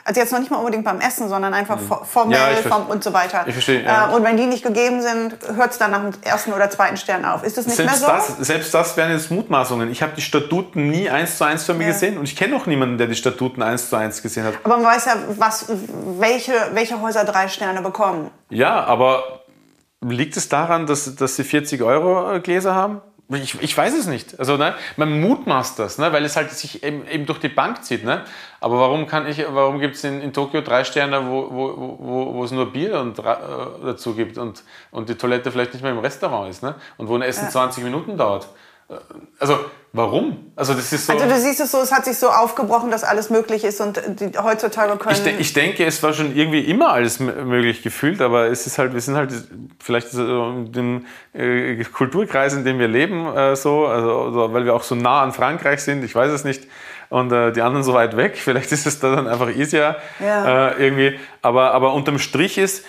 also 0.05 0.19
jetzt 0.19 0.31
noch 0.31 0.39
nicht 0.39 0.51
mal 0.51 0.57
unbedingt 0.57 0.85
beim 0.85 0.99
Essen, 1.01 1.29
sondern 1.29 1.53
einfach 1.53 1.79
for- 1.79 2.05
formell 2.05 2.39
Mhm. 2.39 2.45
Ja, 2.45 2.51
ich 2.53 2.59
ver- 2.59 2.69
form 2.69 2.87
und 2.87 3.03
so 3.03 3.13
weiter. 3.13 3.43
Ich 3.47 3.53
verstehe, 3.53 3.83
ja. 3.83 4.09
äh, 4.11 4.13
und 4.13 4.23
wenn 4.23 4.37
die 4.37 4.45
nicht 4.45 4.63
gegeben 4.63 5.01
sind, 5.01 5.35
hört 5.55 5.71
es 5.71 5.77
dann 5.77 5.91
nach 5.91 6.01
dem 6.01 6.11
ersten 6.23 6.53
oder 6.53 6.69
zweiten 6.69 6.97
Stern 6.97 7.25
auf. 7.25 7.43
Ist 7.43 7.57
das 7.57 7.65
nicht 7.65 7.75
Selbst 7.75 7.99
mehr 8.01 8.21
so? 8.21 8.35
das, 8.37 8.47
selbst 8.47 8.73
das 8.73 8.95
wären 8.97 9.11
jetzt 9.11 9.29
Mutmaßungen. 9.31 9.91
Ich 9.91 10.01
habe 10.01 10.13
die 10.15 10.21
Statuten 10.21 10.89
nie 10.89 11.09
eins 11.09 11.37
zu 11.37 11.43
eins 11.43 11.65
von 11.65 11.77
mir 11.77 11.87
Ja. 11.87 11.91
gesehen 11.93 12.17
und 12.17 12.23
ich 12.23 12.35
kenne 12.35 12.55
auch 12.61 12.67
niemanden, 12.67 12.97
der 12.97 13.07
die 13.07 13.15
Statuten 13.15 13.61
eins 13.61 13.89
zu 13.89 13.95
eins 13.95 14.21
gesehen 14.21 14.45
hat. 14.45 14.55
Aber 14.63 14.77
man 14.77 14.85
weiß 14.85 15.05
ja, 15.05 15.15
was, 15.37 15.71
welche, 16.19 16.53
welche 16.73 17.01
Häuser 17.01 17.25
drei 17.25 17.47
Sterne 17.47 17.81
bekommen. 17.81 18.31
Ja, 18.49 18.83
aber 18.83 19.41
liegt 20.01 20.37
es 20.37 20.49
daran, 20.49 20.85
dass, 20.85 21.15
dass 21.15 21.35
sie 21.35 21.43
40 21.43 21.81
Euro 21.81 22.39
Gläser 22.41 22.75
haben? 22.75 23.01
Ich, 23.33 23.61
ich 23.61 23.77
weiß 23.77 23.93
es 23.97 24.07
nicht. 24.07 24.37
Also, 24.39 24.57
ne, 24.57 24.75
man 24.97 25.21
mutmaßt 25.21 25.79
das, 25.79 25.97
ne, 25.97 26.11
weil 26.11 26.25
es 26.25 26.35
halt 26.35 26.51
sich 26.51 26.83
eben, 26.83 27.07
eben 27.07 27.25
durch 27.25 27.39
die 27.39 27.47
Bank 27.47 27.81
zieht. 27.83 28.03
Ne? 28.03 28.25
Aber 28.59 28.77
warum, 28.77 29.07
kann 29.07 29.25
ich, 29.25 29.45
warum 29.49 29.79
gibt 29.79 29.95
es 29.95 30.03
in, 30.03 30.21
in 30.21 30.33
Tokio 30.33 30.59
drei 30.59 30.83
Sterne, 30.83 31.25
wo, 31.29 31.47
wo, 31.49 31.97
wo, 31.99 32.33
wo 32.33 32.43
es 32.43 32.51
nur 32.51 32.73
Bier 32.73 32.99
und, 32.99 33.19
äh, 33.19 33.23
dazu 33.85 34.15
gibt 34.15 34.37
und, 34.37 34.63
und 34.91 35.07
die 35.07 35.15
Toilette 35.15 35.49
vielleicht 35.49 35.73
nicht 35.73 35.81
mehr 35.81 35.93
im 35.93 35.99
Restaurant 35.99 36.49
ist 36.49 36.61
ne? 36.61 36.75
und 36.97 37.07
wo 37.07 37.15
ein 37.15 37.21
Essen 37.21 37.49
20 37.49 37.85
Minuten 37.85 38.17
dauert? 38.17 38.49
Also, 39.39 39.57
warum? 39.93 40.51
Also, 40.55 40.73
das 40.73 40.91
ist 40.91 41.07
so. 41.07 41.13
Also 41.13 41.25
du 41.25 41.39
siehst 41.39 41.59
es 41.59 41.71
so, 41.71 41.79
es 41.79 41.91
hat 41.91 42.05
sich 42.05 42.17
so 42.17 42.29
aufgebrochen, 42.29 42.91
dass 42.91 43.03
alles 43.03 43.29
möglich 43.29 43.63
ist 43.63 43.81
und 43.81 44.01
die, 44.19 44.37
heutzutage 44.37 44.97
können... 44.97 45.15
Ich, 45.15 45.23
de 45.23 45.37
ich 45.37 45.53
denke, 45.53 45.85
es 45.85 46.01
war 46.03 46.13
schon 46.13 46.35
irgendwie 46.35 46.61
immer 46.61 46.89
alles 46.89 47.19
möglich 47.19 47.81
gefühlt, 47.81 48.21
aber 48.21 48.47
es 48.47 48.67
ist 48.67 48.77
halt, 48.77 48.93
wir 48.93 49.01
sind 49.01 49.15
halt 49.15 49.31
vielleicht 49.79 50.09
so 50.09 50.49
in 50.49 50.71
dem 50.71 51.05
äh, 51.33 51.83
Kulturkreis, 51.85 52.53
in 52.53 52.63
dem 52.65 52.79
wir 52.79 52.87
leben, 52.87 53.25
äh, 53.35 53.55
so, 53.55 53.85
also, 53.87 54.21
also, 54.23 54.53
weil 54.53 54.65
wir 54.65 54.75
auch 54.75 54.83
so 54.83 54.95
nah 54.95 55.21
an 55.23 55.31
Frankreich 55.31 55.81
sind, 55.81 56.03
ich 56.03 56.13
weiß 56.13 56.31
es 56.31 56.43
nicht, 56.43 56.67
und 57.11 57.31
äh, 57.33 57.51
die 57.51 57.61
anderen 57.61 57.83
so 57.83 57.93
weit 57.93 58.15
weg. 58.15 58.37
Vielleicht 58.41 58.71
ist 58.71 58.87
es 58.87 58.99
da 58.99 59.15
dann 59.15 59.27
einfach 59.27 59.49
easier 59.49 59.97
Ja. 60.19 60.69
äh, 60.69 60.83
irgendwie. 60.83 61.19
Aber, 61.41 61.73
aber 61.73 61.93
unterm 61.93 62.19
Strich 62.19 62.57
ist, 62.57 62.85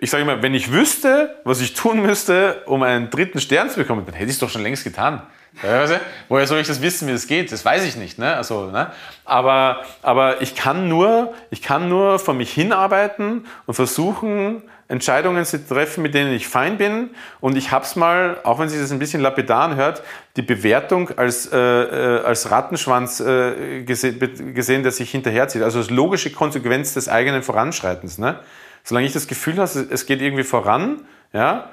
ich 0.00 0.10
sage 0.10 0.22
immer, 0.22 0.42
wenn 0.42 0.54
ich 0.54 0.70
wüsste, 0.70 1.36
was 1.44 1.60
ich 1.60 1.74
tun 1.74 2.02
müsste, 2.02 2.62
um 2.66 2.82
einen 2.82 3.10
dritten 3.10 3.40
Stern 3.40 3.70
zu 3.70 3.76
bekommen, 3.76 4.04
dann 4.04 4.14
hätte 4.14 4.26
ich 4.26 4.34
es 4.34 4.38
doch 4.38 4.50
schon 4.50 4.62
längst 4.62 4.84
getan. 4.84 5.22
Du? 5.62 6.00
Woher 6.28 6.46
soll 6.46 6.58
ich 6.58 6.66
das 6.66 6.82
wissen, 6.82 7.06
wie 7.08 7.12
das 7.12 7.26
geht? 7.26 7.52
Das 7.52 7.64
weiß 7.64 7.84
ich 7.84 7.96
nicht. 7.96 8.18
Ne? 8.18 8.34
Also, 8.34 8.70
ne? 8.70 8.90
Aber, 9.24 9.84
aber 10.02 10.42
ich, 10.42 10.54
kann 10.54 10.88
nur, 10.88 11.32
ich 11.50 11.62
kann 11.62 11.88
nur 11.88 12.18
vor 12.18 12.34
mich 12.34 12.52
hinarbeiten 12.52 13.46
und 13.66 13.74
versuchen, 13.74 14.62
Entscheidungen 14.88 15.44
zu 15.44 15.66
treffen, 15.66 16.02
mit 16.02 16.12
denen 16.12 16.32
ich 16.32 16.48
fein 16.48 16.76
bin. 16.76 17.10
Und 17.40 17.56
ich 17.56 17.70
habe 17.70 17.84
es 17.84 17.96
mal, 17.96 18.38
auch 18.42 18.58
wenn 18.58 18.68
sich 18.68 18.80
das 18.80 18.90
ein 18.90 18.98
bisschen 18.98 19.22
lapidar 19.22 19.76
hört, 19.76 20.02
die 20.36 20.42
Bewertung 20.42 21.10
als, 21.16 21.50
äh, 21.50 21.56
äh, 21.56 22.24
als 22.24 22.50
Rattenschwanz 22.50 23.20
äh, 23.20 23.82
gese 23.84 24.12
gesehen, 24.12 24.82
der 24.82 24.92
sich 24.92 25.10
hinterherzieht. 25.10 25.62
Also 25.62 25.78
als 25.78 25.88
logische 25.88 26.32
Konsequenz 26.32 26.94
des 26.94 27.08
eigenen 27.08 27.42
Voranschreitens. 27.42 28.18
Ne? 28.18 28.40
Solange 28.84 29.06
ich 29.06 29.12
das 29.12 29.26
Gefühl 29.26 29.56
habe, 29.58 29.86
es 29.90 30.06
geht 30.06 30.20
irgendwie 30.20 30.44
voran, 30.44 31.06
ja, 31.32 31.70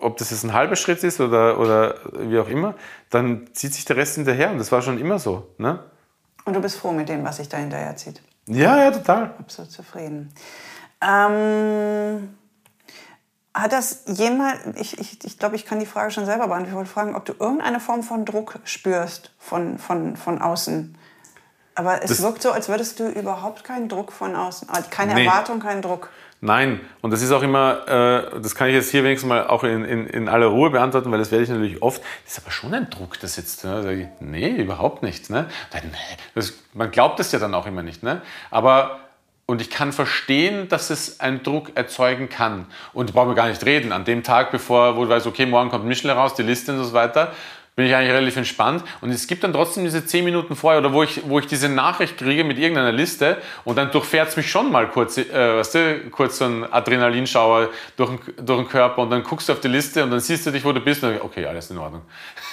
ob 0.00 0.16
das 0.16 0.30
jetzt 0.30 0.42
ein 0.42 0.54
halber 0.54 0.74
Schritt 0.74 1.04
ist 1.04 1.20
oder, 1.20 1.58
oder 1.60 1.96
wie 2.14 2.38
auch 2.38 2.48
immer, 2.48 2.74
dann 3.10 3.46
zieht 3.52 3.74
sich 3.74 3.84
der 3.84 3.96
Rest 3.96 4.14
hinterher. 4.14 4.50
Und 4.50 4.58
das 4.58 4.72
war 4.72 4.80
schon 4.80 4.98
immer 4.98 5.18
so. 5.18 5.48
Ne? 5.58 5.78
Und 6.46 6.54
du 6.54 6.60
bist 6.60 6.78
froh 6.78 6.92
mit 6.92 7.08
dem, 7.10 7.22
was 7.24 7.36
sich 7.36 7.48
da 7.50 7.58
hinterher 7.58 7.94
zieht. 7.96 8.22
Ja, 8.46 8.78
ja, 8.78 8.90
total. 8.90 9.34
Absolut 9.38 9.70
zufrieden. 9.70 10.32
Ähm, 11.02 12.36
hat 13.52 13.72
das 13.72 14.02
jemand, 14.06 14.58
ich, 14.78 14.98
ich, 14.98 15.24
ich 15.24 15.38
glaube, 15.38 15.56
ich 15.56 15.64
kann 15.66 15.78
die 15.80 15.86
Frage 15.86 16.10
schon 16.10 16.24
selber 16.26 16.46
beantworten. 16.48 16.68
Ich 16.70 16.74
wollte 16.76 16.90
fragen, 16.90 17.14
ob 17.14 17.24
du 17.24 17.34
irgendeine 17.38 17.80
Form 17.80 18.02
von 18.02 18.24
Druck 18.24 18.58
spürst 18.64 19.32
von, 19.38 19.78
von, 19.78 20.16
von 20.16 20.40
außen. 20.40 20.96
Aber 21.74 22.02
es 22.02 22.08
Das- 22.10 22.22
wirkt 22.22 22.42
so, 22.42 22.50
als 22.52 22.68
würdest 22.68 22.98
du 23.00 23.08
überhaupt 23.08 23.64
keinen 23.64 23.88
Druck 23.88 24.12
von 24.12 24.34
außen, 24.34 24.70
also 24.70 24.88
keine 24.90 25.14
Nee. 25.14 25.26
Erwartung, 25.26 25.60
keinen 25.60 25.82
Druck. 25.82 26.10
Nein, 26.42 26.80
und 27.00 27.12
das 27.12 27.22
ist 27.22 27.32
auch 27.32 27.42
immer, 27.42 27.88
äh, 27.88 28.40
das 28.40 28.54
kann 28.54 28.68
ich 28.68 28.74
jetzt 28.74 28.90
hier 28.90 29.02
wenigstens 29.02 29.28
mal 29.28 29.46
auch 29.46 29.64
in, 29.64 29.84
in, 29.84 30.06
in 30.06 30.28
aller 30.28 30.46
Ruhe 30.46 30.68
beantworten, 30.70 31.10
weil 31.10 31.18
das 31.18 31.30
werde 31.30 31.44
ich 31.44 31.50
natürlich 31.50 31.82
oft. 31.82 32.02
Das 32.24 32.36
ist 32.36 32.44
aber 32.44 32.50
schon 32.50 32.74
ein 32.74 32.90
Druck, 32.90 33.18
das 33.20 33.36
jetzt. 33.36 33.64
Ne? 33.64 33.92
Ich, 34.02 34.06
nee, 34.20 34.50
überhaupt 34.50 35.02
nicht. 35.02 35.30
Ne? 35.30 35.46
Nee, 35.72 35.80
Das, 36.34 36.52
man 36.74 36.90
glaubt 36.90 37.20
es 37.20 37.32
ja 37.32 37.38
dann 37.38 37.54
auch 37.54 37.66
immer 37.66 37.82
nicht. 37.82 38.02
Ne? 38.02 38.20
Aber, 38.50 39.00
und 39.46 39.62
ich 39.62 39.70
kann 39.70 39.92
verstehen, 39.92 40.68
dass 40.68 40.90
es 40.90 41.20
einen 41.20 41.42
Druck 41.42 41.72
erzeugen 41.74 42.28
kann. 42.28 42.66
Und 42.92 43.14
brauchen 43.14 43.30
wir 43.30 43.34
gar 43.34 43.48
nicht 43.48 43.64
reden. 43.64 43.92
An 43.92 44.04
dem 44.04 44.22
Tag, 44.22 44.50
bevor, 44.50 44.96
wo 44.96 45.04
du 45.04 45.08
weißt, 45.08 45.26
okay, 45.26 45.46
morgen 45.46 45.70
kommt 45.70 45.86
Michelin 45.86 46.16
raus, 46.16 46.34
die 46.34 46.42
Liste 46.42 46.72
und 46.72 46.84
so 46.84 46.92
weiter, 46.92 47.32
bin 47.76 47.84
ich 47.86 47.94
eigentlich 47.94 48.12
relativ 48.12 48.36
entspannt. 48.38 48.82
Und 49.02 49.10
es 49.10 49.26
gibt 49.26 49.44
dann 49.44 49.52
trotzdem 49.52 49.84
diese 49.84 50.04
zehn 50.06 50.24
Minuten 50.24 50.56
vorher, 50.56 50.80
oder 50.80 50.92
wo 50.94 51.02
ich, 51.02 51.20
wo 51.28 51.38
ich 51.38 51.46
diese 51.46 51.68
Nachricht 51.68 52.16
kriege 52.16 52.42
mit 52.42 52.58
irgendeiner 52.58 52.90
Liste 52.90 53.36
und 53.64 53.76
dann 53.76 53.90
durchfährt 53.90 54.30
es 54.30 54.36
mich 54.36 54.50
schon 54.50 54.72
mal 54.72 54.88
kurz, 54.88 55.18
äh, 55.18 55.26
weißt 55.58 55.74
du, 55.74 56.00
kurz 56.10 56.38
so 56.38 56.46
ein 56.46 56.72
Adrenalinschauer 56.72 57.68
durch, 57.98 58.10
den- 58.10 58.46
durch 58.46 58.60
den 58.62 58.68
Körper 58.68 59.02
und 59.02 59.10
dann 59.10 59.22
guckst 59.22 59.48
du 59.48 59.52
auf 59.52 59.60
die 59.60 59.68
Liste 59.68 60.02
und 60.02 60.10
dann 60.10 60.20
siehst 60.20 60.46
du 60.46 60.50
dich, 60.50 60.64
wo 60.64 60.72
du 60.72 60.80
bist 60.80 61.04
und 61.04 61.10
dann, 61.12 61.20
okay, 61.20 61.44
alles 61.44 61.70
in 61.70 61.76
Ordnung. 61.76 62.00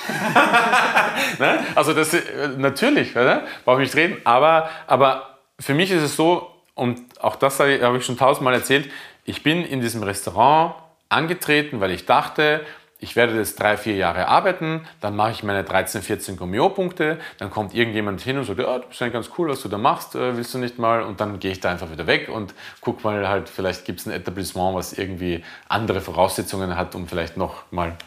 ne? 1.40 1.60
Also 1.76 1.94
das, 1.94 2.14
äh, 2.14 2.22
natürlich, 2.58 3.16
oder? 3.16 3.44
brauche 3.66 3.82
ich 3.82 3.88
nicht 3.88 3.96
reden, 3.96 4.18
aber, 4.26 4.70
aber 4.88 5.38
für 5.60 5.74
mich 5.74 5.90
ist 5.92 6.04
es 6.04 6.16
so, 6.16 6.52
und 6.76 7.00
auch 7.22 7.36
das 7.38 7.60
habe 7.60 7.98
ich 7.98 8.06
schon 8.06 8.18
tausendmal 8.18 8.54
erzählt, 8.56 8.90
ich 9.26 9.42
bin 9.44 9.64
in 9.64 9.80
diesem 9.80 10.04
Restaurant 10.04 10.76
angetreten, 11.08 11.80
weil 11.80 11.92
ich 11.92 12.06
dachte, 12.06 12.62
ich 13.04 13.18
werde 13.18 13.36
jetzt 13.36 13.60
drei, 13.60 13.76
vier 13.76 13.96
Jahre 13.96 14.30
arbeiten, 14.30 14.88
dann 15.02 15.16
mache 15.16 15.32
ich 15.32 15.44
meine 15.44 15.66
13, 15.66 16.02
14 16.02 16.38
Gomeo-Punkte, 16.38 17.20
dann 17.38 17.52
kommt 17.52 17.76
irgendjemand 17.76 18.22
hin 18.22 18.38
und 18.38 18.46
sagt, 18.46 18.60
ja, 18.60 18.80
du 18.80 18.88
bist 18.88 19.02
eigentlich 19.02 19.14
ganz 19.14 19.30
cool, 19.38 19.50
was 19.50 19.62
du 19.62 19.68
da 19.68 19.78
machst, 19.78 20.16
äh, 20.16 20.38
willst 20.38 20.54
du 20.54 20.58
nicht 20.58 20.80
mal? 20.80 21.04
Und 21.04 21.20
dann 21.20 21.40
gehe 21.40 21.52
ich 21.52 21.60
da 21.60 21.70
einfach 21.70 21.92
wieder 21.92 22.08
weg 22.08 22.30
und 22.30 22.56
guck 22.80 23.04
mal 23.04 23.28
halt, 23.28 23.50
vielleicht 23.50 23.84
gibt 23.84 24.00
es 24.00 24.06
ein 24.06 24.14
Etablissement, 24.14 24.76
was 24.76 24.94
irgendwie 24.94 25.44
andere 25.68 26.00
Voraussetzungen 26.00 26.78
hat, 26.78 26.96
um 26.96 27.08
vielleicht 27.08 27.36
noch 27.36 27.64
mal 27.72 27.98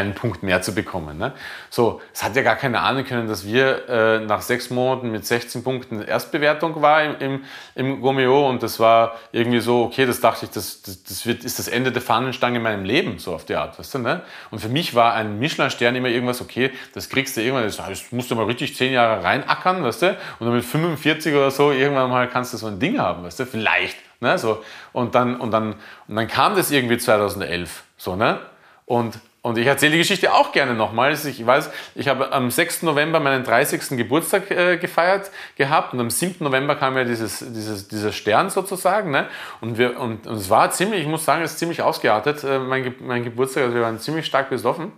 einen 0.00 0.14
Punkt 0.14 0.42
mehr 0.42 0.62
zu 0.62 0.74
bekommen. 0.74 1.18
Ne? 1.18 1.32
So, 1.68 2.00
es 2.12 2.22
hat 2.22 2.34
ja 2.34 2.42
gar 2.42 2.56
keine 2.56 2.80
Ahnung 2.80 3.04
können, 3.04 3.28
dass 3.28 3.46
wir 3.46 3.88
äh, 3.88 4.20
nach 4.20 4.42
sechs 4.42 4.70
Monaten 4.70 5.10
mit 5.10 5.24
16 5.24 5.62
Punkten 5.62 6.02
Erstbewertung 6.02 6.80
war 6.82 7.02
im, 7.02 7.16
im, 7.20 7.44
im 7.74 8.00
Gomeo 8.00 8.48
und 8.48 8.62
das 8.62 8.80
war 8.80 9.16
irgendwie 9.32 9.60
so, 9.60 9.84
okay, 9.84 10.06
das 10.06 10.20
dachte 10.20 10.46
ich, 10.46 10.50
das, 10.50 10.82
das, 10.82 11.02
das 11.04 11.26
wird, 11.26 11.44
ist 11.44 11.58
das 11.58 11.68
Ende 11.68 11.92
der 11.92 12.02
Fahnenstange 12.02 12.56
in 12.56 12.62
meinem 12.62 12.84
Leben, 12.84 13.18
so 13.18 13.34
auf 13.34 13.44
die 13.44 13.54
Art, 13.54 13.78
weißt 13.78 13.94
du, 13.94 13.98
ne? 13.98 14.22
Und 14.50 14.60
für 14.60 14.68
mich 14.68 14.94
war 14.94 15.14
ein 15.14 15.38
Michelin-Stern 15.38 15.94
immer 15.94 16.08
irgendwas, 16.08 16.40
okay, 16.40 16.70
das 16.94 17.08
kriegst 17.08 17.36
du 17.36 17.42
irgendwann, 17.42 17.64
das, 17.64 18.12
musst 18.12 18.30
du 18.30 18.34
mal 18.34 18.46
richtig 18.46 18.76
zehn 18.76 18.92
Jahre 18.92 19.22
reinackern, 19.22 19.82
weißt 19.82 20.02
du, 20.02 20.08
und 20.38 20.46
dann 20.46 20.54
mit 20.54 20.64
45 20.64 21.34
oder 21.34 21.50
so, 21.50 21.70
irgendwann 21.72 22.10
mal 22.10 22.28
kannst 22.28 22.52
du 22.52 22.56
so 22.56 22.66
ein 22.66 22.78
Ding 22.78 22.98
haben, 22.98 23.22
weißt 23.24 23.40
du, 23.40 23.46
vielleicht, 23.46 23.96
ne, 24.20 24.38
so. 24.38 24.62
Und 24.92 25.14
dann, 25.14 25.36
und 25.36 25.50
dann, 25.50 25.74
und 26.08 26.16
dann 26.16 26.28
kam 26.28 26.56
das 26.56 26.70
irgendwie 26.70 26.98
2011, 26.98 27.84
so, 27.96 28.16
ne? 28.16 28.40
Und 28.86 29.20
und 29.42 29.56
ich 29.56 29.66
erzähle 29.66 29.92
die 29.92 29.98
Geschichte 29.98 30.34
auch 30.34 30.52
gerne 30.52 30.74
nochmal. 30.74 31.12
Ich 31.12 31.46
weiß, 31.46 31.70
ich 31.94 32.08
habe 32.08 32.30
am 32.30 32.50
6. 32.50 32.82
November 32.82 33.20
meinen 33.20 33.42
30. 33.42 33.96
Geburtstag 33.96 34.50
äh, 34.50 34.76
gefeiert 34.76 35.30
gehabt 35.56 35.94
und 35.94 36.00
am 36.00 36.10
7. 36.10 36.44
November 36.44 36.76
kam 36.76 36.94
ja 36.98 37.04
dieses, 37.04 37.38
dieses, 37.38 37.88
dieser 37.88 38.12
Stern 38.12 38.50
sozusagen. 38.50 39.10
Ne? 39.10 39.28
Und, 39.62 39.78
wir, 39.78 39.98
und, 39.98 40.26
und 40.26 40.36
es 40.36 40.50
war 40.50 40.70
ziemlich, 40.72 41.00
ich 41.00 41.06
muss 41.06 41.24
sagen, 41.24 41.42
es 41.42 41.52
ist 41.52 41.58
ziemlich 41.58 41.80
ausgeartet, 41.80 42.44
äh, 42.44 42.58
mein, 42.58 42.94
mein 43.00 43.24
Geburtstag. 43.24 43.64
Also 43.64 43.76
wir 43.76 43.82
waren 43.82 43.98
ziemlich 43.98 44.26
stark 44.26 44.50
besoffen. 44.50 44.92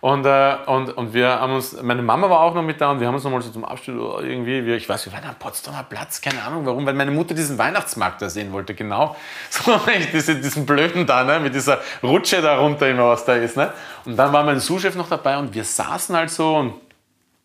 Und, 0.00 0.24
äh, 0.26 0.56
und, 0.66 0.96
und 0.96 1.12
wir 1.12 1.28
haben 1.28 1.54
uns, 1.54 1.80
meine 1.82 2.02
Mama 2.02 2.30
war 2.30 2.40
auch 2.40 2.54
noch 2.54 2.62
mit 2.62 2.80
da 2.80 2.92
und 2.92 3.00
wir 3.00 3.08
haben 3.08 3.14
uns 3.16 3.24
nochmal 3.24 3.42
so 3.42 3.50
zum 3.50 3.64
Abschied 3.64 3.96
irgendwie, 3.96 4.64
wir, 4.64 4.76
ich 4.76 4.88
weiß, 4.88 5.06
wir 5.06 5.12
waren 5.12 5.24
am 5.24 5.34
Potsdamer 5.34 5.82
Platz, 5.82 6.20
keine 6.20 6.40
Ahnung 6.42 6.64
warum, 6.66 6.86
weil 6.86 6.94
meine 6.94 7.10
Mutter 7.10 7.34
diesen 7.34 7.58
Weihnachtsmarkt 7.58 8.22
da 8.22 8.30
sehen 8.30 8.52
wollte, 8.52 8.74
genau. 8.74 9.16
So, 9.50 9.80
diese, 10.12 10.36
diesen 10.36 10.66
Blöden 10.66 11.04
da, 11.04 11.24
ne, 11.24 11.40
mit 11.40 11.54
dieser 11.54 11.80
Rutsche 12.02 12.40
da 12.40 12.58
runter 12.58 12.88
immer, 12.88 13.08
was 13.08 13.24
da 13.24 13.34
ist. 13.34 13.56
Ne? 13.56 13.72
Und 14.04 14.16
dann 14.16 14.32
war 14.32 14.44
mein 14.44 14.60
Sous-Chef 14.60 14.94
noch 14.94 15.08
dabei 15.08 15.36
und 15.36 15.52
wir 15.52 15.64
saßen 15.64 16.14
halt 16.14 16.30
so 16.30 16.56
und 16.56 16.74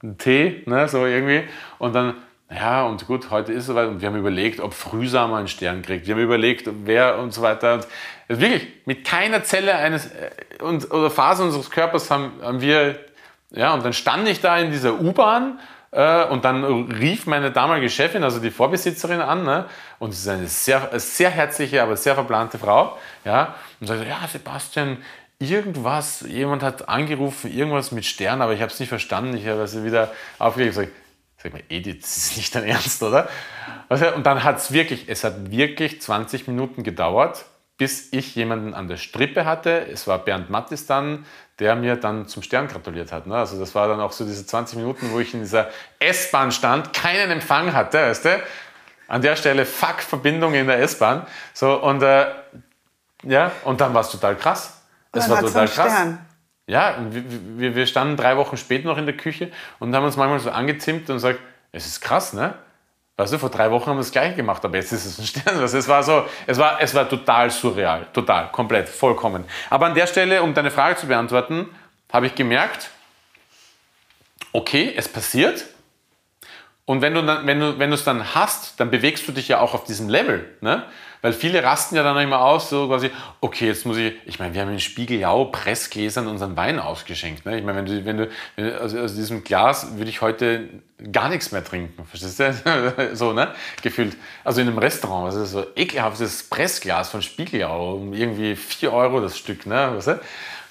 einen 0.04 0.18
Tee, 0.20 0.62
ne, 0.68 0.88
so 0.88 1.06
irgendwie. 1.08 1.48
Und 1.80 1.94
dann, 1.96 2.16
ja, 2.56 2.84
und 2.84 3.08
gut, 3.08 3.30
heute 3.32 3.52
ist 3.52 3.60
es 3.60 3.66
soweit. 3.68 3.88
Und 3.88 4.02
wir 4.02 4.10
haben 4.10 4.18
überlegt, 4.18 4.60
ob 4.60 4.74
Frühsamer 4.74 5.38
einen 5.38 5.48
Stern 5.48 5.82
kriegt. 5.82 6.08
Wir 6.08 6.16
haben 6.16 6.22
überlegt, 6.22 6.70
wer 6.84 7.18
und 7.20 7.34
so 7.34 7.42
weiter. 7.42 7.76
Und 7.76 7.88
wirklich, 8.28 8.68
mit 8.86 9.06
keiner 9.06 9.44
Zelle 9.44 9.76
eines 9.76 10.08
äh, 10.08 10.30
und, 10.62 10.92
oder 10.92 11.10
Phase 11.10 11.44
unseres 11.44 11.72
Körpers 11.72 12.12
haben, 12.12 12.34
haben 12.42 12.62
wir, 12.62 13.00
ja, 13.52 13.74
und 13.74 13.84
dann 13.84 13.94
stand 13.94 14.28
ich 14.28 14.42
da 14.42 14.58
in 14.58 14.72
dieser 14.72 15.00
U-Bahn 15.00 15.60
äh, 15.92 16.26
und 16.26 16.46
dann 16.46 16.64
rief 16.92 17.26
meine 17.26 17.52
damalige 17.52 17.90
Chefin, 17.90 18.24
also 18.24 18.40
die 18.40 18.52
Vorbesitzerin 18.52 19.22
an, 19.22 19.44
ne? 19.44 19.66
und 20.00 20.12
sie 20.12 20.20
ist 20.20 20.28
eine 20.28 20.48
sehr, 20.48 20.90
sehr 21.00 21.30
herzliche, 21.30 21.82
aber 21.82 21.98
sehr 21.98 22.16
verplante 22.16 22.58
Frau, 22.58 22.98
ja, 23.26 23.56
und 23.80 23.88
sagte, 23.88 24.06
ja, 24.08 24.20
Sebastian, 24.32 24.98
irgendwas, 25.40 26.22
jemand 26.22 26.64
hat 26.64 26.88
angerufen, 26.90 27.52
irgendwas 27.52 27.92
mit 27.92 28.06
Stern, 28.06 28.42
aber 28.42 28.54
ich 28.54 28.62
habe 28.62 28.72
es 28.72 28.80
nicht 28.80 28.90
verstanden, 28.90 29.36
ich 29.38 29.48
habe 29.48 29.62
also 29.62 29.84
wieder 29.84 30.12
aufgelegt 30.40 30.76
und 30.76 30.84
gesagt, 30.84 31.03
sag 31.44 31.54
mal, 31.54 31.64
Edith, 31.70 32.02
das 32.02 32.18
ist 32.18 32.38
nicht 32.38 32.56
dein 32.56 32.64
Ernst, 32.64 33.04
oder? 33.04 33.28
Und 33.90 34.26
dann 34.26 34.44
hat 34.44 34.58
es 34.58 34.72
wirklich, 34.72 35.10
es 35.10 35.24
hat 35.24 35.52
wirklich 35.52 36.02
20 36.02 36.48
Minuten 36.48 36.84
gedauert, 36.84 37.46
bis 37.78 38.12
ich 38.14 38.36
jemanden 38.36 38.74
an 38.74 38.88
der 38.88 38.98
Strippe 38.98 39.46
hatte. 39.46 39.86
Es 39.88 40.08
war 40.08 40.20
Bernd 40.20 40.50
Mattis 40.50 40.86
dann, 40.86 41.26
der 41.60 41.76
mir 41.76 41.96
dann 41.96 42.28
zum 42.28 42.44
Stern 42.44 42.68
gratuliert 42.68 43.12
hat. 43.12 43.28
Ne? 43.28 43.36
Also 43.36 43.60
das 43.60 43.76
war 43.76 43.88
dann 43.88 44.00
auch 44.00 44.12
so 44.12 44.26
diese 44.26 44.46
20 44.46 44.78
Minuten, 44.78 45.12
wo 45.12 45.20
ich 45.20 45.34
in 45.34 45.42
dieser 45.42 45.70
S-Bahn 46.00 46.52
stand, 46.52 46.94
keinen 46.94 47.30
Empfang 47.30 47.74
hatte, 47.74 47.98
weißt 48.00 48.26
du? 48.26 48.44
An 49.08 49.22
der 49.22 49.36
Stelle 49.36 49.66
fuck 49.66 50.02
Verbindung 50.02 50.54
in 50.54 50.66
der 50.66 50.80
S-Bahn. 50.80 51.28
So 51.54 51.82
und 51.84 52.02
äh, 52.02 52.28
ja, 53.24 53.52
und 53.64 53.82
dann 53.82 53.94
war 53.94 54.02
es 54.02 54.10
total 54.10 54.36
krass. 54.36 54.82
Es 55.12 55.30
war 55.30 55.42
total 55.42 55.68
krass. 55.68 55.92
Stern. 55.92 56.26
Ja, 56.66 56.96
wir, 57.10 57.76
wir 57.76 57.88
standen 57.88 58.16
drei 58.16 58.38
Wochen 58.38 58.56
später 58.56 58.88
noch 58.88 58.98
in 58.98 59.06
der 59.06 59.18
Küche 59.18 59.52
und 59.80 59.94
haben 59.94 60.06
uns 60.06 60.16
manchmal 60.16 60.40
so 60.40 60.52
angezimmt 60.52 61.10
und 61.10 61.18
gesagt, 61.18 61.40
es 61.72 61.86
ist 61.86 62.00
krass, 62.02 62.34
ne? 62.34 62.54
Weißt 63.16 63.32
du, 63.32 63.38
vor 63.38 63.50
drei 63.50 63.70
Wochen 63.70 63.88
haben 63.88 63.98
wir 63.98 64.02
das 64.02 64.12
Gleiche 64.12 64.36
gemacht, 64.36 64.66
aber 64.66 64.78
jetzt 64.78 64.92
ist 64.92 65.06
es 65.06 65.20
ein 65.20 65.26
Stern. 65.26 65.60
Also 65.60 65.78
es 65.78 65.88
war 65.88 66.02
so, 66.02 66.26
es 66.48 66.58
war, 66.58 66.82
es 66.82 66.96
war 66.96 67.08
total 67.08 67.52
surreal, 67.52 68.08
total, 68.12 68.50
komplett, 68.52 68.90
vollkommen. 68.90 69.44
Aber 69.70 69.86
an 69.86 69.94
der 69.94 70.08
Stelle, 70.08 70.42
um 70.42 70.54
deine 70.56 70.72
Frage 70.72 70.96
zu 70.96 71.08
beantworten, 71.08 71.70
habe 72.12 72.26
ich 72.28 72.34
gemerkt, 72.34 72.90
okay, 74.52 74.94
es 74.96 75.08
passiert. 75.08 75.66
Und 76.86 77.02
wenn 77.02 77.14
du, 77.14 77.24
dann, 77.24 77.46
wenn, 77.46 77.60
du, 77.60 77.78
wenn 77.78 77.92
du 77.92 77.96
es 77.96 78.04
dann 78.04 78.34
hast, 78.34 78.80
dann 78.80 78.90
bewegst 78.90 79.28
du 79.28 79.32
dich 79.32 79.48
ja 79.48 79.60
auch 79.60 79.74
auf 79.76 79.84
diesem 79.84 80.10
Level. 80.10 80.50
Ne? 80.62 80.84
Weil 81.24 81.32
viele 81.32 81.64
rasten 81.64 81.96
ja 81.96 82.04
dann 82.04 82.18
immer 82.18 82.42
aus, 82.42 82.70
so 82.70 82.90
quasi, 82.90 83.10
okay, 83.40 83.68
jetzt 83.68 83.86
muss 83.86 83.96
ich, 83.96 84.14
ich 84.26 84.40
meine, 84.40 84.54
wir 84.54 84.62
haben 84.62 84.74
in 84.74 84.82
Spiegeljau 84.82 85.46
Pressgläsern 85.46 86.28
unseren 86.28 86.58
Wein 86.58 86.80
ausgeschenkt. 86.80 87.46
Ne? 87.46 87.58
Ich 87.58 87.64
meine, 87.64 87.78
wenn 87.78 87.86
du, 87.86 88.06
wenn 88.06 88.18
du, 88.18 88.82
also 88.82 89.00
aus 89.00 89.16
diesem 89.16 89.42
Glas 89.46 89.96
würde 89.96 90.10
ich 90.10 90.22
heute 90.22 90.68
gar 91.14 91.30
nichts 91.30 91.54
mehr 91.54 91.64
trinken, 91.64 92.04
verstehst 92.04 92.42
du? 92.42 93.10
so, 93.14 93.32
ne? 93.32 93.54
Gefühlt. 93.82 94.18
Also 94.44 94.60
in 94.60 94.68
einem 94.68 94.78
Restaurant, 94.80 95.28
also 95.34 95.46
so 95.46 95.66
ekelhaftes 95.78 96.44
Pressglas 96.44 97.10
von 97.10 97.22
Spiegeljau, 97.22 98.06
irgendwie 98.12 98.58
4 98.58 98.92
Euro 98.92 99.22
das 99.22 99.38
Stück, 99.38 99.66
ne? 99.66 99.94
Weißt 99.96 100.08
du? 100.08 100.20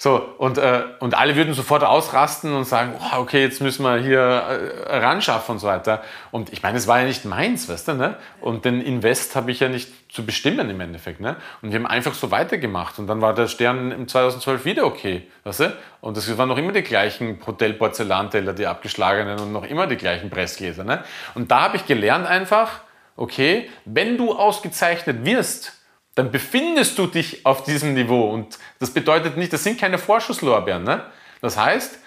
So, 0.03 0.17
und, 0.37 0.57
äh, 0.57 0.83
und 0.99 1.17
alle 1.17 1.37
würden 1.37 1.53
sofort 1.53 1.81
ausrasten 1.81 2.53
und 2.53 2.65
sagen, 2.65 2.93
oh, 2.99 3.19
okay, 3.19 3.41
jetzt 3.41 3.61
müssen 3.61 3.85
wir 3.85 3.99
hier 3.99 4.19
äh, 4.19 4.97
ranschaffen 4.97 5.53
und 5.53 5.59
so 5.59 5.67
weiter. 5.67 6.03
Und 6.29 6.51
ich 6.51 6.61
meine, 6.61 6.77
es 6.77 6.87
war 6.87 6.99
ja 6.99 7.05
nicht 7.05 7.23
meins, 7.23 7.69
weißt 7.69 7.87
du, 7.87 7.93
ne? 7.93 8.17
Und 8.41 8.65
den 8.65 8.81
Invest 8.81 9.33
habe 9.37 9.49
ich 9.51 9.61
ja 9.61 9.69
nicht 9.69 9.89
zu 10.11 10.25
bestimmen 10.25 10.69
im 10.69 10.81
Endeffekt, 10.81 11.21
ne? 11.21 11.37
Und 11.61 11.71
wir 11.71 11.79
haben 11.79 11.87
einfach 11.87 12.15
so 12.15 12.31
weitergemacht. 12.31 12.99
Und 12.99 13.07
dann 13.07 13.21
war 13.21 13.33
der 13.33 13.47
Stern 13.47 13.93
im 13.93 14.09
2012 14.09 14.65
wieder 14.65 14.85
okay, 14.85 15.25
weißt 15.45 15.59
du? 15.61 15.77
Und 16.01 16.17
es 16.17 16.37
waren 16.37 16.49
noch 16.49 16.57
immer 16.57 16.73
die 16.73 16.81
gleichen 16.81 17.39
Hotel-Porzellanteller, 17.47 18.51
die 18.51 18.67
abgeschlagenen 18.67 19.39
und 19.39 19.53
noch 19.53 19.63
immer 19.63 19.87
die 19.87 19.95
gleichen 19.95 20.29
Pressgläser, 20.29 20.83
ne? 20.83 21.05
Und 21.33 21.49
da 21.49 21.61
habe 21.61 21.77
ich 21.77 21.85
gelernt 21.85 22.27
einfach, 22.27 22.81
okay, 23.15 23.69
wenn 23.85 24.17
du 24.17 24.33
ausgezeichnet 24.33 25.23
wirst, 25.23 25.71
dann 26.15 26.31
befindest 26.31 26.97
du 26.97 27.07
dich 27.07 27.45
auf 27.45 27.63
diesem 27.63 27.93
Niveau. 27.93 28.29
Und 28.29 28.59
das 28.79 28.91
bedeutet 28.91 29.37
nicht, 29.37 29.51
das 29.51 29.63
sind 29.63 29.79
keine 29.79 29.97
Vorschusslorbeeren. 29.97 30.83
Ne? 30.83 31.03
Das 31.41 31.57
heißt, 31.57 31.97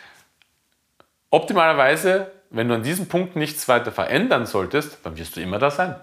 optimalerweise, 1.31 2.31
wenn 2.51 2.69
du 2.69 2.75
an 2.75 2.83
diesem 2.83 3.09
Punkt 3.09 3.37
nichts 3.37 3.67
weiter 3.69 3.91
verändern 3.91 4.47
solltest, 4.47 4.99
dann 5.03 5.17
wirst 5.17 5.37
du 5.37 5.41
immer 5.41 5.59
da 5.59 5.71
sein. 5.71 5.97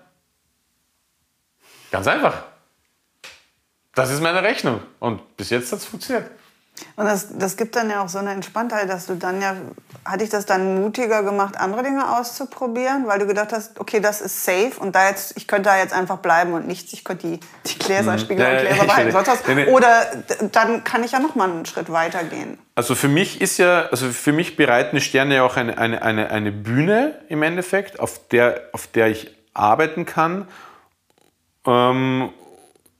Ganz 1.92 2.08
einfach. 2.08 2.44
Das 3.96 4.10
ist 4.10 4.22
meine 4.22 4.44
Rechnung. 4.44 4.82
Und 5.00 5.38
bis 5.38 5.50
jetzt 5.50 5.72
hat 5.72 5.80
es 5.80 5.86
funktioniert. 5.86 6.30
Und 6.96 7.06
das, 7.06 7.28
das 7.38 7.58
gibt 7.58 7.76
dann 7.76 7.90
ja 7.90 8.04
auch 8.04 8.10
so 8.10 8.20
eine 8.20 8.32
Entspanntheit, 8.32 8.90
dass 8.90 9.06
du 9.06 9.16
dann 9.16 9.42
ja, 9.42 9.56
hat 10.06 10.22
dich 10.22 10.30
das 10.30 10.46
dann 10.46 10.82
mutiger 10.82 11.24
gemacht, 11.24 11.58
andere 11.58 11.84
Dinge 11.84 12.18
auszuprobieren, 12.18 13.08
weil 13.08 13.20
du 13.20 13.28
gedacht 13.28 13.52
hast, 13.52 13.80
okay, 13.80 14.00
das 14.00 14.22
ist 14.22 14.44
safe 14.44 14.74
und 14.80 14.96
da 14.96 15.10
jetzt, 15.10 15.38
ich 15.38 15.48
könnte 15.48 15.70
da 15.70 15.78
jetzt 15.78 15.94
einfach 15.94 16.18
bleiben 16.18 16.54
und 16.54 16.68
nichts, 16.68 16.94
ich 16.94 17.04
könnte 17.04 17.28
die, 17.28 17.40
die 17.66 17.80
Gläser, 17.80 18.14
mhm. 18.14 18.20
Spiegel 18.20 18.46
und 18.46 18.60
Gläser 18.60 18.86
behalten. 18.86 19.12
Sonst 19.12 19.28
was. 19.28 19.68
Oder 19.68 20.06
dann 20.52 20.84
kann 20.84 21.04
ich 21.04 21.12
ja 21.12 21.20
noch 21.20 21.36
mal 21.36 21.50
einen 21.50 21.66
Schritt 21.66 21.92
weiter 21.92 22.24
gehen. 22.24 22.58
Also 22.76 22.96
für 22.96 23.08
mich 23.08 23.42
ist 23.42 23.58
ja, 23.58 23.88
also 23.88 24.10
für 24.10 24.32
mich 24.32 24.56
bereiten 24.56 25.00
Sterne 25.00 25.36
ja 25.36 25.44
auch 25.44 25.58
eine, 25.58 25.78
eine, 25.78 26.02
eine, 26.02 26.30
eine 26.32 26.52
Bühne 26.52 27.20
im 27.30 27.44
Endeffekt, 27.44 28.00
auf 28.00 28.20
der, 28.30 28.62
auf 28.72 28.88
der 28.88 29.08
ich 29.08 29.36
arbeiten 29.54 30.06
kann 30.06 30.48
ähm, 31.66 32.30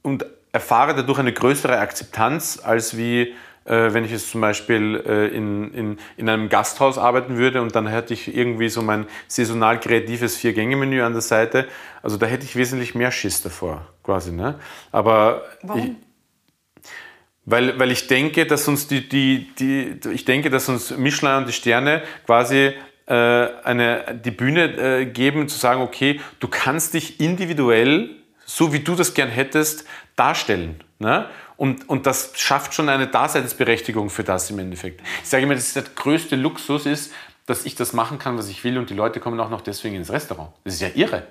und 0.02 0.26
erfahre 0.52 0.94
dadurch 0.94 1.18
eine 1.18 1.32
größere 1.32 1.78
Akzeptanz 1.78 2.60
als 2.62 2.96
wie 2.96 3.34
wenn 3.72 4.04
ich 4.04 4.10
jetzt 4.10 4.30
zum 4.30 4.40
Beispiel 4.40 5.02
äh, 5.06 5.28
in, 5.28 5.72
in, 5.72 5.98
in 6.16 6.28
einem 6.28 6.48
Gasthaus 6.48 6.98
arbeiten 6.98 7.36
würde 7.36 7.62
und 7.62 7.74
dann 7.74 7.86
hätte 7.86 8.12
ich 8.12 8.36
irgendwie 8.36 8.68
so 8.68 8.82
mein 8.82 9.06
saisonal 9.26 9.80
kreatives 9.80 10.36
Vier-Gänge-Menü 10.36 11.02
an 11.02 11.12
der 11.12 11.22
Seite. 11.22 11.66
Also 12.02 12.16
da 12.16 12.26
hätte 12.26 12.44
ich 12.44 12.56
wesentlich 12.56 12.94
mehr 12.94 13.10
Schiss 13.10 13.42
davor, 13.42 13.86
quasi. 14.02 14.32
Ne? 14.32 14.58
Aber 14.92 15.42
Warum? 15.62 15.80
Ich, 15.80 15.90
weil, 17.46 17.78
weil 17.78 17.90
ich 17.90 18.06
denke, 18.06 18.46
dass 18.46 18.68
uns 18.68 18.86
die, 18.86 19.08
die, 19.08 19.50
die, 19.58 19.98
ich 20.12 20.24
denke, 20.24 20.48
dass 20.50 20.68
uns 20.68 20.96
Michelin 20.96 21.38
und 21.38 21.48
die 21.48 21.52
Sterne 21.52 22.02
quasi 22.24 22.72
äh, 23.06 23.14
eine, 23.14 24.18
die 24.24 24.30
Bühne 24.30 25.00
äh, 25.00 25.06
geben, 25.06 25.48
zu 25.48 25.58
sagen, 25.58 25.82
okay, 25.82 26.20
du 26.40 26.48
kannst 26.48 26.94
dich 26.94 27.20
individuell, 27.20 28.10
so 28.46 28.72
wie 28.72 28.80
du 28.80 28.94
das 28.94 29.12
gern 29.12 29.28
hättest, 29.28 29.86
darstellen. 30.16 30.82
Ne? 30.98 31.26
Und, 31.56 31.88
und 31.88 32.06
das 32.06 32.32
schafft 32.36 32.74
schon 32.74 32.88
eine 32.88 33.06
Daseinsberechtigung 33.06 34.10
für 34.10 34.24
das 34.24 34.50
im 34.50 34.58
Endeffekt. 34.58 35.00
Ich 35.22 35.28
sage 35.28 35.44
immer, 35.44 35.54
dass 35.54 35.72
der 35.72 35.84
größte 35.84 36.36
Luxus 36.36 36.86
ist, 36.86 37.12
dass 37.46 37.64
ich 37.64 37.74
das 37.74 37.92
machen 37.92 38.18
kann, 38.18 38.38
was 38.38 38.48
ich 38.48 38.64
will 38.64 38.78
und 38.78 38.90
die 38.90 38.94
Leute 38.94 39.20
kommen 39.20 39.38
auch 39.38 39.50
noch 39.50 39.60
deswegen 39.60 39.96
ins 39.96 40.10
Restaurant. 40.10 40.50
Das 40.64 40.74
ist 40.74 40.80
ja 40.80 40.88
irre. 40.94 41.24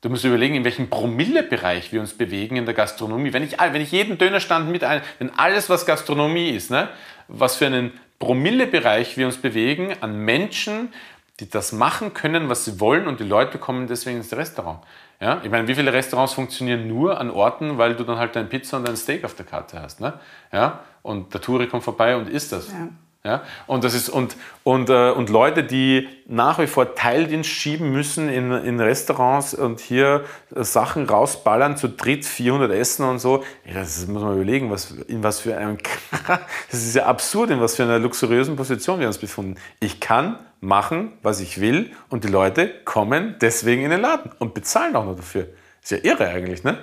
Du 0.00 0.08
musst 0.08 0.24
überlegen, 0.24 0.54
in 0.54 0.64
welchem 0.64 0.88
Promillebereich 0.88 1.92
wir 1.92 2.00
uns 2.00 2.12
bewegen 2.12 2.56
in 2.56 2.64
der 2.64 2.74
Gastronomie. 2.74 3.32
Wenn 3.32 3.42
ich, 3.42 3.58
wenn 3.58 3.80
ich 3.80 3.90
jeden 3.90 4.16
Dönerstand 4.16 4.70
mit 4.70 4.84
ein, 4.84 5.02
wenn 5.18 5.36
alles, 5.36 5.68
was 5.68 5.86
Gastronomie 5.86 6.50
ist, 6.50 6.70
ne, 6.70 6.88
was 7.26 7.56
für 7.56 7.66
einen 7.66 7.92
Promillebereich 8.20 9.16
wir 9.16 9.26
uns 9.26 9.38
bewegen 9.38 9.94
an 10.00 10.24
Menschen, 10.24 10.92
die 11.40 11.48
das 11.48 11.72
machen 11.72 12.14
können, 12.14 12.48
was 12.48 12.64
sie 12.64 12.80
wollen 12.80 13.06
und 13.06 13.20
die 13.20 13.24
Leute 13.24 13.58
kommen 13.58 13.86
deswegen 13.86 14.18
ins 14.18 14.32
Restaurant. 14.32 14.80
Ja? 15.20 15.40
Ich 15.42 15.50
meine, 15.50 15.66
wie 15.68 15.74
viele 15.74 15.92
Restaurants 15.92 16.34
funktionieren 16.34 16.86
nur 16.86 17.20
an 17.20 17.30
Orten, 17.30 17.78
weil 17.78 17.94
du 17.94 18.04
dann 18.04 18.18
halt 18.18 18.36
dein 18.36 18.48
Pizza 18.48 18.76
und 18.76 18.86
dein 18.88 18.96
Steak 18.96 19.24
auf 19.24 19.34
der 19.34 19.46
Karte 19.46 19.80
hast. 19.80 20.00
Ne? 20.00 20.14
Ja? 20.52 20.80
Und 21.02 21.34
der 21.34 21.40
Touri 21.40 21.66
kommt 21.66 21.84
vorbei 21.84 22.16
und 22.16 22.28
isst 22.28 22.52
das. 22.52 22.70
Ja. 22.72 22.88
Ja? 23.24 23.42
Und, 23.66 23.84
das 23.84 23.94
ist, 23.94 24.08
und, 24.08 24.36
und, 24.62 24.90
äh, 24.90 25.10
und 25.10 25.28
Leute, 25.28 25.64
die 25.64 26.08
nach 26.26 26.58
wie 26.60 26.66
vor 26.68 26.94
Teildienst 26.94 27.50
schieben 27.50 27.90
müssen 27.90 28.28
in, 28.28 28.52
in 28.52 28.80
Restaurants 28.80 29.54
und 29.54 29.80
hier 29.80 30.24
äh, 30.54 30.62
Sachen 30.62 31.06
rausballern, 31.06 31.76
zu 31.76 31.88
dritt 31.88 32.24
400 32.24 32.70
Essen 32.70 33.04
und 33.04 33.18
so, 33.18 33.42
ja, 33.66 33.74
das 33.74 34.06
muss 34.06 34.22
man 34.22 34.34
überlegen, 34.34 34.70
was, 34.70 34.92
in 35.08 35.22
was 35.22 35.40
für 35.40 35.56
einem, 35.56 35.78
das 36.70 36.82
ist 36.82 36.94
ja 36.94 37.06
absurd, 37.06 37.50
in 37.50 37.60
was 37.60 37.74
für 37.74 37.82
einer 37.82 37.98
luxuriösen 37.98 38.56
Position 38.56 39.00
wir 39.00 39.08
uns 39.08 39.18
befinden. 39.18 39.56
Ich 39.80 39.98
kann 39.98 40.38
machen, 40.60 41.12
was 41.22 41.40
ich 41.40 41.60
will 41.60 41.90
und 42.08 42.24
die 42.24 42.28
Leute 42.28 42.68
kommen 42.84 43.36
deswegen 43.40 43.82
in 43.82 43.90
den 43.90 44.00
Laden 44.00 44.30
und 44.38 44.54
bezahlen 44.54 44.94
auch 44.96 45.04
noch 45.04 45.16
dafür. 45.16 45.48
Ist 45.82 45.90
ja 45.90 45.98
irre 46.02 46.28
eigentlich, 46.28 46.64
ne? 46.64 46.78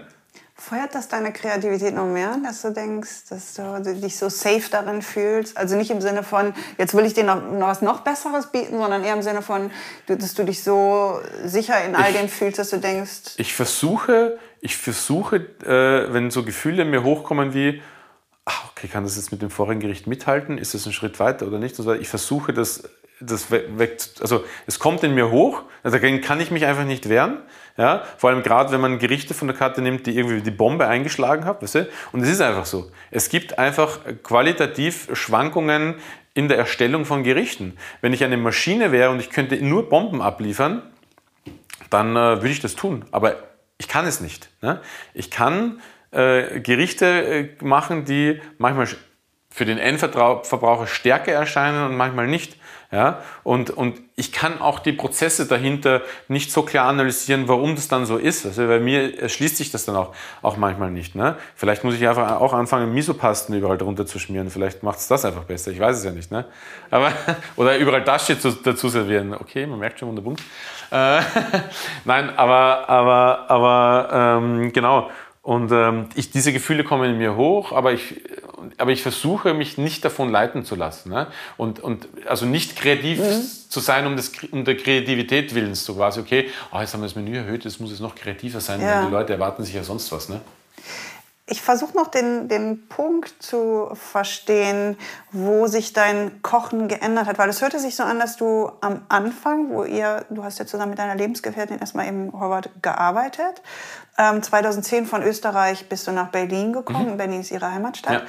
Feuert 0.67 0.95
das 0.95 1.07
deine 1.07 1.31
Kreativität 1.31 1.93
noch 1.93 2.07
mehr, 2.07 2.37
dass 2.43 2.63
du 2.63 2.71
denkst, 2.71 3.29
dass 3.29 3.53
du 3.53 3.93
dich 4.01 4.17
so 4.17 4.29
safe 4.29 4.63
darin 4.71 5.03
fühlst? 5.03 5.55
Also 5.55 5.75
nicht 5.75 5.91
im 5.91 6.01
Sinne 6.01 6.23
von, 6.23 6.55
jetzt 6.79 6.95
will 6.95 7.05
ich 7.05 7.13
dir 7.13 7.23
noch, 7.23 7.39
noch 7.51 7.67
was 7.67 7.83
noch 7.83 7.99
Besseres 7.99 8.47
bieten, 8.47 8.79
sondern 8.79 9.03
eher 9.03 9.13
im 9.13 9.21
Sinne 9.21 9.43
von, 9.43 9.69
dass 10.07 10.33
du 10.33 10.43
dich 10.43 10.63
so 10.63 11.19
sicher 11.43 11.85
in 11.85 11.93
all 11.95 12.09
ich, 12.09 12.17
dem 12.17 12.29
fühlst, 12.29 12.57
dass 12.57 12.71
du 12.71 12.77
denkst. 12.77 13.35
Ich 13.37 13.53
versuche, 13.53 14.39
ich 14.59 14.75
versuche, 14.75 15.35
äh, 15.35 16.11
wenn 16.11 16.31
so 16.31 16.41
Gefühle 16.41 16.81
in 16.81 16.89
mir 16.89 17.03
hochkommen 17.03 17.53
wie, 17.53 17.83
ach, 18.45 18.71
okay, 18.71 18.87
kann 18.87 19.03
das 19.03 19.17
jetzt 19.17 19.31
mit 19.31 19.43
dem 19.43 19.51
vorigen 19.51 19.81
Gericht 19.81 20.07
mithalten? 20.07 20.57
Ist 20.57 20.73
das 20.73 20.87
ein 20.87 20.93
Schritt 20.93 21.19
weiter 21.19 21.45
oder 21.45 21.59
nicht? 21.59 21.77
Ich 21.77 22.09
versuche 22.09 22.53
das 22.53 22.89
das 23.25 23.51
weg, 23.51 23.97
also 24.21 24.43
es 24.67 24.79
kommt 24.79 25.03
in 25.03 25.13
mir 25.15 25.31
hoch, 25.31 25.63
also 25.83 25.97
dagegen 25.97 26.21
kann 26.21 26.39
ich 26.39 26.51
mich 26.51 26.65
einfach 26.65 26.85
nicht 26.85 27.09
wehren. 27.09 27.39
Ja, 27.77 28.03
vor 28.17 28.29
allem 28.29 28.41
gerade, 28.41 28.71
wenn 28.71 28.79
man 28.79 28.99
Gerichte 28.99 29.33
von 29.33 29.49
der 29.49 29.57
Karte 29.57 29.81
nimmt, 29.81 30.07
die 30.07 30.15
irgendwie 30.15 30.41
die 30.41 30.51
Bombe 30.51 30.87
eingeschlagen 30.87 31.43
hat. 31.43 31.61
Weißt 31.61 31.75
du? 31.75 31.89
Und 32.13 32.21
es 32.21 32.29
ist 32.29 32.39
einfach 32.39 32.65
so. 32.65 32.89
Es 33.11 33.27
gibt 33.27 33.59
einfach 33.59 33.99
qualitativ 34.23 35.09
Schwankungen 35.11 35.95
in 36.33 36.47
der 36.47 36.57
Erstellung 36.57 37.03
von 37.03 37.23
Gerichten. 37.23 37.77
Wenn 37.99 38.13
ich 38.13 38.23
eine 38.23 38.37
Maschine 38.37 38.93
wäre 38.93 39.09
und 39.09 39.19
ich 39.19 39.29
könnte 39.29 39.57
nur 39.57 39.89
Bomben 39.89 40.21
abliefern, 40.21 40.83
dann 41.89 42.15
äh, 42.15 42.37
würde 42.37 42.49
ich 42.49 42.61
das 42.61 42.75
tun. 42.75 43.05
Aber 43.11 43.35
ich 43.77 43.89
kann 43.89 44.05
es 44.05 44.21
nicht. 44.21 44.49
Ne? 44.61 44.79
Ich 45.13 45.29
kann 45.29 45.81
äh, 46.11 46.59
Gerichte 46.61 47.05
äh, 47.05 47.49
machen, 47.63 48.05
die 48.05 48.41
manchmal 48.57 48.87
für 49.49 49.65
den 49.65 49.77
Endverbraucher 49.77 50.87
stärker 50.87 51.31
erscheinen 51.31 51.85
und 51.85 51.97
manchmal 51.97 52.27
nicht. 52.27 52.57
Ja? 52.91 53.21
Und, 53.43 53.71
und 53.71 53.99
ich 54.15 54.31
kann 54.31 54.61
auch 54.61 54.79
die 54.79 54.93
Prozesse 54.93 55.45
dahinter 55.45 56.01
nicht 56.27 56.51
so 56.51 56.61
klar 56.61 56.87
analysieren, 56.87 57.47
warum 57.47 57.75
das 57.75 57.87
dann 57.87 58.05
so 58.05 58.17
ist. 58.17 58.45
Also 58.45 58.67
bei 58.67 58.79
mir 58.79 59.19
erschließt 59.19 59.57
sich 59.57 59.71
das 59.71 59.85
dann 59.85 59.95
auch, 59.95 60.13
auch 60.41 60.57
manchmal 60.57 60.91
nicht. 60.91 61.15
Ne? 61.15 61.35
Vielleicht 61.55 61.83
muss 61.83 61.95
ich 61.95 62.07
einfach 62.07 62.39
auch 62.39 62.53
anfangen, 62.53 62.93
Misopasten 62.93 63.55
überall 63.55 63.77
drunter 63.77 64.05
zu 64.05 64.19
schmieren. 64.19 64.49
Vielleicht 64.49 64.83
macht 64.83 64.99
es 64.99 65.07
das 65.07 65.25
einfach 65.25 65.43
besser. 65.43 65.71
Ich 65.71 65.79
weiß 65.79 65.97
es 65.97 66.03
ja 66.03 66.11
nicht. 66.11 66.31
Ne? 66.31 66.45
Aber, 66.91 67.11
oder 67.55 67.77
überall 67.77 68.03
Dasche 68.03 68.35
dazu 68.35 68.89
servieren. 68.89 69.33
Okay, 69.33 69.65
man 69.65 69.79
merkt 69.79 69.99
schon 69.99 70.09
wunderbar. 70.09 70.35
Äh, 70.91 71.21
Nein, 72.05 72.29
aber, 72.37 72.87
aber, 72.89 73.45
aber 73.49 74.39
ähm, 74.41 74.71
genau. 74.71 75.09
Und 75.41 75.71
ähm, 75.71 76.07
ich, 76.15 76.31
diese 76.31 76.51
Gefühle 76.53 76.83
kommen 76.83 77.11
in 77.11 77.17
mir 77.19 77.35
hoch, 77.35 77.71
aber 77.71 77.93
ich, 77.93 78.21
aber 78.77 78.91
ich 78.91 79.01
versuche 79.01 79.53
mich 79.53 79.77
nicht 79.77 80.03
davon 80.05 80.29
leiten 80.29 80.65
zu 80.65 80.75
lassen. 80.75 81.09
Ne? 81.09 81.27
Und, 81.57 81.79
und 81.79 82.07
also 82.27 82.45
nicht 82.45 82.75
kreativ 82.75 83.19
mhm. 83.19 83.43
zu 83.69 83.79
sein, 83.79 84.05
um, 84.07 84.15
das, 84.15 84.31
um 84.51 84.65
der 84.65 84.77
Kreativität 84.77 85.55
willens, 85.55 85.85
so 85.85 85.95
quasi, 85.95 86.19
okay, 86.19 86.49
oh, 86.71 86.79
jetzt 86.79 86.93
haben 86.93 87.01
wir 87.01 87.07
das 87.07 87.15
Menü 87.15 87.35
erhöht, 87.35 87.65
jetzt 87.65 87.79
muss 87.79 87.91
es 87.91 87.99
noch 87.99 88.15
kreativer 88.15 88.59
sein, 88.59 88.81
ja. 88.81 88.99
denn 88.99 89.09
die 89.09 89.13
Leute 89.13 89.33
erwarten 89.33 89.63
sich 89.63 89.73
ja 89.73 89.83
sonst 89.83 90.11
was. 90.11 90.29
Ne? 90.29 90.41
Ich 91.47 91.61
versuche 91.61 91.95
noch 91.95 92.07
den, 92.07 92.47
den 92.47 92.87
Punkt 92.87 93.35
zu 93.37 93.91
verstehen, 93.93 94.97
wo 95.31 95.67
sich 95.67 95.93
dein 95.93 96.41
Kochen 96.41 96.87
geändert 96.87 97.27
hat, 97.27 97.37
weil 97.37 97.49
es 97.49 97.61
hörte 97.61 97.79
sich 97.79 97.95
so 97.95 98.01
an, 98.01 98.17
dass 98.17 98.35
du 98.35 98.71
am 98.81 99.03
Anfang, 99.09 99.69
wo 99.69 99.83
ihr, 99.83 100.25
du 100.31 100.43
hast 100.43 100.57
ja 100.57 100.65
zusammen 100.65 100.91
mit 100.91 100.99
deiner 100.99 101.13
Lebensgefährtin 101.13 101.77
erstmal 101.77 102.07
im 102.07 102.33
Horvath 102.33 102.71
gearbeitet, 102.81 103.61
ähm, 104.17 104.41
2010 104.41 105.05
von 105.05 105.23
Österreich 105.23 105.89
bist 105.89 106.07
du 106.07 106.11
nach 106.11 106.29
Berlin 106.29 106.71
gekommen, 106.71 107.11
mhm. 107.11 107.17
Berlin 107.17 107.41
ist 107.41 107.51
ihre 107.51 107.71
Heimatstadt. 107.71 108.23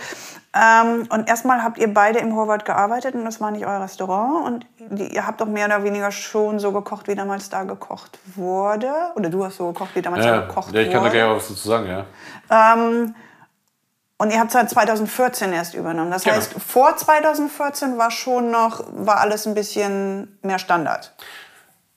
Ja. 0.54 0.82
Ähm, 0.82 1.06
und 1.10 1.28
erstmal 1.28 1.62
habt 1.62 1.78
ihr 1.78 1.92
beide 1.92 2.18
im 2.18 2.34
Horvath 2.34 2.64
gearbeitet 2.64 3.14
und 3.14 3.24
das 3.24 3.40
war 3.40 3.50
nicht 3.50 3.66
euer 3.66 3.80
Restaurant 3.80 4.46
und 4.46 4.66
die, 4.78 5.14
ihr 5.14 5.26
habt 5.26 5.40
doch 5.40 5.46
mehr 5.46 5.66
oder 5.66 5.84
weniger 5.84 6.10
schon 6.10 6.58
so 6.58 6.72
gekocht, 6.72 7.08
wie 7.08 7.14
damals 7.14 7.50
da 7.50 7.64
gekocht 7.64 8.18
wurde. 8.34 8.90
Oder 9.14 9.28
du 9.28 9.44
hast 9.44 9.58
so 9.58 9.68
gekocht, 9.72 9.90
wie 9.94 10.02
damals 10.02 10.24
ja, 10.24 10.36
da 10.36 10.46
gekocht 10.46 10.68
wurde. 10.68 10.80
Ja, 10.80 10.86
ich 10.86 10.92
kann 10.92 11.04
da 11.04 11.10
gleich 11.10 11.28
was 11.28 11.48
dazu 11.48 11.68
sagen, 11.68 11.86
ja. 11.88 12.04
Ähm, 12.50 13.14
und 14.18 14.32
ihr 14.32 14.40
habt 14.40 14.54
es 14.54 14.70
2014 14.70 15.52
erst 15.52 15.74
übernommen. 15.74 16.10
Das 16.10 16.24
genau. 16.24 16.36
heißt, 16.36 16.54
vor 16.54 16.96
2014 16.96 17.98
war 17.98 18.10
schon 18.10 18.50
noch, 18.50 18.82
war 18.92 19.20
alles 19.20 19.46
ein 19.46 19.54
bisschen 19.54 20.38
mehr 20.42 20.58
Standard. 20.58 21.14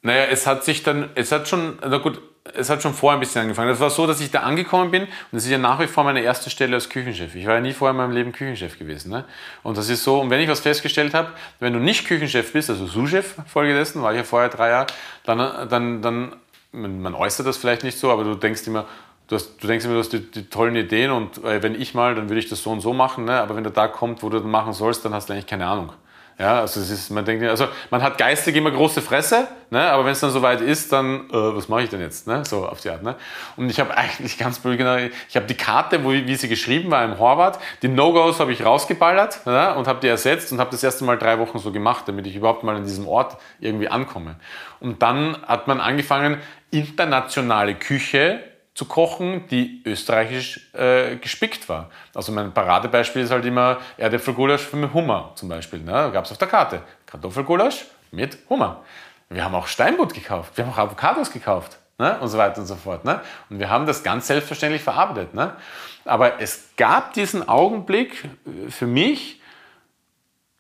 Naja, 0.01 0.25
es 0.25 0.45
hat 0.45 0.65
sich 0.65 0.83
dann, 0.83 1.09
es 1.15 1.31
hat 1.31 1.47
schon, 1.47 1.79
na 1.81 1.97
gut, 1.97 2.21
es 2.55 2.69
hat 2.69 2.81
schon 2.81 2.93
vorher 2.93 3.17
ein 3.17 3.19
bisschen 3.19 3.41
angefangen. 3.41 3.69
Das 3.69 3.79
war 3.79 3.89
so, 3.89 4.07
dass 4.07 4.21
ich 4.21 4.31
da 4.31 4.39
angekommen 4.39 4.91
bin 4.91 5.03
und 5.03 5.09
das 5.31 5.45
ist 5.45 5.49
ja 5.49 5.57
nach 5.57 5.79
wie 5.79 5.87
vor 5.87 6.03
meine 6.03 6.21
erste 6.21 6.49
Stelle 6.49 6.75
als 6.75 6.89
Küchenchef. 6.89 7.35
Ich 7.35 7.45
war 7.45 7.55
ja 7.55 7.61
nie 7.61 7.73
vorher 7.73 7.91
in 7.91 7.97
meinem 7.97 8.11
Leben 8.11 8.31
Küchenchef 8.31 8.77
gewesen. 8.77 9.11
Ne? 9.11 9.25
Und 9.63 9.77
das 9.77 9.89
ist 9.89 10.03
so, 10.03 10.19
und 10.19 10.29
wenn 10.29 10.41
ich 10.41 10.49
was 10.49 10.59
festgestellt 10.59 11.13
habe, 11.13 11.29
wenn 11.59 11.73
du 11.73 11.79
nicht 11.79 12.07
Küchenchef 12.07 12.53
bist, 12.53 12.69
also 12.69 12.85
Sous-Chef 12.85 13.35
folgedessen, 13.47 14.01
war 14.01 14.11
ich 14.11 14.17
ja 14.17 14.23
vorher 14.23 14.49
drei 14.49 14.69
Jahre, 14.69 14.87
dann, 15.23 15.69
dann, 15.69 16.01
dann 16.01 16.35
man, 16.71 17.01
man 17.01 17.15
äußert 17.15 17.45
das 17.45 17.57
vielleicht 17.57 17.83
nicht 17.83 17.97
so, 17.97 18.11
aber 18.11 18.23
du 18.23 18.35
denkst 18.35 18.67
immer, 18.67 18.85
Du, 19.27 19.35
hast, 19.35 19.61
du, 19.61 19.67
denkst 19.67 19.85
immer, 19.85 19.93
du 19.93 19.99
hast 19.99 20.11
die, 20.11 20.31
die 20.31 20.49
tollen 20.49 20.75
Ideen 20.75 21.11
und 21.11 21.43
äh, 21.43 21.61
wenn 21.61 21.79
ich 21.79 21.93
mal, 21.93 22.15
dann 22.15 22.29
würde 22.29 22.39
ich 22.39 22.49
das 22.49 22.63
so 22.63 22.71
und 22.71 22.81
so 22.81 22.93
machen. 22.93 23.25
Ne? 23.25 23.39
Aber 23.39 23.55
wenn 23.55 23.63
der 23.63 23.71
Tag 23.71 23.93
kommt, 23.93 24.23
wo 24.23 24.29
du 24.29 24.39
das 24.39 24.47
machen 24.47 24.73
sollst, 24.73 25.05
dann 25.05 25.13
hast 25.13 25.29
du 25.29 25.33
eigentlich 25.33 25.45
keine 25.45 25.67
Ahnung. 25.67 25.93
Ja, 26.39 26.61
also 26.61 26.79
es 26.79 26.89
ist, 26.89 27.09
man 27.09 27.25
denkt, 27.25 27.43
also 27.43 27.67
man 27.89 28.01
hat 28.01 28.17
geistig 28.17 28.55
immer 28.55 28.71
große 28.71 29.01
Fresse, 29.01 29.49
ne? 29.71 29.81
aber 29.91 30.05
wenn 30.05 30.13
es 30.13 30.21
dann 30.21 30.31
soweit 30.31 30.61
ist, 30.61 30.93
dann, 30.93 31.29
äh, 31.29 31.33
was 31.33 31.67
mache 31.67 31.81
ich 31.81 31.89
denn 31.89 31.99
jetzt? 31.99 32.27
Ne? 32.27 32.45
So 32.45 32.65
auf 32.65 32.79
die 32.79 32.89
Art. 32.89 33.03
Ne? 33.03 33.15
Und 33.57 33.69
ich 33.69 33.77
habe 33.81 33.95
eigentlich 33.97 34.37
ganz 34.37 34.57
blöd 34.57 34.77
genau, 34.77 34.95
ich 34.95 35.35
habe 35.35 35.47
die 35.47 35.55
Karte, 35.55 36.01
wo, 36.05 36.11
wie 36.11 36.35
sie 36.35 36.47
geschrieben 36.47 36.91
war 36.91 37.03
im 37.03 37.19
Horvath, 37.19 37.59
die 37.81 37.89
No-Gos 37.89 38.39
habe 38.39 38.53
ich 38.53 38.63
rausgeballert 38.63 39.45
ne? 39.45 39.75
und 39.75 39.85
habe 39.89 39.99
die 39.99 40.07
ersetzt 40.07 40.53
und 40.53 40.61
habe 40.61 40.71
das 40.71 40.81
erste 40.81 41.03
Mal 41.03 41.17
drei 41.17 41.39
Wochen 41.39 41.59
so 41.59 41.73
gemacht, 41.73 42.07
damit 42.07 42.25
ich 42.25 42.37
überhaupt 42.37 42.63
mal 42.63 42.77
an 42.77 42.85
diesem 42.85 43.05
Ort 43.05 43.35
irgendwie 43.59 43.89
ankomme. 43.89 44.37
Und 44.79 45.01
dann 45.01 45.35
hat 45.45 45.67
man 45.67 45.81
angefangen, 45.81 46.37
internationale 46.71 47.75
Küche 47.75 48.39
zu 48.79 48.85
kochen, 48.85 49.45
die 49.49 49.81
österreichisch 49.85 50.73
äh, 50.73 51.17
gespickt 51.17 51.67
war. 51.67 51.89
Also 52.15 52.31
mein 52.31 52.53
Paradebeispiel 52.53 53.23
ist 53.23 53.29
halt 53.29 53.43
immer 53.43 53.79
Erdäpfelgulasch 53.97 54.71
mit 54.71 54.93
Hummer 54.93 55.33
zum 55.35 55.49
Beispiel. 55.49 55.79
Ne? 55.79 55.91
Da 55.91 56.09
gab 56.11 56.23
es 56.23 56.31
auf 56.31 56.37
der 56.37 56.47
Karte 56.47 56.81
Kartoffelgulasch 57.05 57.87
mit 58.11 58.37
Hummer. 58.47 58.81
Wir 59.27 59.43
haben 59.43 59.53
auch 59.53 59.67
Steinbutt 59.67 60.13
gekauft, 60.13 60.55
wir 60.55 60.65
haben 60.65 60.71
auch 60.71 60.77
Avocados 60.77 61.29
gekauft 61.29 61.77
ne? 61.97 62.17
und 62.21 62.29
so 62.29 62.37
weiter 62.37 62.61
und 62.61 62.67
so 62.67 62.75
fort. 62.75 63.03
Ne? 63.03 63.19
Und 63.49 63.59
wir 63.59 63.69
haben 63.69 63.85
das 63.85 64.01
ganz 64.01 64.27
selbstverständlich 64.27 64.81
verarbeitet. 64.81 65.33
Ne? 65.33 65.57
Aber 66.05 66.39
es 66.39 66.69
gab 66.77 67.11
diesen 67.11 67.49
Augenblick 67.49 68.23
äh, 68.23 68.71
für 68.71 68.87
mich, 68.87 69.41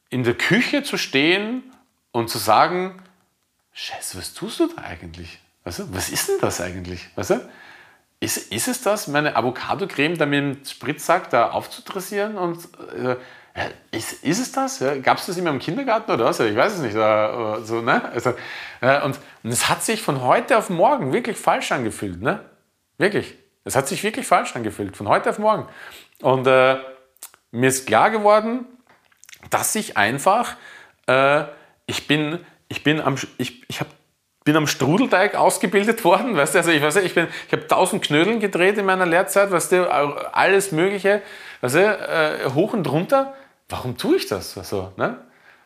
in 0.09 0.25
der 0.25 0.33
Küche 0.33 0.83
zu 0.83 0.97
stehen 0.97 1.63
und 2.11 2.29
zu 2.29 2.37
sagen, 2.37 3.01
Scheiße, 3.71 4.17
was 4.17 4.33
tust 4.33 4.59
du 4.59 4.67
da 4.67 4.81
eigentlich? 4.81 5.39
Weißt 5.63 5.79
du, 5.79 5.93
was 5.93 6.09
ist 6.09 6.27
denn 6.27 6.39
das 6.41 6.59
eigentlich? 6.59 7.07
Weißt 7.15 7.29
du? 7.29 7.49
Ist, 8.21 8.51
ist 8.51 8.67
es 8.67 8.81
das, 8.81 9.07
meine 9.07 9.35
Avocado-Creme 9.35 10.17
da 10.17 10.25
mit 10.25 10.39
dem 10.39 10.65
Spritzsack 10.65 11.29
da 11.29 11.51
aufzudressieren? 11.51 12.37
Und, 12.37 12.67
äh, 12.95 13.15
ist, 13.91 14.23
ist 14.23 14.39
es 14.39 14.51
das? 14.51 14.79
Ja, 14.79 14.97
Gab 14.97 15.17
es 15.17 15.25
das 15.25 15.37
immer 15.37 15.49
im 15.49 15.59
Kindergarten 15.59 16.11
oder 16.11 16.25
was? 16.25 16.39
Ich 16.39 16.55
weiß 16.55 16.73
es 16.73 16.79
nicht. 16.79 16.95
Äh, 16.95 17.61
so, 17.63 17.81
ne? 17.81 18.03
also, 18.11 18.33
äh, 18.81 19.01
und, 19.03 19.19
und 19.43 19.51
es 19.51 19.69
hat 19.69 19.83
sich 19.83 20.01
von 20.01 20.21
heute 20.21 20.57
auf 20.57 20.69
morgen 20.69 21.13
wirklich 21.13 21.37
falsch 21.37 21.71
angefühlt. 21.71 22.21
Ne? 22.21 22.41
Wirklich. 22.97 23.35
Es 23.63 23.75
hat 23.75 23.87
sich 23.87 24.03
wirklich 24.03 24.27
falsch 24.27 24.55
angefühlt, 24.55 24.97
von 24.97 25.07
heute 25.07 25.29
auf 25.29 25.39
morgen. 25.39 25.67
Und 26.21 26.45
äh, 26.47 26.77
mir 27.51 27.67
ist 27.67 27.87
klar 27.87 28.09
geworden, 28.09 28.65
dass 29.49 29.75
ich 29.75 29.95
einfach, 29.97 30.55
äh, 31.07 31.43
ich 31.85 32.07
bin, 32.07 32.39
ich 32.67 32.83
bin 32.83 32.99
am, 32.99 33.15
ich, 33.37 33.63
ich 33.69 33.79
habe 33.79 33.89
bin 34.43 34.55
am 34.55 34.67
Strudelteig 34.67 35.35
ausgebildet 35.35 36.03
worden, 36.03 36.35
weißt 36.35 36.55
du, 36.55 36.59
also 36.59 36.71
ich 36.71 36.81
weiß 36.81 36.95
ich 36.97 37.13
bin, 37.13 37.27
ich 37.47 37.53
habe 37.53 37.67
tausend 37.67 38.03
Knödeln 38.03 38.39
gedreht 38.39 38.77
in 38.77 38.85
meiner 38.85 39.05
Lehrzeit, 39.05 39.51
weißt 39.51 39.71
du, 39.73 39.91
alles 39.91 40.71
Mögliche, 40.71 41.21
weißt 41.61 41.75
du, 41.75 41.79
äh, 41.79 42.49
hoch 42.53 42.73
und 42.73 42.89
runter. 42.89 43.33
Warum 43.67 43.97
tue 43.97 44.15
ich 44.15 44.27
das? 44.27 44.57
Also, 44.57 44.93
ne? 44.97 45.17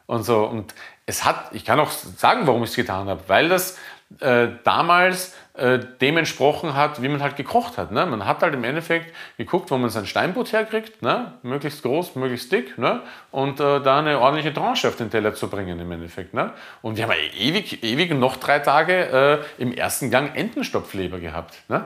Und 0.05 0.23
so, 0.23 0.43
und 0.45 0.73
es 1.05 1.23
hat, 1.23 1.49
ich 1.53 1.63
kann 1.65 1.79
auch 1.79 1.91
sagen, 1.91 2.45
warum 2.45 2.63
ich 2.63 2.71
es 2.71 2.75
getan 2.75 3.07
habe, 3.07 3.21
weil 3.27 3.49
das 3.49 3.77
äh, 4.19 4.47
damals 4.63 5.35
äh, 5.53 5.79
dem 6.01 6.17
entsprochen 6.17 6.75
hat, 6.75 7.01
wie 7.01 7.09
man 7.09 7.21
halt 7.21 7.35
gekocht 7.35 7.77
hat. 7.77 7.91
Ne? 7.91 8.05
Man 8.05 8.25
hat 8.25 8.41
halt 8.41 8.53
im 8.53 8.63
Endeffekt 8.63 9.13
geguckt, 9.37 9.69
wo 9.71 9.77
man 9.77 9.89
sein 9.89 10.05
Steinbutt 10.05 10.51
herkriegt, 10.51 11.01
ne? 11.01 11.33
möglichst 11.43 11.83
groß, 11.83 12.15
möglichst 12.15 12.51
dick 12.51 12.77
ne? 12.77 13.01
und 13.31 13.59
äh, 13.59 13.79
da 13.81 13.99
eine 13.99 14.19
ordentliche 14.19 14.53
Tranche 14.53 14.87
auf 14.87 14.95
den 14.95 15.09
Teller 15.09 15.33
zu 15.35 15.49
bringen 15.49 15.79
im 15.79 15.91
Endeffekt. 15.91 16.33
Ne? 16.33 16.51
Und 16.81 16.97
wir 16.97 17.03
haben 17.03 17.13
ewig, 17.37 17.83
ewig 17.83 18.13
noch 18.13 18.37
drei 18.37 18.59
Tage 18.59 19.43
äh, 19.57 19.61
im 19.61 19.73
ersten 19.73 20.09
Gang 20.09 20.35
Entenstopfleber 20.35 21.19
gehabt. 21.19 21.61
Ne? 21.69 21.85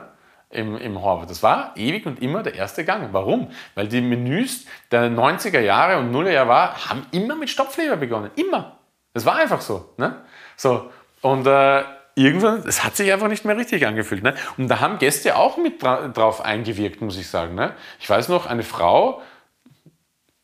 im, 0.50 0.78
im 0.78 1.02
Horvath. 1.02 1.30
Das 1.30 1.42
war 1.42 1.72
ewig 1.76 2.06
und 2.06 2.22
immer 2.22 2.42
der 2.42 2.54
erste 2.54 2.84
Gang. 2.84 3.10
Warum? 3.12 3.50
Weil 3.74 3.88
die 3.88 4.00
Menüs 4.00 4.66
der 4.90 5.10
90er 5.10 5.60
Jahre 5.60 5.98
und 5.98 6.10
Nullerjahre 6.10 6.48
war, 6.48 6.88
haben 6.88 7.06
immer 7.10 7.36
mit 7.36 7.50
Stopfleber 7.50 7.96
begonnen. 7.96 8.30
Immer. 8.34 8.78
Das 9.12 9.26
war 9.26 9.36
einfach 9.36 9.60
so. 9.60 9.92
Ne? 9.96 10.22
so 10.56 10.90
und 11.20 11.46
äh, 11.46 11.82
irgendwann, 12.18 12.62
es 12.66 12.84
hat 12.84 12.96
sich 12.96 13.12
einfach 13.12 13.28
nicht 13.28 13.44
mehr 13.44 13.56
richtig 13.56 13.86
angefühlt. 13.86 14.22
Ne? 14.22 14.34
Und 14.56 14.68
da 14.68 14.80
haben 14.80 14.98
Gäste 14.98 15.36
auch 15.36 15.56
mit 15.56 15.82
dra 15.82 16.08
drauf 16.08 16.40
eingewirkt, 16.40 17.00
muss 17.00 17.16
ich 17.16 17.28
sagen. 17.28 17.54
Ne? 17.54 17.72
Ich 18.00 18.10
weiß 18.10 18.28
noch, 18.28 18.46
eine 18.46 18.62
Frau, 18.62 19.22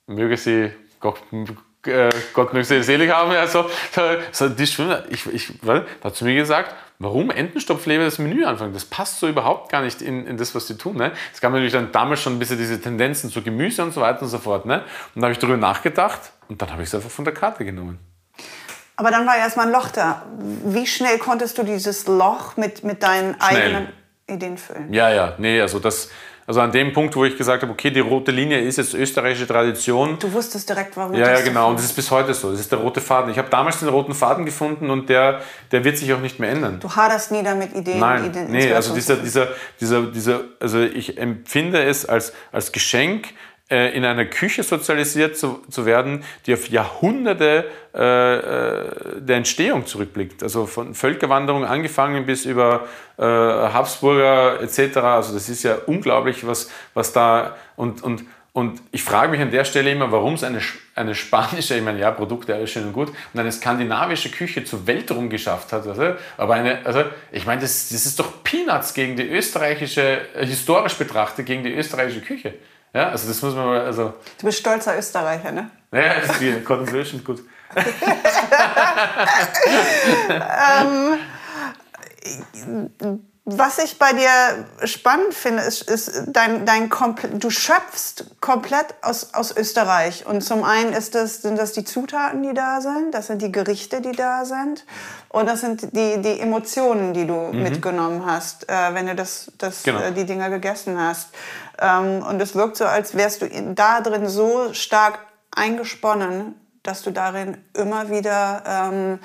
möge 0.07 0.37
sie, 0.37 0.71
Gott, 1.01 1.21
äh, 1.87 2.11
Gott 2.33 2.53
möge 2.53 2.65
sie 2.65 2.83
selig 2.83 3.11
haben, 3.11 3.31
also, 3.33 3.69
so, 4.33 4.49
die 4.49 4.67
Schwimmer, 4.67 5.05
ich, 5.11 5.27
ich, 5.27 5.53
hat 6.03 6.17
zu 6.17 6.25
mir 6.25 6.35
gesagt, 6.35 6.75
warum 6.99 7.31
Entenstopfleber 7.31 8.05
das 8.05 8.19
Menü 8.19 8.45
anfangen? 8.45 8.73
Das 8.73 8.85
passt 8.85 9.19
so 9.19 9.29
überhaupt 9.29 9.71
gar 9.71 9.83
nicht 9.83 10.01
in, 10.01 10.27
in 10.27 10.37
das, 10.37 10.55
was 10.55 10.67
die 10.67 10.77
tun. 10.77 10.97
Ne? 10.97 11.13
Es 11.33 11.41
gab 11.41 11.53
natürlich 11.53 11.73
dann 11.73 11.93
damals 11.93 12.23
schon 12.23 12.35
ein 12.35 12.39
bisschen 12.39 12.59
diese 12.59 12.81
Tendenzen 12.81 13.31
zu 13.31 13.43
Gemüse 13.43 13.83
und 13.83 13.93
so 13.93 14.01
weiter 14.01 14.23
und 14.23 14.29
so 14.29 14.39
fort. 14.39 14.65
Ne? 14.67 14.85
Und 15.15 15.21
da 15.21 15.27
habe 15.27 15.33
ich 15.33 15.39
darüber 15.39 15.59
nachgedacht 15.59 16.33
und 16.49 16.63
dann 16.63 16.71
habe 16.71 16.83
ich 16.83 16.89
es 16.89 16.95
einfach 16.95 17.11
von 17.11 17.25
der 17.25 17.35
Karte 17.35 17.65
genommen. 17.65 17.99
Aber 18.97 19.11
dann 19.11 19.27
war 19.27 19.37
erstmal 19.37 19.67
ein 19.67 19.73
Loch 19.73 19.89
da. 19.89 20.23
Wie 20.65 20.87
schnell 20.87 21.19
konntest 21.19 21.59
du 21.59 21.63
dieses 21.63 22.07
Loch 22.07 22.57
mit, 22.57 22.85
mit 22.85 23.03
deinen 23.03 23.35
schnell. 23.35 23.63
eigenen 23.63 23.89
Ideen 24.29 24.57
füllen? 24.57 24.93
Ja, 24.93 25.11
ja, 25.11 25.35
nee, 25.39 25.61
also 25.61 25.79
das, 25.81 26.09
Also 26.47 26.61
an 26.61 26.73
dem 26.73 26.93
Punkt, 26.93 27.17
wo 27.17 27.25
ich 27.25 27.39
gesagt 27.39 27.63
habe, 27.63 27.73
okay, 27.73 27.91
die 27.91 28.01
rote 28.01 28.31
Linie 28.31 28.61
ist 28.61 28.77
jetzt 28.77 28.93
österreichische 28.93 29.47
Tradition. 29.47 30.19
Du 30.19 30.31
wusstest 30.31 30.69
direkt, 30.69 30.95
warum. 30.95 31.15
Ja, 31.15 31.31
ja, 31.31 31.41
genau. 31.41 31.71
Und 31.71 31.79
das 31.79 31.87
ist 31.87 31.97
bis 31.97 32.11
heute 32.11 32.35
so. 32.35 32.51
Das 32.51 32.61
ist 32.61 32.71
der 32.71 32.81
rote 32.81 33.01
Faden. 33.01 33.31
Ich 33.31 33.39
habe 33.39 33.49
damals 33.49 33.79
den 33.79 33.89
roten 33.89 34.15
Faden 34.15 34.45
gefunden 34.45 34.91
und 34.91 35.09
der, 35.09 35.41
der 35.73 35.85
wird 35.85 35.97
sich 35.97 36.13
auch 36.13 36.21
nicht 36.21 36.41
mehr 36.41 36.51
ändern. 36.51 36.81
Du 36.81 36.91
haderst 36.95 37.33
nie 37.33 37.43
damit 37.43 37.75
Ideen. 37.75 37.99
Nein, 37.99 38.27
Ideen, 38.27 38.51
nee, 38.51 38.75
also 38.75 38.95
dieser, 38.95 39.17
dieser, 39.17 39.49
dieser, 39.81 40.03
dieser, 40.03 40.41
also 40.61 40.81
ich 40.81 41.17
empfinde 41.17 41.83
es 41.83 42.05
als, 42.05 42.35
als 42.53 42.73
Geschenk, 42.73 43.29
äh, 43.71 43.97
in 43.97 44.05
einer 44.05 44.27
Küche 44.27 44.63
sozialisiert 44.63 45.37
zu, 45.37 45.63
zu 45.71 45.87
werden, 45.87 46.23
die 46.47 46.55
auf 46.55 46.69
Jahrhunderte 46.69 47.65
äh, 47.95 48.35
äh, 48.37 49.21
der 49.21 49.37
Entstehung 49.37 49.87
zurückblickt. 49.87 50.43
Also 50.43 50.67
von 50.67 50.95
Völkerwanderung 50.95 51.65
angefangen 51.65 52.27
bis 52.27 52.45
über 52.45 52.87
äh, 53.17 53.23
Habsburger 53.23 54.61
etc. 54.61 54.99
Also 54.99 55.35
das 55.35 55.49
ist 55.49 55.63
ja 55.63 55.77
unglaublich, 55.87 56.47
was, 56.47 56.71
was 56.93 57.13
da 57.13 57.57
und, 57.77 58.03
und 58.03 58.25
und 58.55 58.81
ich 58.93 59.03
frage 59.03 59.33
mich 59.33 59.41
an 59.41 59.51
der 59.51 59.65
Stelle 59.65 59.91
immer, 59.91 60.13
warum 60.13 60.35
es 60.35 60.45
eine, 60.45 60.61
eine 60.95 61.17
spanische, 61.17 61.75
ich 61.75 61.83
meine, 61.83 61.99
ja, 61.99 62.13
Produkte, 62.13 62.55
alles 62.55 62.71
schön 62.71 62.85
und 62.85 62.93
gut, 62.93 63.09
und 63.09 63.41
eine 63.41 63.51
skandinavische 63.51 64.31
Küche 64.31 64.63
zur 64.63 64.87
Welt 64.87 65.11
rum 65.11 65.29
geschafft 65.29 65.73
hat. 65.73 65.89
Also, 65.89 66.15
aber 66.37 66.55
eine, 66.55 66.87
also, 66.87 67.03
ich 67.33 67.47
meine, 67.47 67.63
das, 67.63 67.89
das 67.89 68.07
ist 68.07 68.21
doch 68.21 68.45
Peanuts 68.45 68.95
gegen 68.95 69.17
die 69.17 69.29
österreichische, 69.29 70.21
historisch 70.39 70.95
betrachtet, 70.95 71.47
gegen 71.47 71.65
die 71.65 71.75
österreichische 71.75 72.21
Küche. 72.21 72.55
Ja, 72.95 73.09
also 73.09 73.27
das 73.27 73.43
muss 73.43 73.55
man 73.55 73.67
mal, 73.67 73.81
also. 73.81 74.15
Du 74.39 74.47
bist 74.47 74.61
stolzer 74.61 74.97
Österreicher, 74.97 75.51
ne? 75.51 75.71
Ja, 75.93 76.21
das 76.21 76.31
ist 76.31 76.41
die 76.41 76.61
Conversation, 76.63 77.25
gut. 77.25 77.43
ähm, 82.71 83.25
was 83.47 83.77
ich 83.77 83.99
bei 83.99 84.13
dir 84.15 84.29
spannend 84.87 85.35
finde, 85.35 85.65
ist, 85.65 85.83
ist 85.83 86.23
dein, 86.29 86.65
dein 86.65 86.91
du 87.35 87.51
schöpfst 87.51 88.25
komplett 88.41 88.95
aus, 89.03 89.35
aus 89.35 89.55
Österreich. 89.55 90.25
Und 90.25 90.41
zum 90.41 90.65
einen 90.65 90.95
ist 90.95 91.15
das, 91.15 91.43
sind 91.43 91.59
das 91.59 91.73
die 91.73 91.85
Zutaten, 91.85 92.43
die 92.43 92.55
da 92.55 92.81
sind, 92.81 93.13
das 93.13 93.27
sind 93.27 93.43
die 93.43 93.53
Gerichte, 93.53 94.01
die 94.01 94.13
da 94.13 94.47
sind. 94.47 94.87
Und 95.29 95.47
das 95.47 95.61
sind 95.61 95.95
die, 95.95 96.23
die 96.23 96.41
Emotionen, 96.41 97.13
die 97.13 97.27
du 97.27 97.35
mhm. 97.35 97.63
mitgenommen 97.63 98.25
hast, 98.25 98.67
äh, 98.71 98.95
wenn 98.95 99.09
du 99.09 99.15
das, 99.15 99.53
das, 99.59 99.83
genau. 99.83 100.01
äh, 100.01 100.13
die 100.13 100.25
Dinger 100.25 100.49
gegessen 100.49 100.99
hast. 100.99 101.29
Ähm, 101.79 102.23
und 102.23 102.41
es 102.41 102.55
wirkt 102.55 102.79
so, 102.79 102.87
als 102.87 103.15
wärst 103.15 103.43
du 103.43 103.75
da 103.75 104.01
drin 104.01 104.27
so 104.27 104.73
stark 104.73 105.19
eingesponnen, 105.55 106.55
dass 106.83 107.03
du 107.03 107.11
darin 107.11 107.59
immer 107.75 108.09
wieder 108.09 108.63
ähm, 108.67 109.19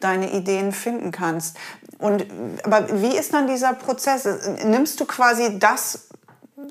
deine 0.00 0.32
Ideen 0.32 0.72
finden 0.72 1.12
kannst. 1.12 1.56
Und, 2.00 2.26
aber 2.64 2.86
wie 3.02 3.16
ist 3.16 3.34
dann 3.34 3.46
dieser 3.46 3.74
Prozess? 3.74 4.26
Nimmst 4.64 4.98
du 5.00 5.04
quasi 5.04 5.58
das, 5.58 6.08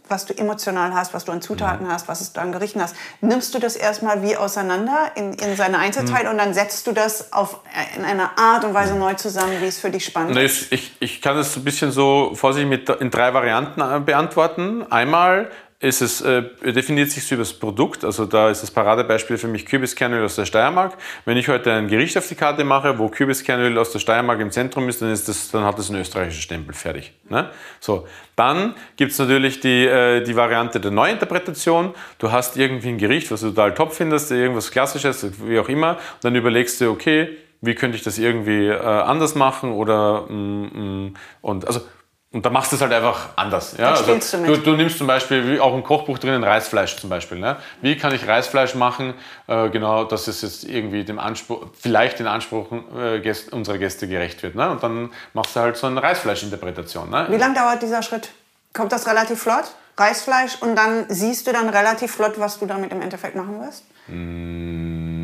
was 0.08 0.26
du 0.26 0.38
emotional 0.38 0.94
hast, 0.94 1.14
was 1.14 1.26
du 1.26 1.32
an 1.32 1.42
Zutaten 1.42 1.88
mhm. 1.88 1.92
hast, 1.92 2.08
was 2.08 2.34
du 2.34 2.42
an 2.42 2.52
Gerichten 2.52 2.82
hast, 2.82 2.96
nimmst 3.22 3.54
du 3.54 3.60
das 3.60 3.76
erstmal 3.76 4.22
wie 4.24 4.36
auseinander 4.36 5.12
in, 5.16 5.34
in 5.34 5.56
seine 5.56 5.80
Einzelteile 5.80 6.26
mhm. 6.26 6.32
und 6.32 6.38
dann 6.38 6.54
setzt 6.54 6.86
du 6.88 6.92
das 6.92 7.34
auf, 7.34 7.60
in 7.96 8.06
einer 8.06 8.38
Art 8.38 8.64
und 8.64 8.74
Weise 8.74 8.96
neu 8.96 9.14
zusammen, 9.16 9.54
wie 9.62 9.68
es 9.68 9.80
für 9.80 9.90
dich 9.90 10.06
spannend 10.06 10.38
ist? 10.38 10.72
Ich, 10.72 10.96
ich 11.00 11.22
kann 11.22 11.36
das 11.36 11.56
ein 11.56 11.64
bisschen 11.64 11.92
so 11.92 12.32
vorsichtig 12.34 12.70
mit, 12.70 12.90
in 13.02 13.12
drei 13.12 13.34
Varianten 13.34 13.82
äh, 13.82 14.00
beantworten. 14.00 14.86
Einmal 14.92 15.52
ist 15.82 16.02
es, 16.02 16.20
äh, 16.20 16.44
definiert 16.74 17.10
sich 17.10 17.32
über 17.32 17.40
das 17.40 17.54
Produkt. 17.54 18.04
Also 18.04 18.26
da 18.26 18.50
ist 18.50 18.62
das 18.62 18.70
Paradebeispiel 18.70 19.38
für 19.38 19.48
mich 19.48 19.66
Kürbiskernöl 19.66 20.26
aus 20.26 20.36
der 20.36 20.46
Steiermark. 20.46 20.98
Wenn 21.24 21.38
ich 21.38 21.48
heute 21.48 21.72
ein 21.72 21.88
Gericht 21.88 22.18
auf 22.18 22.28
die 22.28 22.36
Karte 22.36 22.66
mache, 22.66 23.00
wo 23.00 23.08
Kürbiskernöl 23.08 23.78
aus 23.78 23.94
der 23.94 24.00
Steiermark 24.00 24.42
im 24.42 24.52
Zentrum 24.52 24.90
ist, 24.90 25.02
dann, 25.02 25.12
ist 25.12 25.30
das, 25.30 25.52
dann 25.52 25.64
hat 25.64 25.80
das 25.80 25.90
einen 25.90 26.02
österreichischen 26.02 26.42
Stempel 26.42 26.76
fertig. 26.76 27.14
Ne? 27.30 27.50
So, 27.80 28.06
dann 28.36 28.76
gibt 28.98 29.14
es 29.14 29.20
natürlich 29.20 29.62
die, 29.62 29.86
äh, 29.86 30.22
die 30.22 30.36
Variante 30.36 30.82
der 30.82 30.92
Neuinterpretation. 30.92 31.94
Du 32.18 32.30
hast 32.30 32.58
irgendwie 32.58 32.90
ein 32.90 32.98
Gericht, 32.98 33.32
was 33.32 33.40
du 33.40 33.50
total 33.50 33.74
top 33.74 33.94
findest, 33.94 34.32
irgendwas 34.32 34.72
Klassisches, 34.72 35.32
wie 35.48 35.60
auch 35.60 35.70
immer. 35.70 35.92
Und 35.92 36.24
dann 36.24 36.36
überlegst 36.36 36.82
du, 36.82 36.92
okay, 36.92 37.38
wie 37.62 37.76
könnte 37.76 37.96
ich 37.96 38.04
das 38.04 38.18
irgendwie 38.18 38.68
äh, 38.68 38.80
anders 38.82 39.36
machen 39.36 39.72
oder 39.72 40.24
mm, 40.30 41.06
mm, 41.06 41.14
und 41.42 41.68
also 41.68 41.82
und 42.32 42.46
da 42.46 42.52
machst 42.52 42.72
du 42.72 42.76
es 42.76 42.82
halt 42.84 42.94
einfach 42.94 43.30
anders. 43.38 43.76
Ja? 43.78 43.90
Also, 43.90 44.38
du, 44.46 44.58
du, 44.58 44.72
nimmst 44.74 45.00
zum 45.00 45.08
Beispiel, 45.08 45.48
wie 45.48 45.60
auch 45.60 45.74
im 45.74 45.84
Kochbuch 45.84 46.20
drinnen, 46.20 46.44
Reisfleisch 46.44 46.96
zum 46.98 47.10
Beispiel. 47.10 47.40
Ne? 47.40 47.58
Wie 47.82 47.98
kann 47.98 48.14
ich 48.14 48.28
Reisfleisch 48.28 48.76
machen, 48.76 49.16
äh, 49.48 49.70
genau, 49.70 50.04
dass 50.04 50.28
es 50.28 50.44
jetzt 50.44 50.64
irgendwie 50.64 51.04
dem 51.04 51.18
Anspruch, 51.18 51.66
vielleicht 51.74 52.20
den 52.20 52.28
Ansprüchen 52.28 52.84
äh, 52.96 53.20
Gäste, 53.20 53.50
unserer 53.50 53.80
Gäste 53.80 54.08
gerecht 54.08 54.44
wird. 54.44 54.54
Ne? 54.54 54.70
Und 54.70 54.84
dann 54.84 55.12
machst 55.34 55.56
du 55.56 55.60
halt 55.60 55.76
so 55.76 55.88
eine 55.88 56.04
Reisfleischinterpretation. 56.04 57.10
Ne? 57.10 57.26
Wie 57.30 57.38
lange 57.38 57.56
dauert 57.56 57.82
dieser 57.82 58.04
Schritt? 58.04 58.30
Kommt 58.74 58.92
das 58.92 59.08
relativ 59.08 59.42
flott? 59.42 59.66
Reisfleisch 59.98 60.62
und 60.62 60.76
dann 60.76 61.06
siehst 61.10 61.48
du 61.48 61.52
dann 61.52 61.68
relativ 61.68 62.12
flott, 62.12 62.40
was 62.40 62.60
du 62.60 62.68
damit 62.68 62.92
im 62.92 63.02
Endeffekt 63.02 63.36
machen 63.36 63.60
wirst? 63.60 63.84
Mm, 64.08 65.19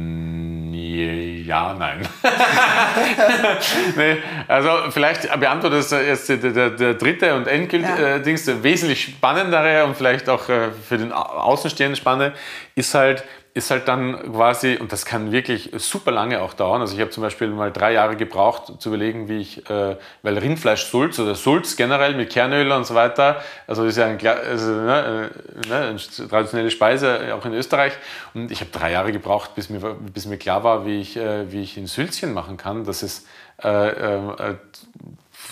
ja, 0.95 1.73
nein. 1.73 2.07
nee, 3.95 4.17
also 4.47 4.91
vielleicht 4.91 5.29
beantwortet 5.39 5.91
jetzt 5.91 6.29
der, 6.29 6.37
der, 6.37 6.69
der 6.69 6.93
dritte 6.93 7.35
und 7.35 7.47
endgültige 7.47 8.01
ja. 8.01 8.15
äh, 8.17 8.63
wesentlich 8.63 9.03
spannendere 9.03 9.85
und 9.85 9.95
vielleicht 9.95 10.29
auch 10.29 10.49
äh, 10.49 10.71
für 10.71 10.97
den 10.97 11.11
Außenstehenden 11.11 11.95
spannende 11.95 12.35
ist 12.75 12.93
halt, 12.93 13.23
ist 13.55 13.71
halt 13.71 13.87
dann 13.87 14.33
quasi, 14.33 14.75
und 14.75 14.91
das 14.91 15.05
kann 15.05 15.31
wirklich 15.31 15.71
super 15.77 16.11
lange 16.11 16.41
auch 16.41 16.53
dauern. 16.53 16.81
Also 16.81 16.93
ich 16.93 16.99
habe 16.99 17.09
zum 17.11 17.23
Beispiel 17.23 17.47
mal 17.47 17.71
drei 17.71 17.93
Jahre 17.93 18.17
gebraucht, 18.17 18.81
zu 18.81 18.89
überlegen, 18.89 19.29
wie 19.29 19.39
ich, 19.39 19.69
äh, 19.69 19.95
weil 20.23 20.37
Rindfleisch-Sulz 20.37 21.19
oder 21.19 21.35
Sulz 21.35 21.77
generell 21.77 22.15
mit 22.15 22.29
Kernöl 22.31 22.69
und 22.73 22.85
so 22.85 22.95
weiter, 22.95 23.41
also 23.65 23.85
ist 23.85 23.97
ja 23.97 24.07
ein, 24.07 24.19
also, 24.27 24.71
ne, 24.71 25.31
äh, 25.63 25.67
ne, 25.69 25.75
eine 25.75 25.97
traditionelle 26.29 26.69
Speise, 26.69 27.33
auch 27.33 27.45
in 27.45 27.53
Österreich. 27.53 27.93
Und 28.33 28.51
ich 28.51 28.59
habe 28.59 28.71
drei 28.71 28.91
Jahre 28.91 29.13
gebraucht, 29.13 29.55
bis 29.55 29.69
mir, 29.69 29.79
bis 29.79 30.25
mir 30.25 30.37
klar 30.37 30.65
war, 30.65 30.85
wie 30.85 30.99
ich, 30.99 31.15
äh, 31.15 31.49
wie 31.49 31.61
ich 31.61 31.77
ein 31.77 31.87
Sülzchen 31.87 32.33
machen 32.33 32.57
kann, 32.57 32.83
dass 32.83 33.03
es 33.03 33.25
äh, 33.63 33.69
äh, 33.69 34.55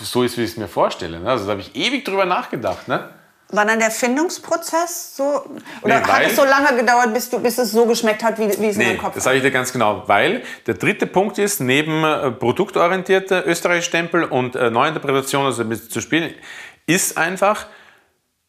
so 0.02 0.22
ist, 0.24 0.36
wie 0.36 0.42
ich 0.42 0.50
es 0.50 0.56
mir 0.58 0.68
vorstelle. 0.68 1.20
Ne? 1.20 1.30
Also 1.30 1.46
da 1.46 1.52
habe 1.52 1.62
ich 1.62 1.74
ewig 1.74 2.04
drüber 2.04 2.26
nachgedacht. 2.26 2.86
Ne? 2.86 3.08
War 3.54 3.64
dann 3.64 3.78
der 3.78 3.90
Findungsprozess 3.90 5.16
so? 5.16 5.44
Oder 5.82 6.00
nee, 6.00 6.06
hat 6.06 6.22
es 6.26 6.36
so 6.36 6.44
lange 6.44 6.76
gedauert, 6.76 7.12
bis, 7.12 7.30
du, 7.30 7.38
bis 7.38 7.58
es 7.58 7.72
so 7.72 7.86
geschmeckt 7.86 8.22
hat, 8.22 8.38
wie, 8.38 8.48
wie 8.48 8.66
es 8.66 8.76
nee, 8.76 8.84
in 8.84 8.88
deinem 8.90 8.98
Kopf 8.98 9.14
Das 9.14 9.24
sage 9.24 9.36
ich 9.36 9.42
dir 9.42 9.50
ganz 9.50 9.72
genau. 9.72 10.02
Weil 10.06 10.42
der 10.66 10.74
dritte 10.74 11.06
Punkt 11.06 11.38
ist, 11.38 11.60
neben 11.60 12.04
äh, 12.04 12.30
produktorientierte 12.30 13.40
Österreich-Stempel 13.46 14.24
und 14.24 14.56
äh, 14.56 14.70
Neuinterpretation, 14.70 15.44
also 15.46 15.64
mit 15.64 15.92
zu 15.92 16.00
spielen, 16.00 16.34
ist 16.86 17.16
einfach, 17.16 17.66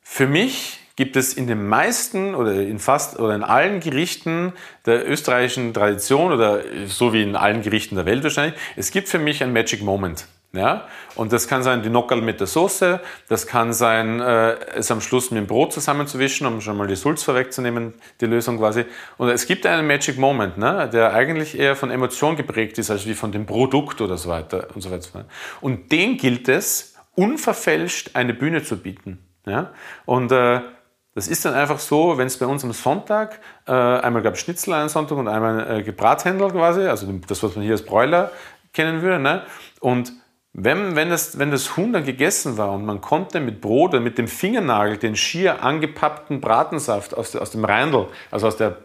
für 0.02 0.28
mich 0.28 0.80
gibt 0.96 1.16
es 1.16 1.34
in 1.34 1.48
den 1.48 1.68
meisten 1.68 2.36
oder 2.36 2.54
in 2.54 2.80
fast 2.80 3.20
oder 3.20 3.36
in 3.36 3.44
allen 3.44 3.82
Gerichten 3.82 4.54
der 4.86 5.08
österreichischen 5.10 5.74
Tradition 5.74 6.32
oder 6.32 6.62
so 6.88 7.14
wie 7.14 7.22
in 7.22 7.36
allen 7.36 7.62
Gerichten 7.62 7.96
der 7.96 8.06
Welt 8.06 8.24
wahrscheinlich, 8.24 8.56
es 8.76 8.92
gibt 8.92 9.10
für 9.10 9.20
mich 9.20 9.44
ein 9.44 9.52
Magic 9.52 9.82
Moment. 9.82 10.26
Ja? 10.56 10.88
Und 11.16 11.32
das 11.34 11.48
kann 11.48 11.64
sein 11.64 11.82
die 11.82 11.90
Nockerl 11.90 12.22
mit 12.22 12.40
der 12.40 12.48
Soße, 12.48 13.00
das 13.28 13.48
kann 13.48 13.74
sein, 13.74 14.20
äh, 14.20 14.54
es 14.76 14.92
am 14.92 15.02
Schluss 15.02 15.32
mit 15.32 15.40
dem 15.40 15.48
Brot 15.48 15.74
zusammenzuwischen, 15.74 16.48
um 16.48 16.62
schon 16.62 16.78
mal 16.78 16.88
die 16.88 16.96
Sulz 16.96 17.24
vorwegzunehmen, 17.24 17.94
die 18.22 18.26
Lösung 18.26 18.58
quasi. 18.58 18.86
Und 19.18 19.30
es 19.30 19.46
gibt 19.46 19.66
einen 19.66 19.88
Magic 19.88 20.18
Moment, 20.18 20.58
ne? 20.58 20.90
der 20.92 21.14
eigentlich 21.14 21.58
eher 21.58 21.76
von 21.76 21.92
Emotion 21.92 22.36
geprägt 22.36 22.78
ist, 22.78 22.92
als 22.92 23.06
wie 23.06 23.14
von 23.14 23.32
dem 23.32 23.46
Produkt 23.46 24.02
oder 24.02 24.18
so 24.18 24.30
weiter 24.30 24.68
und 24.74 24.82
so 24.82 24.92
weiter. 24.92 25.26
Und 25.62 25.92
den 25.92 26.18
gilt 26.18 26.50
es, 26.50 26.96
unverfälscht 27.16 28.12
eine 28.14 28.34
Bühne 28.34 28.64
zu 28.64 28.78
bieten. 28.78 29.20
Ja? 29.46 29.72
Und 30.06 30.32
äh, 30.32 30.62
das 31.16 31.30
ist 31.30 31.46
dann 31.46 31.54
einfach 31.54 31.80
so, 31.80 32.18
wenn 32.18 32.28
es 32.28 32.38
bei 32.38 32.46
uns 32.46 32.66
am 32.66 32.74
Sonntag, 32.74 33.40
äh, 33.68 33.72
einmal 33.72 34.22
gab 34.22 34.34
es 34.34 34.42
Schnitzel 34.42 34.74
einen 34.74 34.90
Sonntag 34.90 35.18
und 35.18 35.30
einmal 35.30 35.80
äh, 35.80 35.82
Gebrathändel 35.82 36.52
quasi, 36.52 36.82
also 36.82 37.10
das, 37.26 37.42
was 37.42 37.56
man 37.56 37.64
hier 37.64 37.72
als 37.72 37.86
Bräuler 37.86 38.32
kennen 38.74 39.02
würde. 39.02 39.20
Ne? 39.20 39.44
Und 39.80 40.12
wenn, 40.58 40.96
wenn, 40.96 41.10
das, 41.10 41.38
wenn 41.38 41.52
das 41.52 41.76
Huhn 41.76 41.92
dann 41.92 42.06
gegessen 42.06 42.58
war 42.58 42.72
und 42.72 42.86
man 42.86 43.02
konnte 43.02 43.42
mit 43.42 43.60
Brot 43.60 43.92
oder 43.92 44.00
mit 44.00 44.18
dem 44.18 44.30
Fingernagel 44.30 44.98
den 44.98 45.18
schier 45.18 45.64
angepappten 45.64 46.40
Bratensaft 46.40 47.14
aus, 47.14 47.36
aus 47.36 47.52
dem 47.52 47.66
Reindl, 47.66 48.08
also 48.32 48.48
aus 48.48 48.56
der 48.56 48.78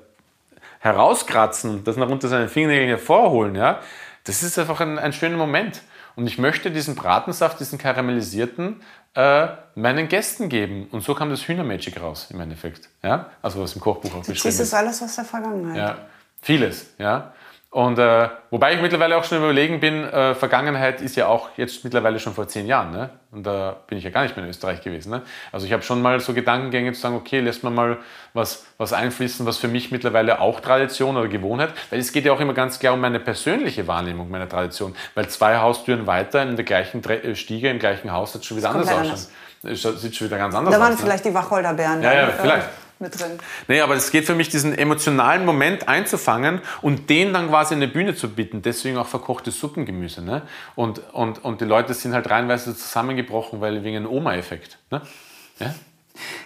herauskratzen 0.81 1.71
und 1.71 1.87
das 1.87 1.97
nach 1.97 2.09
unter 2.09 2.27
seinen 2.27 2.49
Fingernägeln 2.49 2.89
hervorholen, 2.89 3.55
ja, 3.55 3.81
das 4.25 4.43
ist 4.43 4.59
einfach 4.59 4.81
ein, 4.81 4.99
ein 4.99 5.13
schöner 5.13 5.37
Moment. 5.37 5.83
Und 6.17 6.27
ich 6.27 6.39
möchte 6.39 6.73
diesen 6.73 6.97
Bratensaft, 6.97 7.61
diesen 7.61 7.79
karamellisierten, 7.79 8.83
äh, 9.15 9.49
meinen 9.77 10.09
Gästen 10.09 10.49
geben. 10.49 10.89
Und 10.91 11.05
so 11.05 11.15
kam 11.15 11.31
das 11.31 11.47
Hühnermagic 11.47 12.01
raus 12.01 12.29
im 12.31 12.41
Endeffekt. 12.41 12.89
Ja? 13.03 13.31
Also 13.43 13.63
was 13.63 13.75
im 13.75 13.81
Kochbuch 13.81 14.11
auch 14.11 14.19
beschrieben 14.19 14.37
ist. 14.37 14.45
Das 14.45 14.61
ist 14.61 14.75
alles 14.75 15.03
aus 15.03 15.15
der 15.15 15.25
Vergangenheit. 15.25 15.77
Ja, 15.77 15.99
vieles. 16.43 16.95
Ja? 16.99 17.33
Und 17.73 18.01
äh, 18.01 18.29
wobei 18.51 18.75
ich 18.75 18.83
mittlerweile 18.83 19.17
auch 19.17 19.23
schon 19.23 19.39
überlegen 19.39 19.79
bin, 19.79 20.03
äh, 20.03 20.35
Vergangenheit 20.35 21.01
ist 21.01 21.15
ja 21.15 21.29
auch 21.29 21.51
jetzt 21.57 21.85
mittlerweile 21.85 22.19
schon 22.19 22.35
vor 22.35 22.49
zehn 22.49 22.67
Jahren. 22.67 22.91
Ne? 22.91 23.11
Und 23.31 23.47
da 23.47 23.77
bin 23.87 23.97
ich 23.97 24.03
ja 24.03 24.11
gar 24.11 24.25
nicht 24.25 24.37
mehr 24.37 24.45
in 24.45 24.51
Österreich 24.51 24.81
gewesen. 24.83 25.11
Ne? 25.11 25.23
Also 25.53 25.67
ich 25.67 25.73
habe 25.73 25.85
schon 25.85 26.03
mal 26.03 26.19
so 26.19 26.35
Gedankengänge 26.35 26.93
zu 26.95 27.01
sagen, 27.01 27.15
okay, 27.15 27.39
lässt 27.39 27.63
man 27.63 27.73
mal 27.73 27.99
was, 28.35 28.67
was 28.77 28.93
einfließen, 28.93 29.47
was 29.47 29.59
für 29.59 29.69
mich 29.69 29.93
mittlerweile 29.93 30.41
auch 30.41 30.59
Tradition 30.59 31.17
oder 31.17 31.29
Gewohnheit, 31.29 31.73
weil 31.91 32.01
es 32.01 32.11
geht 32.11 32.25
ja 32.25 32.33
auch 32.33 32.41
immer 32.41 32.55
ganz 32.55 32.81
klar 32.81 32.95
um 32.95 33.01
meine 33.01 33.21
persönliche 33.21 33.87
Wahrnehmung 33.87 34.29
meiner 34.33 34.49
Tradition, 34.49 34.97
weil 35.15 35.29
zwei 35.29 35.59
Haustüren 35.59 36.09
weiter 36.09 36.43
in 36.43 36.57
der 36.57 36.65
gleichen 36.65 37.05
äh, 37.05 37.37
Stiege, 37.37 37.71
im 37.71 37.79
gleichen 37.79 38.11
Haus, 38.11 38.33
das 38.33 38.45
schon 38.45 38.57
wieder 38.57 38.71
anders 38.71 38.91
ausschaut. 38.91 39.99
sieht 40.01 40.17
schon 40.17 40.27
wieder 40.27 40.39
ganz 40.39 40.57
anders 40.57 40.75
aus. 40.75 40.81
Da 40.81 40.85
waren 40.85 40.95
aus, 40.95 40.99
ne? 40.99 41.07
vielleicht 41.07 41.25
die 41.25 41.35
Wacholderbeeren. 41.35 42.03
Ja, 42.03 42.15
ja, 42.15 42.29
äh, 42.31 42.33
vielleicht. 42.33 42.69
Mit 43.03 43.19
drin. 43.19 43.39
Nee, 43.67 43.81
aber 43.81 43.95
es 43.95 44.11
geht 44.11 44.27
für 44.27 44.35
mich, 44.35 44.51
diesen 44.51 44.77
emotionalen 44.77 45.47
Moment 45.47 45.89
einzufangen 45.89 46.61
und 46.83 47.09
den 47.09 47.33
dann 47.33 47.49
quasi 47.49 47.75
eine 47.75 47.89
Bühne 47.89 48.15
zu 48.15 48.29
bieten. 48.29 48.61
Deswegen 48.61 48.99
auch 48.99 49.07
verkochtes 49.07 49.59
Suppengemüse. 49.59 50.23
Ne? 50.23 50.43
Und, 50.77 51.01
und, 51.15 51.43
und 51.43 51.63
die 51.63 51.65
Leute 51.65 51.95
sind 51.95 52.13
halt 52.13 52.29
reinweise 52.29 52.77
zusammengebrochen, 52.77 53.63
weil 53.63 53.83
wegen 53.85 53.97
einem 53.97 54.07
Oma-Effekt. 54.07 54.79
Ne? 54.91 55.01
Ja? 55.61 55.75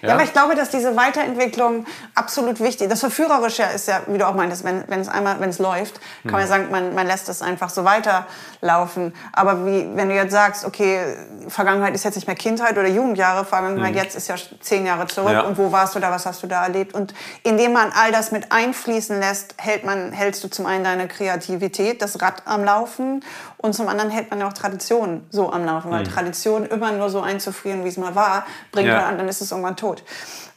Ja. 0.03 0.09
ja. 0.09 0.15
aber 0.15 0.25
ich 0.25 0.33
glaube, 0.33 0.55
dass 0.55 0.71
diese 0.71 0.97
Weiterentwicklung 0.97 1.87
absolut 2.15 2.61
wichtig 2.61 2.83
ist. 2.83 2.93
Das 2.93 3.01
Verführerische 3.01 3.63
ist 3.75 3.89
ja, 3.89 4.03
wie 4.07 4.19
du 4.19 4.27
auch 4.27 4.35
meintest, 4.35 4.65
wenn, 4.65 4.85
wenn 4.89 5.01
es 5.01 5.09
einmal, 5.09 5.41
wenn 5.41 5.51
es 5.51 5.59
läuft, 5.59 6.01
kann 6.23 6.33
man 6.33 6.41
ja 6.41 6.47
sagen, 6.47 6.71
man, 6.71 6.95
man 6.95 7.07
lässt 7.07 7.29
es 7.29 7.43
einfach 7.43 7.71
so 7.71 7.85
weiterlaufen. 7.85 9.15
Aber 9.33 9.67
wie, 9.67 9.87
wenn 9.95 10.09
du 10.09 10.15
jetzt 10.15 10.33
sagst, 10.33 10.65
okay, 10.65 11.17
Vergangenheit 11.49 11.95
ist 11.95 12.05
jetzt 12.05 12.17
nicht 12.17 12.27
mehr 12.27 12.37
Kindheit 12.37 12.79
oder 12.79 12.89
Jugendjahre, 12.89 13.45
Vergangenheit 13.45 13.93
mhm. 13.93 13.99
jetzt 13.99 14.17
ist 14.17 14.29
ja 14.29 14.37
zehn 14.61 14.87
Jahre 14.87 15.07
zurück 15.07 15.33
ja. 15.33 15.43
und 15.43 15.59
wo 15.59 15.73
warst 15.73 15.95
du 15.95 16.01
da, 16.01 16.11
was 16.11 16.27
hast 16.27 16.43
du 16.43 16.47
da 16.47 16.63
erlebt? 16.63 16.95
Und 16.95 17.15
indem 17.43 17.73
man 17.73 17.93
all 17.93 18.13
das 18.13 18.33
mit 18.33 18.53
einfließen 18.53 19.19
lässt, 19.19 19.55
hält 19.59 19.85
man, 19.85 20.13
hältst 20.13 20.43
du 20.45 20.49
zum 20.49 20.67
einen 20.67 20.85
deine 20.85 21.09
Kreativität, 21.09 22.03
das 22.03 22.21
Rad 22.21 22.43
am 22.47 22.65
Laufen 22.65 23.25
und 23.65 23.73
zum 23.73 23.89
anderen 23.89 24.11
hält 24.11 24.29
man 24.29 24.41
ja 24.41 24.47
auch 24.47 24.53
Tradition 24.53 25.23
so 25.31 25.51
am 25.51 25.65
Laufen, 25.65 25.91
weil 25.91 26.05
mhm. 26.05 26.09
Tradition 26.09 26.67
immer 26.67 26.93
nur 26.93 27.09
so 27.09 27.23
einzufrieren, 27.23 27.83
wie 27.83 27.89
es 27.89 27.97
mal 27.97 28.15
war, 28.15 28.45
bringt 28.73 28.89
ja. 28.89 29.07
an, 29.07 29.17
dann 29.17 29.27
ist 29.27 29.41
es 29.41 29.53
irgendwann 29.53 29.75
tot. 29.75 30.03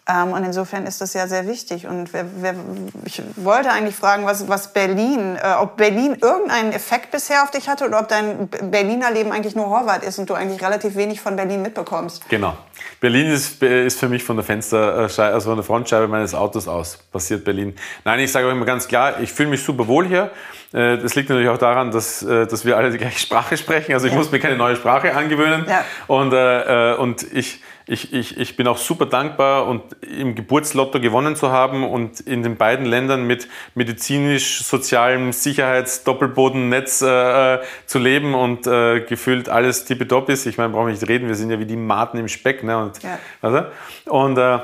Ähm, 0.08 0.32
und 0.32 0.44
insofern 0.44 0.86
ist 0.86 1.02
das 1.02 1.14
ja 1.14 1.28
sehr 1.28 1.48
wichtig. 1.48 1.86
Und 1.86 2.14
wer, 2.14 2.26
wer, 2.38 2.56
ich 3.04 3.22
wollte 3.36 3.72
eigentlich 3.72 3.96
fragen, 3.96 4.26
was, 4.26 4.48
was 4.48 4.72
Berlin, 4.74 5.36
äh, 5.36 5.54
ob 5.60 5.76
Berlin 5.76 6.18
irgendeinen 6.22 6.72
Effekt 6.72 7.12
bisher 7.12 7.44
auf 7.44 7.52
dich 7.52 7.68
hatte 7.68 7.86
oder 7.86 8.00
ob 8.00 8.08
dein 8.08 8.48
Berliner 8.48 9.12
Leben 9.12 9.32
eigentlich 9.32 9.56
nur 9.56 9.68
Horvath 9.68 10.04
ist 10.04 10.18
und 10.20 10.30
du 10.30 10.34
eigentlich 10.34 10.62
relativ 10.64 10.96
wenig 10.96 11.20
von 11.20 11.36
Berlin 11.36 11.62
mitbekommst. 11.62 12.30
Genau. 12.30 12.56
Berlin 13.00 13.28
ist, 13.28 13.62
ist 13.62 14.00
für 14.00 14.08
mich 14.08 14.24
von 14.24 14.38
der 14.38 14.46
Fensterscheibe, 14.46 15.34
also 15.34 15.50
von 15.50 15.58
der 15.58 15.66
Frontscheibe 15.66 16.08
meines 16.08 16.34
Autos 16.34 16.68
aus 16.68 16.98
passiert 17.12 17.44
Berlin. 17.44 17.76
Nein, 18.06 18.20
ich 18.20 18.32
sage 18.32 18.48
euch 18.48 18.54
immer 18.54 18.66
ganz 18.66 18.88
klar, 18.88 19.20
ich 19.20 19.32
fühle 19.32 19.50
mich 19.50 19.64
super 19.64 19.88
wohl 19.88 20.08
hier. 20.08 20.32
Äh, 20.74 20.98
das 20.98 21.16
liegt 21.16 21.30
natürlich 21.30 21.50
auch 21.50 21.58
daran, 21.58 21.92
dass, 21.92 22.24
äh, 22.24 22.46
dass 22.48 22.66
wir 22.66 22.78
alle 22.78 22.92
die 22.92 22.98
gleiche 22.98 23.20
Sprache 23.20 23.58
sprechen. 23.58 23.94
Also 23.94 24.08
ich 24.08 24.14
ja. 24.14 24.18
muss 24.18 24.32
mir 24.32 24.40
keine 24.40 24.58
neue 24.58 24.76
Sprache 24.76 25.16
angewöhnen. 25.16 25.66
Ja. 25.68 25.84
Und, 26.08 26.34
äh, 26.34 26.96
und 26.98 27.24
ich, 27.34 27.62
ich, 27.88 28.14
ich, 28.14 28.38
ich 28.38 28.58
bin 28.58 28.68
auch 28.68 28.78
super 28.78 29.06
dankbar 29.06 29.66
und 29.66 29.82
im 30.04 30.36
Geburtslotto 30.36 31.00
gewonnen 31.00 31.38
zu 31.38 31.52
haben 31.52 31.86
und 31.86 32.20
in 32.20 32.44
den 32.44 32.58
beiden 32.58 32.86
Ländern 32.86 33.26
mit 33.26 33.48
medizinisch-sozialem 33.76 35.32
Sicherheitsdoppelbodennetz 35.32 37.02
äh, 37.02 37.60
zu 37.86 38.00
leben 38.00 38.36
und 38.36 38.68
äh, 38.68 39.00
gefühlt 39.02 39.48
alles 39.48 39.86
tippitopp 39.86 40.28
ist. 40.30 40.46
Ich 40.46 40.58
meine, 40.58 40.74
brauchen 40.74 40.88
wir 40.88 40.94
nicht 40.94 41.08
reden, 41.08 41.30
wir 41.30 41.36
sind 41.36 41.50
ja 41.50 41.60
wie 41.60 41.66
die 41.66 41.78
Maten 41.78 42.18
im 42.18 42.28
Speck. 42.28 42.64
Ne? 42.64 42.78
Und, 42.78 43.02
ja. 43.02 43.20
also, 43.42 43.64
und, 44.06 44.38
äh, 44.38 44.60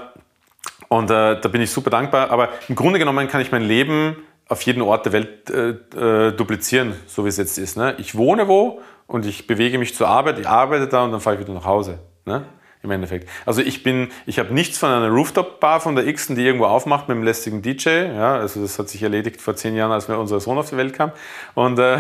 und 0.89 1.09
äh, 1.09 1.39
da 1.39 1.47
bin 1.47 1.61
ich 1.61 1.71
super 1.71 1.89
dankbar. 1.89 2.29
Aber 2.29 2.49
im 2.67 2.75
Grunde 2.75 2.99
genommen 2.99 3.29
kann 3.29 3.39
ich 3.39 3.53
mein 3.53 3.63
Leben 3.63 4.17
auf 4.49 4.61
jeden 4.63 4.81
Ort 4.81 5.05
der 5.05 5.13
Welt 5.13 5.49
äh, 5.49 5.69
äh, 5.69 6.33
duplizieren, 6.33 6.93
so 7.07 7.23
wie 7.23 7.29
es 7.29 7.37
jetzt 7.37 7.57
ist. 7.57 7.77
Ne? 7.77 7.95
Ich 7.99 8.15
wohne 8.15 8.49
wo 8.49 8.81
und 9.07 9.25
ich 9.25 9.47
bewege 9.47 9.77
mich 9.77 9.95
zur 9.95 10.09
Arbeit, 10.09 10.39
ich 10.39 10.47
arbeite 10.47 10.87
da 10.87 11.05
und 11.05 11.13
dann 11.13 11.21
fahre 11.21 11.37
ich 11.37 11.41
wieder 11.41 11.53
nach 11.53 11.65
Hause. 11.65 11.99
Ne? 12.25 12.43
Im 12.83 12.91
Endeffekt. 12.91 13.29
Also 13.45 13.61
ich 13.61 13.81
bin, 13.81 14.11
ich 14.25 14.39
habe 14.39 14.53
nichts 14.53 14.77
von 14.77 14.89
einer 14.89 15.07
Rooftop-Bar 15.07 15.79
von 15.79 15.95
der 15.95 16.11
Xen, 16.11 16.35
die 16.35 16.45
irgendwo 16.45 16.65
aufmacht 16.65 17.07
mit 17.07 17.15
einem 17.15 17.23
lästigen 17.23 17.61
DJ. 17.61 18.07
Ja, 18.13 18.35
also 18.35 18.61
das 18.61 18.77
hat 18.77 18.89
sich 18.89 19.01
erledigt 19.01 19.41
vor 19.41 19.55
zehn 19.55 19.73
Jahren, 19.73 19.93
als 19.93 20.09
mir 20.09 20.17
unser 20.17 20.41
Sohn 20.41 20.57
auf 20.57 20.69
die 20.69 20.75
Welt 20.75 20.93
kam. 20.93 21.13
Und, 21.55 21.79
äh, 21.79 21.99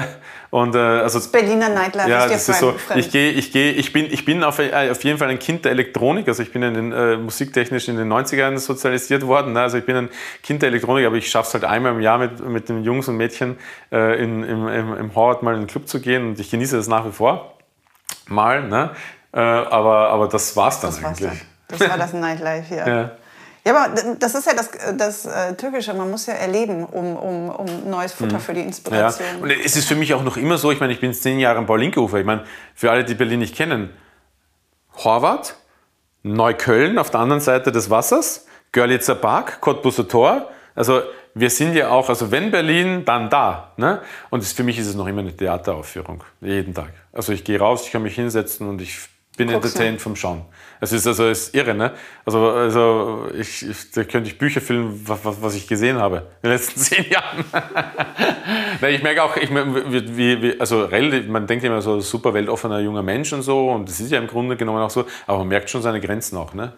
und 0.49 0.75
äh, 0.75 0.79
also 0.79 1.19
das 1.19 1.29
Berliner 1.29 1.69
Nightlife 1.69 2.09
ja, 2.09 2.25
ist, 2.25 2.49
das 2.49 2.49
ist 2.49 2.59
so. 2.59 2.75
Ich 2.95 3.11
gehe, 3.11 3.31
ich 3.31 3.53
gehe, 3.53 3.71
ich 3.71 3.93
bin, 3.93 4.11
ich 4.11 4.25
bin 4.25 4.43
auf, 4.43 4.59
äh, 4.59 4.89
auf 4.91 5.01
jeden 5.05 5.17
Fall 5.17 5.29
ein 5.29 5.39
Kind 5.39 5.63
der 5.63 5.71
Elektronik. 5.71 6.27
Also 6.27 6.43
ich 6.43 6.51
bin 6.51 6.61
in 6.63 6.73
den 6.73 6.91
äh, 6.91 7.15
musiktechnisch 7.15 7.87
in 7.87 7.95
den 7.95 8.11
90ern 8.11 8.57
sozialisiert 8.57 9.25
worden. 9.25 9.53
Ne? 9.53 9.61
Also 9.61 9.77
ich 9.77 9.85
bin 9.85 9.95
ein 9.95 10.09
Kind 10.43 10.63
der 10.63 10.67
Elektronik, 10.67 11.05
aber 11.05 11.15
ich 11.15 11.29
schaffe 11.29 11.47
es 11.47 11.53
halt 11.53 11.63
einmal 11.63 11.93
im 11.93 12.01
Jahr 12.01 12.17
mit, 12.17 12.45
mit 12.45 12.67
den 12.67 12.83
Jungs 12.83 13.07
und 13.07 13.15
Mädchen 13.15 13.55
äh, 13.89 14.21
in, 14.21 14.43
im, 14.43 14.67
im, 14.67 14.97
im 14.97 15.15
Howard 15.15 15.43
mal 15.43 15.53
in 15.53 15.61
den 15.61 15.67
Club 15.67 15.87
zu 15.87 16.01
gehen 16.01 16.27
und 16.27 16.39
ich 16.41 16.51
genieße 16.51 16.75
das 16.75 16.89
nach 16.89 17.05
wie 17.05 17.13
vor. 17.13 17.53
Mal, 18.27 18.67
ne? 18.67 18.91
Äh, 19.33 19.39
aber, 19.39 20.09
aber 20.09 20.27
das 20.27 20.55
war's 20.55 20.79
dann 20.79 20.91
das 20.91 21.03
eigentlich. 21.03 21.29
War's 21.29 21.39
dann. 21.39 21.79
Das 21.79 21.89
war 21.89 21.97
das 21.97 22.13
Nightlife 22.13 22.67
hier. 22.67 22.87
ja. 22.87 23.11
Ja, 23.65 23.75
aber 23.75 23.95
das 24.19 24.35
ist 24.35 24.45
ja 24.45 24.53
das, 24.53 24.71
das 24.97 25.25
äh, 25.25 25.55
Türkische. 25.55 25.93
Man 25.93 26.11
muss 26.11 26.25
ja 26.25 26.33
erleben, 26.33 26.83
um, 26.83 27.15
um, 27.15 27.49
um 27.49 27.89
neues 27.89 28.11
Futter 28.11 28.35
mhm. 28.35 28.41
für 28.41 28.53
die 28.53 28.61
Inspiration. 28.61 29.27
Ja. 29.37 29.41
Und 29.41 29.51
es 29.51 29.77
ist 29.77 29.87
für 29.87 29.95
mich 29.95 30.13
auch 30.13 30.23
noch 30.23 30.35
immer 30.35 30.57
so, 30.57 30.71
ich 30.71 30.81
meine, 30.81 30.91
ich 30.91 30.99
bin 30.99 31.13
zehn 31.13 31.39
Jahre 31.39 31.59
am 31.59 31.65
Paul-Linke-Ufer. 31.65 32.19
Ich 32.19 32.25
meine, 32.25 32.43
für 32.75 32.91
alle, 32.91 33.05
die 33.05 33.13
Berlin 33.13 33.39
nicht 33.39 33.55
kennen, 33.55 33.91
Horvath, 34.97 35.55
Neukölln 36.23 36.97
auf 36.97 37.09
der 37.09 37.21
anderen 37.21 37.41
Seite 37.41 37.71
des 37.71 37.89
Wassers, 37.89 38.45
Görlitzer 38.73 39.15
Park, 39.15 39.61
Cottbuser 39.61 40.09
Tor. 40.09 40.49
Also 40.75 41.01
wir 41.33 41.49
sind 41.49 41.73
ja 41.73 41.89
auch, 41.89 42.09
also 42.09 42.31
wenn 42.31 42.51
Berlin, 42.51 43.05
dann 43.05 43.29
da. 43.29 43.71
Ne? 43.77 44.01
Und 44.29 44.43
das, 44.43 44.51
für 44.51 44.63
mich 44.63 44.77
ist 44.77 44.87
es 44.87 44.95
noch 44.95 45.07
immer 45.07 45.21
eine 45.21 45.35
Theateraufführung, 45.35 46.23
jeden 46.41 46.73
Tag. 46.73 46.91
Also 47.13 47.31
ich 47.31 47.45
gehe 47.45 47.59
raus, 47.59 47.83
ich 47.85 47.91
kann 47.93 48.03
mich 48.03 48.15
hinsetzen 48.15 48.67
und 48.67 48.81
ich 48.81 48.99
bin 49.37 49.49
Guck's 49.49 49.65
entertained 49.65 50.01
vom 50.01 50.15
Schauen. 50.15 50.41
Es 50.79 50.91
ist 50.91 51.07
also 51.07 51.27
ist 51.27 51.55
irre, 51.55 51.73
ne? 51.73 51.93
Also, 52.25 52.49
also 52.49 53.27
ich, 53.33 53.67
ich, 53.67 53.91
da 53.91 54.03
könnte 54.03 54.29
ich 54.29 54.37
Bücher 54.37 54.61
füllen, 54.61 55.01
was, 55.07 55.19
was 55.23 55.55
ich 55.55 55.67
gesehen 55.67 55.97
habe 55.97 56.17
in 56.41 56.49
den 56.49 56.51
letzten 56.51 56.79
zehn 56.79 57.05
Jahren. 57.09 57.43
ich 58.89 59.01
merke 59.01 59.23
auch, 59.23 59.35
ich, 59.37 59.49
wie, 59.49 60.41
wie, 60.41 60.59
also 60.59 60.83
relativ, 60.85 61.27
man 61.27 61.47
denkt 61.47 61.63
immer 61.63 61.81
so 61.81 61.99
super 61.99 62.33
weltoffener 62.33 62.79
junger 62.79 63.01
Mensch 63.01 63.33
und 63.33 63.41
so, 63.41 63.71
und 63.71 63.89
das 63.89 63.99
ist 63.99 64.11
ja 64.11 64.19
im 64.19 64.27
Grunde 64.27 64.57
genommen 64.57 64.81
auch 64.81 64.89
so, 64.89 65.05
aber 65.25 65.39
man 65.39 65.47
merkt 65.47 65.69
schon 65.69 65.81
seine 65.81 66.01
Grenzen 66.01 66.37
auch, 66.37 66.53
ne? 66.53 66.73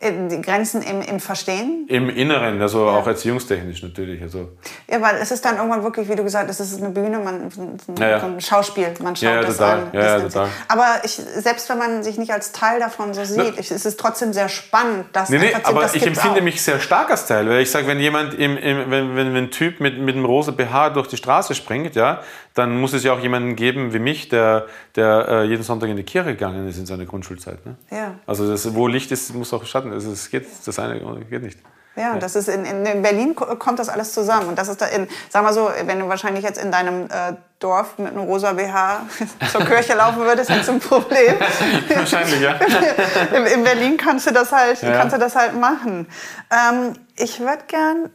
Äh, 0.00 0.12
die 0.28 0.40
Grenzen 0.40 0.80
im, 0.82 1.02
im 1.02 1.18
Verstehen? 1.18 1.86
Im 1.88 2.08
Inneren, 2.08 2.62
also 2.62 2.86
ja. 2.86 2.92
auch 2.92 3.06
erziehungstechnisch 3.06 3.82
natürlich. 3.82 4.22
Also. 4.22 4.50
Ja, 4.88 5.00
weil 5.02 5.16
es 5.16 5.32
ist 5.32 5.44
dann 5.44 5.56
irgendwann 5.56 5.82
wirklich, 5.82 6.08
wie 6.08 6.14
du 6.14 6.22
gesagt 6.22 6.48
hast, 6.48 6.60
es 6.60 6.70
ist 6.72 6.80
eine 6.80 6.90
Bühne, 6.90 7.18
man, 7.18 7.46
ein, 7.46 7.78
ja, 7.98 8.10
ja. 8.10 8.22
ein 8.22 8.40
Schauspiel, 8.40 8.94
man 9.02 9.16
schaut 9.16 9.24
ja, 9.24 9.40
das 9.40 9.60
an. 9.60 9.88
Ja, 9.92 10.00
ja, 10.00 10.20
total. 10.20 10.48
Aber 10.68 10.86
ich, 11.02 11.14
selbst 11.14 11.68
wenn 11.68 11.78
man 11.78 12.04
sich 12.04 12.16
nicht 12.16 12.32
als 12.32 12.52
Teil 12.52 12.78
davon 12.78 13.12
so 13.12 13.24
sieht, 13.24 13.58
ich, 13.58 13.72
es 13.72 13.84
ist 13.84 13.98
trotzdem 13.98 14.32
sehr 14.32 14.48
spannend, 14.48 15.06
dass 15.12 15.30
nee, 15.30 15.38
nee, 15.38 15.52
aber 15.64 15.82
das 15.82 15.96
ich 15.96 16.06
empfinde 16.06 16.38
auch. 16.38 16.44
mich 16.44 16.62
sehr 16.62 16.78
stark 16.78 17.10
als 17.10 17.26
Teil, 17.26 17.48
weil 17.48 17.62
ich 17.62 17.70
sage, 17.70 17.88
wenn 17.88 17.98
jemand, 17.98 18.34
im, 18.34 18.56
im, 18.56 18.90
wenn, 18.90 19.16
wenn, 19.16 19.34
wenn 19.34 19.36
ein 19.36 19.50
Typ 19.50 19.80
mit, 19.80 19.98
mit 19.98 20.14
einem 20.14 20.24
rosa 20.24 20.52
BH 20.52 20.90
durch 20.90 21.08
die 21.08 21.16
Straße 21.16 21.56
springt, 21.56 21.96
ja, 21.96 22.20
dann 22.54 22.80
muss 22.80 22.92
es 22.92 23.04
ja 23.04 23.12
auch 23.12 23.20
jemanden 23.20 23.56
geben 23.56 23.92
wie 23.92 23.98
mich, 24.00 24.28
der, 24.28 24.66
der 24.96 25.28
äh, 25.28 25.44
jeden 25.44 25.62
Sonntag 25.62 25.88
in 25.88 25.96
die 25.96 26.02
Kirche 26.02 26.30
gegangen 26.30 26.68
ist 26.68 26.78
in 26.78 26.86
seiner 26.86 27.04
Grundschulzeit. 27.04 27.64
Ne? 27.64 27.76
Ja. 27.90 28.14
Also 28.26 28.48
das, 28.48 28.74
wo 28.74 28.88
Licht 28.88 29.12
ist, 29.12 29.32
muss 29.34 29.52
auch 29.52 29.64
Schatten. 29.64 29.87
Also 29.92 30.12
es 30.12 30.30
geht, 30.30 30.46
das 30.64 30.78
eine 30.78 31.00
geht 31.24 31.42
nicht. 31.42 31.58
Ja, 31.98 32.16
das 32.16 32.36
ist 32.36 32.48
in, 32.48 32.64
in, 32.64 33.02
Berlin 33.02 33.34
kommt 33.34 33.78
das 33.80 33.88
alles 33.88 34.12
zusammen. 34.12 34.48
Und 34.48 34.56
das 34.56 34.68
ist 34.68 34.80
da 34.80 34.86
in, 34.86 35.08
sag 35.30 35.42
mal 35.42 35.52
so, 35.52 35.68
wenn 35.84 35.98
du 35.98 36.08
wahrscheinlich 36.08 36.44
jetzt 36.44 36.62
in 36.62 36.70
deinem 36.70 37.06
äh, 37.06 37.34
Dorf 37.58 37.98
mit 37.98 38.12
einem 38.12 38.22
rosa 38.22 38.52
BH 38.52 39.00
zur 39.52 39.64
Kirche 39.64 39.94
laufen 39.94 40.20
würdest, 40.20 40.48
hättest 40.48 40.68
du 40.68 40.72
ein 40.74 40.80
Problem. 40.80 41.34
wahrscheinlich, 41.88 42.40
ja. 42.40 42.52
in, 43.34 43.46
in, 43.46 43.64
Berlin 43.64 43.96
kannst 43.96 44.28
du 44.28 44.32
das 44.32 44.52
halt, 44.52 44.80
ja. 44.80 44.92
kannst 44.92 45.16
du 45.16 45.18
das 45.18 45.34
halt 45.34 45.58
machen. 45.58 46.06
Ähm, 46.50 46.92
ich 47.16 47.40
würde 47.40 47.64
gern 47.66 48.10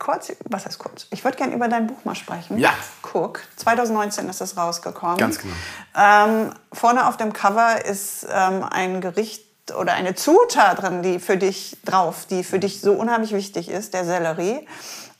kurz, 0.00 0.32
was 0.46 0.66
heißt 0.66 0.78
kurz? 0.78 1.06
Ich 1.10 1.24
würde 1.24 1.36
gerne 1.36 1.54
über 1.54 1.68
dein 1.68 1.86
Buch 1.86 2.04
mal 2.04 2.16
sprechen. 2.16 2.58
Ja. 2.58 2.74
Cook. 3.02 3.42
2019 3.56 4.28
ist 4.28 4.40
es 4.40 4.56
rausgekommen. 4.56 5.18
Ganz 5.18 5.38
genau. 5.38 5.54
Ähm, 5.96 6.50
vorne 6.72 7.06
auf 7.06 7.16
dem 7.16 7.32
Cover 7.32 7.84
ist 7.84 8.26
ähm, 8.28 8.64
ein 8.68 9.00
Gericht 9.00 9.47
oder 9.72 9.94
eine 9.94 10.14
Zutat 10.14 10.82
drin, 10.82 11.02
die 11.02 11.18
für 11.18 11.36
dich 11.36 11.76
drauf, 11.84 12.26
die 12.28 12.44
für 12.44 12.58
dich 12.58 12.80
so 12.80 12.92
unheimlich 12.92 13.32
wichtig 13.32 13.68
ist, 13.68 13.94
der 13.94 14.04
Sellerie. 14.04 14.66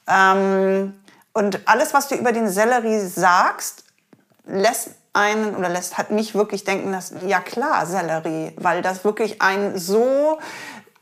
Ähm, 0.06 0.94
und 1.32 1.68
alles, 1.68 1.94
was 1.94 2.08
du 2.08 2.16
über 2.16 2.32
den 2.32 2.48
Sellerie 2.48 3.00
sagst, 3.00 3.84
lässt 4.46 4.90
einen 5.12 5.54
oder 5.56 5.68
lässt 5.68 5.98
hat 5.98 6.10
mich 6.10 6.34
wirklich 6.34 6.64
denken, 6.64 6.92
dass 6.92 7.12
ja 7.26 7.40
klar 7.40 7.86
Sellerie, 7.86 8.52
weil 8.56 8.82
das 8.82 9.04
wirklich 9.04 9.42
ein 9.42 9.78
so 9.78 10.38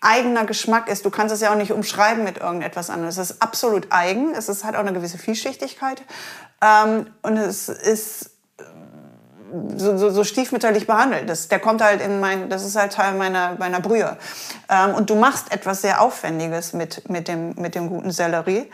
eigener 0.00 0.44
Geschmack 0.44 0.88
ist. 0.88 1.04
Du 1.04 1.10
kannst 1.10 1.34
es 1.34 1.40
ja 1.40 1.50
auch 1.52 1.56
nicht 1.56 1.72
umschreiben 1.72 2.24
mit 2.24 2.38
irgendetwas 2.38 2.90
anderes. 2.90 3.18
Es 3.18 3.30
ist 3.30 3.42
absolut 3.42 3.88
eigen. 3.90 4.34
Es 4.34 4.48
ist, 4.48 4.64
hat 4.64 4.74
auch 4.76 4.80
eine 4.80 4.92
gewisse 4.92 5.18
Vielschichtigkeit. 5.18 6.02
Ähm, 6.62 7.06
und 7.22 7.36
es 7.36 7.68
ist 7.68 8.30
so, 9.76 9.96
so, 9.96 10.10
so 10.10 10.24
stiefmütterlich 10.24 10.86
behandelt. 10.86 11.28
Das, 11.28 11.48
der 11.48 11.58
kommt 11.58 11.82
halt 11.82 12.00
in 12.00 12.20
mein, 12.20 12.48
das 12.48 12.64
ist 12.64 12.76
halt 12.76 12.92
Teil 12.92 13.14
meiner, 13.14 13.56
meiner 13.58 13.80
Brühe. 13.80 14.16
Ähm, 14.68 14.94
und 14.94 15.10
du 15.10 15.14
machst 15.14 15.52
etwas 15.52 15.82
sehr 15.82 16.00
Aufwendiges 16.00 16.72
mit, 16.72 17.08
mit, 17.08 17.28
dem, 17.28 17.54
mit 17.56 17.74
dem 17.74 17.88
guten 17.88 18.10
Sellerie. 18.10 18.70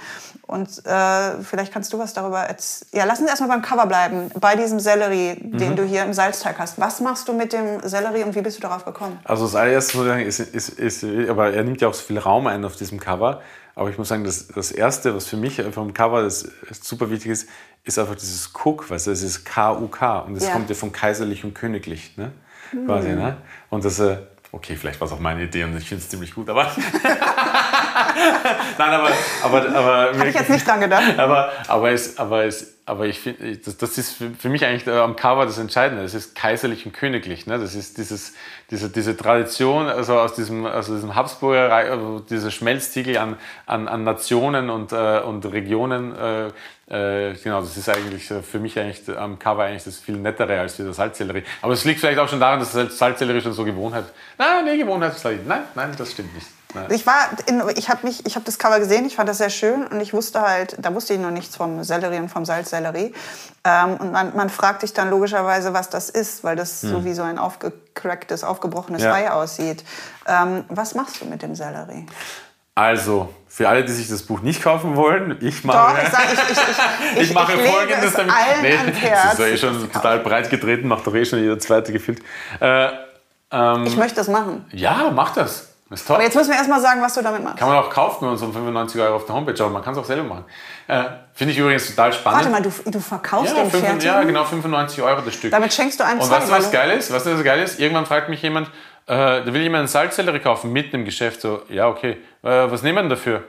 Und 0.47 0.85
äh, 0.87 1.43
vielleicht 1.43 1.73
kannst 1.73 1.93
du 1.93 1.99
was 1.99 2.15
darüber 2.15 2.41
erzählen. 2.41 2.91
Ja, 2.93 3.05
lass 3.05 3.21
uns 3.21 3.29
erstmal 3.29 3.49
beim 3.49 3.63
Cover 3.63 3.87
bleiben. 3.87 4.31
Bei 4.41 4.57
diesem 4.57 4.81
Sellerie, 4.81 5.37
mhm. 5.41 5.59
den 5.59 5.77
du 5.77 5.85
hier 5.85 6.03
im 6.03 6.13
Salzteig 6.13 6.59
hast. 6.59 6.79
Was 6.81 7.01
machst 7.01 7.29
du 7.29 7.33
mit 7.33 7.53
dem 7.53 7.81
Sellerie 7.83 8.25
und 8.25 8.35
wie 8.35 8.43
bist 8.43 8.59
du 8.59 8.63
darauf 8.63 8.85
gekommen? 8.85 9.19
Also 9.25 9.45
das 9.45 9.55
allererste 9.55 9.97
muss 9.97 10.07
ich 10.07 10.13
sagen, 10.13 10.27
ist, 10.27 10.41
ist, 10.41 10.69
ist, 10.69 11.05
aber 11.29 11.53
er 11.53 11.65
nimmt 11.65 11.81
ja 11.81 11.89
auch 11.89 11.95
so 11.95 12.03
viel 12.03 12.19
Raum 12.19 12.47
ein 12.47 12.65
auf 12.65 12.77
diesem 12.77 13.01
Cover. 13.01 13.41
Aber 13.75 13.91
ich 13.91 13.99
muss 13.99 14.09
sagen, 14.09 14.25
das, 14.25 14.49
das 14.49 14.71
Erste, 14.71 15.15
was 15.15 15.27
für 15.27 15.37
mich 15.37 15.63
vom 15.73 15.95
Cover 15.95 16.23
das 16.23 16.49
super 16.83 17.11
wichtig 17.11 17.31
ist, 17.31 17.49
ist 17.85 17.99
einfach 17.99 18.15
dieses 18.15 18.53
Cook, 18.53 18.91
weißt 18.91 19.07
du, 19.09 19.11
es 19.11 19.23
ist 19.23 19.45
K-U-K 19.45 20.19
und 20.21 20.37
es 20.37 20.45
ja. 20.45 20.53
kommt 20.53 20.69
ja 20.69 20.75
von 20.75 20.93
kaiserlich 20.93 21.43
und 21.45 21.55
königlich. 21.55 22.17
Ne? 22.17 22.33
quasi. 22.87 23.09
Ne? 23.11 23.37
Und 23.71 23.85
das, 23.85 23.99
äh, 24.01 24.17
okay, 24.51 24.77
vielleicht 24.77 25.01
war 25.01 25.07
es 25.07 25.13
auch 25.13 25.21
meine 25.21 25.43
Idee 25.45 25.65
und 25.65 25.77
ich 25.77 25.89
finde 25.89 26.03
es 26.03 26.09
ziemlich 26.09 26.35
gut, 26.35 26.49
aber. 26.49 26.65
Nein, 28.79 28.91
aber. 28.91 29.11
aber, 29.43 29.69
aber 29.69 30.19
Habe 30.19 30.29
ich 30.29 30.35
jetzt 30.35 30.51
nicht 30.51 30.67
dran 30.67 30.81
gedacht. 30.81 31.03
Aber, 31.19 31.53
aber, 31.69 31.91
es, 31.91 32.19
aber, 32.19 32.45
es, 32.45 32.72
aber 32.85 33.07
ich 33.07 33.21
finde, 33.21 33.57
das, 33.59 33.77
das 33.77 33.97
ist 33.97 34.17
für, 34.39 34.49
mich 34.49 34.65
eigentlich 34.67 34.89
am 34.93 35.15
Cover 35.15 35.47
das 35.47 35.59
Entscheidende. 35.59 36.03
Das 36.03 36.15
ist 36.15 36.35
kaiserlich 36.35 36.85
und 36.85 36.93
königlich. 36.93 37.47
Ne? 37.47 37.59
Das 37.59 37.77
ist 37.77 37.97
dieses, 37.97 38.35
diese, 38.71 38.91
diese 38.91 39.17
Tradition, 39.17 39.87
also 39.87 40.19
aus 40.19 40.35
diesem, 40.35 40.67
aus 40.67 40.87
diesem 40.87 41.15
Habsburger, 41.15 41.71
Reich, 41.71 41.91
also 41.91 42.19
dieser 42.19 42.51
Schmelztiegel 42.51 43.19
an, 43.19 43.37
an, 43.67 43.87
an 43.87 44.03
Nationen 44.03 44.69
und, 44.69 44.91
äh, 44.93 45.21
und 45.21 45.47
Regionen. 45.47 46.17
Äh, 46.17 46.47
äh, 46.89 47.35
genau, 47.43 47.61
das 47.61 47.77
ist 47.77 47.89
eigentlich 47.89 48.29
äh, 48.33 48.43
für 48.43 48.59
mich 48.59 48.77
eigentlich 48.79 49.17
am 49.17 49.39
Cover 49.39 49.63
eigentlich 49.63 49.85
das 49.85 49.99
viel 49.99 50.17
nettere 50.17 50.59
als 50.59 50.77
dieser 50.77 50.93
Salzsellerie. 50.93 51.45
Aber 51.63 51.75
es 51.75 51.85
liegt 51.85 52.01
vielleicht 52.01 52.19
auch 52.19 52.29
schon 52.29 52.41
daran, 52.41 52.59
dass 52.59 52.73
Salzsellerie 52.73 53.41
schon 53.41 53.53
so 53.53 53.65
Gewohnheit. 53.65 54.07
Nein, 54.37 54.65
nee, 54.65 54.77
Gewohnheit 54.77 55.15
ist 55.15 55.25
Nein, 55.25 55.63
nein, 55.77 55.93
das 55.97 56.11
stimmt 56.11 56.35
nicht. 56.35 56.49
Nein. 56.75 56.87
Ich 56.91 57.07
war, 57.07 57.31
in, 57.47 57.63
ich 57.77 57.89
habe 57.89 58.07
mich, 58.07 58.25
ich 58.27 58.35
habe 58.35 58.45
das 58.45 58.59
Cover 58.59 58.79
gesehen, 58.79 59.05
ich 59.05 59.17
fand 59.17 59.29
das 59.29 59.39
sehr 59.39 59.51
schön 59.51 59.87
und 59.87 60.01
ich 60.01 60.13
wusste 60.13 60.43
halt, 60.43 60.77
da 60.81 60.95
wusste 60.95 61.15
ich 61.15 61.21
noch 61.21 61.31
nichts 61.31 61.57
vom 61.57 61.85
Sellerie 61.85 62.19
und 62.19 62.29
vom 62.29 62.45
Salzsellerie. 62.45 63.13
Ähm, 63.65 63.97
und 63.99 64.13
man, 64.13 64.35
man 64.37 64.51
fragt 64.51 64.81
sich 64.81 64.93
dann 64.93 65.11
logischerweise, 65.11 65.75
was 65.75 65.91
das 65.91 66.11
ist, 66.11 66.45
weil 66.45 66.57
das 66.57 66.83
hm. 66.83 66.91
so 66.91 67.05
wie 67.05 67.13
so 67.13 67.23
ein 67.23 67.39
aufgecracktes, 67.39 68.45
aufgebrochenes 68.45 69.03
ja. 69.03 69.13
Ei 69.13 69.31
aussieht. 69.31 69.85
Ähm, 70.27 70.65
was 70.69 70.95
machst 70.95 71.21
du 71.21 71.27
mit 71.27 71.43
dem 71.43 71.55
Sellerie? 71.55 72.07
Also, 72.75 73.29
für 73.49 73.69
alle, 73.69 73.85
die 73.85 73.93
sich 73.93 74.09
das 74.09 74.23
Buch 74.23 74.41
nicht 74.41 74.63
kaufen 74.63 74.97
wollen, 74.97 75.37
ich 75.43 75.63
mache, 75.63 75.95
Doch, 75.95 76.03
ich, 76.03 76.09
sag, 76.09 76.25
ich, 76.33 77.21
ich, 77.21 77.29
ich, 77.29 77.35
mache 77.35 77.53
folgendes 77.59 78.15
damit. 78.15 78.33
Nee, 78.63 78.79
das 79.11 79.35
ist 79.35 79.39
ja 79.39 79.47
eh 79.47 79.57
schon 79.59 79.93
total 79.93 80.21
breit 80.21 80.49
getreten, 80.49 80.89
macht 80.89 81.07
doch 81.07 81.15
eh 81.15 81.25
schon 81.27 81.41
jeder 81.41 81.59
zweite 81.59 81.93
gefühlt. 81.93 82.21
Äh, 82.61 82.89
ähm, 83.51 83.85
ich 83.85 83.97
möchte 83.97 84.17
das 84.17 84.29
machen. 84.29 84.65
Ja, 84.73 85.11
mach 85.15 85.35
das. 85.35 85.72
Ist 85.93 86.07
toll. 86.07 86.17
Aber 86.17 86.25
jetzt 86.25 86.35
müssen 86.35 86.51
wir 86.51 86.57
erstmal 86.57 86.81
sagen, 86.81 87.03
was 87.03 87.15
du 87.15 87.23
damit 87.23 87.45
machst. 87.45 87.59
Kann 87.59 87.69
man 87.69 87.77
auch 87.77 87.91
kaufen 87.91 88.25
mit 88.25 88.33
unseren 88.33 88.53
95 88.53 89.01
Euro 89.01 89.17
auf 89.17 89.27
der 89.27 89.35
Homepage, 89.35 89.63
aber 89.63 89.71
man 89.71 89.83
kann 89.83 89.93
es 89.93 89.99
auch 89.99 90.05
selber 90.05 90.23
machen. 90.23 90.45
Äh, 90.89 91.05
Finde 91.35 91.53
ich 91.53 91.59
übrigens 91.59 91.89
total 91.89 92.13
spannend. 92.13 92.41
Warte 92.41 92.51
mal, 92.51 92.63
du, 92.63 92.91
du 92.91 93.01
verkaufst 93.01 93.55
ja, 93.55 93.63
den 93.63 93.71
fertig? 93.71 94.05
Ja, 94.05 94.23
genau, 94.23 94.45
95 94.45 95.03
Euro 95.03 95.21
das 95.21 95.35
Stück. 95.35 95.51
Damit 95.51 95.73
schenkst 95.73 96.01
du 96.01 96.05
einen 96.05 96.21
Und 96.21 96.31
weißt 96.31 96.49
du, 96.49 96.53
was 96.53 96.71
geil 96.71 96.99
ist? 96.99 97.13
Weißt 97.13 97.27
du, 97.27 97.37
was 97.37 97.45
geil 97.45 97.63
ist? 97.63 97.79
Irgendwann 97.79 98.07
fragt 98.07 98.31
mich 98.31 98.41
jemand, 98.43 98.69
äh, 99.07 99.15
da 99.15 99.47
will 99.47 99.61
jemand 99.61 99.81
einen 99.81 99.89
Salzsellerie 99.89 100.39
kaufen, 100.39 100.73
mitten 100.73 100.97
im 100.97 101.05
Geschäft. 101.05 101.43
So, 101.43 101.63
ja, 101.69 101.89
okay. 101.89 102.13
Äh, 102.43 102.71
was 102.71 102.83
nehmen 102.83 102.97
wir 102.97 103.03
denn 103.03 103.11
dafür? 103.11 103.45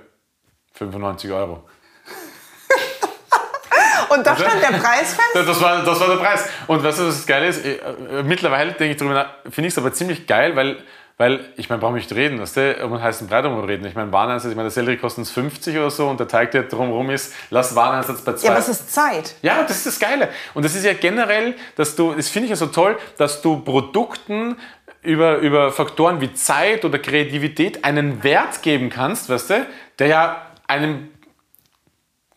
95 0.73 1.31
Euro. 1.31 1.63
Und 4.09 4.27
da 4.27 4.35
stand 4.35 4.61
der 4.61 4.77
Preis 4.79 5.13
fest? 5.13 5.29
Das 5.33 5.61
war, 5.61 5.83
das 5.83 5.99
war 5.99 6.07
der 6.07 6.17
Preis. 6.17 6.47
Und 6.67 6.83
weißt 6.83 6.99
du, 6.99 7.07
was 7.07 7.17
das 7.17 7.25
Geile 7.25 7.47
ist? 7.47 7.65
Äh, 7.65 7.79
mittlerweile 8.23 8.73
denke 8.73 8.91
ich 8.91 8.97
drüber 8.97 9.13
nach, 9.13 9.27
finde 9.49 9.67
ich 9.67 9.73
es 9.73 9.77
aber 9.77 9.93
ziemlich 9.93 10.27
geil, 10.27 10.55
weil 10.55 10.83
weil, 11.17 11.45
ich 11.57 11.69
meine, 11.69 11.79
brauche 11.79 11.93
nicht 11.93 12.11
reden, 12.13 12.39
weißt 12.39 12.57
du, 12.57 12.85
um 12.85 12.93
einen 12.93 13.03
heißen 13.03 13.27
Brei 13.27 13.41
drum 13.41 13.59
reden. 13.63 13.85
Ich 13.85 13.95
meine, 13.95 14.11
Wareneinsatz, 14.11 14.49
ich 14.49 14.55
meine, 14.55 14.67
der 14.67 14.71
Sellerie 14.71 14.97
kostet 14.97 15.27
50 15.27 15.77
oder 15.77 15.91
so 15.91 16.09
und 16.09 16.19
der 16.19 16.27
Teig, 16.27 16.51
der 16.51 16.63
drumherum 16.63 17.09
ist, 17.11 17.33
lass 17.49 17.75
Wareneinsatz 17.75 18.21
bei 18.21 18.33
zwei. 18.33 18.47
Ja, 18.47 18.51
aber 18.51 18.59
es 18.59 18.69
ist 18.69 18.93
Zeit. 18.93 19.35
Ja, 19.41 19.63
das 19.63 19.77
ist 19.77 19.85
das 19.85 19.99
Geile. 19.99 20.29
Und 20.53 20.65
das 20.65 20.75
ist 20.75 20.83
ja 20.83 20.93
generell, 20.93 21.55
dass 21.75 21.95
du, 21.95 22.13
das 22.13 22.29
finde 22.29 22.45
ich 22.45 22.49
ja 22.49 22.55
so 22.55 22.67
toll, 22.67 22.97
dass 23.17 23.41
du 23.41 23.59
Produkten 23.59 24.57
über, 25.03 25.37
über 25.37 25.71
Faktoren 25.71 26.19
wie 26.21 26.33
Zeit 26.33 26.83
oder 26.85 26.97
Kreativität 26.97 27.83
einen 27.83 28.23
Wert 28.23 28.61
geben 28.61 28.89
kannst, 28.89 29.29
weißt 29.29 29.49
du, 29.51 29.65
der 29.99 30.07
ja 30.07 30.41
einem 30.67 31.09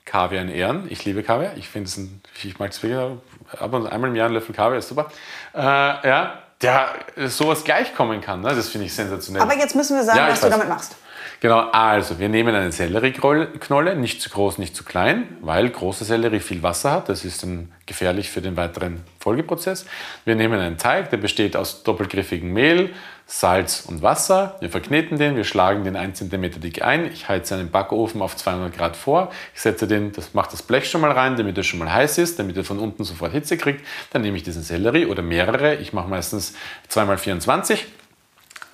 Kaviar 0.05 0.43
in 0.43 0.49
Ehren. 0.49 0.87
Ich 0.91 1.05
liebe 1.05 1.23
Kaviar. 1.23 1.57
Ich 1.57 1.69
finde 1.69 1.89
es 1.89 1.97
ein, 1.97 2.23
ich 2.43 2.59
mag 2.59 2.71
es 2.71 2.83
wirklich, 2.83 3.19
aber 3.59 3.91
einmal 3.91 4.11
im 4.11 4.17
Jahr 4.17 4.29
ein 4.29 4.35
Löffel 4.35 4.55
Kaviar 4.55 4.79
ist 4.79 4.89
super. 4.89 5.11
Äh, 5.55 5.59
ja, 5.61 6.43
der 6.63 6.89
sowas 7.27 7.65
gleichkommen 7.65 8.21
kann. 8.21 8.41
Ne? 8.41 8.55
Das 8.55 8.69
finde 8.69 8.87
ich 8.87 8.95
sensationell. 8.95 9.43
Aber 9.43 9.57
jetzt 9.57 9.75
müssen 9.75 9.97
wir 9.97 10.05
sagen, 10.05 10.19
ja, 10.19 10.29
was 10.29 10.41
du 10.41 10.49
damit 10.49 10.69
machst. 10.69 10.97
Genau, 11.41 11.69
also 11.71 12.19
wir 12.19 12.31
nehmen 12.31 12.55
eine 12.55 12.73
Sellerieknolle, 12.73 13.95
nicht 13.95 14.23
zu 14.23 14.31
groß, 14.31 14.57
nicht 14.57 14.75
zu 14.75 14.85
klein, 14.85 15.37
weil 15.43 15.69
große 15.69 16.05
Sellerie 16.05 16.41
viel 16.41 16.63
Wasser 16.63 16.93
hat. 16.93 17.11
Das 17.11 17.27
ist 17.27 17.43
dann 17.43 17.73
gefährlich 17.85 18.31
für 18.31 18.41
den 18.41 18.57
weiteren 18.57 19.03
Folgeprozess. 19.21 19.85
Wir 20.25 20.35
nehmen 20.35 20.59
einen 20.59 20.79
Teig, 20.79 21.11
der 21.11 21.19
besteht 21.19 21.55
aus 21.55 21.83
doppelgriffigem 21.83 22.51
Mehl, 22.51 22.95
Salz 23.29 23.85
und 23.87 24.03
Wasser. 24.03 24.55
Wir 24.61 24.71
verkneten 24.71 25.19
den, 25.19 25.35
wir 25.35 25.43
schlagen 25.43 25.83
den 25.83 25.97
1 25.97 26.19
cm 26.19 26.61
dick 26.61 26.83
ein. 26.83 27.11
Ich 27.11 27.29
heize 27.29 27.57
einen 27.57 27.73
Backofen 27.73 28.23
auf 28.23 28.37
200 28.37 28.77
Grad 28.77 28.97
vor. 28.97 29.33
Ich 29.53 29.63
setze 29.63 29.89
den, 29.89 30.13
das 30.13 30.33
macht 30.33 30.53
das 30.53 30.63
Blech 30.63 30.89
schon 30.89 31.01
mal 31.01 31.11
rein, 31.11 31.37
damit 31.37 31.59
er 31.59 31.65
schon 31.65 31.81
mal 31.81 31.93
heiß 31.93 32.19
ist, 32.19 32.39
damit 32.39 32.57
er 32.57 32.63
von 32.63 32.79
unten 32.79 33.03
sofort 33.03 33.33
Hitze 33.33 33.57
kriegt. 33.57 33.85
Dann 34.13 34.23
nehme 34.23 34.37
ich 34.37 34.45
diesen 34.45 34.63
Sellerie 34.63 35.07
oder 35.07 35.23
mehrere. 35.23 35.75
Ich 35.75 35.93
mache 35.93 36.09
meistens 36.09 36.55
2x24 36.89 37.81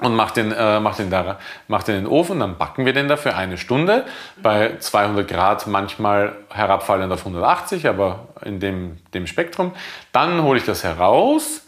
und 0.00 0.14
mache 0.14 0.34
den, 0.34 0.52
äh, 0.52 0.80
mach 0.80 0.96
den, 0.96 1.08
da, 1.08 1.38
den 1.68 1.78
in 1.78 2.04
den 2.04 2.06
Ofen. 2.06 2.40
Dann 2.40 2.58
backen 2.58 2.84
wir 2.84 2.92
den 2.92 3.08
da 3.08 3.16
für 3.16 3.34
eine 3.34 3.56
Stunde 3.56 4.04
bei 4.42 4.76
200 4.78 5.26
Grad, 5.26 5.66
manchmal 5.66 6.36
herabfallend 6.50 7.10
auf 7.10 7.20
180, 7.20 7.88
aber 7.88 8.28
in 8.44 8.60
dem, 8.60 8.98
dem 9.14 9.26
Spektrum. 9.26 9.72
Dann 10.12 10.42
hole 10.42 10.58
ich 10.58 10.66
das 10.66 10.84
heraus, 10.84 11.64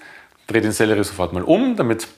drehe 0.46 0.60
den 0.60 0.72
Sellerie 0.72 1.04
sofort 1.04 1.32
mal 1.32 1.42
um, 1.42 1.76
damit 1.76 2.08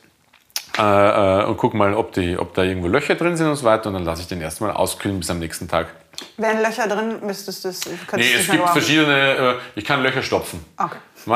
äh, 0.78 1.42
äh, 1.42 1.44
und 1.44 1.56
gucke 1.56 1.76
mal, 1.76 1.94
ob, 1.94 2.12
die, 2.12 2.38
ob 2.38 2.54
da 2.54 2.62
irgendwo 2.62 2.88
Löcher 2.88 3.14
drin 3.14 3.36
sind 3.36 3.48
und 3.48 3.56
so 3.56 3.64
weiter. 3.64 3.88
Und 3.88 3.94
dann 3.94 4.04
lasse 4.04 4.22
ich 4.22 4.28
den 4.28 4.40
erstmal 4.40 4.72
auskühlen 4.72 5.18
bis 5.18 5.30
am 5.30 5.38
nächsten 5.38 5.68
Tag. 5.68 5.88
Wären 6.36 6.62
Löcher 6.62 6.86
drin, 6.88 7.16
müsstest 7.22 7.64
du 7.64 7.68
es. 7.68 7.80
Nee, 8.12 8.32
es 8.38 8.50
gibt 8.50 8.68
verschiedene. 8.68 9.36
Äh, 9.36 9.54
ich 9.74 9.84
kann 9.84 10.02
Löcher 10.02 10.22
stopfen. 10.22 10.64
Okay. 10.76 10.96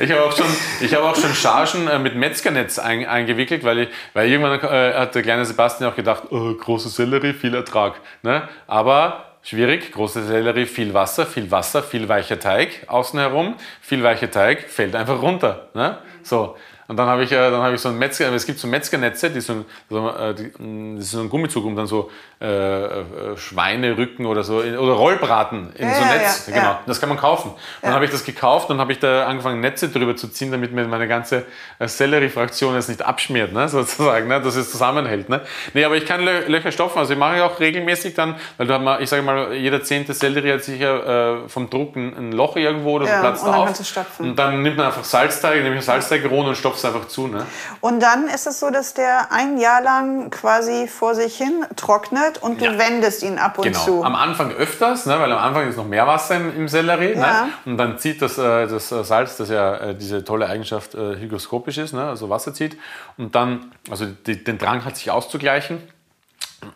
ich 0.00 0.10
habe 0.10 0.24
auch 0.24 0.36
schon, 0.36 0.46
ich 0.80 0.92
habe 0.92 1.04
auch 1.04 1.14
schon 1.14 1.32
Chargen 1.32 1.86
äh, 1.86 2.00
mit 2.00 2.16
Metzgernetz 2.16 2.80
ein, 2.80 3.06
eingewickelt, 3.06 3.62
weil, 3.62 3.78
ich, 3.80 3.88
weil 4.14 4.28
irgendwann 4.28 4.58
äh, 4.60 4.94
hat 4.94 5.14
der 5.14 5.22
kleine 5.22 5.44
Sebastian 5.44 5.92
auch 5.92 5.94
gedacht, 5.94 6.24
oh, 6.30 6.54
große 6.54 6.88
Sellerie, 6.88 7.34
viel 7.34 7.54
Ertrag. 7.54 8.00
Ne? 8.22 8.48
Aber 8.66 9.26
schwierig, 9.42 9.92
große 9.92 10.24
Sellerie, 10.24 10.66
viel 10.66 10.92
Wasser, 10.92 11.24
viel 11.24 11.52
Wasser, 11.52 11.84
viel 11.84 12.08
weicher 12.08 12.40
Teig 12.40 12.82
außen 12.88 13.18
herum, 13.18 13.54
viel 13.80 14.02
weicher 14.02 14.30
Teig 14.30 14.68
fällt 14.68 14.96
einfach 14.96 15.22
runter. 15.22 15.68
Ne? 15.74 15.98
So. 16.24 16.56
Und 16.86 16.96
dann 16.98 17.06
habe 17.06 17.24
ich, 17.24 17.32
äh, 17.32 17.50
dann 17.50 17.62
habe 17.62 17.74
ich 17.74 17.80
so 17.80 17.88
ein 17.88 17.98
Metzger, 17.98 18.32
es 18.32 18.44
gibt 18.46 18.58
so 18.58 18.68
Metzgernetze, 18.68 19.30
die 19.30 19.40
so, 19.40 19.64
so, 19.88 20.10
äh, 20.10 20.34
die, 20.34 20.62
mm, 20.62 20.96
das 20.96 21.06
ist 21.06 21.10
so 21.12 21.20
ein 21.20 21.30
Gummizug, 21.30 21.64
um 21.64 21.74
dann 21.76 21.86
so 21.86 22.10
äh, 22.40 22.46
äh, 22.46 23.36
Schweinerücken 23.36 24.26
oder 24.26 24.44
so, 24.44 24.58
oder 24.58 24.92
Rollbraten 24.92 25.72
in 25.76 25.88
ja, 25.88 25.94
so 25.94 26.02
ein 26.02 26.18
Netz, 26.18 26.46
ja, 26.46 26.54
genau. 26.54 26.68
Ja. 26.68 26.80
Das 26.86 27.00
kann 27.00 27.08
man 27.08 27.16
kaufen. 27.16 27.52
Und 27.52 27.58
dann 27.82 27.94
habe 27.94 28.04
ich 28.04 28.10
das 28.10 28.24
gekauft 28.24 28.68
und 28.70 28.78
habe 28.78 28.92
ich 28.92 28.98
da 28.98 29.26
angefangen, 29.26 29.60
Netze 29.60 29.88
drüber 29.88 30.14
zu 30.14 30.28
ziehen, 30.28 30.50
damit 30.50 30.72
mir 30.72 30.86
meine 30.86 31.08
ganze 31.08 31.46
Sellerie-Fraktion 31.80 32.74
jetzt 32.74 32.88
nicht 32.88 33.02
abschmiert, 33.02 33.52
ne, 33.52 33.68
sozusagen, 33.70 34.28
ne, 34.28 34.42
dass 34.42 34.56
es 34.56 34.70
zusammenhält. 34.70 35.28
Ne. 35.30 35.40
Nee, 35.72 35.84
aber 35.84 35.96
ich 35.96 36.04
kann 36.04 36.22
Lö 36.22 36.40
Löcher 36.48 36.70
stopfen, 36.70 36.98
also 36.98 37.14
ich 37.14 37.18
mache 37.18 37.42
auch 37.42 37.60
regelmäßig 37.60 38.14
dann, 38.14 38.34
weil 38.58 38.66
du 38.66 38.74
hast 38.74 38.82
mal, 38.82 39.02
ich 39.02 39.08
sage 39.08 39.22
mal, 39.22 39.54
jeder 39.54 39.82
zehnte 39.82 40.12
Sellerie 40.12 40.52
hat 40.52 40.64
sicher 40.64 41.44
äh, 41.44 41.48
vom 41.48 41.70
Druck 41.70 41.96
ein, 41.96 42.14
ein, 42.16 42.32
Loch 42.32 42.56
irgendwo 42.56 42.96
oder 42.96 43.06
so 43.06 43.20
platzt 43.20 43.44
und 43.44 43.52
dann 43.52 43.60
auf. 43.60 44.18
Und 44.18 44.38
dann 44.38 44.62
nimmt 44.62 44.76
man 44.76 44.86
einfach 44.86 45.04
Salzteig, 45.04 45.62
nehme 45.62 45.76
ich 45.76 45.84
Salzteig 45.84 46.28
roh 46.30 46.42
und 46.42 46.56
stopft 46.56 46.73
es 46.76 46.84
einfach 46.84 47.08
zu. 47.08 47.26
Ne? 47.26 47.46
Und 47.80 48.00
dann 48.00 48.28
ist 48.28 48.46
es 48.46 48.60
so, 48.60 48.70
dass 48.70 48.94
der 48.94 49.32
ein 49.32 49.58
Jahr 49.58 49.82
lang 49.82 50.30
quasi 50.30 50.88
vor 50.88 51.14
sich 51.14 51.36
hin 51.36 51.64
trocknet 51.76 52.38
und 52.42 52.60
du 52.60 52.66
ja. 52.66 52.78
wendest 52.78 53.22
ihn 53.22 53.38
ab 53.38 53.58
und 53.58 53.64
genau. 53.64 53.78
zu. 53.78 54.04
Am 54.04 54.14
Anfang 54.14 54.52
öfters, 54.52 55.06
ne, 55.06 55.18
weil 55.18 55.32
am 55.32 55.38
Anfang 55.38 55.68
ist 55.68 55.76
noch 55.76 55.86
mehr 55.86 56.06
Wasser 56.06 56.36
im, 56.36 56.56
im 56.56 56.68
Sellerie. 56.68 57.14
Ne? 57.14 57.20
Ja. 57.20 57.44
Ne? 57.44 57.52
Und 57.66 57.78
dann 57.78 57.98
zieht 57.98 58.22
das, 58.22 58.38
äh, 58.38 58.66
das 58.66 58.90
äh, 58.92 59.04
Salz, 59.04 59.36
das 59.36 59.48
ja 59.48 59.76
äh, 59.76 59.94
diese 59.94 60.24
tolle 60.24 60.46
Eigenschaft 60.46 60.94
äh, 60.94 61.16
hygroskopisch 61.16 61.78
ist, 61.78 61.92
ne? 61.92 62.04
also 62.04 62.30
Wasser 62.30 62.54
zieht. 62.54 62.78
Und 63.16 63.34
dann, 63.34 63.72
also 63.90 64.06
die, 64.06 64.42
den 64.42 64.58
Drang 64.58 64.84
hat 64.84 64.96
sich 64.96 65.10
auszugleichen. 65.10 65.82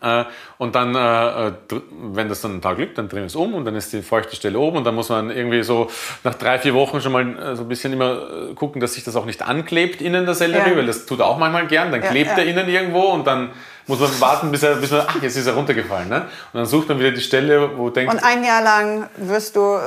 Äh, 0.01 0.25
und 0.57 0.75
dann, 0.75 0.95
äh, 0.95 1.51
wenn 1.91 2.29
das 2.29 2.41
dann 2.41 2.51
einen 2.51 2.61
Tag 2.61 2.77
liegt, 2.77 2.97
dann 2.97 3.09
drehen 3.09 3.21
wir 3.21 3.27
es 3.27 3.35
um 3.35 3.53
und 3.53 3.65
dann 3.65 3.75
ist 3.75 3.93
die 3.93 4.01
feuchte 4.01 4.35
Stelle 4.35 4.59
oben 4.59 4.77
und 4.77 4.83
dann 4.83 4.95
muss 4.95 5.09
man 5.09 5.29
irgendwie 5.29 5.63
so 5.63 5.89
nach 6.23 6.35
drei, 6.35 6.59
vier 6.59 6.73
Wochen 6.73 7.01
schon 7.01 7.11
mal 7.11 7.55
so 7.55 7.63
ein 7.63 7.67
bisschen 7.67 7.93
immer 7.93 8.53
gucken, 8.55 8.81
dass 8.81 8.93
sich 8.93 9.03
das 9.03 9.15
auch 9.15 9.25
nicht 9.25 9.41
anklebt 9.41 10.01
innen 10.01 10.25
der 10.25 10.35
Sellerie, 10.35 10.71
ja. 10.71 10.77
weil 10.77 10.85
das 10.85 11.05
tut 11.05 11.19
er 11.19 11.27
auch 11.27 11.37
manchmal 11.37 11.67
gern. 11.67 11.91
Dann 11.91 12.01
klebt 12.01 12.31
ja, 12.31 12.37
ja. 12.37 12.43
er 12.43 12.49
innen 12.49 12.69
irgendwo 12.69 13.01
und 13.01 13.25
dann 13.25 13.51
muss 13.87 13.99
man 13.99 14.21
warten, 14.21 14.51
bis 14.51 14.61
er, 14.63 14.75
bis 14.75 14.91
man, 14.91 15.01
ach, 15.07 15.21
jetzt 15.21 15.35
ist 15.35 15.47
er 15.47 15.53
runtergefallen. 15.53 16.09
Ne? 16.09 16.21
Und 16.53 16.59
dann 16.59 16.65
sucht 16.65 16.89
man 16.89 16.99
wieder 16.99 17.11
die 17.11 17.21
Stelle, 17.21 17.77
wo 17.77 17.89
denkt. 17.89 18.13
Und 18.13 18.23
ein 18.23 18.43
Jahr 18.43 18.61
lang 18.61 19.09
wirst 19.17 19.55
du, 19.55 19.77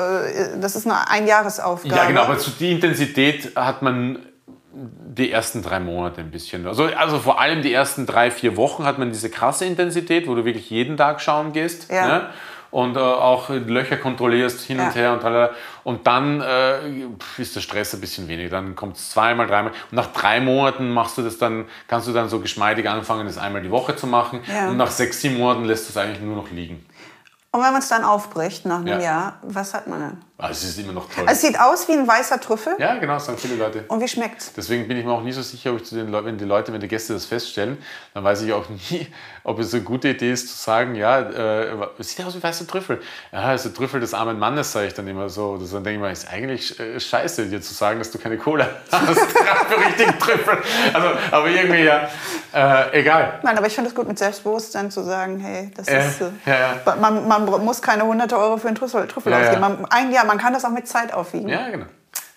das 0.61 0.75
ist 0.75 0.87
eine 0.87 1.09
Einjahresaufgabe. 1.09 1.95
Ja, 1.95 2.07
genau, 2.07 2.23
aber 2.23 2.39
zu 2.39 2.51
die 2.51 2.73
Intensität 2.73 3.55
hat 3.55 3.83
man 3.83 4.19
die 4.75 5.31
ersten 5.31 5.63
drei 5.63 5.81
Monate 5.81 6.21
ein 6.21 6.31
bisschen. 6.31 6.67
Also, 6.67 6.85
also 6.85 7.19
vor 7.19 7.41
allem 7.41 7.63
die 7.63 7.73
ersten 7.73 8.07
drei, 8.07 8.31
vier 8.31 8.57
Wochen 8.57 8.85
hat 8.85 8.99
man 8.99 9.11
diese 9.11 9.31
krasse 9.31 9.65
Intensität, 9.67 10.27
wo 10.27 10.35
du 10.35 10.45
wirklich 10.45 10.71
jeden 10.71 10.97
Tag 10.97 11.21
schauen 11.21 11.53
gehst. 11.53 11.91
Ja. 11.91 12.07
Ne? 12.07 12.31
Und 12.71 12.97
äh, 12.97 13.01
auch 13.01 13.51
Löcher 13.51 13.99
kontrollierst 13.99 14.63
hin 14.63 14.79
ja. 14.79 14.87
und 14.87 14.95
her 14.95 15.13
und 15.13 15.21
tralala. 15.21 15.51
Und 15.85 16.07
dann 16.07 16.41
äh, 16.41 17.05
ist 17.37 17.55
der 17.55 17.61
Stress 17.61 17.93
ein 17.93 18.01
bisschen 18.01 18.29
weniger. 18.29 18.49
Dann 18.49 18.75
kommt 18.75 18.97
es 18.97 19.11
zweimal, 19.11 19.47
dreimal. 19.47 19.73
Und 19.91 19.97
nach 19.97 20.07
drei 20.07 20.41
Monaten 20.41 20.91
machst 20.91 21.19
du 21.19 21.23
das 21.23 21.37
dann, 21.37 21.67
kannst 21.87 22.09
du 22.09 22.15
dann 22.15 22.31
so 22.31 22.41
geschmeidig 22.41 22.89
anfangen, 22.89 23.27
das 23.27 23.37
einmal 23.37 23.61
die 23.61 23.71
Woche 23.71 23.95
zu 23.95 24.07
machen. 24.07 24.41
Ja. 24.51 24.71
Und 24.71 24.79
nach 24.79 24.91
sechs, 24.91 25.21
sieben 25.21 25.37
Monaten 25.37 25.67
lässt 25.67 25.87
du 25.87 25.91
es 25.91 25.97
eigentlich 25.99 26.23
nur 26.23 26.35
noch 26.35 26.51
liegen. 26.51 26.87
Und 27.51 27.61
wenn 27.61 27.73
man 27.73 27.83
es 27.83 27.89
dann 27.89 28.05
aufbricht 28.05 28.65
nach 28.65 28.79
einem 28.79 28.87
ja. 28.87 29.01
Jahr, 29.01 29.39
was 29.43 29.75
hat 29.75 29.87
man 29.87 30.01
dann? 30.01 30.25
Aber 30.43 30.51
es 30.51 30.65
ist 30.65 30.77
immer 30.77 30.93
noch 30.93 31.09
toll. 31.09 31.25
Es 31.31 31.41
sieht 31.41 31.57
aus 31.59 31.87
wie 31.87 31.93
ein 31.93 32.09
weißer 32.09 32.41
Trüffel. 32.41 32.75
ja, 32.81 32.97
genau, 32.97 33.17
sagen 33.21 33.39
viele 33.39 33.55
Leute. 33.55 33.85
Und 33.87 34.01
wie 34.01 34.09
schmeckt's? 34.09 34.53
Deswegen 34.57 34.89
bin 34.89 34.97
ich 34.97 35.05
mir 35.05 35.13
auch 35.13 35.23
nie 35.23 35.31
so 35.31 35.41
sicher, 35.41 35.71
ob 35.71 35.77
ich 35.77 35.85
zu 35.85 35.95
den 35.95 36.11
Leuten, 36.11 36.27
wenn 36.27 36.39
die 36.39 36.45
Leute, 36.45 36.73
wenn 36.73 36.81
die 36.81 36.89
Gäste 36.89 37.13
das 37.13 37.27
feststellen, 37.27 37.79
dann 38.13 38.25
weiß 38.25 38.43
ich 38.43 38.53
auch 38.53 38.65
nie, 38.91 39.07
ob 39.45 39.61
es 39.61 39.73
eine 39.73 39.85
gute 39.85 40.09
Idee 40.09 40.33
ist 40.33 40.49
zu 40.49 40.57
sagen, 40.57 40.97
ja, 40.97 41.21
äh, 41.21 41.77
es 41.97 42.09
sieht 42.09 42.27
aus 42.27 42.35
wie 42.35 42.43
weißer 42.43 42.67
Trüffel. 42.67 43.01
Ja, 43.31 43.55
es 43.55 43.65
ist 43.65 43.71
der 43.73 43.79
Trüffel 43.79 44.01
des 44.01 44.15
armen 44.15 44.37
Mannes, 44.37 44.73
sage 44.73 44.89
ich 44.89 44.95
dann 44.95 45.07
immer 45.07 45.29
so. 45.29 45.59
Das 45.59 45.71
dann 45.71 45.85
denke 45.85 45.99
ich 45.99 46.03
mir, 46.03 46.11
ist 46.11 46.29
eigentlich 46.29 46.81
äh, 46.81 46.99
scheiße, 46.99 47.47
dir 47.47 47.61
zu 47.61 47.73
sagen, 47.73 48.01
dass 48.01 48.11
du 48.11 48.19
keine 48.19 48.37
Cola 48.37 48.69
hast, 48.91 49.21
für 49.21 49.79
richtigen 49.79 50.19
Trüffel. 50.19 50.59
Also, 50.93 51.09
aber 51.31 51.47
irgendwie 51.47 51.85
ja, 51.85 52.09
äh, 52.53 53.01
egal. 53.01 53.39
Nein, 53.45 53.57
aber 53.57 53.69
ich 53.69 53.75
finde 53.75 53.91
es 53.91 53.95
gut, 53.95 54.09
mit 54.09 54.19
Selbstbewusstsein 54.19 54.91
zu 54.91 55.03
sagen, 55.05 55.39
hey, 55.39 55.71
das 55.77 55.87
ist. 55.87 56.21
Äh, 56.21 56.31
ja, 56.47 56.59
ja. 56.85 56.97
Man, 56.97 57.29
man 57.29 57.45
muss 57.65 57.81
keine 57.81 58.05
hunderte 58.05 58.37
Euro 58.37 58.57
für 58.57 58.67
einen 58.67 58.77
Trüffel, 58.77 59.07
Trüffel 59.07 59.33
ausgeben. 59.33 59.61
Man, 59.61 59.85
ein 59.87 60.11
Jahr, 60.11 60.32
man 60.33 60.39
kann 60.39 60.55
das 60.55 60.65
auch 60.65 60.71
mit 60.71 60.89
Zeit 60.89 61.13
aufwiegen. 61.13 61.49
Ja, 61.51 61.69
genau. 61.69 61.85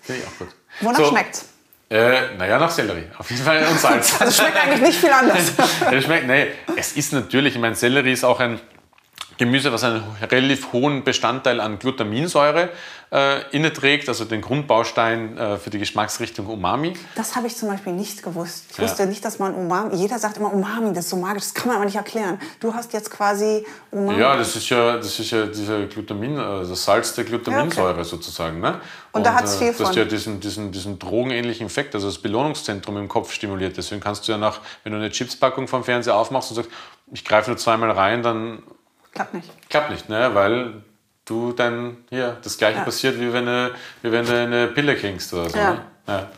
Finde 0.01 0.21
ich 0.21 0.27
auch 0.27 0.37
gut. 0.37 0.49
Wonach 0.81 0.99
So, 0.99 1.05
schmeckt's? 1.05 1.45
Äh, 1.89 2.35
naja, 2.37 2.59
nach 2.59 2.69
Sellerie. 2.69 3.05
Auf 3.17 3.29
jeden 3.31 3.41
Fall 3.43 3.65
und 3.65 3.79
Salz. 3.79 4.15
Also 4.19 4.41
schmeckt 4.41 4.57
eigentlich 4.57 4.81
nicht 4.81 4.99
viel 4.99 5.11
anders. 5.11 5.53
Es 5.91 6.03
schmeckt, 6.03 6.27
nee, 6.27 6.47
es 6.75 6.91
ist 6.93 7.13
natürlich, 7.13 7.55
ich 7.55 7.61
meine, 7.61 7.75
Sellerie 7.75 8.11
ist 8.11 8.25
auch 8.25 8.41
ein 8.41 8.59
Gemüse, 9.37 9.71
was 9.73 9.83
einen 9.83 10.03
relativ 10.21 10.71
hohen 10.71 11.03
Bestandteil 11.03 11.59
an 11.59 11.77
Glutaminsäure 11.79 12.69
äh, 13.11 13.41
inne 13.51 13.71
trägt, 13.73 14.07
also 14.09 14.25
den 14.25 14.41
Grundbaustein 14.41 15.37
äh, 15.37 15.57
für 15.57 15.69
die 15.69 15.77
Geschmacksrichtung 15.79 16.47
Umami. 16.47 16.93
Das 17.15 17.35
habe 17.35 17.47
ich 17.47 17.55
zum 17.55 17.69
Beispiel 17.69 17.93
nicht 17.93 18.23
gewusst. 18.23 18.65
Ich 18.71 18.77
Ja. 18.77 18.83
wusste 18.85 19.05
nicht, 19.05 19.23
dass 19.23 19.37
man 19.39 19.53
Umami, 19.53 19.95
jeder 19.95 20.17
sagt 20.19 20.37
immer 20.37 20.51
Umami, 20.53 20.93
das 20.93 21.05
ist 21.05 21.09
so 21.11 21.17
magisch, 21.17 21.43
das 21.43 21.53
kann 21.53 21.67
man 21.67 21.75
aber 21.77 21.85
nicht 21.85 21.95
erklären. 21.95 22.39
Du 22.59 22.73
hast 22.73 22.93
jetzt 22.93 23.11
quasi 23.11 23.65
Umami. 23.91 24.19
Ja, 24.19 24.35
das 24.37 24.55
ist 24.55 24.69
ja, 24.69 24.97
das 24.97 25.19
ist 25.19 25.31
ja 25.31 25.45
dieser 25.45 25.85
Glutamin, 25.85 26.37
äh, 26.37 26.67
das 26.67 26.83
Salz 26.85 27.13
der 27.13 27.25
Glutaminsäure 27.25 28.03
sozusagen. 28.05 28.59
Ne? 28.59 28.79
Und 29.11 29.25
da 29.25 29.33
hat's 29.33 29.55
äh, 29.55 29.57
viel 29.59 29.67
Das 29.67 29.77
von. 29.77 29.85
hat 29.87 29.95
ja 29.95 30.05
diesen, 30.05 30.39
diesen, 30.39 30.71
diesen 30.71 30.97
drogenähnlichen 30.97 31.67
Effekt, 31.67 31.93
also 31.95 32.07
das 32.07 32.17
Belohnungszentrum 32.19 32.97
im 32.97 33.07
Kopf 33.07 33.31
stimuliert. 33.33 33.77
Deswegen 33.77 34.01
kannst 34.01 34.27
du 34.27 34.31
ja 34.31 34.37
nach, 34.37 34.59
wenn 34.83 34.93
du 34.93 34.97
eine 34.97 35.09
Chipspackung 35.09 35.67
vom 35.67 35.83
Fernseher 35.83 36.15
aufmachst 36.15 36.51
und 36.51 36.55
sagst, 36.55 36.71
ich 37.13 37.23
greife 37.23 37.51
nur 37.51 37.57
zweimal 37.57 37.91
rein, 37.91 38.23
dann 38.23 38.63
Klappt 39.15 39.33
nicht. 39.33 39.69
Klappt 39.69 39.89
nicht, 39.89 40.09
ne? 40.09 40.29
weil 40.35 40.83
du 41.23 41.53
dann 41.53 41.97
hier 42.09 42.37
das 42.43 42.57
gleiche 42.57 42.81
passiert, 42.81 43.19
wie 43.19 43.33
wenn, 43.33 43.45
du, 43.45 43.73
wie 44.01 44.11
wenn 44.11 44.25
du 44.25 44.37
eine 44.37 44.67
Pille 44.67 44.95
kriegst 44.95 45.33
oder 45.33 45.49
so. 45.49 45.57
Ja. 45.57 45.71
Ne? 45.71 45.81
Ja. 46.07 46.29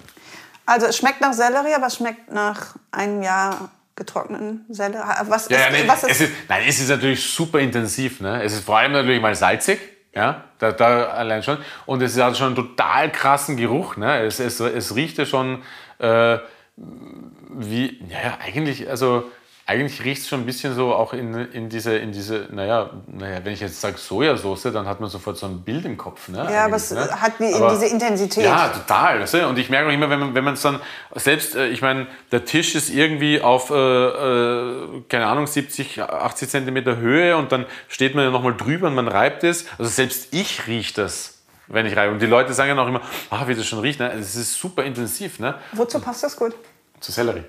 Also 0.65 0.85
es 0.85 0.97
schmeckt 0.97 1.19
nach 1.19 1.33
Sellerie, 1.33 1.73
aber 1.73 1.87
es 1.87 1.95
schmeckt 1.95 2.31
nach 2.31 2.75
einem 2.91 3.21
Jahr 3.23 3.71
getrockneten 3.95 4.65
Sellerie. 4.69 5.03
Was 5.23 5.49
Ja, 5.49 5.57
ja, 5.57 5.65
ist, 5.67 5.71
nee, 5.73 5.87
was 5.87 6.03
ist, 6.03 6.11
es 6.11 6.21
ist, 6.21 6.31
nein, 6.47 6.63
es 6.67 6.79
ist 6.79 6.89
natürlich 6.89 7.23
super 7.23 7.59
intensiv. 7.59 8.21
Ne? 8.21 8.43
Es 8.43 8.53
ist 8.53 8.63
vor 8.63 8.77
allem 8.77 8.91
natürlich 8.91 9.21
mal 9.21 9.35
salzig, 9.35 9.79
ja, 10.13 10.43
da, 10.59 10.71
da 10.71 11.05
allein 11.07 11.41
schon. 11.41 11.57
Und 11.85 12.01
es 12.01 12.17
hat 12.19 12.37
schon 12.37 12.47
einen 12.47 12.55
total 12.55 13.11
krassen 13.11 13.57
Geruch. 13.57 13.97
Ne? 13.97 14.21
Es, 14.21 14.39
es, 14.39 14.59
es 14.59 14.95
riecht 14.95 15.17
ja 15.17 15.25
schon 15.25 15.63
äh, 15.97 16.37
wie, 16.75 17.99
ja, 18.09 18.37
eigentlich, 18.45 18.87
also 18.89 19.31
eigentlich 19.69 20.01
riecht 20.05 20.21
es 20.21 20.29
schon 20.29 20.39
ein 20.39 20.45
bisschen 20.45 20.73
so 20.73 20.93
auch 20.95 21.11
in, 21.11 21.33
in 21.51 21.67
diese, 21.67 21.97
in 21.97 22.13
diese, 22.13 22.47
naja, 22.51 22.89
naja, 23.05 23.41
wenn 23.43 23.51
ich 23.51 23.59
jetzt 23.59 23.81
sage 23.81 23.97
Sojasauce, 23.97 24.63
dann 24.71 24.87
hat 24.87 25.01
man 25.01 25.09
sofort 25.09 25.37
so 25.37 25.45
ein 25.45 25.59
Bild 25.59 25.83
im 25.83 25.97
Kopf. 25.97 26.29
Ne? 26.29 26.47
Ja, 26.49 26.65
aber 26.65 26.77
es 26.77 26.89
ne? 26.91 27.01
hat 27.11 27.33
die, 27.37 27.53
Aber- 27.53 27.71
diese 27.71 27.87
Intensität. 27.87 28.45
Ja, 28.45 28.69
total. 28.69 29.19
Weißt 29.19 29.33
du? 29.33 29.45
Und 29.45 29.59
ich 29.59 29.69
merke 29.69 29.89
auch 29.89 29.93
immer, 29.93 30.09
wenn 30.09 30.19
man 30.19 30.33
wenn 30.33 30.47
es 30.47 30.61
dann 30.61 30.79
selbst, 31.15 31.55
äh, 31.55 31.67
ich 31.67 31.81
meine, 31.81 32.07
der 32.31 32.45
Tisch 32.45 32.75
ist 32.75 32.89
irgendwie 32.89 33.41
auf, 33.41 33.69
äh, 33.69 33.73
äh, 33.75 35.03
keine 35.09 35.27
Ahnung, 35.27 35.47
70, 35.47 36.01
80 36.01 36.47
Zentimeter 36.49 36.95
Höhe 36.95 37.35
und 37.35 37.51
dann 37.51 37.65
steht 37.89 38.15
man 38.15 38.23
ja 38.23 38.31
nochmal 38.31 38.55
drüber 38.55 38.87
und 38.87 38.95
man 38.95 39.09
reibt 39.09 39.43
es. 39.43 39.65
Also 39.77 39.91
selbst 39.91 40.33
ich 40.33 40.65
rieche 40.67 40.93
das, 40.93 41.39
wenn 41.67 41.85
ich 41.85 41.97
reibe. 41.97 42.13
Und 42.13 42.21
die 42.21 42.25
Leute 42.25 42.53
sagen 42.53 42.69
ja 42.69 42.75
noch 42.75 42.87
immer, 42.87 43.01
ah, 43.31 43.45
wie 43.47 43.53
das 43.53 43.65
schon 43.65 43.79
riecht. 43.79 43.99
Ne? 43.99 44.13
Es 44.13 44.37
ist 44.37 44.53
super 44.53 44.85
intensiv, 44.85 45.39
ne? 45.39 45.55
Wozu 45.73 45.99
passt 45.99 46.23
das 46.23 46.37
gut? 46.37 46.55
Zu 47.01 47.11
Sellerie. 47.11 47.43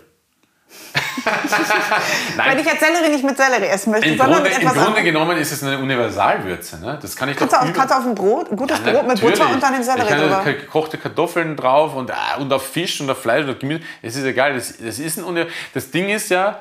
Wenn 2.37 2.59
ich 2.59 2.67
jetzt 2.67 2.81
Sellerie 2.81 3.11
nicht 3.11 3.25
mit 3.25 3.37
Sellerie 3.37 3.67
essen 3.67 3.91
möchte, 3.91 4.09
Im 4.09 4.17
sondern 4.19 4.35
Grunde, 4.37 4.49
mit 4.51 4.59
Im 4.59 4.63
etwas 4.63 4.75
Grunde 4.75 4.89
anderem. 4.99 5.05
genommen 5.07 5.37
ist 5.39 5.53
es 5.53 5.63
eine 5.63 5.79
Universalwürze. 5.79 6.79
Ne? 6.81 6.99
Das 7.01 7.17
kann 7.17 7.29
ich 7.29 7.37
Kannst 7.37 7.53
du 7.53 7.57
doch 7.57 7.63
auf, 7.65 7.69
über- 7.71 7.79
kannst 7.79 7.95
du 7.95 7.99
auf 7.99 8.07
ein 8.07 8.15
Brot, 8.15 8.49
gutes 8.57 8.81
Brot 8.81 9.07
mit. 9.07 9.21
Butter 9.21 9.51
und 9.51 9.63
dann 9.63 9.73
den 9.75 9.83
Sellerie 9.83 10.03
ich 10.05 10.09
kann 10.09 10.21
drüber. 10.21 10.43
gekochte 10.45 10.99
Kartoffeln 10.99 11.57
drauf 11.57 11.95
und, 11.95 12.11
ah, 12.11 12.37
und 12.39 12.53
auf 12.53 12.67
Fisch 12.67 13.01
und 13.01 13.11
auf 13.11 13.21
Fleisch 13.21 13.45
und 13.45 13.51
auf 13.51 13.59
Gemüse. 13.59 13.81
Es 14.03 14.17
ist 14.17 14.25
egal. 14.25 14.55
Das, 14.55 14.75
das, 14.79 14.99
ist 14.99 15.19
ein, 15.19 15.47
das 15.75 15.91
Ding 15.91 16.09
ist 16.09 16.29
ja, 16.31 16.59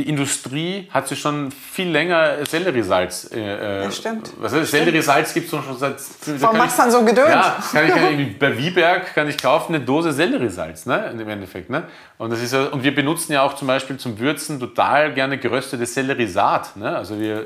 die 0.00 0.08
Industrie 0.08 0.88
hat 0.92 1.08
sich 1.08 1.20
schon 1.20 1.50
viel 1.52 1.90
länger 1.90 2.46
Selleriesalz. 2.46 3.30
Äh, 3.32 3.82
Ja, 3.84 3.90
stimmt. 3.90 4.32
Was 4.38 4.52
ist, 4.54 4.70
Selleriesalz 4.70 5.34
gibt 5.34 5.52
es 5.52 5.64
schon 5.64 5.78
seit. 5.78 5.96
Warum 6.40 6.56
machst 6.56 6.78
du 6.78 6.82
dann 6.82 6.90
so 6.90 7.04
gedöns? 7.04 7.28
Ja, 7.28 7.56
kann 7.72 7.86
ich, 7.86 7.94
kann 7.94 8.20
ich, 8.20 8.38
bei 8.38 8.56
Wieberg 8.56 9.14
kann 9.14 9.28
ich 9.28 9.36
kaufen 9.36 9.74
eine 9.74 9.84
Dose 9.84 10.12
Selleriesalz, 10.12 10.86
ne, 10.86 11.10
im 11.12 11.28
Endeffekt. 11.28 11.68
Ne? 11.68 11.84
Und, 12.16 12.30
das 12.30 12.40
ist 12.40 12.52
ja, 12.54 12.64
und 12.66 12.82
wir 12.82 12.94
benutzen 12.94 13.32
ja 13.32 13.42
auch 13.42 13.54
zum 13.54 13.68
Beispiel 13.68 13.98
zum 13.98 14.18
Würzen 14.18 14.58
total 14.58 15.12
gerne 15.12 15.36
geröstete 15.38 15.84
Selleriesaat. 15.84 16.76
Ne? 16.76 16.96
Also 16.96 17.18
wir, 17.18 17.40
äh, 17.42 17.44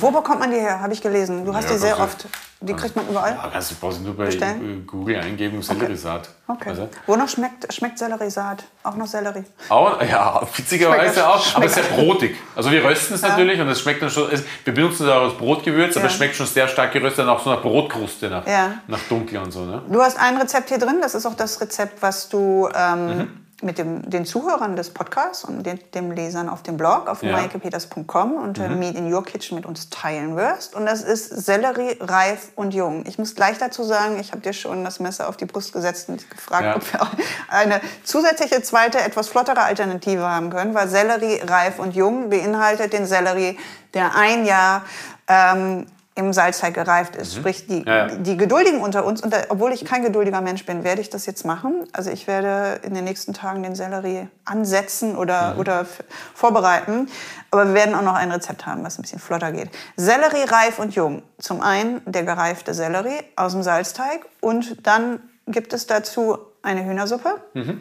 Wo 0.00 0.10
bekommt 0.10 0.40
man 0.40 0.50
die 0.50 0.58
her? 0.58 0.80
Habe 0.80 0.92
ich 0.94 1.02
gelesen. 1.02 1.44
Du 1.44 1.54
hast 1.54 1.64
Ja, 1.66 1.72
die 1.72 1.78
sehr 1.78 1.96
du- 1.96 2.02
oft. 2.02 2.26
Die 2.60 2.72
kriegt 2.72 2.96
man 2.96 3.06
überall. 3.08 3.32
ja, 3.32 3.50
kannst 3.52 3.74
du 3.82 3.90
nur 4.02 4.16
bei 4.16 4.24
Bestellen? 4.26 4.80
äh, 4.80 4.86
Google 4.86 5.16
eingeben, 5.16 5.60
Selleriesaat. 5.60 6.30
Okay. 6.48 6.70
Also, 6.70 6.88
Wonach 7.06 7.28
schmeckt, 7.28 7.70
schmeckt 7.74 7.98
Selleriesaat? 7.98 8.64
Auch 8.82 8.96
noch 8.96 9.06
Sellerie. 9.06 9.44
Auch, 9.68 10.00
ja, 10.02 10.40
witzigerweise 10.56 11.28
auch, 11.28 11.56
aber 11.56 11.68
schmeckt- 11.74 11.88
sehr 11.94 12.04
brotig. 12.04 12.36
Also 12.56 12.70
wir 12.70 12.84
rösten 12.84 13.14
es 13.14 13.22
Ja. 13.22 13.28
natürlich 13.28 13.60
und 13.60 13.68
es 13.68 13.80
schmeckt 13.80 14.02
dann 14.02 14.10
schon, 14.10 14.30
es, 14.32 14.42
wir 14.64 14.74
benutzen 14.74 15.06
es 15.06 15.12
auch 15.12 15.22
als 15.22 15.34
Brotgewürz, 15.34 15.96
aber 15.96 16.06
Ja. 16.06 16.10
es 16.10 16.16
schmeckt 16.16 16.36
schon 16.36 16.46
sehr 16.46 16.68
stark 16.68 16.92
geröstet, 16.92 17.26
auch 17.28 17.42
so 17.42 17.50
nach 17.50 17.62
Brotkruste, 17.62 18.28
nach, 18.30 18.46
Ja. 18.46 18.74
nach 18.86 19.00
dunkel 19.08 19.38
und 19.38 19.52
so. 19.52 19.64
Ne? 19.64 19.82
Du 19.90 20.00
hast 20.00 20.18
ein 20.18 20.36
Rezept 20.36 20.68
hier 20.70 20.78
drin. 20.78 20.98
Das 21.02 21.14
ist 21.14 21.26
auch 21.26 21.34
das 21.34 21.60
Rezept, 21.60 22.00
was 22.02 22.28
du 22.28 22.68
ähm, 22.74 23.06
Mhm. 23.18 23.28
Mit 23.62 23.78
dem, 23.78 24.08
den 24.10 24.26
Zuhörern 24.26 24.76
des 24.76 24.90
Podcasts 24.90 25.44
und 25.44 25.64
den, 25.64 25.78
dem 25.94 26.10
Lesern 26.10 26.48
auf 26.48 26.62
dem 26.62 26.76
Blog 26.76 27.08
auf 27.08 27.22
Ja. 27.22 27.30
Mhm. 27.30 27.34
maikepeters.com 27.42 28.32
unter 28.34 28.68
Meet 28.68 28.96
in 28.96 29.12
Your 29.12 29.24
Kitchen 29.24 29.54
mit 29.56 29.64
uns 29.66 29.88
teilen 29.90 30.36
wirst. 30.36 30.74
Und 30.74 30.86
das 30.86 31.02
ist 31.02 31.28
Sellerie 31.28 31.96
reif 32.00 32.48
und 32.56 32.74
jung. 32.74 33.04
Ich 33.06 33.18
muss 33.18 33.34
gleich 33.34 33.58
dazu 33.58 33.84
sagen, 33.84 34.18
ich 34.20 34.32
habe 34.32 34.40
dir 34.42 34.52
schon 34.52 34.84
das 34.84 35.00
Messer 35.00 35.28
auf 35.28 35.36
die 35.36 35.46
Brust 35.46 35.72
gesetzt 35.72 36.08
und 36.08 36.28
gefragt, 36.30 36.64
Ja. 36.64 36.76
ob 36.76 36.92
wir 36.92 37.08
eine 37.48 37.80
zusätzliche 38.02 38.60
zweite, 38.62 38.98
etwas 39.00 39.28
flottere 39.28 39.60
Alternative 39.62 40.22
haben 40.28 40.50
können, 40.50 40.74
weil 40.74 40.88
Sellerie 40.88 41.40
reif 41.46 41.78
und 41.78 41.94
jung 41.94 42.30
beinhaltet 42.30 42.92
den 42.92 43.06
Sellerie, 43.06 43.58
der 43.94 44.14
ein 44.16 44.44
Jahr 44.44 44.82
ähm, 45.28 45.86
im 46.16 46.32
Salzteig 46.32 46.74
gereift 46.74 47.16
ist. 47.16 47.34
Sprich, 47.34 47.66
die, 47.66 47.80
Mhm. 47.80 47.86
Ja, 47.86 48.06
ja. 48.06 48.14
die 48.14 48.36
Geduldigen 48.36 48.80
unter 48.80 49.04
uns, 49.04 49.20
und 49.20 49.32
da, 49.32 49.38
obwohl 49.48 49.72
ich 49.72 49.84
kein 49.84 50.02
geduldiger 50.04 50.40
Mensch 50.40 50.64
bin, 50.64 50.84
werde 50.84 51.00
ich 51.00 51.10
das 51.10 51.26
jetzt 51.26 51.44
machen. 51.44 51.88
Also 51.92 52.10
ich 52.10 52.28
werde 52.28 52.80
in 52.86 52.94
den 52.94 53.02
nächsten 53.02 53.34
Tagen 53.34 53.64
den 53.64 53.74
Sellerie 53.74 54.28
ansetzen 54.44 55.16
oder, 55.16 55.54
Mhm. 55.54 55.58
oder 55.60 55.86
vorbereiten. 56.34 57.08
Aber 57.50 57.66
wir 57.68 57.74
werden 57.74 57.94
auch 57.96 58.02
noch 58.02 58.14
ein 58.14 58.30
Rezept 58.30 58.64
haben, 58.66 58.84
was 58.84 58.98
ein 58.98 59.02
bisschen 59.02 59.18
flotter 59.18 59.50
geht. 59.52 59.70
Sellerie 59.96 60.44
reif 60.48 60.78
und 60.78 60.94
jung. 60.94 61.22
Zum 61.38 61.60
einen 61.60 62.00
der 62.06 62.22
gereifte 62.22 62.74
Sellerie 62.74 63.18
aus 63.36 63.52
dem 63.52 63.62
Salzteig 63.62 64.24
und 64.40 64.86
dann 64.86 65.20
gibt 65.46 65.72
es 65.72 65.86
dazu 65.86 66.38
eine 66.62 66.84
Hühnersuppe. 66.84 67.40
Mhm. 67.54 67.80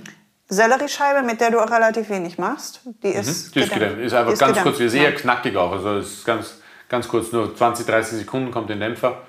Selleriescheibe, 0.49 1.23
mit 1.23 1.39
der 1.41 1.51
du 1.51 1.59
auch 1.59 1.71
relativ 1.71 2.09
wenig 2.09 2.37
machst. 2.37 2.81
Die 3.03 3.07
ist, 3.09 3.55
Die 3.55 3.61
ist 3.61 3.73
gedämpft. 3.73 3.99
Ist 3.99 4.13
einfach 4.13 4.33
ist 4.33 4.39
ganz 4.39 4.49
gedämpft, 4.57 4.63
kurz, 4.63 4.77
die 4.77 4.85
ist 4.85 4.93
ja. 4.95 5.11
knackig 5.11 5.55
auch. 5.55 5.71
Also 5.71 5.97
ist 5.97 6.25
ganz, 6.25 6.55
ganz 6.93 7.07
kurz, 7.07 7.31
nur 7.31 7.55
20, 7.55 7.87
30 7.87 8.19
Sekunden 8.19 8.51
kommt 8.51 8.69
der 8.69 8.75
Dämpfer. 8.75 9.23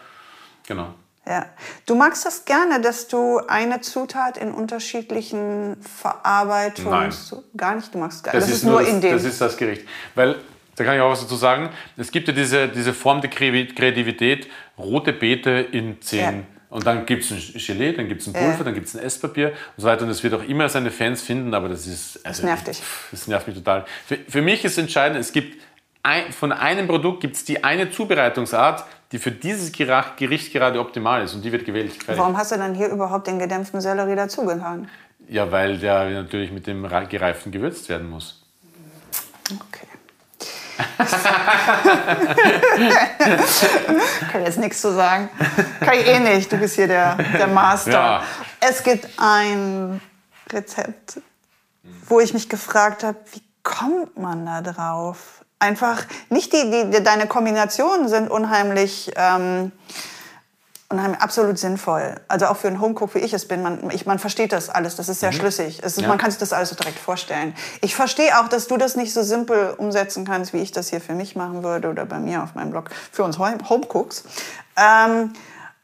Genau. 0.67 0.93
Ja. 1.27 1.47
Du 1.87 1.95
magst 1.95 2.27
das 2.27 2.45
gerne, 2.45 2.83
dass 2.83 3.09
du 3.09 3.39
eine 3.49 3.81
Zutat 3.81 4.37
in 4.37 4.53
unterschiedlichen 4.53 5.79
Verarbeitungen. 5.81 6.91
Nein. 7.09 7.13
Gar 7.57 7.77
nicht, 7.77 7.95
du 7.95 7.99
magst 7.99 8.23
gar 8.23 8.35
Das, 8.35 8.45
Das, 8.45 8.57
ist, 8.57 8.65
nur 8.65 8.83
in 8.83 9.01
das, 9.01 9.01
dem. 9.01 9.13
das 9.13 9.25
ist 9.25 9.41
das 9.41 9.57
Gericht. 9.57 9.89
Weil, 10.15 10.37
da 10.77 10.85
kann 10.85 10.95
ich 10.97 11.01
auch 11.01 11.11
was 11.11 11.23
dazu 11.23 11.37
sagen, 11.37 11.71
es 11.97 12.11
gibt 12.11 12.29
ja 12.29 12.35
diese, 12.35 12.69
diese 12.69 12.93
Form 12.93 13.23
der 13.23 13.31
Kreativität, 13.31 14.49
rote 14.77 15.15
Beete 15.15 15.51
in 15.73 16.03
10. 16.03 16.21
Ja. 16.21 16.33
Und 16.69 16.87
dann 16.87 17.07
gibt 17.07 17.25
es 17.25 17.31
ein 17.31 17.41
Gelee, 17.67 17.93
dann 17.93 18.09
gibt 18.09 18.21
es 18.21 18.27
ein 18.27 18.35
Pulver, 18.35 18.59
Ja. 18.59 18.65
dann 18.65 18.75
gibt 18.75 18.89
es 18.89 18.95
ein 18.95 19.03
Esspapier 19.03 19.53
und 19.77 19.83
so 19.83 19.87
weiter. 19.87 20.03
Und 20.03 20.09
das 20.09 20.23
wird 20.23 20.35
auch 20.35 20.43
immer 20.43 20.69
seine 20.69 20.91
Fans 20.91 21.23
finden, 21.23 21.55
aber 21.55 21.71
das 21.71 21.87
ist... 21.87 22.21
Also, 22.27 22.45
nervt 22.45 22.67
dich. 22.67 22.83
Das 23.11 23.27
nervt 23.27 23.47
mich 23.47 23.57
total. 23.57 23.87
Für, 24.07 24.19
für 24.29 24.43
mich 24.43 24.63
ist 24.67 24.77
entscheidend, 24.77 25.19
es 25.19 25.33
gibt 25.33 25.64
ein, 26.05 26.33
von 26.33 26.53
einem 26.53 26.87
Produkt 26.87 27.21
gibt 27.21 27.37
es 27.37 27.45
die 27.45 27.65
eine 27.65 27.91
Zubereitungsart, 27.91 28.85
die 29.11 29.19
für 29.19 29.33
dieses 29.33 29.73
Gericht 29.73 30.53
gerade 30.53 30.79
optimal 30.79 31.25
ist 31.25 31.35
und 31.35 31.45
die 31.45 31.51
wird 31.51 31.65
gewählt. 31.65 31.93
Fertig. 31.93 32.19
Warum 32.19 32.37
hast 32.37 32.53
du 32.53 32.57
dann 32.57 32.75
hier 32.75 32.89
überhaupt 32.89 33.27
den 33.27 33.39
gedämpften 33.39 33.81
Sellerie 33.81 34.15
dazugetan? 34.15 34.89
Ja, 35.29 35.51
weil 35.51 35.79
der 35.79 36.11
natürlich 36.11 36.53
mit 36.53 36.67
dem 36.67 36.87
gereiften 37.09 37.51
gewürzt 37.51 37.89
werden 37.89 38.11
muss. 38.11 38.43
Okay. 39.51 39.87
Kann 44.33 44.45
jetzt 44.45 44.59
nichts 44.59 44.81
zu 44.81 44.93
sagen. 44.93 45.31
Kann 45.81 45.95
ich 45.95 46.07
eh 46.07 46.19
nicht. 46.19 46.53
Du 46.53 46.57
bist 46.57 46.75
hier 46.75 46.89
der, 46.89 47.15
der 47.15 47.47
Master. 47.47 47.93
Ja. 47.93 48.23
Es 48.61 48.83
gibt 48.83 49.09
ein 49.17 50.01
Rezept, 50.53 51.21
wo 52.09 52.21
ich 52.21 52.35
mich 52.35 52.49
gefragt 52.49 53.05
habe, 53.05 53.19
wie 53.33 53.43
kommt 53.63 54.19
man 54.19 54.45
da 54.45 54.61
drauf? 54.61 55.44
Einfach 55.65 56.05
nicht 56.29 56.53
die, 56.53 56.71
die, 56.71 56.91
die 56.91 57.03
deine 57.03 57.27
Kombinationen 57.27 58.09
sind 58.09 58.31
unheimlich 58.31 59.11
ähm, 59.17 59.73
unheimlich 60.91 61.21
absolut 61.23 61.59
sinnvoll. 61.59 62.17
Also 62.29 62.47
auch 62.47 62.57
für 62.59 62.69
einen 62.69 62.81
Homecook, 62.81 63.15
wie 63.15 63.21
ich 63.21 63.33
es 63.33 63.49
bin. 63.49 63.63
Man, 63.63 63.91
ich, 63.91 64.05
man 64.05 64.19
versteht 64.19 64.53
das 64.53 64.69
alles. 64.69 64.95
Das 64.97 65.09
ist 65.09 65.21
sehr 65.21 65.33
schlüssig. 65.33 65.81
Es 65.83 65.97
ist, 65.97 66.03
Ja. 66.03 66.09
Man 66.09 66.19
kann 66.19 66.31
sich 66.31 66.39
das 66.39 66.53
alles 66.53 66.69
so 66.69 66.77
direkt 66.77 66.99
vorstellen. 66.99 67.55
Ich 67.81 67.95
verstehe 67.97 68.39
auch, 68.39 68.49
dass 68.49 68.67
du 68.67 68.77
das 68.77 68.95
nicht 68.95 69.15
so 69.15 69.23
simpel 69.23 69.75
umsetzen 69.79 70.27
kannst, 70.27 70.53
wie 70.53 70.59
ich 70.59 70.71
das 70.71 70.91
hier 70.91 71.01
für 71.01 71.15
mich 71.15 71.35
machen 71.35 71.63
würde 71.63 71.89
oder 71.89 72.05
bei 72.05 72.19
mir 72.19 72.43
auf 72.43 72.55
meinem 72.55 72.71
Blog 72.71 72.91
für 73.11 73.25
uns 73.25 73.39
Home- 73.39 73.59
Homecooks. 73.69 74.25
Ähm, 74.77 75.33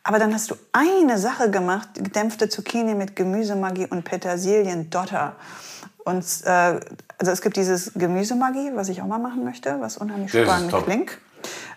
aber 0.03 0.19
dann 0.19 0.35
hast 0.35 0.51
du 0.51 0.57
eine 0.73 1.19
Sache 1.19 1.51
gemacht, 1.51 1.89
gedämpfte 1.95 2.51
Zucchini 2.51 2.95
mit 2.95 3.17
Gemüsemagie 3.17 3.87
und 3.87 4.05
Petersilien-Dotter. 4.05 5.35
Und 6.05 6.25
äh, 6.45 6.81
also 7.21 7.33
es 7.33 7.43
gibt 7.43 7.57
dieses 7.57 7.93
Gemüsemagie, 7.95 8.71
was 8.75 8.89
ich 8.89 9.03
auch 9.03 9.07
mal 9.07 9.19
machen 9.19 9.45
möchte, 9.45 9.77
was 9.79 9.99
unheimlich 9.99 10.33
Das 10.33 10.43
spannend 10.43 10.73
klingt. 10.85 11.19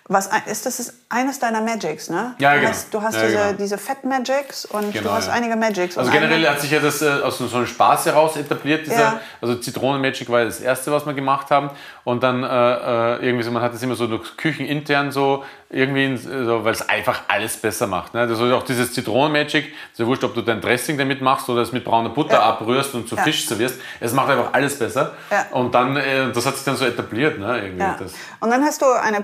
Was 0.09 0.29
ist 0.47 0.65
das 0.65 0.79
ist 0.81 0.93
eines 1.07 1.39
deiner 1.39 1.61
Magics, 1.61 2.09
ne? 2.09 2.35
Ja, 2.37 2.53
du 2.53 2.59
genau. 2.59 2.69
Hast, 2.71 2.93
du 2.93 3.01
hast 3.01 3.15
Ja, 3.15 3.21
diese, 3.25 3.37
genau. 3.37 3.53
diese 3.53 3.77
Fett 3.77 4.03
Magics 4.03 4.65
und 4.65 4.91
Genau, 4.91 5.09
du 5.09 5.11
hast 5.15 5.27
ja. 5.27 5.33
einige 5.33 5.55
Magics. 5.55 5.97
Also 5.97 6.11
generell 6.11 6.45
hat 6.49 6.59
sich 6.59 6.71
ja 6.71 6.79
das 6.79 7.01
äh, 7.01 7.09
aus 7.23 7.37
so 7.37 7.55
einem 7.55 7.67
Spaß 7.67 8.05
heraus 8.07 8.35
etabliert. 8.35 8.85
Dieser, 8.85 8.99
Ja. 8.99 9.19
Also 9.41 9.55
Zitronen 9.55 10.01
Magic 10.01 10.29
war 10.29 10.43
das 10.43 10.59
erste, 10.59 10.91
was 10.91 11.05
wir 11.05 11.13
gemacht 11.13 11.51
haben. 11.51 11.69
Und 12.03 12.21
dann 12.21 12.43
äh, 12.43 12.47
äh, 12.47 13.25
irgendwie 13.25 13.43
so, 13.45 13.51
man 13.51 13.63
hat 13.63 13.73
das 13.73 13.81
immer 13.81 13.95
so 13.95 14.07
durch 14.07 14.35
Küchenintern 14.35 15.11
so 15.13 15.45
irgendwie, 15.69 16.17
so, 16.17 16.63
weil 16.63 16.73
es 16.73 16.87
einfach 16.87 17.21
alles 17.29 17.57
besser 17.57 17.87
macht. 17.87 18.13
Ne? 18.13 18.19
Also 18.21 18.53
auch 18.55 18.63
dieses 18.63 18.93
Zitronen 18.93 19.31
Magic, 19.31 19.73
ist 19.91 19.99
ja 19.99 20.05
wurscht, 20.05 20.23
ob 20.23 20.35
du 20.35 20.41
dein 20.41 20.59
Dressing 20.61 20.97
damit 20.97 21.21
machst 21.21 21.49
oder 21.49 21.61
es 21.61 21.71
mit 21.71 21.83
brauner 21.83 22.09
Butter 22.09 22.33
Ja. 22.33 22.41
abrührst 22.43 22.93
und 22.93 23.07
zu 23.07 23.15
Ja. 23.15 23.23
Fisch 23.23 23.47
servierst. 23.47 23.75
Es 23.99 24.11
macht 24.13 24.29
einfach 24.29 24.53
alles 24.53 24.77
besser. 24.77 25.13
Ja. 25.31 25.45
Und 25.51 25.73
dann, 25.73 25.95
äh, 25.95 26.31
das 26.31 26.45
hat 26.45 26.55
sich 26.55 26.65
dann 26.65 26.75
so 26.75 26.85
etabliert. 26.85 27.39
Ne? 27.39 27.57
Irgendwie 27.63 27.79
ja. 27.81 27.95
das. 27.97 28.11
Und 28.41 28.51
dann 28.51 28.63
hast 28.63 28.81
du 28.81 28.85
eine 28.85 29.21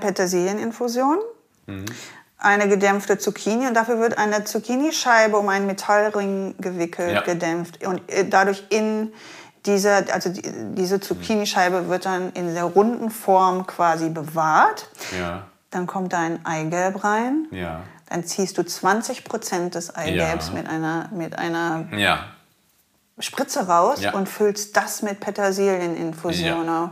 Petersilieninfusion, 0.70 1.18
Mhm. 1.66 1.84
eine 2.38 2.68
gedämpfte 2.68 3.18
Zucchini 3.18 3.66
und 3.66 3.74
dafür 3.74 4.00
wird 4.00 4.16
eine 4.18 4.44
Zucchinischeibe 4.44 5.36
um 5.36 5.48
einen 5.48 5.66
Metallring 5.66 6.54
gewickelt, 6.58 7.12
Ja. 7.14 7.20
gedämpft 7.20 7.84
und 7.86 8.00
äh, 8.10 8.26
dadurch 8.28 8.64
in 8.70 9.12
dieser, 9.66 10.04
also 10.12 10.30
die, 10.30 10.42
diese 10.74 11.00
Zucchinischeibe 11.00 11.88
wird 11.88 12.06
dann 12.06 12.32
in 12.32 12.54
der 12.54 12.64
runden 12.64 13.10
Form 13.10 13.66
quasi 13.66 14.08
bewahrt. 14.08 14.88
Ja, 15.18 15.42
Dann 15.70 15.86
kommt 15.86 16.12
da 16.14 16.18
ein 16.18 16.44
Eigelb 16.46 17.04
rein. 17.04 17.46
ja, 17.50 17.82
Dann 18.08 18.24
ziehst 18.24 18.56
du 18.58 18.64
20 18.64 19.22
Prozent 19.24 19.74
des 19.74 19.94
Eigelbs 19.94 20.48
Ja. 20.48 20.54
mit, 20.54 20.66
einer, 20.68 21.08
mit 21.12 21.38
einer. 21.38 21.84
Spritze 23.18 23.66
raus 23.68 24.00
und 24.14 24.30
füllst 24.30 24.74
das 24.78 25.02
mit 25.02 25.20
Petersilieninfusion 25.20 26.68
auf. 26.70 26.90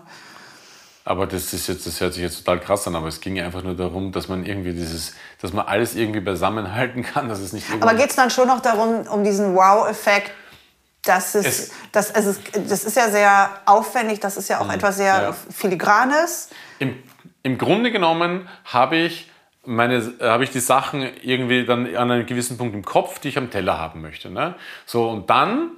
Aber 1.09 1.27
das 1.27 1.55
ist 1.55 1.67
jetzt, 1.69 1.87
das 1.87 2.01
hört 2.03 2.13
sich 2.13 2.23
jetzt 2.23 2.45
total 2.45 2.61
krass 2.61 2.87
an, 2.87 2.95
aber 2.95 3.09
es 3.09 3.21
ging 3.21 3.41
einfach 3.41 3.63
nur 3.63 3.75
darum, 3.75 4.13
dass 4.13 4.29
man 4.29 4.45
irgendwie 4.45 4.73
dieses, 4.75 5.15
dass 5.41 5.55
man 5.55 5.67
alles 5.67 5.95
irgendwie 5.95 6.21
beisammenhalten 6.21 7.03
kann, 7.03 7.29
dass 7.31 7.39
es 7.41 7.55
nicht 7.55 7.65
Aber 7.81 7.95
geht 7.95 8.11
es 8.11 8.17
dann 8.17 8.29
schon 8.29 8.47
noch 8.49 8.61
darum, 8.61 9.07
um 9.07 9.25
diesen 9.25 9.55
Wow-Effekt, 9.55 10.33
dass 11.05 11.35
es, 11.35 11.47
Es- 11.47 11.71
das, 11.93 12.11
es 12.11 12.27
ist, 12.27 12.41
das 12.71 12.85
ist 12.85 12.97
ja 12.97 13.09
sehr 13.11 13.51
aufwendig, 13.65 14.21
das 14.21 14.37
ist 14.37 14.49
ja 14.49 14.61
auch 14.61 14.71
etwas 14.71 14.97
sehr 14.99 15.23
ja. 15.23 15.33
Filigranes. 15.51 16.51
Im, 16.79 17.03
Im 17.43 17.57
Grunde 17.57 17.91
genommen 17.91 18.47
habe 18.67 18.97
ich 18.97 19.31
meine, 19.65 20.13
habe 20.21 20.45
ich 20.45 20.51
die 20.51 20.61
Sachen 20.61 21.01
irgendwie 21.23 21.65
dann 21.65 21.87
an 21.97 22.11
einem 22.11 22.27
gewissen 22.27 22.59
Punkt 22.59 22.75
im 22.75 22.85
Kopf, 22.85 23.19
die 23.19 23.29
ich 23.29 23.39
am 23.39 23.51
Teller 23.51 23.79
haben 23.79 24.03
möchte. 24.03 24.29
Ne? 24.31 24.55
So, 24.85 25.09
und 25.09 25.31
dann 25.31 25.71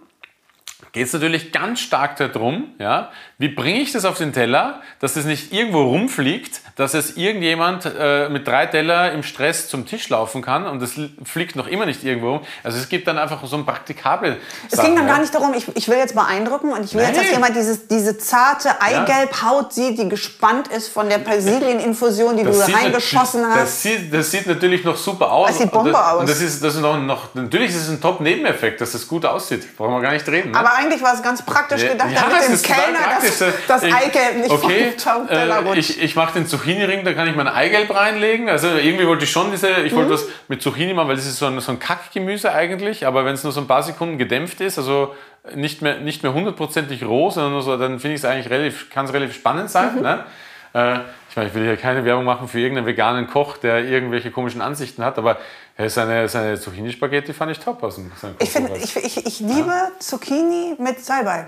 geht 0.92 1.06
es 1.06 1.12
natürlich 1.12 1.52
ganz 1.52 1.80
stark 1.80 2.16
darum, 2.16 2.74
ja, 2.78 3.10
wie 3.38 3.48
bringe 3.48 3.80
ich 3.80 3.92
das 3.92 4.04
auf 4.04 4.18
den 4.18 4.32
Teller, 4.32 4.82
dass 4.98 5.16
es 5.16 5.24
nicht 5.24 5.52
irgendwo 5.52 5.82
rumfliegt, 5.82 6.60
dass 6.76 6.94
es 6.94 7.16
irgendjemand 7.16 7.84
äh, 7.98 8.28
mit 8.28 8.46
drei 8.46 8.66
Teller 8.66 9.12
im 9.12 9.22
Stress 9.22 9.68
zum 9.68 9.86
Tisch 9.86 10.08
laufen 10.08 10.42
kann 10.42 10.66
und 10.66 10.82
es 10.82 10.94
fliegt 11.24 11.54
noch 11.54 11.66
immer 11.68 11.86
nicht 11.86 12.02
irgendwo 12.02 12.32
rum. 12.32 12.40
Also 12.64 12.78
es 12.78 12.88
gibt 12.88 13.06
dann 13.06 13.18
einfach 13.18 13.44
so 13.46 13.56
ein 13.56 13.64
praktikable 13.64 14.38
Es 14.66 14.76
Sachen, 14.76 14.86
ging 14.86 14.96
dann 14.96 15.06
ja. 15.06 15.14
gar 15.14 15.20
nicht 15.20 15.34
darum, 15.34 15.54
ich, 15.54 15.68
ich 15.76 15.88
will 15.88 15.98
jetzt 15.98 16.14
beeindrucken 16.14 16.72
und 16.72 16.84
ich 16.84 16.94
will 16.94 17.02
jetzt, 17.02 17.16
dass 17.16 17.24
Nein. 17.24 17.34
jemand 17.34 17.56
dieses, 17.56 17.86
diese 17.86 18.18
zarte 18.18 18.80
Eigelbhaut 18.80 19.72
sieht, 19.72 19.98
die 19.98 20.08
gespannt 20.08 20.68
ist 20.68 20.88
von 20.88 21.08
der 21.08 21.18
Petersilieninfusion, 21.18 22.36
die 22.36 22.44
du 22.44 22.50
da 22.50 22.66
sieht 22.66 22.76
reingeschossen 22.76 23.46
hast. 23.46 23.60
Das 23.60 23.82
sieht, 23.82 24.12
das 24.12 24.30
sieht 24.30 24.46
natürlich 24.46 24.84
noch 24.84 24.96
super 24.96 25.30
aus. 25.30 25.48
Das 25.48 25.58
sieht 25.58 25.70
Bombe 25.70 25.92
das, 25.92 26.00
aus. 26.00 26.20
Und 26.20 26.28
das 26.28 26.40
ist, 26.40 26.64
das 26.64 26.74
ist 26.74 26.80
noch, 26.80 26.98
noch, 26.98 27.34
natürlich 27.34 27.70
ist 27.70 27.82
es 27.82 27.90
ein 27.90 28.00
Top-Nebeneffekt, 28.00 28.80
dass 28.80 28.92
das 28.92 29.06
gut 29.06 29.24
aussieht. 29.24 29.76
Brauchen 29.76 29.94
wir 29.94 30.00
gar 30.00 30.12
nicht 30.12 30.26
reden. 30.28 30.50
Ne? 30.50 30.58
Aber 30.58 30.79
eigentlich 30.80 31.02
war 31.02 31.14
es 31.14 31.22
ganz 31.22 31.42
praktisch 31.42 31.82
gedacht, 31.86 32.10
damit 32.14 32.48
es 32.48 32.62
dem 32.62 32.72
Kellner 32.74 32.98
das, 33.20 33.44
das 33.68 33.82
Ich- 33.82 33.94
Eigelb 33.94 34.36
nicht 34.38 34.50
okay, 34.50 34.92
vom 34.96 35.28
Teller 35.28 35.56
äh, 35.56 35.58
rutscht. 35.58 35.78
ich, 35.78 36.02
ich 36.02 36.16
mache 36.16 36.34
den 36.34 36.46
Zucchini-Ring, 36.46 37.04
da 37.04 37.12
kann 37.12 37.28
ich 37.28 37.36
mein 37.36 37.48
Eigelb 37.48 37.94
reinlegen. 37.94 38.48
Also 38.48 38.68
irgendwie 38.68 39.06
wollte 39.06 39.24
ich 39.24 39.30
schon 39.30 39.50
diese, 39.50 39.70
ich 39.82 39.92
Mhm. 39.92 39.96
wollte 39.96 40.10
was 40.14 40.26
mit 40.48 40.62
Zucchini 40.62 40.94
machen, 40.94 41.08
weil 41.08 41.16
das 41.16 41.26
ist 41.26 41.38
so 41.38 41.46
ein, 41.46 41.60
so 41.60 41.72
ein 41.72 41.78
Kackgemüse 41.78 42.52
eigentlich. 42.52 43.06
Aber 43.06 43.24
wenn 43.24 43.34
es 43.34 43.44
nur 43.44 43.52
so 43.52 43.60
ein 43.60 43.66
paar 43.66 43.82
Sekunden 43.82 44.18
gedämpft 44.18 44.60
ist, 44.60 44.78
also 44.78 45.14
nicht 45.54 45.82
mehr, 45.82 45.98
nicht 45.98 46.22
mehr 46.22 46.32
hundertprozentig 46.34 47.04
roh, 47.04 47.30
sondern 47.30 47.52
nur 47.52 47.62
so, 47.62 47.76
dann 47.76 47.98
finde 48.00 48.14
ich 48.16 48.20
es 48.22 48.24
eigentlich 48.24 48.50
relativ, 48.50 48.90
kann 48.90 49.04
es 49.06 49.12
relativ 49.12 49.34
spannend 49.36 49.70
sein. 49.70 49.96
Mhm. 49.96 50.02
Ne? 50.02 50.24
Äh, 50.72 50.98
ich 51.30 51.36
meine, 51.36 51.48
ich 51.48 51.54
will 51.54 51.62
hier 51.64 51.76
keine 51.76 52.04
Werbung 52.04 52.24
machen 52.24 52.48
für 52.48 52.58
irgendeinen 52.58 52.86
veganen 52.86 53.28
Koch, 53.28 53.56
der 53.56 53.84
irgendwelche 53.84 54.30
komischen 54.30 54.60
Ansichten 54.60 55.04
hat, 55.04 55.16
aber 55.18 55.36
hey, 55.80 55.88
seine, 55.88 56.28
seine 56.28 56.60
Zucchini-Spaghetti 56.60 57.32
fand 57.32 57.52
ich 57.52 57.58
top 57.58 57.82
aus 57.82 57.94
dem 57.96 58.12
Ich, 58.38 58.52
Kochbuch. 58.52 58.76
ich, 58.76 58.96
ich, 58.96 59.26
ich 59.26 59.40
liebe 59.40 59.72
Zucchini 59.98 60.74
mit 60.78 61.02
Salbei. 61.04 61.46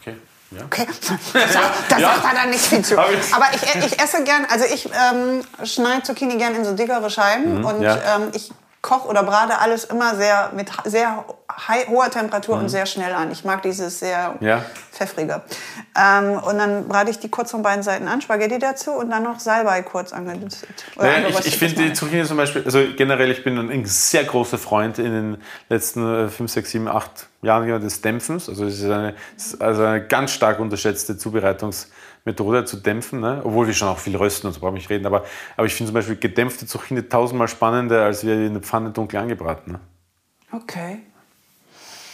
Okay, 0.00 0.16
ja. 0.50 0.64
Okay, 0.64 0.86
da 1.34 1.98
Ja. 1.98 2.14
sagt 2.14 2.24
er 2.24 2.34
dann 2.34 2.50
nicht 2.50 2.64
viel 2.64 2.82
zu. 2.82 2.98
Aber 2.98 3.10
ich, 3.54 3.62
ich 3.84 4.00
esse 4.00 4.24
gern, 4.24 4.46
also 4.50 4.64
ich 4.64 4.86
ähm, 4.86 5.44
schneide 5.64 6.02
Zucchini 6.02 6.36
gern 6.38 6.54
in 6.54 6.64
so 6.64 6.72
dickere 6.74 7.10
Scheiben 7.10 7.62
und 7.64 7.76
Mhm, 7.78 7.82
ja. 7.82 8.16
ähm, 8.16 8.30
ich 8.32 8.50
koche 8.84 9.08
oder 9.08 9.22
brate 9.22 9.58
alles 9.58 9.84
immer 9.84 10.14
sehr 10.14 10.50
mit 10.54 10.70
sehr 10.84 11.24
high, 11.68 11.88
hoher 11.88 12.10
Temperatur 12.10 12.56
und 12.56 12.68
sehr 12.68 12.84
schnell 12.84 13.12
an. 13.14 13.32
Ich 13.32 13.42
mag 13.44 13.62
dieses 13.62 13.98
sehr 13.98 14.36
Mhm. 14.38 14.46
Ja. 14.46 14.64
pfeffrige. 14.92 15.40
Ähm, 15.98 16.34
und 16.34 16.58
dann 16.58 16.86
brate 16.86 17.10
ich 17.10 17.18
die 17.18 17.30
kurz 17.30 17.50
von 17.50 17.62
beiden 17.62 17.82
Seiten 17.82 18.06
an, 18.08 18.20
Spaghetti 18.20 18.58
dazu 18.58 18.90
und 18.92 19.10
dann 19.10 19.22
noch 19.22 19.40
Salbei 19.40 19.82
kurz 19.82 20.12
angedüstet. 20.12 20.84
Oder 20.96 21.06
Naja, 21.06 21.28
ich, 21.28 21.46
ich 21.46 21.58
finde 21.58 21.82
die 21.82 21.92
Zucchini 21.94 22.24
zum 22.24 22.36
Beispiel, 22.36 22.62
also 22.64 22.80
generell, 22.96 23.30
ich 23.30 23.42
bin 23.42 23.58
ein 23.58 23.86
sehr 23.86 24.24
großer 24.24 24.58
Freund 24.58 24.98
in 24.98 25.12
den 25.12 25.42
letzten 25.70 26.28
5, 26.28 26.50
6, 26.52 26.70
7, 26.70 26.88
8 26.88 27.10
Jahren 27.42 27.80
des 27.80 28.02
Dämpfens. 28.02 28.48
Also 28.48 28.66
es 28.66 28.80
ist 28.80 28.84
eine, 28.84 29.14
also 29.60 29.82
eine 29.82 30.06
ganz 30.06 30.32
stark 30.32 30.60
unterschätzte 30.60 31.16
Zubereitungsmethode 32.24 32.64
zu 32.64 32.76
dämpfen, 32.78 33.20
ne? 33.20 33.42
obwohl 33.44 33.66
wir 33.66 33.74
schon 33.74 33.88
auch 33.88 33.98
viel 33.98 34.16
rösten 34.16 34.46
und 34.46 34.54
so 34.54 34.60
brauchen 34.60 34.74
wir 34.74 34.78
nicht 34.78 34.90
reden. 34.90 35.06
Aber, 35.06 35.24
aber 35.56 35.66
ich 35.66 35.74
finde 35.74 35.88
zum 35.88 35.94
Beispiel 35.94 36.16
gedämpfte 36.16 36.66
Zucchini 36.66 37.02
tausendmal 37.08 37.48
spannender, 37.48 38.04
als 38.04 38.24
wir 38.24 38.34
in 38.34 38.54
der 38.54 38.62
Pfanne 38.62 38.90
dunkel 38.90 39.18
angebraten. 39.20 39.72
Ne? 39.72 39.80
Okay. 40.52 41.00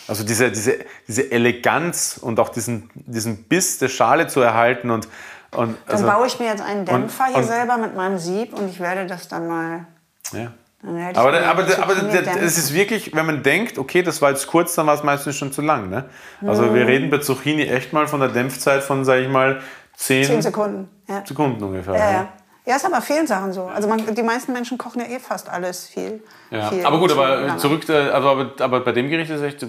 Also 0.08 0.24
diese, 0.24 0.50
diese, 0.50 0.78
diese 1.06 1.30
Eleganz 1.30 2.18
und 2.20 2.40
auch 2.40 2.48
diesen, 2.48 2.90
diesen 2.94 3.44
Biss 3.44 3.78
der 3.78 3.88
Schale 3.88 4.26
zu 4.26 4.40
erhalten 4.40 4.90
und, 4.90 5.06
und 5.52 5.76
Dann 5.86 5.92
also, 5.94 6.06
baue 6.06 6.26
ich 6.26 6.38
mir 6.40 6.46
jetzt 6.46 6.62
einen 6.62 6.84
Dämpfer 6.84 7.26
hier 7.26 7.36
und- 7.36 7.44
selber 7.44 7.76
mit 7.78 7.94
meinem 7.94 8.18
Sieb 8.18 8.52
und 8.52 8.68
ich 8.68 8.80
werde 8.80 9.06
das 9.06 9.28
dann 9.28 9.46
mal. 9.46 9.86
ja. 10.32 10.52
Dann 10.82 10.96
ich 11.10 11.18
Aber, 11.18 11.38
aber, 11.44 11.62
aber 11.82 11.94
dämpfen. 11.94 12.38
ist 12.42 12.72
wirklich, 12.72 13.14
wenn 13.14 13.26
man 13.26 13.42
denkt, 13.42 13.76
okay, 13.76 14.00
das 14.02 14.22
war 14.22 14.30
jetzt 14.30 14.46
kurz, 14.46 14.74
dann 14.76 14.86
war 14.86 14.94
es 14.94 15.02
meistens 15.02 15.36
schon 15.36 15.52
zu 15.52 15.60
lang. 15.60 15.90
Ne? 15.90 16.06
Also 16.40 16.62
Mhm. 16.62 16.74
wir 16.74 16.86
reden 16.86 17.10
bei 17.10 17.18
Zucchini 17.18 17.64
echt 17.64 17.92
mal 17.92 18.08
von 18.08 18.18
der 18.20 18.30
Dämpfzeit 18.30 18.82
von, 18.82 19.04
sage 19.04 19.20
ich 19.24 19.28
mal, 19.28 19.60
10, 20.00 20.24
Zehn 20.24 20.42
Sekunden. 20.42 20.88
Ja. 21.06 21.22
Sekunden 21.26 21.62
ungefähr. 21.62 21.94
Ja, 21.94 22.10
ja. 22.10 22.28
ja, 22.64 22.76
ist 22.76 22.86
aber 22.86 23.02
vielen 23.02 23.26
Sachen 23.26 23.52
so. 23.52 23.64
Also 23.64 23.86
man, 23.86 24.14
die 24.14 24.22
meisten 24.22 24.50
Menschen 24.54 24.78
kochen 24.78 25.00
ja 25.02 25.08
eh 25.08 25.18
fast 25.18 25.50
alles 25.50 25.88
viel. 25.88 26.22
Ja, 26.50 26.70
viel 26.70 26.86
aber 26.86 26.98
gut, 26.98 27.12
aber 27.12 27.36
lange. 27.36 27.58
zurück, 27.58 27.86
äh, 27.90 28.08
also, 28.08 28.28
aber, 28.30 28.50
aber 28.60 28.80
bei 28.80 28.92
dem 28.92 29.10
Gericht 29.10 29.30
ist 29.30 29.40
es 29.40 29.42
echt 29.42 29.62
äh, 29.62 29.66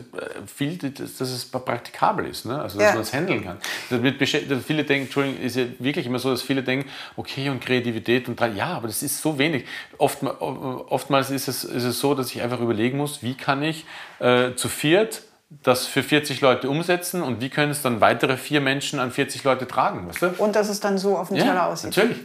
viel, 0.47 0.77
dass, 0.77 1.17
dass 1.17 1.29
es 1.29 1.43
praktikabel 1.43 2.27
ist, 2.27 2.45
ne? 2.45 2.61
also 2.61 2.79
dass 2.79 2.87
Ja. 2.87 2.93
man 2.93 3.01
es 3.01 3.13
handeln 3.13 3.43
kann. 3.43 3.57
Dass 3.89 4.63
viele 4.65 4.85
denken, 4.85 5.05
Entschuldigung, 5.07 5.41
ist 5.41 5.57
ja 5.57 5.65
wirklich 5.79 6.05
immer 6.05 6.19
so, 6.19 6.31
dass 6.31 6.41
viele 6.41 6.63
denken, 6.63 6.89
okay 7.17 7.49
und 7.49 7.59
Kreativität 7.59 8.29
und 8.29 8.39
drei, 8.39 8.47
ja, 8.51 8.67
aber 8.67 8.87
das 8.87 9.03
ist 9.03 9.21
so 9.21 9.37
wenig. 9.37 9.65
Oft, 9.97 10.23
oftmals 10.23 11.29
ist 11.29 11.49
es, 11.49 11.65
ist 11.65 11.83
es 11.83 11.99
so, 11.99 12.15
dass 12.15 12.27
ich 12.33 12.41
einfach 12.41 12.61
überlegen 12.61 12.97
muss, 12.97 13.21
wie 13.21 13.35
kann 13.35 13.61
ich 13.63 13.85
äh, 14.19 14.55
zu 14.55 14.69
viert 14.69 15.23
das 15.63 15.85
für 15.85 16.01
40 16.01 16.39
Leute 16.41 16.69
umsetzen 16.69 17.21
und 17.21 17.41
wie 17.41 17.49
können 17.49 17.71
es 17.71 17.81
dann 17.81 17.99
weitere 18.01 18.37
vier 18.37 18.61
Menschen 18.61 18.99
an 18.99 19.11
40 19.11 19.43
Leute 19.43 19.67
tragen, 19.67 20.07
weißt 20.07 20.21
du? 20.21 20.27
Und 20.37 20.55
dass 20.55 20.69
es 20.69 20.79
dann 20.79 20.97
so 20.97 21.17
auf 21.17 21.27
dem 21.27 21.37
Teller 21.37 21.53
Ja, 21.55 21.67
aussieht. 21.67 21.95
natürlich. 21.95 22.19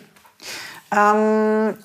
Ähm, 0.95 1.77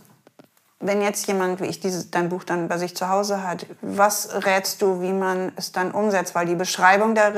wenn 0.80 1.02
jetzt 1.02 1.28
jemand 1.28 1.60
wie 1.62 1.66
ich 1.66 1.80
dieses, 1.80 2.10
dein 2.12 2.30
Buch 2.30 2.44
dann 2.44 2.68
bei 2.68 2.78
sich 2.78 2.96
zu 2.96 3.08
Hause 3.10 3.44
hat, 3.44 3.66
was 3.82 4.30
rätst 4.46 4.82
du, 4.82 5.02
wie 5.02 5.14
man 5.14 5.52
es 5.56 5.72
dann 5.72 5.92
umsetzt? 5.92 6.34
Weil 6.34 6.46
die 6.48 6.56
Beschreibung 6.56 7.14
der 7.16 7.32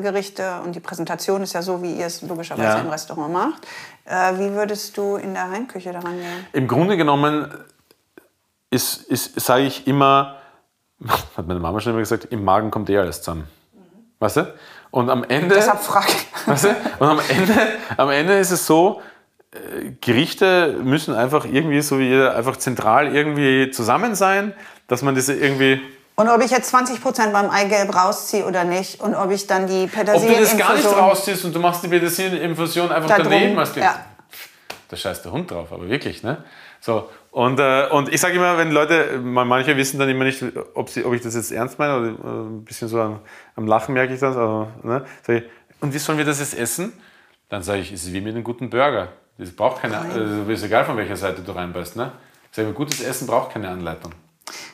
Gerichte 0.00 0.60
und 0.64 0.74
die 0.74 0.80
Präsentation 0.80 1.42
ist 1.42 1.52
ja 1.54 1.62
so, 1.62 1.82
wie 1.82 1.94
ihr 1.94 2.06
es 2.06 2.20
logischerweise 2.22 2.76
Ja. 2.78 2.80
im 2.82 2.88
Restaurant 2.90 3.32
macht. 3.32 3.66
Äh, 4.04 4.38
wie 4.38 4.52
würdest 4.52 4.96
du 4.96 5.16
in 5.16 5.34
der 5.34 5.50
Heimküche 5.50 5.92
daran 5.92 6.18
gehen? 6.18 6.46
Im 6.52 6.66
Grunde 6.68 6.96
genommen 6.96 7.52
ist, 8.70 9.02
ist 9.04 9.38
sage 9.40 9.64
ich 9.64 9.86
immer, 9.86 10.36
hat 11.36 11.46
meine 11.46 11.60
Mama 11.60 11.80
schon 11.80 11.92
immer 11.92 12.00
gesagt, 12.00 12.26
im 12.30 12.44
Magen 12.44 12.70
kommt 12.70 12.90
eh 12.90 12.98
alles 12.98 13.22
zusammen. 13.22 13.48
Weißt 14.18 14.36
du? 14.36 14.54
Und 14.90 15.08
am 15.08 15.24
Ende, 15.24 15.54
Deshalb 15.54 15.80
frage 15.80 16.08
ich. 16.08 16.46
weißt 16.46 16.64
du? 16.64 16.68
Und 16.98 17.08
am 17.08 17.20
Ende, 17.28 17.54
am 17.96 18.10
Ende 18.10 18.38
ist 18.38 18.50
es 18.50 18.66
so, 18.66 19.00
äh, 19.52 19.92
Gerichte 20.00 20.76
müssen 20.82 21.14
einfach 21.14 21.44
irgendwie 21.44 21.80
so 21.80 21.98
wie 21.98 22.08
jeder 22.08 22.36
einfach 22.36 22.56
zentral 22.56 23.14
irgendwie 23.14 23.70
zusammen 23.70 24.14
sein, 24.14 24.52
dass 24.88 25.02
man 25.02 25.14
diese 25.14 25.34
irgendwie. 25.34 25.80
Und 26.16 26.28
ob 26.28 26.42
ich 26.42 26.50
jetzt 26.50 26.74
20% 26.74 27.32
beim 27.32 27.48
Eigelb 27.48 27.94
rausziehe 27.94 28.44
oder 28.44 28.64
nicht 28.64 29.00
und 29.00 29.14
ob 29.14 29.30
ich 29.30 29.46
dann 29.46 29.66
die 29.66 29.84
Ob 29.84 30.04
du 30.04 30.34
das 30.38 30.58
gar 30.58 30.74
nicht 30.74 30.86
rausziehst 30.86 31.44
und 31.46 31.54
du 31.54 31.60
machst 31.60 31.82
die 31.82 31.88
Petersilieninfusion 31.88 32.92
einfach 32.92 33.08
Da 33.08 33.18
daneben, 33.18 33.56
drum, 33.56 33.82
ja. 33.82 34.04
da 34.88 34.96
scheißt 34.96 35.24
der 35.24 35.32
Hund 35.32 35.50
drauf, 35.50 35.72
aber 35.72 35.88
wirklich, 35.88 36.22
ne? 36.22 36.44
So, 36.80 37.08
und, 37.30 37.60
äh, 37.60 37.86
und 37.90 38.12
ich 38.12 38.20
sage 38.20 38.34
immer, 38.34 38.58
wenn 38.58 38.70
Leute, 38.72 39.18
man- 39.22 39.46
manche 39.48 39.76
wissen 39.76 39.98
dann 39.98 40.08
immer 40.08 40.24
nicht, 40.24 40.42
ob, 40.74 40.88
sie, 40.88 41.04
ob 41.04 41.14
ich 41.14 41.20
das 41.20 41.34
jetzt 41.34 41.52
ernst 41.52 41.78
meine 41.78 41.96
oder 41.98 42.08
äh, 42.08 42.42
ein 42.46 42.64
bisschen 42.64 42.88
so 42.88 43.00
am, 43.00 43.20
am 43.56 43.66
Lachen 43.66 43.94
merke 43.94 44.14
ich 44.14 44.20
das, 44.20 44.36
aber, 44.36 44.68
ne? 44.82 45.04
Ich, 45.28 45.42
und 45.80 45.94
wie 45.94 45.98
sollen 45.98 46.18
wir 46.18 46.24
das 46.24 46.40
jetzt 46.40 46.58
essen? 46.58 46.92
Dann 47.48 47.62
sage 47.62 47.80
ich, 47.80 47.92
es 47.92 48.04
ist 48.04 48.12
wie 48.12 48.20
mit 48.20 48.34
einem 48.34 48.44
guten 48.44 48.68
Burger. 48.70 49.08
Das 49.38 49.50
braucht 49.52 49.80
keine, 49.80 49.98
also 49.98 50.50
ist 50.50 50.62
egal 50.64 50.84
von 50.84 50.96
welcher 50.96 51.16
Seite 51.16 51.40
du 51.42 51.52
reinbeißt, 51.52 51.96
ne? 51.96 52.12
Sag 52.50 52.66
ich, 52.66 52.74
gutes 52.74 53.00
Essen 53.00 53.26
braucht 53.26 53.52
keine 53.52 53.68
Anleitung. 53.68 54.12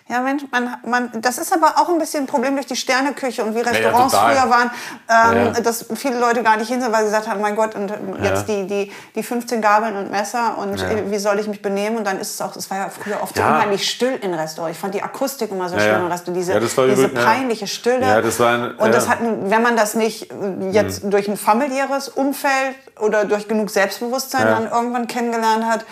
Ja, 0.09 0.20
Mensch, 0.20 0.44
man, 0.53 0.77
man, 0.86 1.11
das 1.20 1.39
ist 1.39 1.53
aber 1.53 1.74
auch 1.78 1.89
ein 1.89 1.98
bisschen 1.98 2.24
ein 2.24 2.27
Problem 2.27 2.55
durch 2.55 2.66
die 2.66 2.77
Sterneküche 2.77 3.43
und 3.44 3.55
wie 3.55 3.61
Restaurants 3.61 4.12
total. 4.15 4.35
früher 4.36 4.51
waren, 4.51 4.70
ähm, 5.09 5.53
Ja. 5.55 5.61
dass 5.61 5.86
viele 5.97 6.19
Leute 6.19 6.43
gar 6.43 6.57
nicht 6.57 6.69
hin 6.69 6.81
sind, 6.81 6.93
weil 6.93 7.01
sie 7.01 7.07
gesagt 7.07 7.28
haben, 7.28 7.40
mein 7.40 7.57
Gott, 7.57 7.74
und 7.74 7.90
ähm, 7.90 8.16
jetzt 8.23 8.47
die, 8.48 8.66
die, 8.66 8.93
die 9.15 9.23
15 9.23 9.61
Gabeln 9.61 9.97
und 9.97 10.11
Messer 10.11 10.57
und 10.59 10.78
Ja. 10.81 10.89
äh, 10.90 11.11
wie 11.11 11.19
soll 11.19 11.39
ich 11.40 11.48
mich 11.48 11.61
benehmen? 11.62 11.97
Und 11.98 12.05
dann 12.07 12.19
ist 12.20 12.35
es 12.35 12.40
auch, 12.40 12.55
es 12.57 12.70
war 12.70 12.78
ja 12.78 12.89
früher 12.89 13.23
oft 13.23 13.35
so 13.35 13.40
Ja. 13.43 13.55
unheimlich 13.57 13.89
still 13.90 14.15
in 14.23 14.32
Restaurants. 14.35 14.77
Ich 14.77 14.81
fand 14.81 14.94
die 14.94 15.03
Akustik 15.03 15.51
immer 15.51 15.69
so 15.69 15.74
Ja, 15.77 15.81
schön 15.82 15.90
ja. 15.93 15.98
im 15.98 16.07
Restaurant, 16.07 16.36
diese, 16.36 16.53
Ja, 16.53 16.61
diese 16.61 17.03
ja. 17.15 17.24
peinliche 17.24 17.66
Stille. 17.66 18.01
Ja, 18.07 18.20
das 18.20 18.39
war 18.39 18.53
ein- 18.55 18.74
und 18.77 18.94
das 18.94 19.05
ja. 19.07 19.11
hat, 19.12 19.19
wenn 19.23 19.62
man 19.62 19.77
das 19.77 19.94
nicht 19.94 20.31
äh, 20.31 20.70
jetzt 20.70 21.03
durch 21.05 21.28
ein 21.28 21.36
familiäres 21.36 22.09
Umfeld 22.09 22.77
oder 23.01 23.24
durch 23.24 23.48
genug 23.48 23.70
Selbstbewusstsein 23.70 24.47
Ja. 24.47 24.55
dann 24.61 24.70
irgendwann 24.70 25.07
kennengelernt 25.07 25.65
hat, 25.66 25.85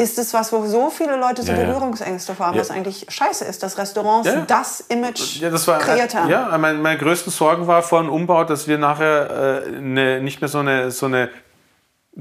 ist 0.00 0.18
es 0.18 0.32
was, 0.32 0.52
wo 0.52 0.66
so 0.66 0.90
viele 0.90 1.16
Leute 1.16 1.42
so 1.42 1.52
Ja. 1.52 1.58
Berührungsängste 1.58 2.38
haben, 2.38 2.54
Ja. 2.54 2.60
was 2.60 2.70
eigentlich 2.70 3.06
scheiße 3.08 3.44
ist, 3.44 3.62
dass 3.62 3.76
Restaurants 3.78 4.26
Ja. 4.28 4.40
das 4.46 4.80
Image 4.88 5.36
Ja, 5.40 5.50
das 5.50 5.68
war, 5.68 5.78
kreiert 5.78 6.14
haben. 6.14 6.28
Ja, 6.30 6.56
meine, 6.58 6.78
meine 6.78 6.98
größten 6.98 7.30
Sorgen 7.32 7.66
war 7.66 7.82
vor 7.82 8.00
dem 8.00 8.08
Umbau, 8.10 8.44
dass 8.44 8.66
wir 8.66 8.78
nachher 8.78 9.64
äh, 9.66 9.70
ne, 9.80 10.20
nicht 10.20 10.40
mehr 10.40 10.48
so 10.48 10.58
eine, 10.58 10.90
so 10.90 11.06
eine 11.06 11.28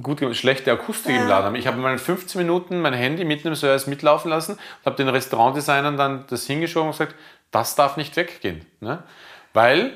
gut, 0.02 0.20
schlechte 0.36 0.72
Akustik 0.72 1.16
im 1.16 1.28
Laden 1.28 1.46
haben. 1.46 1.56
Ich 1.56 1.68
habe 1.68 1.78
mal 1.78 1.92
in 1.94 2.00
15 2.00 2.40
Minuten 2.40 2.82
mein 2.82 2.94
Handy 2.94 3.24
mitten 3.26 3.48
im 3.48 3.56
Service 3.56 3.88
mitlaufen 3.88 4.30
lassen 4.30 4.54
und 4.54 4.86
habe 4.86 4.96
den 4.98 5.10
Restaurantdesignern 5.10 5.98
dann 5.98 6.26
das 6.30 6.46
hingeschoben 6.46 6.88
und 6.90 6.92
gesagt, 6.98 7.16
das 7.52 7.76
darf 7.76 7.98
nicht 7.98 8.16
weggehen. 8.16 8.66
Ne? 8.82 9.04
Weil 9.54 9.92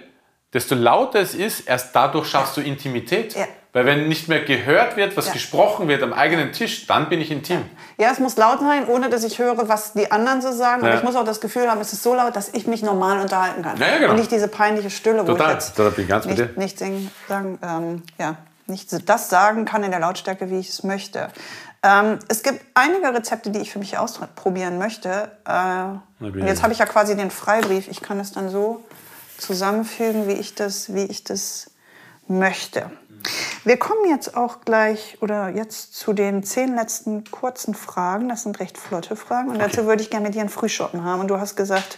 desto 0.53 0.75
lauter 0.75 1.19
es 1.19 1.35
ist, 1.35 1.61
erst 1.67 1.95
dadurch 1.95 2.27
schaffst 2.27 2.57
du 2.57 2.61
Intimität. 2.61 3.35
Ja. 3.73 3.79
Weil 3.79 3.85
wenn 3.85 4.07
nicht 4.07 4.27
mehr 4.29 4.41
gehört 4.43 4.95
wird, 4.97 5.17
was 5.17 5.27
Ja. 5.27 5.33
gesprochen 5.33 5.87
wird 5.87 6.03
am 6.03 6.13
eigenen 6.13 6.51
Tisch, 6.51 6.85
dann 6.87 7.09
bin 7.09 7.19
ich 7.21 7.31
intim. 7.31 7.63
Ja, 7.97 8.11
es 8.11 8.19
muss 8.19 8.37
laut 8.37 8.59
sein, 8.59 8.87
ohne 8.87 9.09
dass 9.09 9.23
ich 9.23 9.39
höre, 9.39 9.67
was 9.67 9.93
die 9.93 10.11
anderen 10.11 10.41
so 10.41 10.51
sagen. 10.51 10.83
Ja. 10.83 10.89
Aber 10.89 10.97
ich 10.99 11.03
muss 11.03 11.15
auch 11.15 11.25
das 11.25 11.41
Gefühl 11.41 11.69
haben, 11.69 11.81
es 11.81 11.91
ist 11.93 12.03
so 12.03 12.13
laut, 12.13 12.35
dass 12.35 12.49
ich 12.49 12.67
mich 12.67 12.83
normal 12.83 13.19
unterhalten 13.19 13.63
kann. 13.63 13.77
Ja, 13.77 13.87
ja, 13.87 13.97
genau. 13.97 14.11
Und 14.11 14.19
nicht 14.19 14.31
diese 14.31 14.47
peinliche 14.47 14.89
Stille, 14.89 15.23
wo 15.23 15.31
Total. 15.31 15.47
ich 15.49 15.53
jetzt 15.55 15.79
Da 15.79 15.89
bin 15.89 16.03
ich 16.03 16.09
ganz 16.09 16.25
nicht, 16.25 16.37
dir. 16.37 16.49
nicht 16.55 16.77
singen, 16.79 17.11
sagen, 17.27 17.59
ähm, 17.63 18.03
ja, 18.19 18.35
nicht 18.67 18.89
das 19.09 19.29
sagen 19.29 19.65
kann 19.65 19.83
in 19.83 19.91
der 19.91 19.99
Lautstärke, 19.99 20.49
wie 20.49 20.59
ich 20.59 20.69
es 20.69 20.83
möchte. 20.83 21.29
Ähm, 21.85 22.19
es 22.29 22.43
gibt 22.43 22.61
einige 22.75 23.13
Rezepte, 23.13 23.49
die 23.49 23.59
ich 23.59 23.71
für 23.71 23.79
mich 23.79 23.97
ausprobieren 23.97 24.77
möchte. 24.77 25.31
Äh, 25.45 26.23
und 26.23 26.45
jetzt 26.47 26.63
habe 26.63 26.71
ich 26.71 26.79
ja 26.79 26.85
quasi 26.85 27.17
den 27.17 27.29
Freibrief. 27.29 27.87
Ich 27.89 28.01
kann 28.01 28.19
es 28.21 28.31
dann 28.31 28.49
so 28.49 28.83
zusammenfügen, 29.37 30.27
wie 30.27 30.33
ich 30.33 30.55
das, 30.55 30.93
wie 30.93 31.03
ich 31.03 31.23
das 31.25 31.71
möchte. 32.27 32.89
Wir 33.63 33.77
kommen 33.77 34.09
jetzt 34.09 34.35
auch 34.35 34.61
gleich 34.65 35.17
oder 35.21 35.49
jetzt 35.49 35.95
zu 35.95 36.13
den 36.13 36.43
zehn 36.43 36.75
letzten 36.75 37.23
kurzen 37.31 37.73
Fragen. 37.73 38.29
Das 38.29 38.43
sind 38.43 38.59
recht 38.59 38.77
flotte 38.77 39.15
Fragen. 39.15 39.49
Und 39.49 39.59
dazu 39.59 39.85
würde 39.85 40.01
ich 40.01 40.09
gerne 40.09 40.25
mit 40.25 40.35
dir 40.35 40.41
einen 40.41 40.49
Frühschoppen 40.49 41.03
haben. 41.03 41.21
Und 41.21 41.29
du 41.29 41.39
hast 41.39 41.55
gesagt, 41.55 41.97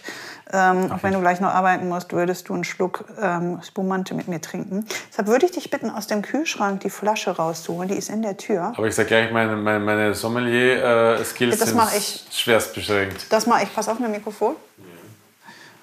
ähm, 0.52 0.92
auch 0.92 1.02
wenn 1.02 1.12
du 1.12 1.20
gleich 1.20 1.40
noch 1.40 1.48
arbeiten 1.52 1.88
musst, 1.88 2.12
würdest 2.12 2.48
du 2.48 2.54
einen 2.54 2.64
Schluck 2.64 3.04
ähm, 3.20 3.60
Spumante 3.66 4.14
mit 4.14 4.28
mir 4.28 4.40
trinken. 4.40 4.86
Deshalb 5.10 5.26
würde 5.26 5.46
ich 5.46 5.52
dich 5.52 5.70
bitten, 5.70 5.90
aus 5.90 6.06
dem 6.06 6.22
Kühlschrank 6.22 6.80
die 6.80 6.90
Flasche 6.90 7.32
rauszuholen. 7.32 7.88
Die 7.88 7.96
ist 7.96 8.10
in 8.10 8.22
der 8.22 8.36
Tür. 8.36 8.72
Aber 8.76 8.86
ich 8.86 8.94
sage 8.94 9.08
gleich, 9.08 9.32
meine, 9.32 9.56
meine, 9.56 9.80
meine 9.80 10.14
Sommelier-Skills 10.14 11.58
Das 11.58 11.70
sind 11.70 12.32
schwerst 12.32 12.74
beschränkt. 12.74 13.26
Das 13.30 13.46
mache 13.46 13.64
ich. 13.64 13.74
Pass 13.74 13.88
auf 13.88 13.98
mit 13.98 14.08
dem 14.08 14.12
Mikrofon. 14.12 14.54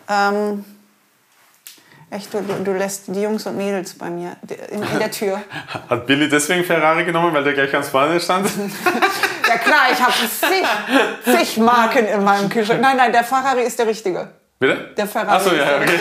Ähm, 0.09 0.63
echt, 2.13 2.33
du, 2.33 2.41
du, 2.41 2.71
lässt 2.73 3.03
die 3.07 3.21
Jungs 3.21 3.45
und 3.45 3.57
Mädels 3.57 3.93
bei 3.95 4.09
mir 4.09 4.35
in, 4.69 4.81
in 4.83 4.99
der 4.99 5.11
Tür. 5.11 5.41
Hat 5.89 6.05
Billy 6.07 6.29
deswegen 6.29 6.63
Ferrari 6.63 7.03
genommen, 7.05 7.33
weil 7.33 7.43
der 7.43 7.53
gleich 7.53 7.71
ganz 7.71 7.89
vorne 7.89 8.19
stand? 8.19 8.49
Ja 9.45 9.57
klar, 9.59 9.81
ich 9.91 10.01
habe 10.01 10.13
zig, 10.13 10.65
zig 11.37 11.57
Marken 11.57 12.05
in 12.07 12.23
meinem 12.23 12.49
Kühlschrank. 12.49 12.81
Nein, 12.81 12.97
nein, 12.97 13.11
der 13.11 13.23
Ferrari 13.23 13.61
ist 13.63 13.77
der 13.77 13.85
richtige. 13.85 14.29
Bitte? 14.57 14.93
Der 14.97 15.05
Ferrari. 15.05 15.35
Achso, 15.35 15.53
ja, 15.53 15.65
okay. 15.79 15.99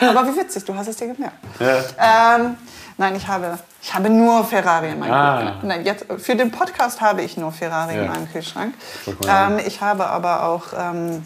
Aber 0.08 0.26
wie 0.28 0.36
witzig, 0.40 0.64
du 0.64 0.74
hast 0.74 0.88
es 0.88 0.96
dir 0.96 1.06
gemerkt. 1.14 1.36
Ja. 1.58 2.34
Ähm, 2.36 2.56
nein, 2.98 3.14
ich 3.16 3.26
habe, 3.26 3.58
ich 3.80 3.94
habe 3.94 4.10
nur 4.10 4.44
Ferrari 4.44 4.90
in 4.90 4.98
meinem 4.98 5.12
Ah. 5.12 5.36
Kühlschrank. 5.38 5.64
Nein, 5.64 5.84
jetzt, 5.86 6.04
für 6.18 6.34
den 6.36 6.50
Podcast 6.50 7.00
habe 7.00 7.22
ich 7.22 7.36
nur 7.38 7.52
Ferrari 7.52 7.94
in 7.94 8.04
Ja. 8.04 8.10
meinem 8.10 8.30
Kühlschrank. 8.30 8.74
Ähm, 9.26 9.60
ich 9.64 9.80
habe 9.80 10.06
aber 10.06 10.42
auch 10.48 10.64
ähm, 10.76 11.24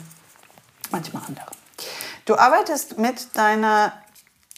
manchmal 0.92 1.22
andere. 1.26 1.46
Du 2.26 2.34
arbeitest 2.36 2.98
mit 2.98 3.36
deiner 3.36 3.92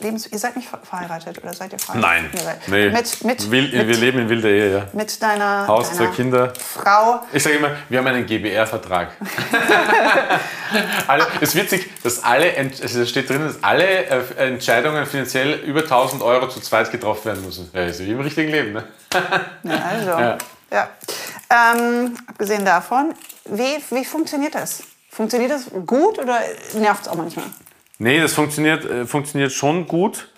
Lebens... 0.01 0.27
Ihr 0.29 0.39
seid 0.39 0.57
nicht 0.57 0.69
ver- 0.69 0.79
verheiratet 0.83 1.43
oder 1.43 1.53
seid 1.53 1.73
ihr 1.73 1.79
verheiratet? 1.79 2.33
Nein. 2.33 2.57
Nee. 2.67 2.89
Mit, 2.91 3.25
mit, 3.25 3.51
Wild, 3.51 3.75
mit, 3.75 3.87
wir 3.89 3.97
leben 3.97 4.19
in 4.21 4.29
wilder 4.31 4.49
Ehe, 4.49 4.73
ja. 4.73 4.87
mit 4.95 5.23
deiner, 5.23 5.67
Haus, 5.67 5.91
deiner 5.95 6.11
Kinder. 6.13 6.53
Frau. 6.55 7.21
Ich 7.31 7.43
sage 7.43 7.57
immer, 7.57 7.73
wir 7.91 7.99
haben 7.99 8.07
einen 8.07 8.25
GBR-Vertrag. 8.25 9.11
alle, 11.09 11.27
es 11.43 11.51
ist 11.51 11.55
witzig, 11.57 11.91
dass 12.03 12.25
alle, 12.25 12.55
also 12.57 13.05
steht 13.05 13.29
drin, 13.29 13.45
dass 13.47 13.63
alle 13.63 14.07
äh, 14.07 14.23
Entscheidungen 14.49 15.05
finanziell 15.05 15.55
über 15.61 15.81
1000 15.83 16.23
Euro 16.23 16.49
zu 16.49 16.61
zweit 16.61 16.91
getroffen 16.91 17.27
werden 17.27 17.45
müssen. 17.45 17.71
Ja, 17.75 17.83
ist 17.85 18.01
wie 18.01 18.11
im 18.11 18.21
richtigen 18.21 18.51
Leben. 18.51 18.73
Ne? 18.73 18.85
Ja, 19.65 19.85
also. 19.85 20.11
Ja. 20.11 20.39
Ja. 20.71 20.89
Ähm, 21.51 22.17
abgesehen 22.27 22.65
davon, 22.65 23.15
wie, 23.47 23.83
wie 23.91 24.05
funktioniert 24.05 24.55
das? 24.55 24.83
Funktioniert 25.19 25.51
das 25.51 25.69
gut 25.85 26.17
oder 26.21 26.39
nervt 26.75 27.03
es 27.03 27.09
auch 27.09 27.17
manchmal? 27.17 27.47
Nee, 27.99 28.21
das 28.21 28.35
funktioniert, 28.35 28.85
äh, 28.85 29.05
funktioniert 29.05 29.51
schon 29.51 29.89
gut. 29.89 30.29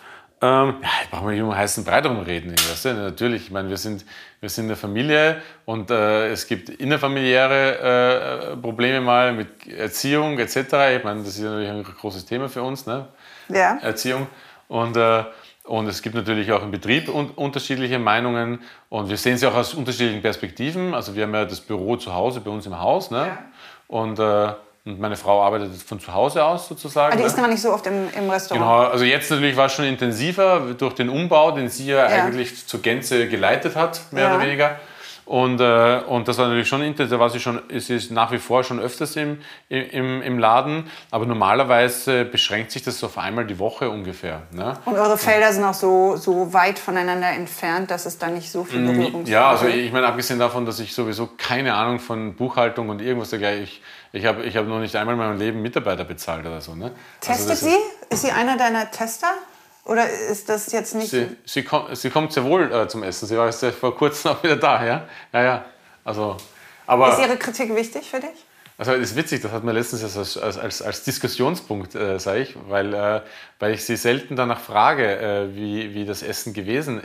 Ähm, 0.41 0.77
ja, 0.81 0.89
ich 1.03 1.11
brauche 1.11 1.25
mal 1.25 1.33
nicht 1.33 1.43
um 1.43 1.55
heißen 1.55 1.85
Brei 1.85 2.01
drum 2.01 2.19
reden. 2.21 2.53
Weißt 2.53 2.87
du? 2.87 2.95
Natürlich, 2.95 3.43
ich 3.43 3.51
meine, 3.51 3.69
wir 3.69 3.77
sind, 3.77 4.07
wir 4.41 4.49
sind 4.49 4.65
eine 4.65 4.77
Familie 4.77 5.43
und 5.67 5.91
äh, 5.91 6.29
es 6.29 6.47
gibt 6.47 6.71
innerfamiliäre 6.71 8.55
äh, 8.55 8.57
Probleme 8.57 9.03
mal 9.03 9.35
mit 9.35 9.67
Erziehung 9.69 10.39
etc. 10.39 10.57
Ich 10.57 11.05
meine, 11.05 11.25
das 11.25 11.37
ist 11.37 11.41
natürlich 11.41 11.69
ein 11.69 11.83
großes 11.83 12.25
Thema 12.25 12.49
für 12.49 12.63
uns, 12.63 12.87
ne? 12.87 13.07
Ja. 13.51 13.77
Erziehung. 13.83 14.29
Und, 14.69 14.97
äh, 14.97 15.25
und 15.65 15.89
es 15.89 16.01
gibt 16.01 16.15
natürlich 16.15 16.51
auch 16.53 16.63
im 16.63 16.71
Betrieb 16.71 17.11
un 17.11 17.29
unterschiedliche 17.33 17.99
Meinungen 17.99 18.61
und 18.89 19.11
wir 19.11 19.19
sehen 19.19 19.37
sie 19.37 19.47
auch 19.47 19.57
aus 19.57 19.75
unterschiedlichen 19.75 20.23
Perspektiven. 20.23 20.95
Also 20.95 21.15
wir 21.15 21.25
haben 21.25 21.35
ja 21.35 21.45
das 21.45 21.61
Büro 21.61 21.97
zu 21.97 22.15
Hause 22.15 22.41
bei 22.41 22.51
uns 22.51 22.65
im 22.65 22.81
Haus. 22.81 23.11
Ne? 23.11 23.27
Ja. 23.27 23.39
Und, 23.87 24.19
äh, 24.19 24.55
und 24.91 25.01
meine 25.01 25.17
Frau 25.17 25.43
arbeitet 25.43 25.71
von 25.83 26.01
zu 26.01 26.13
Hause 26.13 26.45
aus 26.45 26.69
sozusagen. 26.69 27.13
Ah, 27.13 27.17
die 27.17 27.23
ne? 27.23 27.29
ist 27.29 27.37
gar 27.37 27.49
nicht 27.49 27.63
so 27.63 27.73
oft 27.73 27.87
im, 27.87 28.09
im 28.17 28.29
Restaurant. 28.31 28.65
Genau, 28.65 28.91
also 28.91 29.05
jetzt 29.05 29.31
natürlich 29.31 29.57
war 29.57 29.67
es 29.67 29.73
schon 29.73 29.85
intensiver 29.85 30.61
durch 30.77 30.95
den 30.95 31.09
Umbau, 31.09 31.53
den 31.53 31.69
sie 31.69 31.87
ja, 31.87 32.09
Ja. 32.11 32.25
eigentlich 32.25 32.67
zur 32.67 32.81
Gänze 32.83 33.29
geleitet 33.29 33.77
hat, 33.77 34.01
mehr 34.13 34.25
Ja. 34.25 34.35
oder 34.37 34.45
weniger. 34.45 34.77
Und, 35.27 35.61
äh, 35.61 36.01
und 36.09 36.27
das 36.27 36.39
war 36.39 36.47
natürlich 36.49 36.67
schon 36.67 36.83
intensiv, 36.83 37.13
da 37.17 37.21
war 37.21 37.31
sie 37.31 37.39
schon, 37.39 37.61
ist 37.69 38.11
nach 38.11 38.33
wie 38.33 38.39
vor 38.39 38.65
schon 38.65 38.81
öfters 38.81 39.15
im, 39.15 39.39
im, 39.69 40.23
im 40.23 40.39
Laden, 40.41 40.91
aber 41.13 41.25
normalerweise 41.25 42.25
beschränkt 42.25 42.73
sich 42.73 42.83
das 42.83 42.99
so 42.99 43.07
auf 43.07 43.17
einmal 43.17 43.47
die 43.47 43.61
Woche 43.61 43.89
ungefähr. 43.91 44.43
Ne? 44.51 44.77
Und 44.87 44.97
eure 44.97 45.17
Felder 45.17 45.53
sind 45.53 45.63
auch 45.63 45.75
so, 45.75 46.17
so 46.17 46.53
weit 46.53 46.81
voneinander 46.81 47.29
entfernt, 47.29 47.93
dass 47.93 48.07
es 48.07 48.19
da 48.19 48.27
nicht 48.27 48.51
so 48.51 48.65
viel 48.65 48.81
Mm, 48.81 49.25
Ja, 49.27 49.51
also 49.51 49.67
ich 49.69 49.93
meine, 49.93 50.09
abgesehen 50.09 50.41
davon, 50.41 50.67
dass 50.67 50.81
ich 50.81 50.93
sowieso 50.93 51.29
keine 51.39 51.75
Ahnung 51.75 52.01
von 52.01 52.35
Buchhaltung 52.35 52.89
und 52.89 53.01
irgendwas 53.01 53.31
dergleichen, 53.31 53.63
ich, 53.63 53.83
ich 54.13 54.25
habe 54.27 54.45
ich 54.45 54.57
hab 54.57 54.67
noch 54.67 54.81
nicht 54.81 54.95
einmal 54.97 55.15
in 55.15 55.19
meinem 55.19 55.39
Leben 55.39 55.63
Mitarbeiter 55.63 56.05
bezahlt 56.05 56.47
oder 56.47 56.61
so. 56.61 56.75
Ne? 56.75 56.87
Also 56.87 56.97
Testet 57.21 57.51
das 57.51 57.61
sie? 57.61 57.77
Ist 58.11 58.23
sie 58.23 58.31
einer 58.31 58.57
deiner 58.57 58.91
Tester? 58.91 59.33
Oder 59.85 60.09
ist 60.09 60.49
das 60.49 60.71
jetzt 60.73 60.95
nicht... 60.95 61.11
Sie, 61.11 61.37
sie, 61.45 61.65
kommt, 61.65 61.97
sie 61.97 62.11
kommt 62.11 62.33
sehr 62.33 62.45
wohl 62.45 62.71
äh, 62.73 62.87
zum 62.87 63.03
Essen. 63.03 63.27
Sie 63.27 63.37
war 63.37 63.47
jetzt 63.47 63.65
vor 63.77 63.97
kurzem 63.97 64.33
auch 64.33 64.43
wieder 64.43 64.57
da, 64.57 64.85
ja? 64.85 65.09
Ja, 65.33 65.43
ja. 65.43 65.65
Also, 66.05 66.37
aber, 66.87 67.13
ist 67.13 67.21
ihre 67.21 67.37
Kritik 67.37 67.75
wichtig 67.75 68.09
für 68.09 68.21
dich? 68.21 68.45
also 68.81 68.93
das 68.93 69.11
ist 69.11 69.17
witzig, 69.17 69.43
das 69.43 69.53
hat 69.53 69.63
mir 69.63 69.73
letztens 69.73 70.17
als, 70.17 70.39
als, 70.39 70.57
als, 70.57 70.81
als 70.81 71.03
Diskussionspunkt, 71.03 71.95
äh, 71.95 72.19
sage 72.19 72.41
ich, 72.41 72.57
weil, 72.67 72.95
äh, 72.95 73.21
weil 73.59 73.75
ich 73.75 73.85
sie 73.85 73.95
selten 73.95 74.37
danach 74.37 74.59
frage, 74.59 75.19
äh, 75.19 75.55
wie, 75.55 75.93
wie 75.93 76.07
das 76.07 76.23
Essen 76.23 76.55
gewesen 76.55 77.03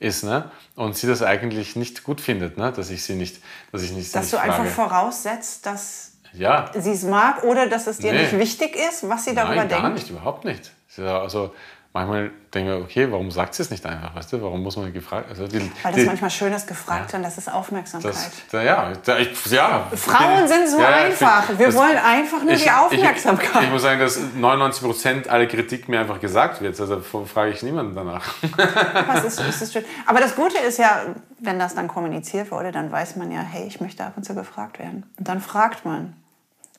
ist, 0.00 0.22
ne? 0.22 0.50
Und 0.76 0.98
sie 0.98 1.06
das 1.06 1.22
eigentlich 1.22 1.76
nicht 1.76 2.04
gut 2.04 2.20
findet, 2.20 2.58
ne? 2.58 2.72
Dass 2.72 2.90
ich 2.90 3.04
sie 3.04 3.14
nicht, 3.14 3.40
dass 3.72 3.82
ich 3.82 3.92
nicht, 3.92 4.14
Dass 4.14 4.24
nicht 4.24 4.34
du 4.34 4.36
frage. 4.36 4.52
einfach 4.52 4.66
voraussetzt, 4.66 5.64
dass 5.64 6.12
ja, 6.36 6.70
sie 6.76 6.92
es 6.92 7.02
mag 7.04 7.42
oder 7.44 7.66
dass 7.68 7.86
es 7.86 7.98
dir 7.98 8.12
Nee. 8.12 8.22
nicht 8.22 8.38
wichtig 8.38 8.76
ist, 8.76 9.08
was 9.08 9.24
sie 9.24 9.34
darüber 9.34 9.54
Nein, 9.56 9.68
denkt? 9.68 9.82
gar 9.84 9.90
nicht, 9.90 10.10
überhaupt 10.10 10.44
nicht. 10.44 10.70
Ja, 10.96 11.20
also 11.20 11.52
manchmal 11.92 12.30
denke 12.52 12.76
ich, 12.78 12.84
okay, 12.84 13.06
warum 13.10 13.30
sagt 13.32 13.54
sie 13.54 13.62
es 13.62 13.70
nicht 13.70 13.84
einfach? 13.86 14.14
Weißt 14.14 14.32
du, 14.32 14.40
warum 14.42 14.62
muss 14.62 14.76
man 14.76 14.92
gefragt 14.92 15.26
also 15.30 15.46
die, 15.48 15.60
Weil 15.82 15.92
das 15.92 15.94
die, 15.94 16.06
manchmal 16.06 16.30
schön 16.30 16.52
ist, 16.52 16.66
gefragt 16.68 17.12
werden, 17.12 17.22
das 17.24 17.36
ist 17.38 17.52
Aufmerksamkeit. 17.52 18.12
das, 18.14 18.30
da, 18.50 18.62
ja, 18.62 18.92
ich, 19.18 19.46
ja, 19.46 19.86
Frauen 19.94 20.46
sind 20.48 20.68
so 20.68 20.78
ja, 20.80 20.90
ja, 20.90 20.96
einfach. 21.06 21.50
ich- 21.50 21.58
Wir 21.58 21.66
das- 21.66 21.74
wollen 21.76 21.96
einfach 21.98 22.42
nur 22.44 22.54
die 22.54 22.70
Aufmerksamkeit. 22.70 23.50
Ich, 23.54 23.62
ich 23.62 23.70
muss 23.70 23.82
sagen, 23.82 23.98
dass 24.00 24.18
99% 24.18 25.28
aller 25.28 25.46
Kritik 25.46 25.88
mir 25.88 26.00
einfach 26.00 26.20
gesagt 26.20 26.60
wird. 26.60 26.78
Also 26.80 27.00
frage 27.00 27.50
ich 27.52 27.62
niemanden 27.62 27.94
danach. 27.94 28.24
Das 28.56 29.24
ist, 29.24 29.40
ist 29.62 29.72
schön. 29.72 29.84
Aber 30.06 30.20
das 30.20 30.34
Gute 30.36 30.58
ist 30.58 30.78
ja, 30.78 31.02
wenn 31.40 31.58
das 31.58 31.74
dann 31.74 31.88
kommuniziert 31.88 32.50
wurde, 32.50 32.70
dann 32.72 32.90
weiß 32.90 33.16
man 33.16 33.30
ja, 33.32 33.40
hey, 33.40 33.66
ich 33.66 33.80
möchte 33.80 34.04
ab 34.04 34.12
und 34.16 34.24
zu 34.24 34.34
gefragt 34.34 34.78
werden. 34.78 35.06
Und 35.18 35.28
dann 35.28 35.40
fragt 35.40 35.84
man. 35.84 36.14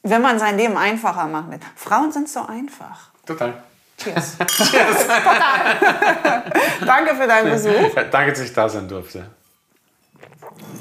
Wenn 0.08 0.22
man 0.22 0.38
sein 0.38 0.56
Leben 0.56 0.78
einfacher 0.78 1.26
macht. 1.26 1.48
Frauen 1.76 2.12
sind 2.12 2.30
so 2.30 2.42
einfach. 2.46 3.10
Total. 3.26 3.56
Cheers. 3.98 4.38
Total. 4.38 6.44
Danke 6.86 7.16
für 7.16 7.26
deinen 7.28 7.50
Besuch 7.50 7.96
Ja, 7.96 8.04
danke, 8.04 8.34
dass 8.34 8.42
ich 8.42 8.54
da 8.54 8.70
sein 8.70 8.88
durfte. 8.88 9.26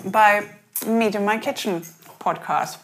bei 0.04 0.42
Meet 0.86 1.14
in 1.14 1.24
My 1.24 1.38
Kitchen 1.38 1.82
Podcast. 2.18 2.78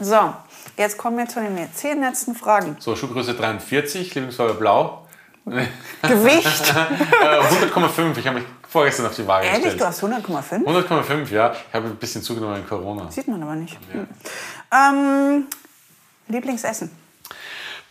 So, 0.00 0.34
jetzt 0.76 0.98
kommen 0.98 1.18
wir 1.18 1.28
zu 1.28 1.40
den 1.40 1.56
zehn 1.72 2.00
letzten 2.00 2.34
Fragen. 2.34 2.76
So, 2.80 2.96
Schuhgröße 2.96 3.34
43, 3.34 4.12
Lieblingsfarbe 4.14 4.54
blau. 4.54 5.06
Gewicht. 5.44 6.74
Äh, 6.74 7.38
100,5. 7.38 8.18
Ich 8.18 8.26
habe 8.26 8.40
mich 8.40 8.48
vorgestern 8.68 9.06
auf 9.06 9.14
die 9.14 9.24
Waage 9.24 9.46
Ehrlich, 9.46 9.78
gestellt. 9.78 9.80
du 9.80 9.86
hast 9.86 10.02
100,5? 10.02 10.64
100,5, 10.64 11.32
ja. 11.32 11.52
Ich 11.52 11.74
habe 11.74 11.86
ein 11.86 11.96
bisschen 11.96 12.22
zugenommen 12.22 12.56
in 12.56 12.66
Corona. 12.66 13.08
Sieht 13.08 13.28
man 13.28 13.40
aber 13.40 13.54
nicht. 13.54 13.78
Hm. 13.92 14.08
Ähm, 14.72 15.46
Lieblingsessen. 16.28 16.90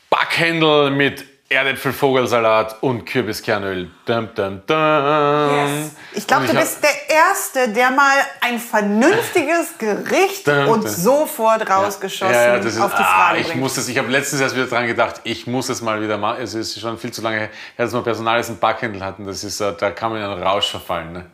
Backhändel 0.10 0.92
mit 0.92 1.26
Erdäpfel, 1.48 1.94
Vogelsalat 1.94 2.82
und 2.82 3.06
Kürbiskernöl. 3.06 3.92
Dum, 4.06 4.30
dum, 4.34 4.62
dum. 4.66 5.92
Ich 6.14 6.26
glaube, 6.26 6.48
du 6.48 6.54
bist 6.54 6.84
der 6.84 7.16
Erste, 7.16 7.70
der 7.72 7.92
mal 7.92 8.18
ein 8.42 8.58
vernünftiges 8.58 9.78
Gericht 9.78 10.48
Dum, 10.48 10.70
und 10.70 10.90
sofort 10.90 11.70
rausgeschossen 11.70 12.34
Ja, 12.34 12.56
ja, 12.56 12.58
das 12.58 12.74
ist, 12.74 12.82
auf 12.82 12.96
die 12.96 13.04
ah, 13.04 13.28
Frage 13.28 13.42
ich 13.42 13.48
bringt. 13.48 13.62
muss 13.62 13.76
das, 13.76 13.88
ich 13.88 13.98
habe 14.00 14.10
letztens 14.10 14.42
erst 14.42 14.56
wieder 14.56 14.66
dran 14.66 14.88
gedacht, 14.88 15.22
ich 15.24 15.46
muss 15.46 15.70
es 15.70 15.84
mal 15.84 16.02
wieder 16.02 16.18
machen. 16.18 16.42
Es 16.42 16.56
ist 16.56 16.80
schon 16.80 16.98
viel 16.98 17.12
zu 17.12 17.22
lange 17.22 17.38
her, 17.38 17.50
dass 17.78 17.94
wir 17.94 18.02
Personalessen 18.02 18.58
Backhändel 18.58 19.04
hatten. 19.04 19.28
Das 19.28 19.44
ist, 19.44 19.62
äh, 19.62 19.72
da 19.78 19.92
kann 19.92 20.12
man 20.14 20.22
in 20.22 20.28
einen 20.28 20.42
Rausch 20.42 20.72
verfallen. 20.72 21.14
Ne? 21.14 21.26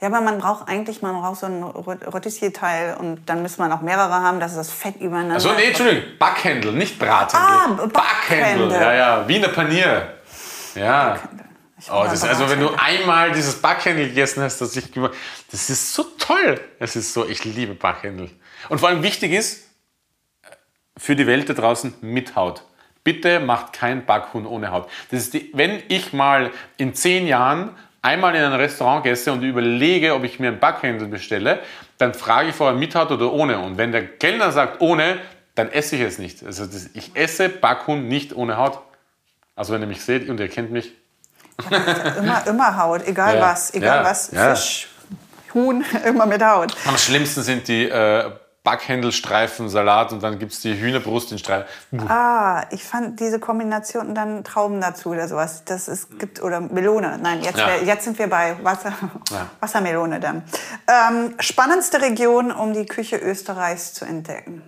Ja, 0.00 0.08
aber 0.08 0.20
man 0.20 0.38
braucht 0.38 0.68
eigentlich, 0.68 1.00
man 1.00 1.18
braucht 1.20 1.40
so 1.40 1.46
ein 1.46 1.62
Rot- 1.62 2.06
Rotissierteil 2.12 2.96
und 2.98 3.24
dann 3.26 3.42
müsste 3.42 3.62
man 3.62 3.72
auch 3.72 3.80
mehrere 3.80 4.12
haben, 4.12 4.40
dass 4.40 4.54
das 4.54 4.70
Fett 4.70 4.96
übereinander 4.96 5.36
Also 5.36 5.52
nee, 5.52 5.64
Entschuldigung, 5.64 6.18
Backhändel, 6.18 6.72
nicht 6.72 6.98
Brathändel. 6.98 7.84
Ah, 7.84 7.86
Backhändel, 7.86 8.72
ja, 8.72 8.92
ja, 8.92 9.28
Wiener 9.28 9.48
Panier. 9.48 10.14
Ja. 10.74 11.18
Oh, 11.90 12.04
das, 12.04 12.24
also 12.24 12.48
wenn 12.50 12.60
du 12.60 12.70
einmal 12.78 13.32
dieses 13.32 13.60
Backhändel 13.60 14.08
gegessen 14.08 14.42
hast, 14.42 14.60
das 14.60 14.76
ich 14.76 14.90
das 15.50 15.70
ist 15.70 15.94
so 15.94 16.02
toll. 16.18 16.60
Es 16.78 16.96
ist 16.96 17.12
so, 17.12 17.26
ich 17.26 17.44
liebe 17.44 17.74
Backhändel. 17.74 18.30
Und 18.68 18.78
vor 18.78 18.88
allem 18.88 19.02
wichtig 19.02 19.32
ist 19.32 19.62
äh, 20.42 20.48
für 20.96 21.16
die 21.16 21.26
Welt 21.26 21.48
da 21.48 21.54
draußen 21.54 21.94
mit 22.00 22.34
Haut. 22.36 22.64
Bitte 23.04 23.40
macht 23.40 23.72
kein 23.72 24.04
Backhuhn 24.04 24.46
ohne 24.46 24.72
Haut. 24.72 24.90
Das 25.10 25.20
ist 25.20 25.34
die, 25.34 25.50
wenn 25.54 25.82
ich 25.88 26.12
mal 26.12 26.50
in 26.76 26.94
zehn 26.94 27.26
Jahren 27.26 27.76
einmal 28.06 28.34
in 28.36 28.42
ein 28.42 28.52
Restaurant 28.52 29.02
gesse 29.04 29.32
und 29.32 29.42
überlege, 29.42 30.14
ob 30.14 30.22
ich 30.24 30.38
mir 30.38 30.48
ein 30.48 30.60
Backhändel 30.60 31.08
bestelle, 31.08 31.58
dann 31.98 32.14
frage 32.14 32.50
ich 32.50 32.54
vorher 32.54 32.76
mit 32.78 32.94
Haut 32.94 33.10
oder 33.10 33.32
ohne. 33.32 33.58
Und 33.58 33.76
wenn 33.78 33.90
der 33.92 34.06
Kellner 34.06 34.52
sagt 34.52 34.80
ohne, 34.80 35.18
dann 35.54 35.70
esse 35.72 35.96
ich 35.96 36.02
es 36.02 36.18
nicht. 36.18 36.44
Also 36.44 36.66
das, 36.66 36.90
ich 36.94 37.10
esse 37.16 37.48
Backhuhn 37.48 38.06
nicht 38.06 38.34
ohne 38.36 38.56
Haut. 38.56 38.78
Also 39.56 39.72
wenn 39.72 39.80
ihr 39.80 39.86
mich 39.88 40.02
seht 40.04 40.28
und 40.28 40.38
ihr 40.38 40.48
kennt 40.48 40.70
mich, 40.70 40.92
immer, 42.18 42.46
immer 42.46 42.76
Haut, 42.76 43.06
egal 43.06 43.36
Ja. 43.36 43.40
was, 43.40 43.72
egal 43.74 43.98
Ja. 43.98 44.04
was, 44.04 44.30
Ja. 44.30 44.54
Fisch, 44.54 44.88
Huhn, 45.54 45.84
immer 46.06 46.26
mit 46.26 46.44
Haut. 46.44 46.76
Am 46.86 46.98
schlimmsten 46.98 47.42
sind 47.42 47.66
die 47.66 47.88
äh, 47.88 48.30
Backhändelstreifen, 48.66 49.68
Salat 49.68 50.12
und 50.12 50.24
dann 50.24 50.40
gibt 50.40 50.52
es 50.52 50.60
die 50.60 50.76
Hühnerbrust 50.76 51.30
in 51.30 51.38
Streifen. 51.38 51.66
Ah, 52.08 52.64
ich 52.70 52.82
fand 52.82 53.20
diese 53.20 53.38
Kombination 53.38 54.12
dann 54.12 54.42
Trauben 54.42 54.80
dazu 54.80 55.10
oder 55.10 55.28
sowas. 55.28 55.62
Das 55.64 55.86
ist, 55.86 56.18
gibt, 56.18 56.42
oder 56.42 56.60
Melone. 56.60 57.16
Nein, 57.22 57.42
jetzt, 57.42 57.58
Ja. 57.58 57.76
jetzt 57.76 58.04
sind 58.04 58.18
wir 58.18 58.28
bei 58.28 58.56
Wasser, 58.64 58.92
Ja. 59.30 59.46
Wassermelone 59.60 60.18
dann. 60.18 60.42
Ähm, 60.88 61.34
spannendste 61.38 62.02
Region, 62.02 62.50
um 62.50 62.72
die 62.72 62.86
Küche 62.86 63.16
Österreichs 63.18 63.94
zu 63.94 64.04
entdecken. 64.04 64.62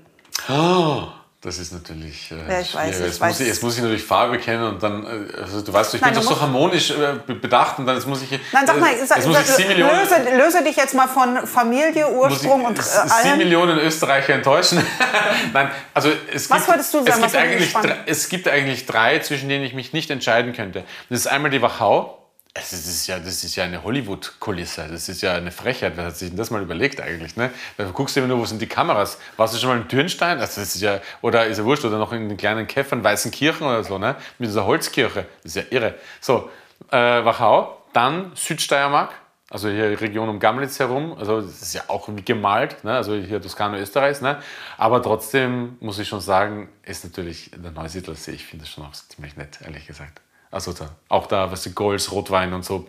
Oh, 0.49 1.09
das 1.41 1.59
ist 1.59 1.73
natürlich 1.73 2.33
äh, 2.33 2.53
Ja, 2.53 2.61
ich 2.61 2.75
weiß, 2.75 2.99
ich 2.99 3.05
jetzt, 3.07 3.21
weiß. 3.21 3.29
Muss 3.31 3.41
ich, 3.41 3.47
jetzt 3.47 3.63
muss 3.63 3.77
ich 3.77 3.83
natürlich 3.83 4.03
Farbe 4.05 4.39
kennen 4.39 4.65
und 4.65 4.83
dann, 4.83 5.05
äh, 5.07 5.41
also 5.41 5.61
du 5.61 5.73
weißt, 5.73 5.95
ich 5.95 6.01
Nein, 6.01 6.13
bin 6.13 6.23
doch 6.23 6.29
so 6.31 6.41
harmonisch 6.41 6.91
äh, 6.91 7.15
be- 7.27 7.35
bedacht 7.37 7.79
und 7.79 7.87
dann 7.87 7.95
jetzt 7.95 8.07
muss 8.09 8.23
ich. 8.23 8.31
Nein, 8.53 8.67
sag 8.67 8.81
mal, 8.81 8.91
äh, 8.93 9.07
sag, 9.07 9.19
jetzt 9.19 9.27
muss 9.29 9.39
ich 9.41 9.47
sieben 9.47 9.69
Millionen, 9.69 10.01
löse, 10.01 10.37
löse 10.37 10.65
dich 10.65 10.77
jetzt 10.77 10.95
mal 10.95 11.07
von 11.07 11.47
Familie, 11.47 12.11
Ursprung 12.11 12.65
und 12.65 12.79
äh, 12.79 12.83
sieben 12.83 13.11
allem. 13.11 13.39
Millionen 13.39 13.79
Österreicher 13.79 14.35
enttäuschen. 14.35 14.85
Nein, 15.53 15.71
also 15.95 16.11
es 16.33 16.51
Was 16.51 16.59
gibt, 16.59 16.69
wolltest 16.71 16.95
du 16.95 16.99
sagen, 16.99 17.09
Es 17.11 17.21
was 17.23 17.33
gibt, 17.33 17.43
eigentlich 17.45 17.73
drei, 17.73 17.97
es 18.07 18.29
gibt 18.29 18.49
eigentlich 18.49 18.87
drei, 18.87 19.19
zwischen 19.21 19.49
denen 19.49 19.65
ich 19.65 19.75
mich 19.75 19.93
nicht 19.93 20.11
entscheiden 20.11 20.53
könnte. 20.55 20.83
Das 21.09 21.21
ist 21.21 21.27
einmal 21.29 21.51
die 21.53 21.63
Wachau. 21.63 22.18
Ist- 22.55 22.73
Das 22.73 22.87
ist, 22.87 23.07
ja, 23.07 23.19
das 23.19 23.45
ist 23.45 23.55
ja 23.57 23.65
eine 23.65 23.83
Hollywood-Kulisse. 23.85 24.89
Das 24.91 25.09
ist 25.09 25.21
ja 25.23 25.35
eine 25.35 25.53
Frechheit. 25.53 25.93
Wer 25.97 26.07
hat 26.07 26.17
sich 26.17 26.29
denn 26.31 26.37
das 26.39 26.51
mal 26.51 26.63
überlegt 26.63 27.01
eigentlich? 27.01 27.37
Ne? 27.37 27.51
Da 27.77 27.85
guckst 27.85 28.17
du 28.17 28.21
immer 28.21 28.29
nur, 28.29 28.39
wo 28.39 28.45
sind 28.47 28.61
die 28.61 28.67
Kameras? 28.67 29.19
Warst 29.37 29.55
du 29.55 29.59
schon 29.59 29.69
mal 29.71 29.81
in 29.81 29.87
Dürnstein? 29.89 30.41
Also 30.41 30.61
das 30.61 30.75
ist 30.75 30.81
ja, 30.81 31.01
oder 31.23 31.47
ist 31.47 31.59
ja 31.59 31.65
wurscht, 31.65 31.85
oder 31.85 31.99
noch 31.99 32.13
in 32.13 32.29
den 32.29 32.37
kleinen 32.37 32.67
Käffern, 32.67 33.05
Weißenkirchen 33.05 33.67
oder 33.67 33.85
so, 33.85 33.99
ne? 33.99 34.17
mit 34.39 34.49
dieser 34.49 34.65
Holzkirche. 34.67 35.27
Das 35.45 35.55
ist 35.55 35.57
ja 35.57 35.63
irre. 35.71 35.95
So, 36.21 36.51
äh, 36.91 36.97
Wachau, 37.25 37.81
dann 37.93 38.33
Südsteiermark, 38.35 39.13
also 39.51 39.69
hier 39.69 40.01
Region 40.01 40.29
um 40.29 40.41
Gamlitz 40.41 40.79
herum. 40.81 41.17
Also 41.19 41.41
das 41.43 41.63
ist 41.63 41.75
ja 41.75 41.83
auch 41.87 42.09
wie 42.09 42.23
gemalt, 42.25 42.83
ne? 42.83 42.95
also 42.97 43.15
hier 43.15 43.41
Toskana 43.41 43.79
Österreichs. 43.79 44.21
Ne? 44.21 44.43
Aber 44.79 45.01
trotzdem 45.03 45.77
muss 45.81 45.99
ich 46.01 46.09
schon 46.09 46.21
sagen, 46.21 46.69
ist 46.83 47.05
natürlich 47.05 47.53
der 47.55 47.71
Neusiedlersee, 47.71 48.33
ich 48.33 48.45
finde 48.45 48.65
das 48.65 48.73
schon 48.75 48.85
auch 48.85 48.93
ziemlich 48.93 49.37
nett, 49.37 49.59
ehrlich 49.65 49.87
gesagt. 49.87 50.21
Also 50.51 50.73
da, 50.73 50.91
auch 51.09 51.27
da, 51.27 51.51
was 51.51 51.63
die 51.63 51.75
Golds, 51.75 52.11
Rotwein 52.11 52.53
und 52.53 52.65
so, 52.65 52.89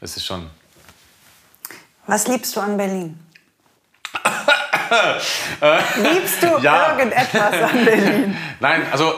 es 0.00 0.16
ist 0.16 0.24
schon 0.24 0.48
Was 2.06 2.28
liebst 2.28 2.54
du 2.56 2.60
an 2.60 2.76
Berlin? 2.76 3.18
liebst 5.96 6.42
du 6.42 6.58
Ja. 6.62 6.90
irgendetwas 6.90 7.54
an 7.62 7.84
Berlin? 7.84 8.36
Nein, 8.60 8.86
also 8.92 9.14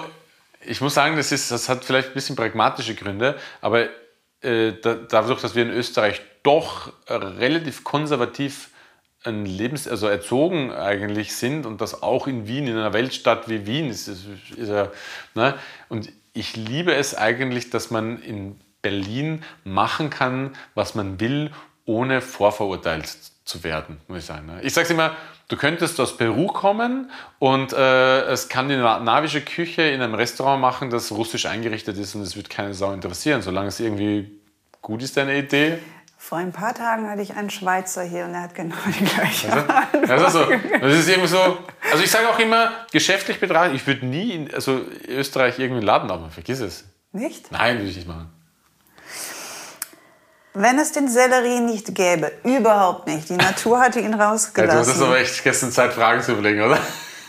ich 0.60 0.80
muss 0.80 0.94
sagen, 0.94 1.16
das, 1.16 1.30
ist, 1.32 1.50
das 1.50 1.68
hat 1.68 1.84
vielleicht 1.84 2.08
ein 2.08 2.14
bisschen 2.14 2.36
pragmatische 2.36 2.94
Gründe, 2.94 3.38
aber 3.60 3.88
äh, 4.40 4.72
da, 4.80 4.94
dadurch, 4.94 5.40
dass 5.42 5.54
wir 5.54 5.62
in 5.64 5.70
Österreich 5.70 6.22
doch 6.42 6.92
äh, 7.06 7.14
relativ 7.14 7.84
konservativ 7.84 8.70
ein 9.24 9.46
Lebens 9.46 9.88
also 9.88 10.06
erzogen 10.06 10.72
eigentlich 10.72 11.34
sind 11.34 11.64
und 11.64 11.80
das 11.80 12.02
auch 12.02 12.26
in 12.26 12.46
Wien, 12.46 12.66
in 12.66 12.76
einer 12.76 12.92
Weltstadt 12.92 13.48
wie 13.48 13.66
Wien 13.66 13.88
ist, 13.90 14.06
ist, 14.08 14.26
ist 14.56 14.68
ja, 14.68 14.88
ne? 15.34 15.54
und 15.88 16.10
ich 16.34 16.56
liebe 16.56 16.94
es 16.94 17.14
eigentlich, 17.14 17.70
dass 17.70 17.90
man 17.90 18.20
in 18.20 18.60
Berlin 18.82 19.42
machen 19.64 20.10
kann, 20.10 20.50
was 20.74 20.94
man 20.94 21.18
will, 21.20 21.50
ohne 21.86 22.20
vorverurteilt 22.20 23.08
zu 23.44 23.62
werden, 23.64 23.98
muss 24.08 24.18
ich 24.18 24.24
sagen. 24.26 24.46
ne? 24.46 24.60
Ich 24.62 24.74
sage 24.74 24.92
immer, 24.92 25.16
du 25.48 25.56
könntest 25.56 26.00
aus 26.00 26.16
Peru 26.16 26.48
kommen 26.48 27.10
und 27.38 27.72
äh, 27.72 28.36
skandinavische 28.36 29.42
Küche 29.42 29.82
in 29.82 30.00
einem 30.00 30.14
Restaurant 30.14 30.60
machen, 30.60 30.90
das 30.90 31.12
russisch 31.12 31.46
eingerichtet 31.46 31.96
ist 31.98 32.14
und 32.14 32.22
es 32.22 32.36
wird 32.36 32.50
keine 32.50 32.74
Sau 32.74 32.92
interessieren, 32.92 33.42
solange 33.42 33.68
es 33.68 33.80
irgendwie 33.80 34.40
gut 34.82 35.02
ist, 35.02 35.16
deine 35.16 35.38
Idee. 35.38 35.78
Vor 36.26 36.38
ein 36.38 36.52
paar 36.52 36.74
Tagen 36.74 37.10
hatte 37.10 37.20
ich 37.20 37.36
einen 37.36 37.50
Schweizer 37.50 38.02
hier 38.02 38.24
und 38.24 38.32
er 38.32 38.40
hat 38.44 38.54
genau 38.54 38.76
die 38.86 39.04
gleiche 39.04 39.52
Antwort. 39.52 40.08
Das 40.08 40.22
ist, 40.22 40.32
so, 40.32 40.46
das 40.80 40.92
ist 40.94 41.08
irgendwie 41.10 41.28
so. 41.28 41.58
Also 41.92 42.02
ich 42.02 42.10
sage 42.10 42.30
auch 42.30 42.38
immer, 42.38 42.72
geschäftlich 42.90 43.38
betrachtet, 43.38 43.74
ich 43.74 43.86
würde 43.86 44.06
nie 44.06 44.30
in 44.30 44.54
also 44.54 44.80
Österreich 45.06 45.58
irgendwie 45.58 45.80
einen 45.80 45.86
Laden 45.86 46.10
aufmachen. 46.10 46.32
Vergiss 46.32 46.60
es. 46.60 46.84
Nicht? 47.12 47.52
Nein, 47.52 47.76
würde 47.76 47.90
ich 47.90 47.96
nicht 47.96 48.08
machen. 48.08 48.30
Wenn 50.54 50.78
es 50.78 50.92
den 50.92 51.08
Sellerie 51.08 51.60
nicht 51.60 51.94
gäbe, 51.94 52.32
überhaupt 52.42 53.06
nicht. 53.06 53.28
Die 53.28 53.36
Natur 53.36 53.78
hatte 53.80 54.00
ihn 54.00 54.12
Ja, 54.12 54.16
du 54.16 54.22
rausgelassen. 54.24 55.02
aber 55.02 55.18
echt 55.18 55.44
gestern 55.44 55.72
Zeit, 55.72 55.92
Fragen 55.92 56.22
zu 56.22 56.32
überlegen, 56.32 56.62
oder? 56.62 56.78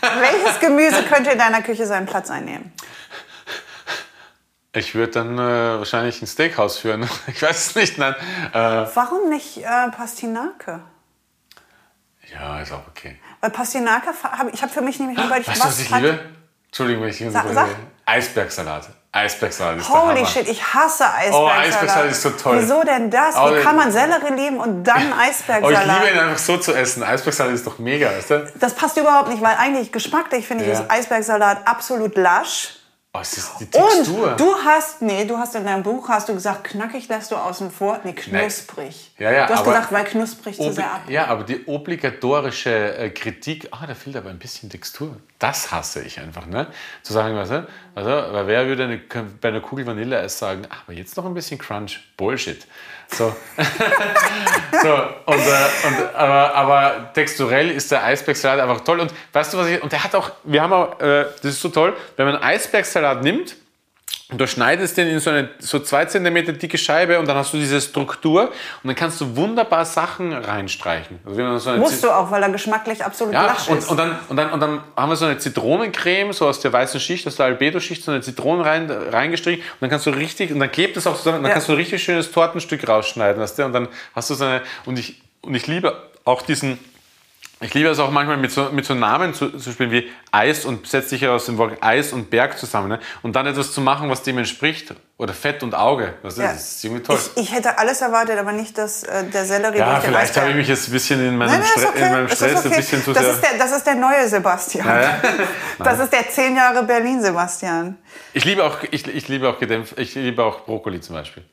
Welches 0.00 0.58
Gemüse 0.58 1.02
könnte 1.02 1.32
in 1.32 1.38
deiner 1.38 1.60
Küche 1.60 1.84
seinen 1.84 2.06
Platz 2.06 2.30
einnehmen? 2.30 2.72
Ich 4.76 4.94
würde 4.94 5.12
dann 5.12 5.38
äh, 5.38 5.78
wahrscheinlich 5.78 6.20
ein 6.20 6.26
Steakhouse 6.26 6.76
führen. 6.78 7.08
Ich 7.28 7.40
weiß 7.42 7.68
es 7.68 7.74
nicht, 7.74 7.96
nein. 7.98 8.14
Äh, 8.52 8.86
Warum 8.94 9.30
nicht 9.30 9.56
äh, 9.58 9.90
Pastinake? 9.96 10.80
ja, 12.32 12.60
ist 12.60 12.72
auch 12.72 12.86
okay. 12.88 13.18
Weil 13.40 13.50
Pastinake, 13.50 14.08
hab, 14.22 14.52
ich 14.52 14.60
habe 14.62 14.72
für 14.72 14.82
mich 14.82 14.98
nämlich 14.98 15.18
Weißt 15.18 15.48
du, 15.48 15.64
was 15.64 15.80
ich 15.80 15.90
hat- 15.92 16.02
liebe? 16.02 16.18
Entschuldigung, 16.66 17.04
wenn 17.04 17.10
ich 17.10 17.16
hier 17.18 17.30
Sag- 17.30 17.46
sag. 17.54 17.68
Eisbergsalat. 18.04 18.88
Eisbergsalat 19.12 19.78
ist 19.78 19.88
Holy 19.88 20.26
shit, 20.26 20.46
ich 20.46 20.62
hasse 20.62 21.04
Eisbergsalat. 21.06 21.32
Oh, 21.32 21.48
Eisbergsalat 21.60 22.10
ist 22.10 22.22
so 22.22 22.30
toll. 22.30 22.58
Wieso 22.60 22.82
denn 22.82 23.10
das? 23.10 23.34
Oh, 23.34 23.50
Wie 23.54 23.62
kann 23.62 23.76
man 23.76 23.90
Sellerie 23.90 24.34
lieben 24.34 24.58
und 24.58 24.84
dann 24.84 24.96
Oh, 25.12 25.14
ich 25.22 25.28
Eisbergsalat? 25.30 26.00
liebe 26.02 26.12
ihn 26.12 26.18
einfach 26.18 26.38
so 26.38 26.58
zu 26.58 26.74
essen. 26.74 27.02
Eisbergsalat 27.02 27.54
ist 27.54 27.66
doch 27.66 27.78
mega, 27.78 28.08
weißt 28.10 28.30
du? 28.30 28.52
das 28.56 28.74
passt 28.74 28.98
überhaupt 28.98 29.30
nicht, 29.30 29.40
weil 29.42 29.56
eigentlich 29.56 29.90
geschmacklich 29.90 30.46
finde 30.46 30.64
ich 30.64 30.70
Ja. 30.70 30.80
ist 30.80 30.90
Eisbergsalat 30.90 31.66
absolut 31.66 32.14
lasch. 32.16 32.75
Oh, 33.16 33.20
es 33.22 33.38
ist 33.38 33.52
die 33.60 33.66
Textur. 33.66 34.30
Und 34.32 34.40
du 34.40 34.54
hast, 34.54 35.00
nee, 35.00 35.24
du 35.24 35.38
hast 35.38 35.54
in 35.54 35.64
deinem 35.64 35.82
Buch 35.82 36.08
hast 36.08 36.28
du 36.28 36.34
gesagt, 36.34 36.64
knackig 36.64 37.08
lässt 37.08 37.30
du 37.30 37.36
außen 37.36 37.70
vor, 37.70 38.00
nee, 38.04 38.12
knusprig. 38.12 39.12
Ja, 39.18 39.30
ja, 39.32 39.46
du 39.46 39.54
hast 39.54 39.64
gesagt, 39.64 39.92
weil 39.92 40.04
knusprig 40.04 40.56
zu 40.56 40.72
sehr 40.72 40.92
ab. 40.92 41.02
ja, 41.08 41.26
aber 41.26 41.44
die 41.44 41.64
obligatorische 41.66 42.96
äh, 42.96 43.10
Kritik, 43.10 43.68
ah, 43.70 43.86
da 43.86 43.94
fehlt 43.94 44.16
aber 44.16 44.30
ein 44.30 44.38
bisschen 44.38 44.68
Textur. 44.68 45.16
Das 45.38 45.72
hasse 45.72 46.02
ich 46.02 46.20
einfach, 46.20 46.46
ne? 46.46 46.66
Zu 47.02 47.12
sagen, 47.12 47.34
du, 47.34 47.66
also, 47.94 48.10
weil 48.10 48.46
wer 48.46 48.66
würde 48.66 48.84
eine, 48.84 48.98
bei 49.40 49.48
einer 49.48 49.60
Kugel 49.60 49.86
Vanilleeis 49.86 50.38
sagen, 50.38 50.62
ach, 50.68 50.82
aber 50.84 50.92
jetzt 50.92 51.16
noch 51.16 51.24
ein 51.24 51.34
bisschen 51.34 51.58
Crunch? 51.58 52.00
Bullshit. 52.16 52.66
So. 53.08 53.34
so 54.82 54.94
und, 55.26 55.38
äh, 55.38 55.86
und, 55.86 56.14
aber, 56.14 56.54
aber 56.54 57.12
texturell 57.14 57.70
ist 57.70 57.90
der 57.90 58.04
Eisbergsalat 58.04 58.60
einfach 58.60 58.82
toll. 58.82 59.00
Und 59.00 59.12
weißt 59.32 59.54
du, 59.54 59.58
was 59.58 59.68
ich, 59.68 59.82
und 59.82 59.92
der 59.92 60.02
hat 60.02 60.14
auch, 60.14 60.30
wir 60.44 60.62
haben 60.62 60.72
auch, 60.72 61.00
äh, 61.00 61.24
das 61.42 61.52
ist 61.52 61.60
so 61.60 61.68
toll, 61.68 61.96
wenn 62.16 62.26
man 62.26 62.36
Eisbergsalat 62.36 63.22
nimmt, 63.22 63.56
und 64.28 64.40
du 64.40 64.46
schneidest 64.48 64.96
den 64.96 65.06
in 65.06 65.20
so 65.20 65.30
eine 65.30 65.50
so 65.60 65.78
zwei 65.78 66.04
Zentimeter 66.06 66.52
dicke 66.52 66.78
Scheibe 66.78 67.20
und 67.20 67.28
dann 67.28 67.36
hast 67.36 67.52
du 67.52 67.58
diese 67.58 67.80
Struktur 67.80 68.48
und 68.82 68.88
dann 68.88 68.96
kannst 68.96 69.20
du 69.20 69.36
wunderbar 69.36 69.84
Sachen 69.84 70.32
reinstreichen. 70.32 71.20
Also 71.24 71.58
so 71.58 71.70
Musst 71.76 72.02
du 72.02 72.10
auch, 72.10 72.28
weil 72.32 72.42
er 72.42 72.50
geschmacklich 72.50 73.04
absolut 73.04 73.34
ja, 73.34 73.46
lasch 73.46 73.68
und, 73.68 73.78
ist. 73.78 73.88
und, 73.88 73.96
dann, 73.96 74.18
und, 74.28 74.36
dann, 74.36 74.50
und 74.50 74.58
dann 74.58 74.80
haben 74.96 75.10
wir 75.10 75.16
so 75.16 75.26
eine 75.26 75.38
Zitronencreme, 75.38 76.32
so 76.32 76.48
aus 76.48 76.58
der 76.58 76.72
weißen 76.72 76.98
Schicht, 76.98 77.24
aus 77.28 77.36
der 77.36 77.46
Albedo-Schicht, 77.46 78.02
so 78.02 78.10
eine 78.10 78.20
Zitrone 78.20 78.64
rein, 78.64 78.90
reingestrichen 78.90 79.62
und 79.62 79.76
dann 79.80 79.90
kannst 79.90 80.06
du 80.06 80.10
richtig, 80.10 80.50
und 80.50 80.58
dann 80.58 80.72
klebt 80.72 80.96
es 80.96 81.06
auch 81.06 81.16
zusammen, 81.16 81.36
und 81.38 81.42
dann 81.44 81.50
Ja. 81.50 81.54
kannst 81.54 81.68
du 81.68 81.72
ein 81.74 81.78
richtig 81.78 82.02
schönes 82.02 82.32
Tortenstück 82.32 82.88
rausschneiden, 82.88 83.40
weißt 83.40 83.60
du? 83.60 83.64
Und 83.64 83.72
dann 83.74 83.88
hast 84.14 84.28
du 84.30 84.34
so 84.34 84.44
eine, 84.44 84.62
und 84.86 84.98
ich, 84.98 85.22
und 85.42 85.54
ich 85.54 85.68
liebe 85.68 85.96
auch 86.24 86.42
diesen, 86.42 86.80
ich 87.58 87.72
liebe 87.72 87.88
es 87.88 87.98
auch 87.98 88.10
manchmal 88.10 88.36
mit 88.36 88.52
so, 88.52 88.68
mit 88.70 88.84
so 88.84 88.94
Namen 88.94 89.32
zu, 89.32 89.48
zu 89.58 89.72
spielen 89.72 89.90
wie 89.90 90.10
Eis 90.30 90.66
und 90.66 90.86
setzt 90.86 91.08
sich 91.08 91.22
ja 91.22 91.34
aus 91.34 91.46
dem 91.46 91.56
Wort 91.56 91.82
Eis 91.82 92.12
und 92.12 92.28
Berg 92.28 92.58
zusammen. 92.58 92.88
Ne? 92.88 93.00
Und 93.22 93.34
dann 93.34 93.46
etwas 93.46 93.72
zu 93.72 93.80
machen, 93.80 94.10
was 94.10 94.22
dem 94.22 94.36
entspricht. 94.36 94.94
Oder 95.16 95.32
Fett 95.32 95.62
und 95.62 95.74
Auge. 95.74 96.12
Das, 96.22 96.36
Ja. 96.36 96.52
das 96.52 96.72
ist 96.76 96.84
irgendwie 96.84 97.02
toll. 97.02 97.18
ich, 97.34 97.44
ich 97.44 97.52
hätte 97.54 97.78
alles 97.78 98.02
erwartet, 98.02 98.38
aber 98.38 98.52
nicht, 98.52 98.76
dass 98.76 99.04
äh, 99.04 99.24
der 99.24 99.46
Sellerie 99.46 99.78
ja, 99.78 100.00
vielleicht 100.00 100.36
habe 100.36 100.50
ich 100.50 100.56
mich 100.56 100.68
jetzt 100.68 100.88
ein 100.88 100.92
bisschen 100.92 101.26
in 101.26 101.38
meinem, 101.38 101.52
Nein, 101.52 101.60
nein, 101.60 101.70
ist 101.74 101.88
okay. 101.88 102.04
in 102.04 102.12
meinem 102.12 102.26
Es 102.26 102.32
ist 102.32 102.38
Stress 102.38 102.58
okay. 102.58 102.68
ein 102.68 102.76
bisschen 102.76 103.02
zu 103.02 103.12
das, 103.14 103.22
sehr... 103.22 103.32
ist 103.32 103.42
der, 103.42 103.58
das 103.58 103.72
ist 103.72 103.86
der 103.86 103.94
neue 103.94 104.28
Sebastian. 104.28 104.86
Das 105.78 105.98
ist 105.98 106.12
der 106.12 106.28
10 106.28 106.56
Jahre 106.56 106.82
Berlin-Sebastian. 106.82 107.96
Ich 108.34 108.44
liebe 108.44 108.64
auch, 108.64 108.78
ich, 108.90 109.06
ich 109.06 109.28
liebe 109.28 109.48
auch 109.48 109.58
gedämpft, 109.58 109.98
ich 109.98 110.14
liebe 110.14 110.42
auch 110.44 110.60
Brokkoli 110.66 111.00
zum 111.00 111.14
Beispiel. 111.16 111.44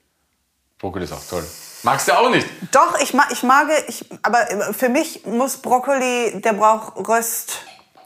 Brokkoli 0.79 1.05
ist 1.05 1.13
auch 1.13 1.25
toll. 1.29 1.43
Magst 1.83 2.07
du 2.07 2.13
auch 2.17 2.29
nicht? 2.29 2.47
Doch, 2.71 2.99
ich, 3.01 3.13
mag, 3.13 3.27
ich 3.31 3.43
mag, 3.43 3.67
ich, 3.87 4.05
aber 4.21 4.37
für 4.73 4.89
mich 4.89 5.25
muss 5.25 5.57
Brokkoli, 5.57 6.41
der 6.41 6.53
braucht 6.53 6.95
Röst. 7.07 7.59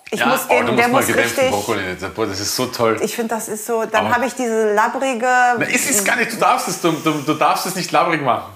Ich 0.10 0.26
muss 0.26 0.46
oh, 0.48 0.54
den, 0.54 0.68
du 0.68 0.76
der 0.76 0.88
muss 0.88 1.08
richtig. 1.08 1.50
Brokkoli. 1.52 1.82
Boah, 2.16 2.26
Das 2.28 2.40
ist 2.40 2.56
so 2.56 2.68
toll. 2.68 2.98
Ich 3.02 3.16
finde, 3.16 3.36
das 3.36 3.50
ist 3.50 3.66
so. 3.66 3.86
Dann 3.86 4.14
habe 4.14 4.26
ich 4.26 4.34
diese 4.34 4.74
labbrige. 4.74 5.26
Na, 5.26 5.66
es 5.66 5.90
ist 5.90 6.06
gar 6.06 6.16
nicht, 6.16 6.32
du 6.32 6.38
darfst 6.38 6.68
es, 6.70 6.82
du, 6.82 6.92
du, 6.92 7.12
du 7.12 7.34
darfst 7.34 7.66
es 7.66 7.76
nicht 7.76 7.92
labrig 7.92 8.22
machen. 8.22 8.54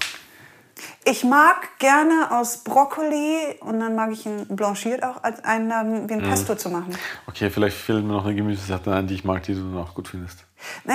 Ich 1.03 1.23
mag 1.23 1.77
gerne 1.79 2.29
aus 2.31 2.57
Brokkoli 2.59 3.57
und 3.61 3.79
dann 3.79 3.95
mag 3.95 4.11
ich 4.11 4.25
ihn 4.25 4.45
blanchiert 4.55 5.03
auch 5.03 5.23
als 5.23 5.43
einen, 5.43 5.67
Mhm. 5.67 6.09
wie 6.09 6.13
ein 6.13 6.21
Pesto 6.21 6.55
zu 6.55 6.69
machen. 6.69 6.95
Okay, 7.27 7.49
vielleicht 7.49 7.75
fällt 7.75 8.05
mir 8.05 8.13
noch 8.13 8.25
eine 8.25 8.35
Gemüsesache 8.35 8.91
ein, 8.93 9.07
die 9.07 9.15
ich 9.15 9.23
mag, 9.23 9.41
die 9.43 9.53
du 9.55 9.61
dann 9.61 9.77
auch 9.83 9.93
gut 9.95 10.07
findest. 10.07 10.45
Ne, 10.83 10.93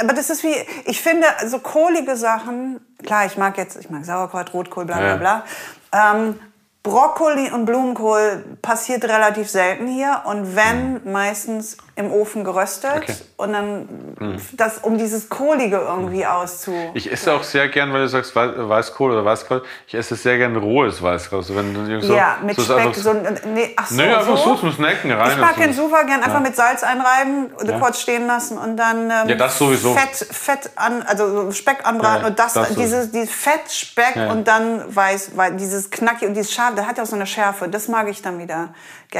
aber 0.00 0.12
das 0.12 0.30
ist 0.30 0.42
wie, 0.42 0.54
ich 0.84 1.00
finde, 1.00 1.26
so 1.46 1.58
kohlige 1.58 2.16
Sachen, 2.16 2.80
klar, 3.04 3.26
ich 3.26 3.36
mag 3.36 3.56
jetzt, 3.58 3.76
ich 3.76 3.90
mag 3.90 4.04
Sauerkraut, 4.04 4.52
Rotkohl, 4.54 4.84
bla 4.84 4.98
bla 4.98 5.08
Ja. 5.08 5.16
bla. 5.16 5.44
Ähm, 5.92 6.38
Brokkoli 6.82 7.50
und 7.52 7.64
Blumenkohl 7.64 8.44
passiert 8.60 9.04
relativ 9.04 9.48
selten 9.48 9.86
hier 9.86 10.22
und 10.24 10.56
wenn, 10.56 11.00
meistens 11.04 11.76
im 11.94 12.10
Ofen 12.10 12.42
geröstet 12.42 12.92
Mhm. 12.94 13.02
Okay. 13.02 13.12
Mhm. 13.12 13.26
und 13.36 13.52
dann, 13.52 14.40
das, 14.52 14.78
um 14.78 14.96
dieses 14.98 15.28
Kohlige 15.28 15.76
irgendwie 15.76 16.24
auszu... 16.26 16.72
Ich 16.94 17.10
esse 17.12 17.32
auch 17.34 17.42
sehr 17.42 17.68
gern, 17.68 17.92
weil 17.92 18.00
du 18.02 18.08
sagst 18.08 18.34
Wei- 18.34 18.50
Weißkohl 18.68 19.12
oder 19.12 19.24
Weißkraut, 19.24 19.62
ich 19.86 19.94
esse 19.94 20.16
sehr 20.16 20.38
gern 20.38 20.56
rohes 20.56 21.02
Weißkraut. 21.02 21.40
Also 21.40 21.54
wenn 21.54 22.00
so, 22.02 22.14
ja, 22.16 22.38
mit 22.42 22.56
so 22.56 22.62
Speck, 22.62 22.94
so, 22.96 23.12
nee, 23.12 23.74
ach 23.76 23.86
so, 23.86 23.94
Nee, 23.94 24.12
einfach 24.14 24.36
so. 24.38 24.54
so 24.54 24.56
zum 24.56 24.72
Snacken 24.72 25.12
rein. 25.12 25.32
Ich 25.32 25.36
mag 25.38 25.56
den 25.56 25.72
super 25.74 26.04
gern 26.04 26.20
einfach 26.22 26.34
Ja. 26.34 26.40
mit 26.40 26.56
Salz 26.56 26.82
einreiben, 26.82 27.50
Ja. 27.64 27.78
kurz 27.78 28.00
stehen 28.00 28.26
lassen 28.26 28.56
und 28.58 28.76
dann 28.76 29.04
ähm, 29.10 29.28
Ja, 29.28 29.34
das 29.36 29.58
sowieso. 29.58 29.94
Fett, 29.94 30.16
Fett 30.16 30.70
an, 30.76 31.02
also 31.02 31.42
so 31.44 31.52
Speck 31.52 31.86
anbraten 31.86 32.22
Ja, 32.22 32.28
und 32.28 32.38
das, 32.38 32.54
das 32.54 32.74
dieses, 32.74 33.10
dieses 33.12 33.30
Fett, 33.34 33.70
Speck 33.70 34.16
und 34.30 34.48
dann 34.48 34.82
weiß, 34.94 35.32
weil 35.36 35.52
dieses 35.56 35.90
Knackig 35.90 36.26
und 36.28 36.34
dieses 36.34 36.52
Scharf, 36.72 36.74
der 36.74 36.86
hat 36.86 36.96
ja 36.98 37.04
auch 37.04 37.08
so 37.08 37.16
eine 37.16 37.26
Schärfe, 37.26 37.68
das 37.68 37.88
mag 37.88 38.08
ich 38.08 38.22
dann 38.22 38.38
wieder. 38.38 38.74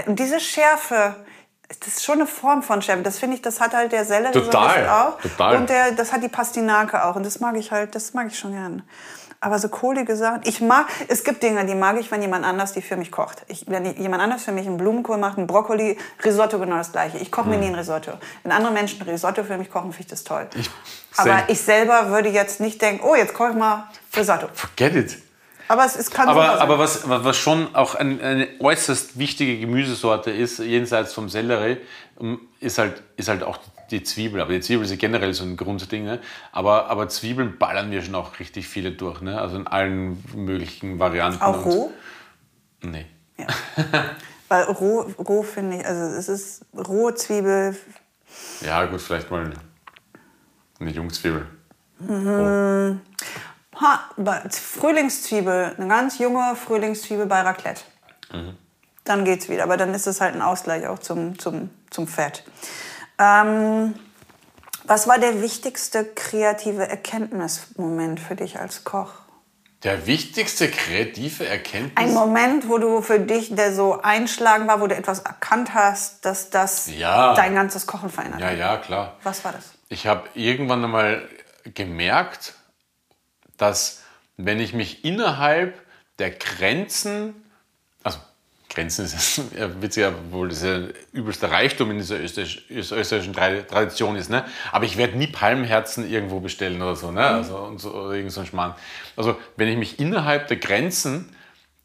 Und 0.07 0.19
diese 0.19 0.41
Schärfe, 0.41 1.17
das 1.81 1.89
ist 1.89 2.05
schon 2.05 2.17
eine 2.17 2.27
Form 2.27 2.63
von 2.63 2.83
Schärfe. 2.83 3.03
Das 3.03 3.19
finde 3.19 3.37
ich, 3.37 3.43
das 3.43 3.61
hat 3.61 3.75
halt 3.75 3.93
der 3.93 4.05
Sellerie 4.05 4.35
so 4.35 4.41
Total, 4.41 4.69
bisschen 4.69 4.89
auch. 4.89 5.21
total. 5.21 5.57
Und 5.57 5.71
der, 5.71 5.93
das 5.93 6.13
hat 6.13 6.23
die 6.23 6.29
Pastinake 6.29 7.05
auch 7.05 7.17
und 7.17 7.25
das 7.25 7.41
mag 7.41 7.57
ich 7.57 7.71
halt, 7.73 7.95
das 7.95 8.15
mag 8.15 8.27
ich 8.29 8.39
schon 8.39 8.53
gern. 8.53 8.83
Aber 9.45 9.59
so 9.59 9.69
kohlige 9.69 10.15
Sachen, 10.15 10.43
ich 10.45 10.61
mag, 10.61 10.87
es 11.09 11.25
gibt 11.25 11.43
Dinge, 11.43 11.67
die 11.67 11.75
mag 11.75 11.99
ich, 11.99 12.13
wenn 12.13 12.23
jemand 12.23 12.45
anders 12.45 12.75
die 12.75 12.81
für 12.81 12.97
mich 12.97 13.11
kocht. 13.11 13.43
Ich, 13.49 13.65
wenn 13.67 13.85
jemand 13.97 14.23
anders 14.23 14.45
für 14.45 14.53
mich 14.53 14.69
einen 14.69 14.77
Blumenkohl 14.77 15.19
macht, 15.19 15.37
einen 15.37 15.49
Brokkoli, 15.49 15.99
Risotto 16.25 16.61
genau 16.61 16.77
das 16.77 16.93
gleiche. 16.93 17.19
Ich 17.19 17.33
koche 17.33 17.49
mir 17.49 17.57
nie 17.59 17.67
ein 17.67 17.75
Risotto. 17.75 18.13
Wenn 18.45 18.53
andere 18.53 18.73
Menschen 18.73 19.03
Risotto 19.03 19.43
für 19.43 19.59
mich 19.59 19.69
kochen, 19.69 19.93
finde 19.93 20.03
ich 20.03 20.11
das 20.11 20.23
toll. 20.23 20.47
Aber 21.17 21.31
same. 21.31 21.45
ich 21.49 21.61
selber 21.61 22.11
würde 22.11 22.29
jetzt 22.29 22.61
nicht 22.61 22.81
denken, 22.81 23.05
oh, 23.05 23.17
jetzt 23.17 23.35
koche 23.35 23.51
ich 23.51 23.57
mal 23.57 23.89
Risotto. 24.17 24.47
Forget 24.55 24.95
it. 24.95 25.19
Aber 25.73 25.87
es, 25.87 25.97
es 25.97 26.11
kann 26.11 26.29
Aber, 26.29 26.45
sein. 26.49 26.59
aber 26.59 26.79
was, 26.79 27.09
was 27.09 27.35
schon 27.39 27.75
auch 27.75 27.95
ein, 27.95 28.21
eine 28.21 28.47
äußerst 28.61 29.19
wichtige 29.19 29.59
Gemüsesorte 29.59 30.31
ist, 30.31 30.59
jenseits 30.59 31.15
vom 31.15 31.31
Sellerie, 31.31 31.79
ähm, 32.21 32.41
ist 32.61 32.77
halt, 32.77 33.03
ist 33.17 33.31
halt 33.31 33.43
auch 33.43 33.59
die 33.91 34.03
Zwiebel. 34.03 34.43
Aber 34.43 34.53
die 34.53 34.61
Zwiebel 34.61 34.85
ist 34.85 34.91
ja 34.91 34.99
generell 34.99 35.33
so 35.33 35.45
ein 35.45 35.57
Grundding. 35.57 36.05
Ne? 36.05 36.21
Aber, 36.53 36.91
aber 36.91 37.09
Zwiebeln 37.09 37.57
ballern 37.57 37.91
wir 37.91 38.03
schon 38.03 38.15
auch 38.15 38.39
richtig 38.39 38.69
viele 38.69 38.93
durch. 38.93 39.23
Ne? 39.23 39.41
Also 39.41 39.57
in 39.57 39.67
allen 39.67 40.23
möglichen 40.35 40.99
Varianten. 40.99 41.41
auch 41.41 41.65
roh? 41.65 41.91
Nee. 42.83 43.07
Ja. 43.39 43.47
Weil 44.49 44.65
roh, 44.65 45.11
roh 45.19 45.43
finde 45.43 45.79
ich, 45.79 45.87
also 45.87 46.03
es 46.19 46.29
ist 46.29 46.67
rohe 46.77 47.15
Zwiebel, 47.15 47.75
Ja, 48.61 48.85
gut, 48.85 49.01
vielleicht 49.01 49.31
mal 49.31 49.51
eine 50.79 50.91
Jungzwiebel. 50.91 51.47
Ha, 53.81 54.01
Frühlingszwiebel, 54.51 55.75
eine 55.79 55.89
ganz 55.89 56.19
junge 56.19 56.55
Frühlingszwiebel 56.57 57.27
bei 57.27 57.41
Raclette. 57.41 57.83
Dann 59.05 59.25
geht's 59.25 59.49
wieder, 59.49 59.65
aber 59.65 59.77
dann 59.77 59.95
ist 59.95 60.07
es 60.07 60.21
halt 60.21 60.35
ein 60.35 60.43
Ausgleich 60.43 60.87
auch 60.87 60.99
zum, 60.99 61.39
zum, 61.39 61.71
zum 61.91 62.07
Fett. 62.07 62.45
Ähm, 63.19 63.95
was 64.85 65.07
war 65.09 65.19
der 65.19 65.43
wichtigste 65.43 66.05
kreative 66.05 66.89
Erkenntnismoment 66.89 68.21
für 68.21 68.37
dich 68.37 68.59
als 68.59 68.85
Koch? 68.85 69.13
Der 69.83 70.07
wichtigste 70.07 70.69
kreative 70.71 71.45
Erkenntnis. 71.47 71.93
Ein 71.97 72.15
Moment, 72.15 72.69
wo 72.69 72.79
du 72.79 73.03
für 73.03 73.19
dich, 73.19 73.55
der 73.55 73.75
so 73.75 74.01
einschlagen 74.01 74.69
war, 74.69 74.81
wo 74.81 74.87
du 74.87 74.95
etwas 74.95 75.21
erkannt 75.21 75.75
hast, 75.75 76.25
dass 76.25 76.51
das 76.51 76.87
Ja. 76.97 77.35
dein 77.35 77.55
ganzes 77.57 77.87
Kochen 77.89 78.09
verändert 78.11 78.41
Ja, 78.41 78.47
hat. 78.49 78.59
ja, 78.59 78.77
klar. 78.77 79.17
Was 79.25 79.45
war 79.45 79.53
das? 79.53 79.73
Ich 79.89 80.07
habe 80.07 80.29
irgendwann 80.35 80.85
einmal 80.85 81.29
gemerkt, 81.75 82.55
dass 83.63 84.03
wenn 84.37 84.61
ich 84.61 84.75
mich 84.75 85.05
innerhalb 85.05 85.81
der 86.19 86.31
Grenzen, 86.31 87.35
also 88.03 88.19
Grenzen 88.69 89.05
ist 89.05 89.41
ja 89.57 89.81
witziger, 89.81 90.09
obwohl 90.09 90.49
das 90.49 90.63
ja 90.63 90.81
übelster 91.13 91.51
Reichtum 91.51 91.91
in 91.91 91.99
dieser 91.99 92.19
österreich, 92.21 92.65
österreichischen 92.71 93.35
Tra- 93.35 93.63
Tradition 93.63 94.17
ist, 94.17 94.31
ne? 94.31 94.45
aber 94.73 94.85
ich 94.85 94.97
werde 94.97 95.17
nie 95.17 95.27
Palmherzen 95.27 96.11
irgendwo 96.11 96.41
bestellen 96.41 96.83
oder 96.83 96.97
so, 96.97 97.11
ne? 97.11 97.25
also, 97.25 97.57
und 97.59 97.79
so 97.79 97.93
oder 97.93 98.15
irgend 98.15 98.33
so 98.33 98.41
ein 98.41 98.47
Schmarrn. 98.47 98.75
Also 99.17 99.39
wenn 99.57 99.69
ich 99.69 99.77
mich 99.77 100.01
innerhalb 100.01 100.49
der 100.49 100.57
Grenzen 100.57 101.35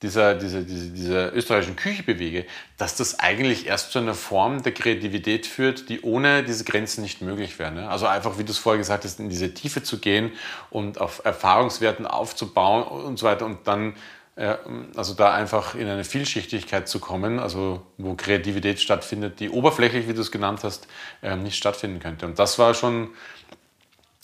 dieser, 0.01 0.35
dieser, 0.35 0.61
dieser, 0.61 0.89
dieser 0.89 1.33
österreichischen 1.33 1.75
Küche 1.75 2.03
bewege, 2.03 2.45
dass 2.77 2.95
das 2.95 3.19
eigentlich 3.19 3.65
erst 3.65 3.91
zu 3.91 3.99
einer 3.99 4.13
Form 4.13 4.61
der 4.61 4.73
Kreativität 4.73 5.47
führt, 5.47 5.89
die 5.89 6.01
ohne 6.01 6.43
diese 6.43 6.63
Grenzen 6.63 7.01
nicht 7.01 7.21
möglich 7.21 7.57
wäre. 7.57 7.71
Ne? 7.71 7.89
Also 7.89 8.05
einfach, 8.05 8.37
wie 8.37 8.43
du 8.43 8.51
es 8.51 8.59
vorher 8.59 8.77
gesagt 8.77 9.05
hast, 9.05 9.19
in 9.19 9.29
diese 9.29 9.53
Tiefe 9.53 9.81
zu 9.81 9.99
gehen 9.99 10.31
und 10.69 11.01
auf 11.01 11.25
Erfahrungswerten 11.25 12.05
aufzubauen 12.05 12.83
und 12.83 13.17
so 13.17 13.25
weiter 13.25 13.45
und 13.45 13.67
dann 13.67 13.95
äh, 14.35 14.55
also 14.95 15.15
da 15.15 15.33
einfach 15.33 15.73
in 15.73 15.87
eine 15.87 16.03
Vielschichtigkeit 16.03 16.87
zu 16.87 16.99
kommen, 16.99 17.39
also 17.39 17.81
wo 17.97 18.13
Kreativität 18.13 18.79
stattfindet, 18.79 19.39
die 19.39 19.49
oberflächlich, 19.49 20.07
wie 20.07 20.13
du 20.13 20.21
es 20.21 20.31
genannt 20.31 20.59
hast, 20.63 20.87
ähm, 21.23 21.41
nicht 21.41 21.57
stattfinden 21.57 21.99
könnte. 21.99 22.27
Und 22.27 22.37
das 22.37 22.59
war 22.59 22.75
schon, 22.75 23.09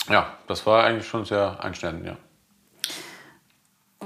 ja, 0.08 0.38
das 0.46 0.66
war 0.66 0.84
eigentlich 0.84 1.08
schon 1.08 1.24
sehr 1.24 1.62
einschneidend, 1.62 2.06
ja. 2.06 2.16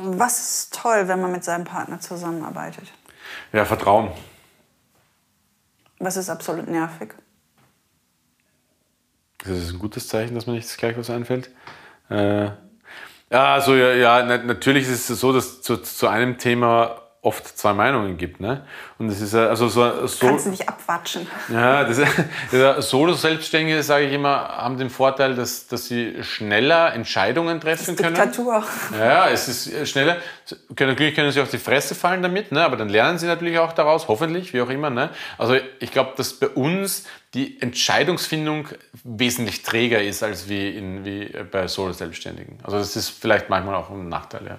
Was 0.01 0.39
ist 0.39 0.75
toll, 0.75 1.09
wenn 1.09 1.21
man 1.21 1.33
mit 1.33 1.45
seinem 1.45 1.65
Partner 1.65 2.01
zusammenarbeitet? 2.01 2.93
Ja, 3.53 3.65
Vertrauen. 3.65 4.11
Was 5.99 6.17
ist 6.17 6.31
absolut 6.31 6.69
nervig? 6.69 7.15
Das 9.39 9.57
ist 9.57 9.73
ein 9.73 9.79
gutes 9.79 10.09
Zeichen, 10.09 10.35
dass 10.35 10.47
mir 10.47 10.53
nichts 10.53 10.77
gleich 10.77 10.97
was 10.97 11.11
einfällt. 11.11 11.51
Äh, 12.11 12.45
ja, 13.31 13.55
also 13.55 13.75
ja, 13.75 13.93
ja 13.93 14.23
na, 14.25 14.39
natürlich 14.39 14.89
ist 14.89 15.11
es 15.11 15.21
so, 15.21 15.33
dass 15.33 15.63
zu, 15.63 15.77
zu 15.79 16.09
einem 16.09 16.39
Thema 16.39 17.08
oft 17.21 17.59
zwei 17.59 17.73
Meinungen 17.73 18.17
gibt. 18.17 18.41
Ne? 18.41 18.65
Und 18.99 19.09
das 19.09 19.21
ist 19.21 19.35
also 19.35 19.69
so, 19.69 20.07
so 20.07 20.27
Kannst 20.27 20.47
du 20.47 20.51
nicht 20.51 20.69
abwatschen. 20.69 21.27
Ja, 21.53 21.85
das, 21.85 22.01
das 22.53 22.91
Solo-Selbstständige, 22.91 23.83
sage 23.83 24.07
ich 24.07 24.13
immer, 24.13 24.49
haben 24.49 24.79
den 24.79 24.89
Vorteil, 24.89 25.35
dass, 25.35 25.67
dass 25.67 25.87
sie 25.87 26.23
schneller 26.23 26.95
Entscheidungen 26.95 27.61
treffen 27.61 27.97
können. 27.97 28.15
Diktatur. 28.15 28.65
Ja, 28.97 29.29
es 29.29 29.49
ist 29.49 29.89
schneller. 29.89 30.19
Natürlich 30.79 31.15
können 31.17 31.33
sie 31.33 31.41
auf 31.41 31.51
die 31.51 31.59
Fresse 31.59 31.97
fallen 31.97 32.23
damit, 32.23 32.53
ne? 32.53 32.65
aber 32.65 32.77
dann 32.77 32.89
lernen 32.89 33.19
sie 33.19 33.27
natürlich 33.27 33.59
auch 33.59 33.73
daraus, 33.73 34.07
hoffentlich, 34.07 34.55
wie 34.55 34.61
auch 34.61 34.71
immer. 34.71 34.91
Ne? 34.91 35.11
Also 35.39 35.57
ich 35.81 35.91
glaube, 35.91 36.13
dass 36.17 36.35
bei 36.35 36.49
uns 36.49 37.05
die 37.35 37.61
Entscheidungsfindung 37.61 38.69
wesentlich 39.03 39.63
träger 39.63 40.01
ist 40.03 40.23
als 40.23 40.49
wie, 40.49 40.71
in, 40.71 41.05
wie 41.05 41.27
bei 41.51 41.67
Solo-Selbstständigen. 41.67 42.61
Also 42.63 42.79
das 42.79 42.95
ist 42.95 43.09
vielleicht 43.11 43.51
manchmal 43.51 43.75
auch 43.75 43.91
ein 43.91 44.09
Nachteil, 44.09 44.47
ja. 44.47 44.59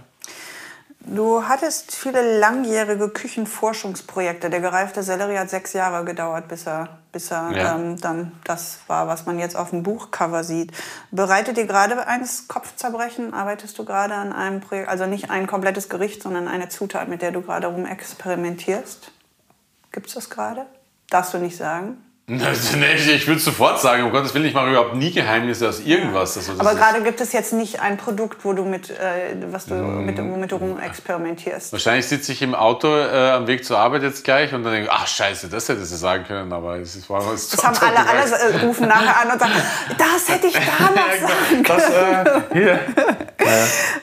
Du 1.01 1.47
hattest 1.47 1.95
viele 1.95 2.39
langjährige 2.39 3.09
Küchenforschungsprojekte. 3.09 4.49
Der 4.49 4.59
gereifte 4.59 5.01
Sellerie 5.01 5.37
hat 5.37 5.49
sechs 5.49 5.71
Jahre 5.73 6.03
gedauert, 6.03 6.49
bis 6.49 6.67
er, 6.67 6.99
bis 7.13 7.31
er 7.31 7.51
ja. 7.51 7.75
ähm, 7.75 7.99
dann 7.99 8.33
das 8.43 8.79
war, 8.87 9.07
was 9.07 9.25
man 9.25 9.39
jetzt 9.39 9.55
auf 9.55 9.69
dem 9.69 9.81
Buchcover 9.81 10.43
sieht. 10.43 10.73
Bereitet 11.11 11.55
dir 11.55 11.65
gerade 11.65 12.05
eines 12.05 12.49
Kopfzerbrechen? 12.49 13.33
Arbeitest 13.33 13.79
du 13.79 13.85
gerade 13.85 14.13
an 14.13 14.33
einem 14.33 14.59
Projekt, 14.59 14.89
also 14.89 15.05
nicht 15.05 15.31
ein 15.31 15.47
komplettes 15.47 15.87
Gericht, 15.87 16.21
sondern 16.21 16.49
eine 16.49 16.67
Zutat, 16.67 17.07
mit 17.07 17.21
der 17.21 17.31
du 17.31 17.41
gerade 17.41 17.67
rumexperimentierst? 17.67 19.11
Gibt 19.93 20.07
es 20.07 20.15
das 20.15 20.29
gerade? 20.29 20.65
Darfst 21.09 21.33
du 21.33 21.37
nicht 21.37 21.57
sagen? 21.57 21.97
Ich 22.29 23.27
würde 23.27 23.39
sofort 23.39 23.81
sagen, 23.81 24.03
um 24.03 24.11
Gottes 24.11 24.33
Willen, 24.33 24.45
ich 24.45 24.53
mache 24.53 24.69
überhaupt 24.69 24.95
nie 24.95 25.11
Geheimnisse 25.11 25.67
aus 25.67 25.79
irgendwas. 25.79 26.37
Also 26.37 26.53
Aber 26.59 26.75
gerade 26.75 27.01
gibt 27.01 27.19
es 27.21 27.33
jetzt 27.33 27.53
nicht 27.53 27.81
ein 27.81 27.97
Produkt, 27.97 28.45
wo 28.45 28.53
du 28.53 28.63
mit, 28.65 28.91
äh, 28.91 29.35
was 29.51 29.65
du, 29.65 29.73
mm. 29.73 30.05
mit, 30.05 30.17
womit 30.17 30.51
du 30.51 30.57
rum 30.57 30.79
experimentierst. 30.79 31.71
Wahrscheinlich 31.71 32.07
sitze 32.07 32.31
ich 32.31 32.41
im 32.41 32.53
Auto 32.53 32.87
äh, 32.87 33.31
am 33.31 33.47
Weg 33.47 33.65
zur 33.65 33.79
Arbeit 33.79 34.03
jetzt 34.03 34.23
gleich 34.23 34.53
und 34.53 34.63
dann 34.63 34.73
denke 34.73 34.87
ich, 34.87 34.91
ach 34.91 35.07
scheiße, 35.07 35.49
das 35.49 35.67
hätte 35.69 35.83
sie 35.83 35.97
sagen 35.97 36.25
können, 36.25 36.53
aber 36.53 36.77
es 36.77 37.09
war 37.09 37.25
was 37.25 37.49
Das 37.49 37.63
haben 37.63 37.77
alle, 37.77 38.07
alle 38.07 38.53
äh, 38.53 38.65
rufen 38.65 38.87
nachher 38.87 39.21
an 39.21 39.31
und 39.31 39.39
sagen, 39.39 39.53
das 39.97 40.29
hätte 40.29 40.47
ich 40.47 40.53
damals 40.53 41.21
sagen 41.21 41.63
können. 41.63 41.65
Das, 41.65 41.89
äh, 41.89 42.41
hier. 42.53 42.79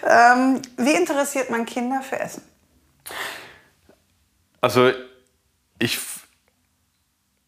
Ähm, 0.09 0.63
wie 0.77 0.95
interessiert 0.95 1.51
man 1.51 1.67
Kinder 1.67 2.01
für 2.01 2.19
Essen? 2.19 2.43
Also 4.61 4.91
ich 5.79 5.99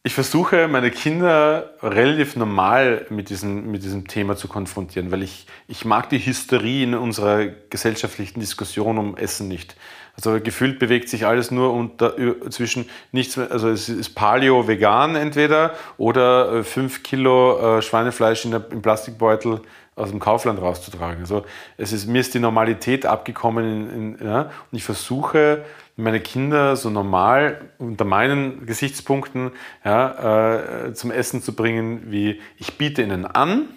ich 0.09 0.14
versuche, 0.14 0.68
meine 0.68 0.90
Kinder 0.90 1.74
relativ 1.82 2.35
normal 2.35 3.05
mit 3.10 3.28
diesem, 3.28 3.70
mit 3.70 3.82
diesem 3.82 4.09
Thema 4.09 4.36
zu 4.36 4.48
konfrontieren, 4.48 5.10
weil 5.10 5.22
ich, 5.22 5.47
ich 5.66 5.85
mag 5.85 6.09
die 6.09 6.18
Hysterie 6.18 6.82
in 6.82 6.94
unserer 6.94 7.44
gesellschaftlichen 7.68 8.40
Diskussion 8.40 8.97
um 8.97 9.18
Essen 9.18 9.48
nicht. 9.48 9.76
Also 10.16 10.40
gefühlt 10.40 10.78
bewegt 10.78 11.10
sich 11.10 11.26
alles 11.26 11.51
nur 11.51 11.74
unter, 11.74 12.14
zwischen 12.48 12.89
nichts, 13.12 13.36
also 13.36 13.68
es 13.68 13.90
ist 13.90 14.14
Paleo 14.14 14.66
vegan 14.66 15.14
entweder 15.14 15.74
oder 15.98 16.64
5 16.64 16.97
äh, 16.97 17.02
Kilo 17.02 17.76
äh, 17.76 17.82
Schweinefleisch 17.82 18.47
in 18.47 18.52
der, 18.52 18.64
im 18.70 18.80
Plastikbeutel 18.80 19.60
aus 19.94 20.09
dem 20.09 20.20
Kaufland 20.20 20.62
rauszutragen. 20.62 21.20
Also 21.20 21.44
es 21.76 21.93
ist, 21.93 22.06
mir 22.06 22.20
ist 22.20 22.32
die 22.32 22.40
Normalität 22.40 23.05
abgekommen 23.05 23.90
in, 23.90 24.16
in, 24.16 24.26
ja, 24.26 24.40
und 24.72 24.78
ich 24.78 24.85
versuche, 24.85 25.66
meine 25.99 26.20
Kinder 26.20 26.77
so 26.77 26.91
normal 26.91 27.61
unter 27.79 28.05
meinen 28.05 28.66
Gesichtspunkten 28.66 29.51
ja, 29.85 30.87
äh, 30.87 30.95
zum 30.95 31.11
Essen 31.11 31.43
zu 31.43 31.55
bringen, 31.55 32.11
wie 32.12 32.41
ich 32.57 32.79
biete 32.79 33.03
ihnen 33.03 33.27
an, 33.27 33.69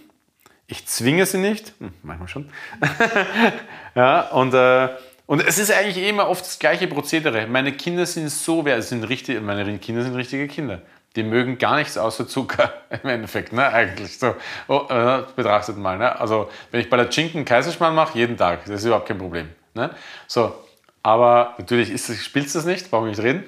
ich 0.67 0.85
zwinge 0.85 1.25
sie 1.25 1.39
nicht, 1.39 1.73
hm, 1.79 1.91
manchmal 2.03 2.27
schon, 2.27 2.49
ja, 3.95 4.21
und, 4.29 4.53
äh, 4.53 4.89
und 5.25 5.45
es 5.45 5.57
ist 5.57 5.71
eigentlich 5.71 6.07
immer 6.07 6.29
oft 6.29 6.45
das 6.45 6.59
gleiche 6.59 6.87
Prozedere. 6.87 7.47
Meine 7.47 7.71
Kinder 7.73 8.05
sind 8.05 8.29
so, 8.29 8.65
wer 8.65 8.81
sind 8.81 9.03
richtig, 9.09 9.41
meine 9.41 9.77
Kinder 9.79 10.03
sind 10.03 10.15
richtige 10.15 10.47
Kinder. 10.47 10.81
Die 11.15 11.23
mögen 11.23 11.57
gar 11.57 11.75
nichts 11.75 11.97
außer 11.97 12.27
Zucker 12.27 12.71
im 13.03 13.09
Endeffekt, 13.09 13.51
ne? 13.51 13.67
Eigentlich 13.67 14.17
so 14.17 14.35
oh, 14.67 14.85
äh, 14.89 15.23
betrachtet 15.35 15.77
mal. 15.77 15.97
Ne? 15.97 16.19
Also 16.19 16.49
wenn 16.69 16.81
ich 16.81 16.89
bei 16.89 16.97
der 16.97 17.11
Schinken 17.11 17.45
Kaiserschmarrn 17.45 17.95
mache, 17.95 18.17
jeden 18.17 18.37
Tag, 18.37 18.65
das 18.65 18.75
ist 18.75 18.85
überhaupt 18.85 19.07
kein 19.07 19.17
Problem. 19.17 19.49
Ne? 19.73 19.89
So, 20.27 20.53
aber 21.03 21.55
natürlich 21.57 21.89
spielt 22.23 22.47
es 22.47 22.53
das 22.53 22.65
nicht, 22.65 22.91
brauchen 22.91 23.05
wir 23.05 23.11
nicht 23.11 23.21
reden. 23.21 23.43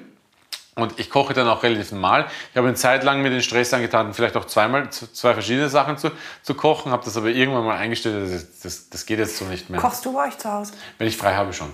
Und 0.76 0.98
ich 0.98 1.08
koche 1.08 1.34
dann 1.34 1.46
auch 1.46 1.62
relativ 1.62 1.92
normal. 1.92 2.26
Ich 2.50 2.56
habe 2.56 2.66
eine 2.66 2.76
Zeit 2.76 3.04
lang 3.04 3.22
mir 3.22 3.30
den 3.30 3.42
Stress 3.42 3.72
angetan, 3.72 4.12
vielleicht 4.12 4.36
auch 4.36 4.44
zweimal 4.44 4.90
zwei 4.90 5.32
verschiedene 5.32 5.68
Sachen 5.68 5.98
zu, 5.98 6.10
zu 6.42 6.54
kochen, 6.54 6.90
habe 6.90 7.04
das 7.04 7.16
aber 7.16 7.28
irgendwann 7.28 7.64
mal 7.64 7.76
eingestellt, 7.76 8.32
das, 8.32 8.60
das, 8.60 8.90
das 8.90 9.06
geht 9.06 9.20
jetzt 9.20 9.36
so 9.36 9.44
nicht 9.44 9.70
mehr. 9.70 9.80
Kochst 9.80 10.04
du 10.04 10.12
bei 10.12 10.26
euch 10.26 10.36
zu 10.36 10.50
Hause? 10.50 10.72
Wenn 10.98 11.06
ich 11.06 11.16
frei 11.16 11.34
habe, 11.36 11.52
schon. 11.52 11.70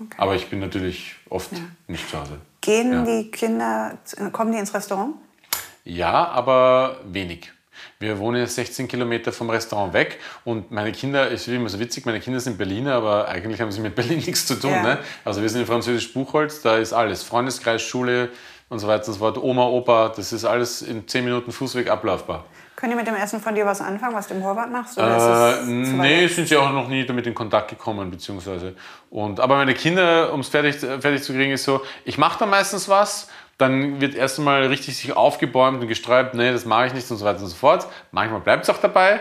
Okay. 0.00 0.16
Aber 0.16 0.34
ich 0.34 0.48
bin 0.48 0.60
natürlich 0.60 1.16
oft 1.28 1.52
ja. 1.52 1.58
nicht 1.88 2.08
zu 2.08 2.18
Hause. 2.18 2.38
Gehen 2.62 2.92
ja. 2.92 3.02
die 3.04 3.30
Kinder, 3.30 3.98
kommen 4.32 4.52
die 4.52 4.58
ins 4.58 4.72
Restaurant? 4.72 5.14
Ja, 5.84 6.28
aber 6.28 7.00
wenig. 7.04 7.52
Wir 7.98 8.18
wohnen 8.18 8.40
jetzt 8.40 8.54
16 8.56 8.88
Kilometer 8.88 9.32
vom 9.32 9.50
Restaurant 9.50 9.92
weg 9.92 10.18
und 10.44 10.70
meine 10.70 10.92
Kinder, 10.92 11.28
ist 11.28 11.48
wie 11.48 11.56
immer 11.56 11.68
so 11.68 11.78
witzig, 11.78 12.06
meine 12.06 12.20
Kinder 12.20 12.40
sind 12.40 12.58
Berliner, 12.58 12.94
aber 12.94 13.28
eigentlich 13.28 13.60
haben 13.60 13.72
sie 13.72 13.80
mit 13.80 13.94
Berlin 13.94 14.18
nichts 14.26 14.46
zu 14.46 14.54
tun. 14.54 14.70
Ja. 14.70 14.82
Ne? 14.82 14.98
Also 15.24 15.42
wir 15.42 15.48
sind 15.48 15.60
in 15.60 15.66
Französisch 15.66 16.12
Buchholz, 16.12 16.62
da 16.62 16.76
ist 16.76 16.92
alles. 16.92 17.22
Freundeskreis, 17.22 17.82
Schule 17.82 18.30
und 18.68 18.78
so 18.78 18.88
weiter 18.88 19.06
und 19.08 19.12
so 19.14 19.18
fort. 19.18 19.38
Oma, 19.38 19.66
Opa, 19.66 20.08
das 20.08 20.32
ist 20.32 20.44
alles 20.44 20.82
in 20.82 21.06
10 21.06 21.24
Minuten 21.24 21.52
Fußweg 21.52 21.90
ablaufbar. 21.90 22.44
Können 22.74 22.92
die 22.92 22.96
mit 22.96 23.06
dem 23.06 23.14
Essen 23.14 23.40
von 23.40 23.54
dir 23.54 23.66
was 23.66 23.80
anfangen, 23.80 24.14
was 24.14 24.28
du 24.28 24.34
im 24.34 24.42
Horvath 24.42 24.72
machst? 24.72 24.96
Oder 24.98 25.60
äh, 25.60 25.64
nee, 25.66 26.26
sind 26.26 26.48
sie 26.48 26.56
auch 26.56 26.72
noch 26.72 26.88
nie 26.88 27.04
damit 27.04 27.26
in 27.26 27.34
Kontakt 27.34 27.68
gekommen, 27.68 28.10
beziehungsweise. 28.10 28.74
Und, 29.10 29.38
aber 29.40 29.56
meine 29.56 29.74
Kinder, 29.74 30.32
um 30.32 30.40
es 30.40 30.48
fertig, 30.48 30.76
fertig 30.76 31.22
zu 31.22 31.32
kriegen, 31.32 31.52
ist 31.52 31.64
so, 31.64 31.82
ich 32.04 32.16
mache 32.18 32.38
da 32.38 32.46
meistens 32.46 32.88
was 32.88 33.28
dann 33.62 34.00
wird 34.00 34.14
erst 34.14 34.38
einmal 34.38 34.66
richtig 34.66 34.96
sich 34.96 35.16
aufgebäumt 35.16 35.80
und 35.80 35.88
gesträubt, 35.88 36.34
nee, 36.34 36.52
das 36.52 36.64
mache 36.64 36.88
ich 36.88 36.94
nicht 36.94 37.10
und 37.10 37.16
so 37.16 37.24
weiter 37.24 37.40
und 37.40 37.46
so 37.46 37.56
fort. 37.56 37.86
Manchmal 38.10 38.40
bleibt 38.40 38.64
es 38.64 38.70
auch 38.70 38.78
dabei, 38.78 39.20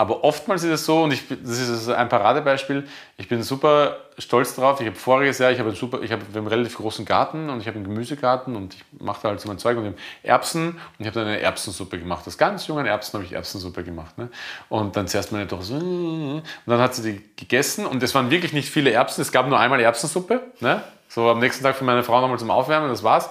aber 0.00 0.24
oftmals 0.24 0.64
ist 0.64 0.70
es 0.70 0.86
so, 0.86 1.02
und 1.02 1.12
ich, 1.12 1.28
das 1.28 1.58
ist 1.58 1.90
ein 1.90 2.08
Paradebeispiel, 2.08 2.88
ich 3.18 3.28
bin 3.28 3.42
super 3.42 3.98
stolz 4.16 4.54
drauf. 4.54 4.80
Ich 4.80 4.86
habe 4.86 4.96
voriges 4.96 5.38
Jahr, 5.38 5.50
ich 5.50 5.58
habe 5.58 5.68
einen, 5.68 5.76
super, 5.76 6.00
ich 6.00 6.10
habe 6.10 6.22
einen 6.34 6.46
relativ 6.46 6.78
großen 6.78 7.04
Garten 7.04 7.50
und 7.50 7.60
ich 7.60 7.66
habe 7.66 7.76
einen 7.76 7.84
Gemüsegarten 7.84 8.56
und 8.56 8.72
ich 8.72 8.84
mache 8.98 9.20
da 9.22 9.28
halt 9.28 9.40
so 9.40 9.48
mein 9.48 9.58
Zeug 9.58 9.76
und 9.76 9.94
Erbsen 10.22 10.68
und 10.68 10.78
ich 11.00 11.06
habe 11.06 11.20
dann 11.20 11.26
eine 11.26 11.40
Erbsensuppe 11.40 11.98
gemacht. 11.98 12.26
Aus 12.26 12.38
ganz 12.38 12.66
jungen 12.66 12.86
Erbsen 12.86 13.18
habe 13.18 13.24
ich 13.24 13.34
Erbsensuppe 13.34 13.84
gemacht. 13.84 14.16
Ne? 14.16 14.30
Und 14.70 14.96
dann 14.96 15.06
zuerst 15.06 15.32
meine 15.32 15.46
Tochter 15.46 15.64
so, 15.64 15.74
und 15.74 16.42
dann 16.64 16.80
hat 16.80 16.94
sie 16.94 17.12
die 17.12 17.22
gegessen 17.36 17.84
und 17.84 18.02
es 18.02 18.14
waren 18.14 18.30
wirklich 18.30 18.54
nicht 18.54 18.70
viele 18.70 18.90
Erbsen, 18.92 19.20
es 19.20 19.32
gab 19.32 19.48
nur 19.48 19.60
einmal 19.60 19.80
Erbsensuppe. 19.80 20.40
Ne? 20.60 20.82
So 21.08 21.28
am 21.28 21.40
nächsten 21.40 21.62
Tag 21.62 21.76
für 21.76 21.84
meine 21.84 22.02
Frau 22.04 22.22
nochmal 22.22 22.38
zum 22.38 22.50
Aufwärmen, 22.50 22.88
das 22.88 23.02
war's. 23.02 23.28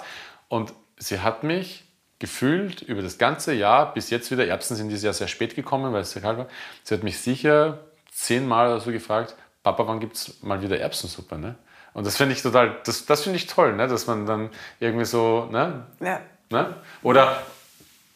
Und 0.50 0.74
sie 0.98 1.20
hat 1.20 1.44
mich 1.44 1.84
gefühlt 2.18 2.82
über 2.82 3.02
das 3.02 3.18
ganze 3.18 3.54
Jahr, 3.54 3.94
bis 3.94 4.10
jetzt 4.10 4.30
wieder, 4.30 4.46
Erbsen 4.46 4.76
sind 4.76 4.88
dieses 4.88 5.04
Jahr 5.04 5.14
sehr 5.14 5.28
spät 5.28 5.54
gekommen, 5.54 5.92
weil 5.92 6.02
es 6.02 6.10
sehr 6.10 6.20
kalt 6.20 6.36
war, 6.36 6.48
sie 6.82 6.94
hat 6.94 7.04
mich 7.04 7.18
sicher 7.18 7.78
zehnmal 8.12 8.68
oder 8.68 8.80
so 8.80 8.90
gefragt, 8.90 9.36
Papa, 9.62 9.86
wann 9.86 10.00
gibt 10.00 10.16
es 10.16 10.42
mal 10.42 10.60
wieder 10.60 10.78
Erbsensuppe? 10.78 11.38
Ne? 11.38 11.54
Und 11.94 12.04
das 12.04 12.16
finde 12.16 12.34
ich 12.34 12.42
total, 12.42 12.76
das, 12.84 13.06
das 13.06 13.22
finde 13.22 13.38
ich 13.38 13.46
toll, 13.46 13.74
ne? 13.74 13.86
dass 13.86 14.08
man 14.08 14.26
dann 14.26 14.50
irgendwie 14.80 15.04
so, 15.04 15.48
ne? 15.50 15.84
Ja. 16.00 16.20
Ne? 16.50 16.74
Oder 17.02 17.42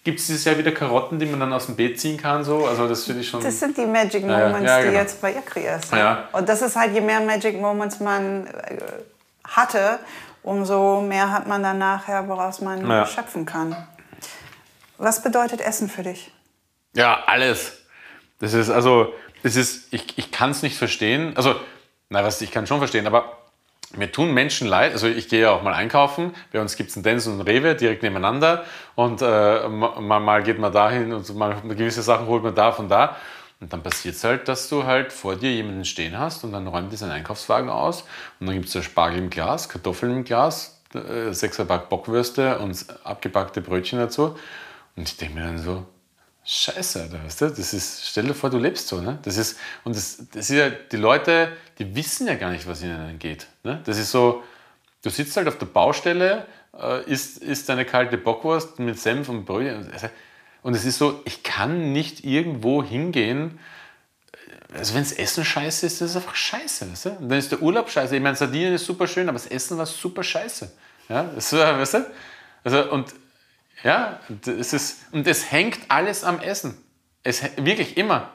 gibt 0.03 0.19
es 0.19 0.27
dieses 0.27 0.45
Jahr 0.45 0.59
wieder 0.59 0.73
Karotten, 0.73 1.21
die 1.21 1.27
man 1.27 1.39
dann 1.39 1.53
aus 1.53 1.67
dem 1.67 1.77
Beet 1.77 2.01
ziehen 2.01 2.21
kann? 2.21 2.43
So? 2.43 2.67
Also 2.67 2.89
das 2.89 3.05
finde 3.05 3.21
ich 3.21 3.29
schon. 3.29 3.43
Das 3.43 3.61
sind 3.61 3.77
die 3.77 3.87
Magic 3.87 4.27
Moments, 4.27 4.61
ja, 4.61 4.79
ja, 4.79 4.79
genau. 4.81 4.91
die 4.91 4.97
jetzt 4.97 5.21
bei 5.23 5.33
ihr 5.33 5.43
kreierst. 5.43 5.93
Ja. 5.93 6.29
Und 6.33 6.49
das 6.49 6.63
ist 6.63 6.75
halt, 6.75 6.93
je 6.93 7.01
mehr 7.01 7.21
Magic 7.21 7.61
Moments 7.61 8.01
man 8.01 8.49
äh, 8.49 8.77
hatte, 9.45 10.01
umso 10.45 11.01
mehr 11.01 11.33
hat 11.33 11.49
man 11.49 11.63
dann 11.63 11.79
nachher, 11.79 12.29
woraus 12.29 12.61
man 12.61 12.89
ja. 12.89 13.07
schöpfen 13.07 13.47
kann. 13.47 13.75
Was 14.99 15.23
bedeutet 15.23 15.61
Essen 15.61 15.89
für 15.89 16.05
dich? 16.05 16.31
Ja, 16.95 17.25
alles. 17.27 17.81
Das 18.39 18.55
ist 18.55 18.71
also, 18.71 19.13
das 19.43 19.57
ist, 19.57 19.93
ich, 19.93 20.17
ich 20.17 20.31
kann 20.31 20.51
es 20.51 20.63
nicht 20.63 20.77
verstehen. 20.77 21.37
Also, 21.37 21.57
na 22.11 22.23
was, 22.23 22.41
ich 22.41 22.53
kann 22.53 22.67
schon 22.67 22.79
verstehen, 22.79 23.07
aber 23.07 23.39
mir 23.97 24.11
tun 24.13 24.33
Menschen 24.33 24.69
leid. 24.69 24.93
Also 24.93 25.07
ich 25.07 25.29
gehe 25.29 25.43
ja 25.43 25.51
auch 25.51 25.63
mal 25.63 25.75
einkaufen. 25.75 26.35
Bei 26.53 26.61
uns 26.61 26.77
gibt 26.77 26.91
es 26.91 26.97
einen 26.97 27.05
Dens 27.05 27.27
und 27.27 27.35
einen 27.35 27.43
Rewe 27.43 27.75
direkt 27.75 28.03
nebeneinander. 28.03 28.65
Und 28.95 29.23
äh, 29.23 29.69
mal, 29.69 30.21
mal 30.21 30.43
geht 30.43 30.59
man 30.59 30.73
dahin 30.73 31.13
und 31.13 31.35
mal 31.35 31.57
gewisse 31.63 32.03
Sachen 32.03 32.27
holt 32.27 32.43
man 32.43 32.55
da 32.55 32.73
von 32.73 32.89
da. 32.89 33.17
Und 33.61 33.73
dann 33.73 33.83
passiert 33.83 34.17
es 34.17 34.25
halt, 34.25 34.49
dass 34.49 34.69
du 34.69 34.85
halt 34.85 35.13
vor 35.13 35.37
dir 35.37 35.53
jemanden 35.53 35.85
stehen 35.85 36.19
hast 36.19 36.45
und 36.45 36.53
dann 36.53 36.67
räumt 36.67 36.93
er 36.93 36.99
seinen 36.99 37.13
Einkaufswagen 37.13 37.71
aus 37.71 38.05
und 38.41 38.47
dann 38.47 38.57
gibt 38.57 38.75
es 38.75 38.85
Spargel 38.85 39.19
im 39.19 39.31
Glas, 39.31 39.69
Kartoffeln 39.69 40.13
im 40.13 40.25
Glas, 40.25 40.81
äh, 40.95 41.33
Sechserpack 41.33 41.89
Bockwürste 41.89 42.59
und 42.59 42.85
abgepackte 43.05 43.61
Brötchen 43.61 43.99
dazu. 43.99 44.37
Und 44.97 45.09
ich 45.09 45.17
denke 45.17 45.37
mir 45.37 45.47
dann 45.47 45.59
so, 45.59 45.87
Scheiße, 46.47 47.01
Alter, 47.01 47.25
weißt 47.25 47.41
du? 47.41 47.49
Das 47.49 47.73
ist, 47.73 48.07
stell 48.07 48.25
dir 48.25 48.35
vor, 48.35 48.51
du 48.51 48.59
lebst 48.59 48.89
so, 48.89 49.01
ne? 49.01 49.19
Das 49.23 49.39
ist, 49.39 49.59
und 49.83 49.97
das, 49.97 50.19
das 50.31 50.51
ist 50.51 50.57
ja, 50.57 50.69
die 50.69 50.99
Leute, 50.99 51.57
die 51.79 51.97
wissen 51.97 52.27
ja 52.27 52.35
gar 52.35 52.51
nicht, 52.51 52.67
was 52.67 52.83
ihnen 52.83 53.19
geht. 53.19 53.47
Ne? 53.63 53.81
Das 53.87 53.99
ist 53.99 54.11
so, 54.11 54.43
du 55.03 55.09
sitzt 55.09 55.39
halt 55.39 55.49
auf 55.49 55.57
der 55.57 55.67
Baustelle, 55.67 56.47
äh, 56.79 57.03
isst, 57.11 57.39
isst 57.39 57.71
eine 57.71 57.87
kalte 57.87 58.19
Bockwurst 58.19 58.79
mit 58.79 59.01
Senf 59.01 59.31
und 59.31 59.47
Brötchen. 59.47 59.91
Also, 59.91 60.09
und 60.65 60.75
es 60.75 60.87
ist 60.87 60.97
so, 60.97 61.21
ich 61.27 61.43
kann 61.43 61.93
nicht 61.93 62.25
irgendwo 62.25 62.83
hingehen, 62.83 63.61
also 64.73 64.95
wenn 64.95 65.03
das 65.03 65.13
Essen 65.13 65.45
scheiße 65.45 65.87
ist, 65.87 66.01
das 66.01 66.11
ist 66.11 66.17
einfach 66.17 66.35
scheiße. 66.35 66.91
Weißt 66.91 67.05
du? 67.05 67.11
Und 67.11 67.29
dann 67.29 67.39
ist 67.39 67.53
der 67.53 67.61
Urlaub 67.61 67.91
scheiße. 67.91 68.17
Ich 68.17 68.23
meine, 68.23 68.35
Sardinien 68.35 68.73
ist 68.73 68.87
super 68.87 69.07
schön, 69.07 69.29
aber 69.29 69.37
das 69.37 69.47
Essen 69.47 69.77
war 69.77 69.85
super 69.85 70.25
scheiße. 70.25 70.73
Ja, 71.11 71.25
das 71.25 71.53
war, 71.53 71.79
weißt 71.79 71.95
du? 71.95 72.07
Also, 72.65 72.91
und 72.91 73.15
ja, 73.83 74.19
es 74.47 74.73
ist, 74.73 75.13
und 75.13 75.27
es 75.27 75.53
hängt 75.53 75.81
alles 75.89 76.25
am 76.25 76.41
Essen. 76.41 76.79
Es, 77.23 77.43
wirklich 77.59 77.99
immer. 77.99 78.33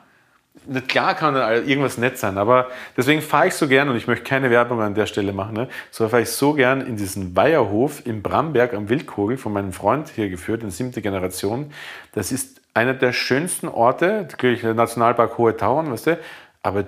Klar 0.88 1.15
kann 1.15 1.36
irgendwas 1.36 1.98
nett 1.98 2.18
sein, 2.18 2.38
aber 2.38 2.68
deswegen 2.95 3.22
fahre 3.22 3.48
ich 3.48 3.53
so 3.53 3.68
gern, 3.68 3.90
und 3.90 3.95
ich 3.95 4.07
möchte 4.07 4.23
keine 4.23 4.49
Werbung 4.49 4.81
an 4.81 4.94
der 4.94 5.06
Stelle 5.06 5.34
machen, 5.34 5.56
ne, 5.56 5.68
so 5.90 6.07
fahre 6.07 6.23
ich 6.23 6.30
so 6.30 6.53
gern 6.53 6.81
in 6.81 6.95
diesen 6.95 7.36
Weiherhof 7.36 8.06
in 8.06 8.22
Bramberg 8.22 8.73
am 8.73 8.90
Wildkogel 8.90 9.38
von 9.38 9.53
meinem 9.53 9.73
Freund 9.73 10.10
hier 10.10 10.30
geführt, 10.30 10.64
in 10.64 10.72
siebte 10.72 11.02
Generation. 11.02 11.72
Das 12.14 12.31
ist 12.31 12.61
einer 12.73 12.94
der 12.94 13.14
schönsten 13.14 13.68
Orte, 13.68 14.27
natürlich 14.30 14.64
Nationalpark 14.64 15.38
Hohe 15.38 15.57
Tauern, 15.57 15.91
weißt 15.91 16.07
du, 16.07 16.19
aber 16.61 16.86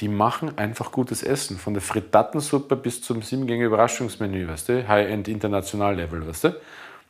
die 0.00 0.08
machen 0.08 0.58
einfach 0.58 0.92
gutes 0.92 1.22
Essen. 1.22 1.56
Von 1.56 1.74
der 1.74 1.82
Frittatensuppe 1.82 2.76
bis 2.76 3.02
zum 3.02 3.22
siebengänge 3.22 3.64
Überraschungsmenü, 3.64 4.48
weißt 4.48 4.68
du, 4.68 4.88
High-End 4.88 5.28
International 5.28 5.94
Level, 5.94 6.26
weißt 6.26 6.44
du. 6.44 6.48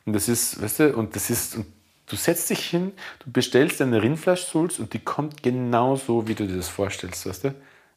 Und 0.05 0.13
das 0.13 0.27
ist, 0.27 0.61
weißt 0.61 0.79
du, 0.79 0.95
und 0.95 1.15
das 1.15 1.29
ist, 1.29 1.55
und 1.55 1.65
du 2.07 2.15
setzt 2.15 2.49
dich 2.49 2.65
hin, 2.65 2.93
du 3.19 3.31
bestellst 3.31 3.81
eine 3.81 4.01
Rindfleischsulz 4.01 4.79
und 4.79 4.93
die 4.93 4.99
kommt 4.99 5.43
genau 5.43 5.95
so, 5.95 6.27
wie 6.27 6.35
du 6.35 6.45
dir 6.45 6.57
das 6.57 6.69
vorstellst, 6.69 7.25
weißt 7.25 7.45
du. 7.45 7.47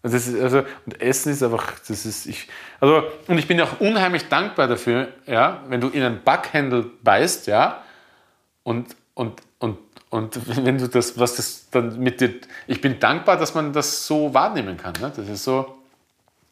Und, 0.03 0.15
das 0.15 0.29
ist, 0.29 0.41
also, 0.41 0.63
und 0.87 1.01
Essen 1.01 1.33
ist 1.33 1.43
einfach, 1.43 1.75
das 1.87 2.07
ist, 2.07 2.27
ich, 2.27 2.49
also, 2.81 3.03
und 3.27 3.39
ich 3.39 3.49
bin 3.49 3.61
auch 3.61 3.81
unheimlich 3.81 4.29
dankbar 4.29 4.69
dafür, 4.69 5.09
ja, 5.27 5.63
wenn 5.69 5.81
du 5.81 5.89
in 5.89 6.03
einen 6.03 6.23
Backhändel 6.23 6.91
beißt, 7.03 7.49
ja, 7.49 7.83
und, 8.63 8.95
und, 9.15 9.41
und, 9.59 9.79
und 10.11 10.41
wenn 10.65 10.79
du 10.79 10.89
das, 10.89 11.19
was 11.19 11.37
das 11.37 11.69
dann 11.71 11.99
mit 11.99 12.21
dir, 12.21 12.35
ich 12.69 12.81
bin 12.81 13.01
dankbar, 13.01 13.37
dass 13.37 13.55
man 13.55 13.73
das 13.73 14.07
so 14.07 14.33
wahrnehmen 14.33 14.77
kann, 14.77 14.95
ne? 15.01 15.13
das 15.15 15.29
ist 15.29 15.45
so, 15.45 15.79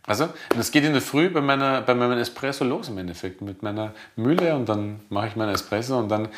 also, 0.08 0.28
das 0.56 0.70
geht 0.70 0.84
in 0.84 0.92
der 0.92 1.02
Früh 1.02 1.28
bei, 1.30 1.40
meiner, 1.40 1.82
bei 1.82 1.94
meinem 1.94 2.18
Espresso 2.18 2.64
los 2.64 2.88
im 2.88 2.98
Endeffekt, 2.98 3.42
mit 3.42 3.62
meiner 3.62 3.92
Mühle 4.14 4.54
und 4.54 4.68
dann 4.68 5.00
mache 5.08 5.28
ich 5.28 5.36
meinen 5.36 5.52
Espresso 5.52 5.98
und 5.98 6.08
dann, 6.08 6.28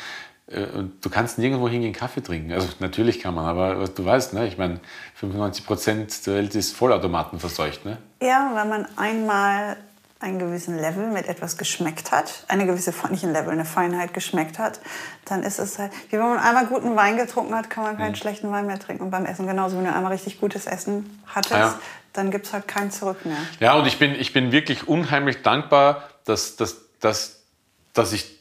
und 0.77 1.05
du 1.05 1.09
kannst 1.09 1.37
nirgendwo 1.37 1.69
hingehen 1.69 1.93
Kaffee 1.93 2.21
trinken. 2.21 2.51
Also 2.53 2.67
natürlich 2.79 3.19
kann 3.19 3.35
man, 3.35 3.45
aber 3.45 3.87
du 3.87 4.05
weißt, 4.05 4.33
ne, 4.33 4.47
ich 4.47 4.57
meine, 4.57 4.79
95 5.15 5.65
Prozent 5.65 6.27
der 6.27 6.35
Welt 6.35 6.55
ist 6.55 6.75
Vollautomaten 6.75 7.39
verseucht. 7.39 7.85
Ne? 7.85 7.97
Ja, 8.21 8.51
wenn 8.55 8.69
man 8.69 8.87
einmal 8.97 9.77
einen 10.21 10.37
gewissen 10.37 10.77
Level 10.77 11.07
mit 11.07 11.27
etwas 11.27 11.57
geschmeckt 11.57 12.11
hat, 12.11 12.43
eine 12.49 12.65
gewisse, 12.65 12.93
nicht 13.09 13.23
ein 13.23 13.31
Level, 13.31 13.51
eine 13.51 13.63
Feinheit 13.63 14.13
geschmeckt 14.13 14.59
hat, 14.59 14.81
dann 15.23 15.43
ist 15.43 15.59
es 15.59 15.79
halt, 15.79 15.93
wie 16.09 16.17
wenn 16.17 16.27
man 16.27 16.39
einmal 16.39 16.65
guten 16.65 16.95
Wein 16.97 17.15
getrunken 17.15 17.55
hat, 17.55 17.69
kann 17.69 17.85
man 17.85 17.97
keinen 17.97 18.11
mhm. 18.11 18.15
schlechten 18.15 18.51
Wein 18.51 18.65
mehr 18.65 18.79
trinken. 18.79 19.03
Und 19.03 19.11
beim 19.11 19.25
Essen 19.25 19.47
genauso, 19.47 19.77
wenn 19.77 19.85
du 19.85 19.93
einmal 19.93 20.11
richtig 20.11 20.41
gutes 20.41 20.65
Essen 20.65 21.21
hattest, 21.25 21.53
ja 21.53 21.79
dann 22.13 22.31
gibt 22.31 22.47
es 22.47 22.53
halt 22.53 22.67
kein 22.67 22.91
Zurück 22.91 23.25
mehr. 23.25 23.37
Ja, 23.59 23.75
und 23.75 23.85
ich 23.85 23.99
bin, 23.99 24.15
ich 24.15 24.33
bin 24.33 24.51
wirklich 24.51 24.87
unheimlich 24.87 25.41
dankbar, 25.41 26.09
dass, 26.25 26.55
dass, 26.55 26.77
dass, 26.99 27.41
dass, 27.93 28.13
ich 28.13 28.38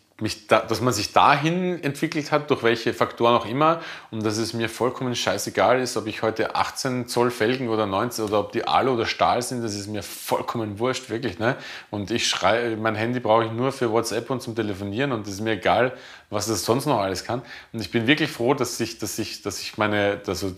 da, 0.49 0.61
dass 0.61 0.81
man 0.81 0.93
sich 0.93 1.13
dahin 1.13 1.83
entwickelt 1.83 2.33
hat, 2.33 2.51
durch 2.51 2.65
welche 2.65 2.93
Faktoren 2.93 3.37
auch 3.37 3.47
immer, 3.47 3.81
und 4.11 4.25
dass 4.25 4.37
es 4.37 4.53
mir 4.53 4.69
vollkommen 4.69 5.15
scheißegal 5.15 5.81
ist, 5.81 5.97
ob 5.97 6.09
ich 6.09 6.23
heute 6.23 6.57
18 6.57 7.07
Zoll 7.07 7.31
Felgen 7.31 7.69
oder 7.69 7.87
19 7.87 8.25
oder 8.25 8.41
ob 8.41 8.51
die 8.51 8.67
Alu 8.67 8.95
oder 8.95 9.07
Stahl 9.07 9.43
sind, 9.43 9.63
das 9.63 9.75
ist 9.75 9.87
mir 9.87 10.03
vollkommen 10.03 10.81
wurscht, 10.81 11.09
wirklich. 11.09 11.39
Ne? 11.39 11.57
Und 11.91 12.11
ich 12.11 12.27
schreie, 12.27 12.77
mein 12.77 12.97
Handy 12.97 13.21
brauche 13.21 13.45
ich 13.45 13.53
nur 13.53 13.71
für 13.71 13.93
WhatsApp 13.93 14.29
und 14.31 14.43
zum 14.43 14.57
Telefonieren 14.57 15.13
und 15.13 15.27
es 15.27 15.35
ist 15.35 15.41
mir 15.41 15.53
egal, 15.53 15.97
was 16.31 16.49
das 16.49 16.65
sonst 16.65 16.87
noch 16.87 16.99
alles 16.99 17.23
kann. 17.23 17.43
Und 17.73 17.81
ich 17.81 17.93
bin 17.93 18.09
wirklich 18.09 18.31
froh, 18.31 18.55
dass 18.55 18.81
ich, 18.81 18.99
dass 18.99 19.19
ich, 19.21 19.43
dass 19.43 19.61
ich 19.61 19.79
meine, 19.79 20.21
also 20.27 20.53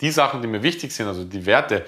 die 0.00 0.10
Sachen, 0.10 0.40
die 0.40 0.48
mir 0.48 0.62
wichtig 0.62 0.94
sind, 0.94 1.06
also 1.06 1.24
die 1.24 1.44
Werte, 1.44 1.84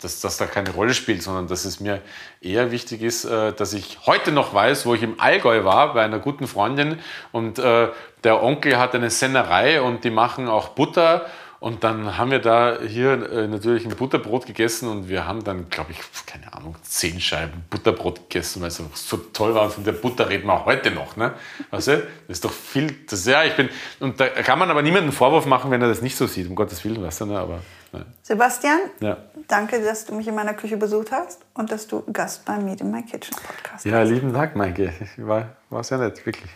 dass, 0.00 0.20
das 0.20 0.36
da 0.36 0.46
keine 0.46 0.70
Rolle 0.70 0.94
spielt, 0.94 1.22
sondern 1.22 1.46
dass 1.46 1.64
es 1.64 1.80
mir 1.80 2.00
eher 2.40 2.70
wichtig 2.70 3.02
ist, 3.02 3.24
äh, 3.24 3.52
dass 3.52 3.72
ich 3.72 3.98
heute 4.06 4.32
noch 4.32 4.54
weiß, 4.54 4.86
wo 4.86 4.94
ich 4.94 5.02
im 5.02 5.20
Allgäu 5.20 5.64
war 5.64 5.94
bei 5.94 6.02
einer 6.02 6.18
guten 6.18 6.46
Freundin. 6.46 6.98
Und 7.32 7.58
äh, 7.58 7.88
der 8.24 8.42
Onkel 8.42 8.78
hat 8.78 8.94
eine 8.94 9.10
Sennerei 9.10 9.80
und 9.80 10.04
die 10.04 10.10
machen 10.10 10.48
auch 10.48 10.68
Butter 10.70 11.26
und 11.60 11.84
dann 11.84 12.16
haben 12.16 12.30
wir 12.30 12.38
da 12.38 12.78
hier 12.80 13.30
äh, 13.30 13.46
natürlich 13.46 13.84
ein 13.84 13.94
Butterbrot 13.94 14.46
gegessen 14.46 14.88
und 14.88 15.10
wir 15.10 15.26
haben 15.26 15.44
dann, 15.44 15.68
glaube 15.68 15.92
ich, 15.92 15.98
keine 16.24 16.54
Ahnung, 16.54 16.74
zehn 16.82 17.20
Scheiben 17.20 17.64
Butterbrot 17.68 18.30
gegessen, 18.30 18.62
weil 18.62 18.68
es 18.68 18.80
so 18.94 19.18
toll 19.18 19.54
war. 19.54 19.64
Und 19.64 19.74
von 19.74 19.84
der 19.84 19.92
Butter 19.92 20.30
reden 20.30 20.46
wir 20.46 20.54
auch 20.54 20.64
heute 20.64 20.90
noch. 20.90 21.16
Ne? 21.16 21.34
Weißt 21.70 21.88
du? 21.88 21.96
Das 21.98 22.38
ist 22.38 22.44
doch 22.46 22.52
viel, 22.52 22.96
das, 23.10 23.26
ja, 23.26 23.44
ich 23.44 23.56
bin, 23.56 23.68
und 24.00 24.18
da 24.18 24.28
kann 24.28 24.58
man 24.58 24.70
aber 24.70 24.80
niemanden 24.80 25.12
Vorwurf 25.12 25.44
machen, 25.44 25.70
wenn 25.70 25.82
er 25.82 25.88
das 25.88 26.00
nicht 26.00 26.16
so 26.16 26.26
sieht, 26.26 26.48
um 26.48 26.54
Gottes 26.54 26.82
Willen, 26.82 27.02
weißt 27.02 27.20
du, 27.20 27.26
ne? 27.26 27.38
aber. 27.38 27.60
Ne. 27.92 28.06
Sebastian, 28.22 28.78
ja. 29.00 29.18
danke, 29.46 29.82
dass 29.82 30.06
du 30.06 30.14
mich 30.14 30.26
in 30.28 30.34
meiner 30.34 30.54
Küche 30.54 30.78
besucht 30.78 31.12
hast 31.12 31.42
und 31.52 31.70
dass 31.70 31.86
du 31.86 32.04
Gast 32.10 32.46
beim 32.46 32.64
Meet 32.64 32.80
in 32.80 32.90
My 32.90 33.02
Kitchen 33.02 33.36
Podcast 33.36 33.84
Ja, 33.84 34.02
lieben 34.02 34.32
Dank, 34.32 34.56
Maike. 34.56 34.94
War, 35.18 35.56
war 35.68 35.84
sehr 35.84 35.98
nett, 35.98 36.24
wirklich. 36.24 36.50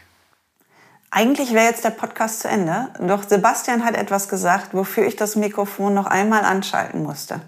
Eigentlich 1.17 1.53
wäre 1.53 1.67
jetzt 1.67 1.85
der 1.85 1.91
Podcast 1.91 2.41
zu 2.41 2.49
Ende, 2.49 2.89
doch 2.99 3.23
Sebastian 3.23 3.85
hat 3.85 3.95
etwas 3.95 4.29
gesagt, 4.29 4.75
wofür 4.75 5.07
ich 5.07 5.15
das 5.15 5.37
Mikrofon 5.37 5.95
noch 5.95 6.07
einmal 6.07 6.43
anschalten 6.43 7.05
musste. 7.05 7.41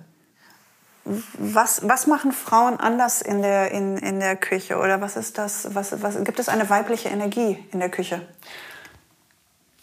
Was, 1.04 1.80
was 1.88 2.06
machen 2.06 2.30
Frauen 2.30 2.78
anders 2.78 3.22
in 3.22 3.42
der, 3.42 3.72
in, 3.72 3.96
in 3.96 4.20
der 4.20 4.36
Küche? 4.36 4.76
Oder 4.76 5.00
was 5.00 5.16
ist 5.16 5.36
das? 5.36 5.74
Was, 5.74 6.00
was, 6.00 6.22
gibt 6.22 6.38
es 6.38 6.48
eine 6.48 6.70
weibliche 6.70 7.08
Energie 7.08 7.58
in 7.72 7.80
der 7.80 7.88
Küche? 7.88 8.20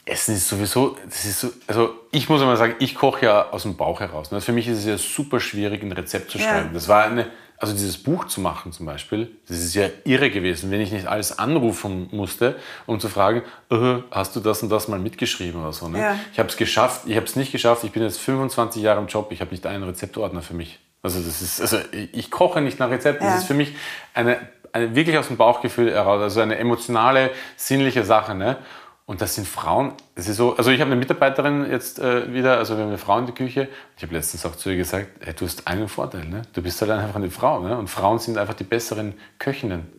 Essen 0.05 0.35
ist 0.35 0.47
sowieso, 0.47 0.95
das 1.05 1.26
ist 1.26 1.41
so, 1.41 1.49
also 1.68 1.93
ich 2.11 2.30
muss 2.30 2.39
mal 2.39 2.55
sagen, 2.55 2.76
ich 2.80 2.95
koche 2.95 3.26
ja 3.26 3.49
aus 3.49 3.64
dem 3.64 3.76
Bauch 3.76 3.99
heraus. 3.99 4.31
Ne? 4.31 4.39
Für 4.39 4.53
mich 4.53 4.69
ist 4.69 4.77
es 4.77 4.85
ja 4.85 4.97
super 4.97 5.41
schwierig, 5.41 5.84
ein 5.84 5.91
Rezept 5.91 6.31
zu 6.31 6.39
schreiben. 6.39 6.68
Ja. 6.68 6.73
Das 6.73 6.88
war 6.88 7.03
eine, 7.03 7.30
also 7.64 7.76
dieses 7.76 7.98
Buch 7.98 8.26
zu 8.26 8.41
machen 8.41 8.73
zum 8.73 8.85
Beispiel, 8.85 9.31
das 9.48 9.57
ist 9.60 9.73
ja 9.73 9.88
irre 10.03 10.30
gewesen, 10.30 10.69
wenn 10.69 10.81
ich 10.81 10.91
nicht 10.91 11.07
alles 11.07 11.40
anrufen 11.40 12.10
musste, 12.11 12.57
um 12.88 12.99
zu 12.99 13.07
fragen, 13.07 13.41
uh, 13.72 14.02
hast 14.11 14.35
du 14.35 14.41
das 14.41 14.61
und 14.64 14.69
das 14.69 14.90
mal 14.90 14.99
mitgeschrieben 14.99 15.61
oder 15.61 15.72
so. 15.72 15.88
Ne? 15.88 15.98
Ja. 15.98 16.19
Ich 16.34 16.40
habe 16.40 16.49
es 16.49 16.57
geschafft, 16.57 17.03
ich 17.06 17.15
habe 17.15 17.26
es 17.26 17.38
nicht 17.38 17.53
geschafft, 17.53 17.85
ich 17.85 17.94
bin 17.94 18.03
jetzt 18.03 18.19
25 18.19 18.84
Jahre 18.84 18.99
im 18.99 19.07
Job, 19.07 19.31
ich 19.31 19.40
habe 19.40 19.52
nicht 19.52 19.65
einen 19.65 19.84
Rezeptordner 19.84 20.41
für 20.41 20.53
mich. 20.53 20.80
Also 21.03 21.22
das 21.22 21.41
ist, 21.41 21.61
also 21.61 21.77
ich 22.11 22.31
koche 22.31 22.60
nicht 22.60 22.80
nach 22.80 22.90
Rezepten, 22.90 23.26
ja. 23.26 23.31
das 23.31 23.44
ist 23.44 23.48
für 23.48 23.53
mich 23.53 23.73
eine, 24.14 24.41
eine 24.73 24.94
wirklich 24.94 25.18
aus 25.18 25.27
dem 25.27 25.38
Bauchgefühl 25.38 25.90
heraus, 25.90 26.22
also 26.22 26.41
eine 26.41 26.57
emotionale, 26.57 27.31
sinnliche 27.56 28.03
Sache. 28.03 28.35
Ne? 28.35 28.57
Und 29.05 29.19
das 29.19 29.35
sind 29.35 29.47
Frauen, 29.47 29.93
das 30.15 30.30
ist 30.30 30.38
so, 30.38 30.55
also 30.55 30.71
ich 30.71 30.80
habe 30.80 30.89
eine 30.89 30.99
Mitarbeiterin 30.99 31.69
jetzt 31.69 31.99
äh, 31.99 32.34
wieder, 32.34 32.57
also 32.57 32.77
wir 32.77 32.84
haben 32.84 32.89
eine 32.89 32.97
Frau 32.97 33.19
in 33.19 33.25
der 33.25 33.35
Küche. 33.35 33.67
Ich 33.97 34.03
habe 34.03 34.13
letztens 34.15 34.45
auch 34.45 34.55
zu 34.55 34.69
ihr 34.69 34.77
gesagt, 34.77 35.07
hey, 35.19 35.34
du 35.34 35.45
hast 35.45 35.67
einen 35.67 35.89
Vorteil, 35.89 36.25
ne? 36.25 36.43
du 36.53 36.61
bist 36.61 36.80
halt 36.81 36.91
einfach 36.91 37.15
eine 37.15 37.30
Frau. 37.30 37.59
Ne? 37.59 37.77
Und 37.77 37.89
Frauen 37.89 38.19
sind 38.19 38.38
einfach 38.38 38.53
die 38.53 38.63
besseren 38.63 39.13
Köchinnen. 39.39 39.91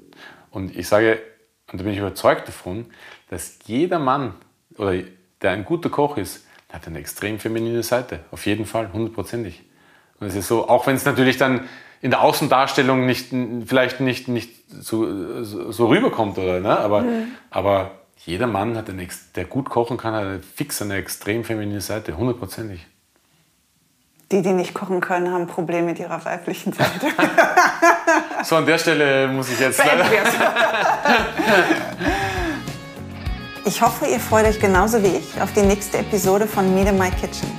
Und 0.50 0.74
ich 0.74 0.88
sage, 0.88 1.20
und 1.70 1.80
da 1.80 1.84
bin 1.84 1.92
ich 1.92 1.98
überzeugt 1.98 2.48
davon, 2.48 2.86
dass 3.28 3.58
jeder 3.66 3.98
Mann, 3.98 4.34
oder 4.78 4.94
der 5.42 5.50
ein 5.50 5.66
guter 5.66 5.90
Koch 5.90 6.16
ist, 6.16 6.46
hat 6.72 6.86
eine 6.86 6.98
extrem 6.98 7.38
feminine 7.38 7.82
Seite. 7.82 8.20
Auf 8.30 8.46
jeden 8.46 8.64
Fall, 8.64 8.90
hundertprozentig. 8.92 9.62
Und 10.18 10.28
es 10.28 10.34
ist 10.34 10.48
so, 10.48 10.68
auch 10.68 10.86
wenn 10.86 10.96
es 10.96 11.04
natürlich 11.04 11.36
dann 11.36 11.68
in 12.00 12.10
der 12.10 12.22
Außendarstellung 12.22 13.04
nicht, 13.06 13.34
vielleicht 13.66 14.00
nicht, 14.00 14.28
nicht 14.28 14.50
so, 14.68 15.42
so, 15.44 15.72
so 15.72 15.86
rüberkommt, 15.88 16.38
oder, 16.38 16.60
ne? 16.60 16.78
aber, 16.78 17.02
mhm. 17.02 17.28
aber 17.50 18.03
jeder 18.18 18.46
Mann, 18.46 18.76
hat 18.76 18.88
eine, 18.88 19.06
der 19.34 19.44
gut 19.44 19.68
kochen 19.68 19.96
kann, 19.96 20.14
hat 20.14 20.22
eine 20.22 20.40
fix 20.40 20.80
eine 20.80 20.96
extrem 20.96 21.44
feminine 21.44 21.80
Seite, 21.80 22.16
hundertprozentig. 22.16 22.86
Die, 24.32 24.40
die 24.40 24.52
nicht 24.52 24.72
kochen 24.74 25.00
können, 25.00 25.30
haben 25.30 25.46
Probleme 25.46 25.88
mit 25.88 25.98
ihrer 25.98 26.24
weiblichen 26.24 26.72
Seite. 26.72 27.06
so, 28.44 28.56
an 28.56 28.66
der 28.66 28.78
Stelle 28.78 29.28
muss 29.28 29.50
ich 29.50 29.60
jetzt 29.60 29.78
leider... 29.78 30.06
Ich 33.66 33.80
hoffe, 33.80 34.06
ihr 34.06 34.20
freut 34.20 34.44
euch 34.44 34.60
genauso 34.60 35.02
wie 35.02 35.16
ich 35.16 35.40
auf 35.40 35.52
die 35.54 35.62
nächste 35.62 35.98
Episode 35.98 36.46
von 36.46 36.74
Meet 36.74 36.88
in 36.88 36.98
My 36.98 37.10
Kitchen. 37.10 37.50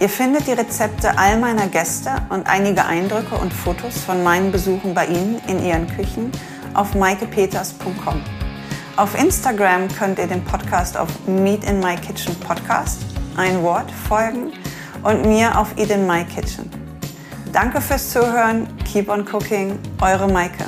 Ihr 0.00 0.08
findet 0.08 0.46
die 0.46 0.52
Rezepte 0.52 1.16
all 1.16 1.38
meiner 1.38 1.66
Gäste 1.66 2.10
und 2.28 2.46
einige 2.48 2.84
Eindrücke 2.84 3.34
und 3.36 3.52
Fotos 3.52 3.98
von 4.04 4.22
meinen 4.22 4.50
Besuchen 4.50 4.94
bei 4.94 5.06
Ihnen 5.06 5.40
in 5.48 5.64
Ihren 5.64 5.86
Küchen 5.86 6.30
auf 6.74 6.94
maikepeters.com. 6.94 8.41
Auf 8.96 9.18
Instagram 9.18 9.88
könnt 9.88 10.18
ihr 10.18 10.26
den 10.26 10.44
Podcast 10.44 10.98
auf 10.98 11.08
Meet 11.26 11.64
in 11.64 11.80
My 11.80 11.96
Kitchen 11.96 12.38
Podcast, 12.40 13.02
ein 13.36 13.62
Wort, 13.62 13.90
folgen 13.90 14.52
und 15.02 15.24
mir 15.24 15.58
auf 15.58 15.76
Eat 15.78 15.90
in 15.90 16.06
My 16.06 16.24
Kitchen. 16.24 16.70
Danke 17.52 17.80
fürs 17.80 18.10
Zuhören. 18.10 18.68
Keep 18.84 19.08
on 19.08 19.24
cooking. 19.24 19.78
Eure 20.00 20.28
Maike. 20.28 20.66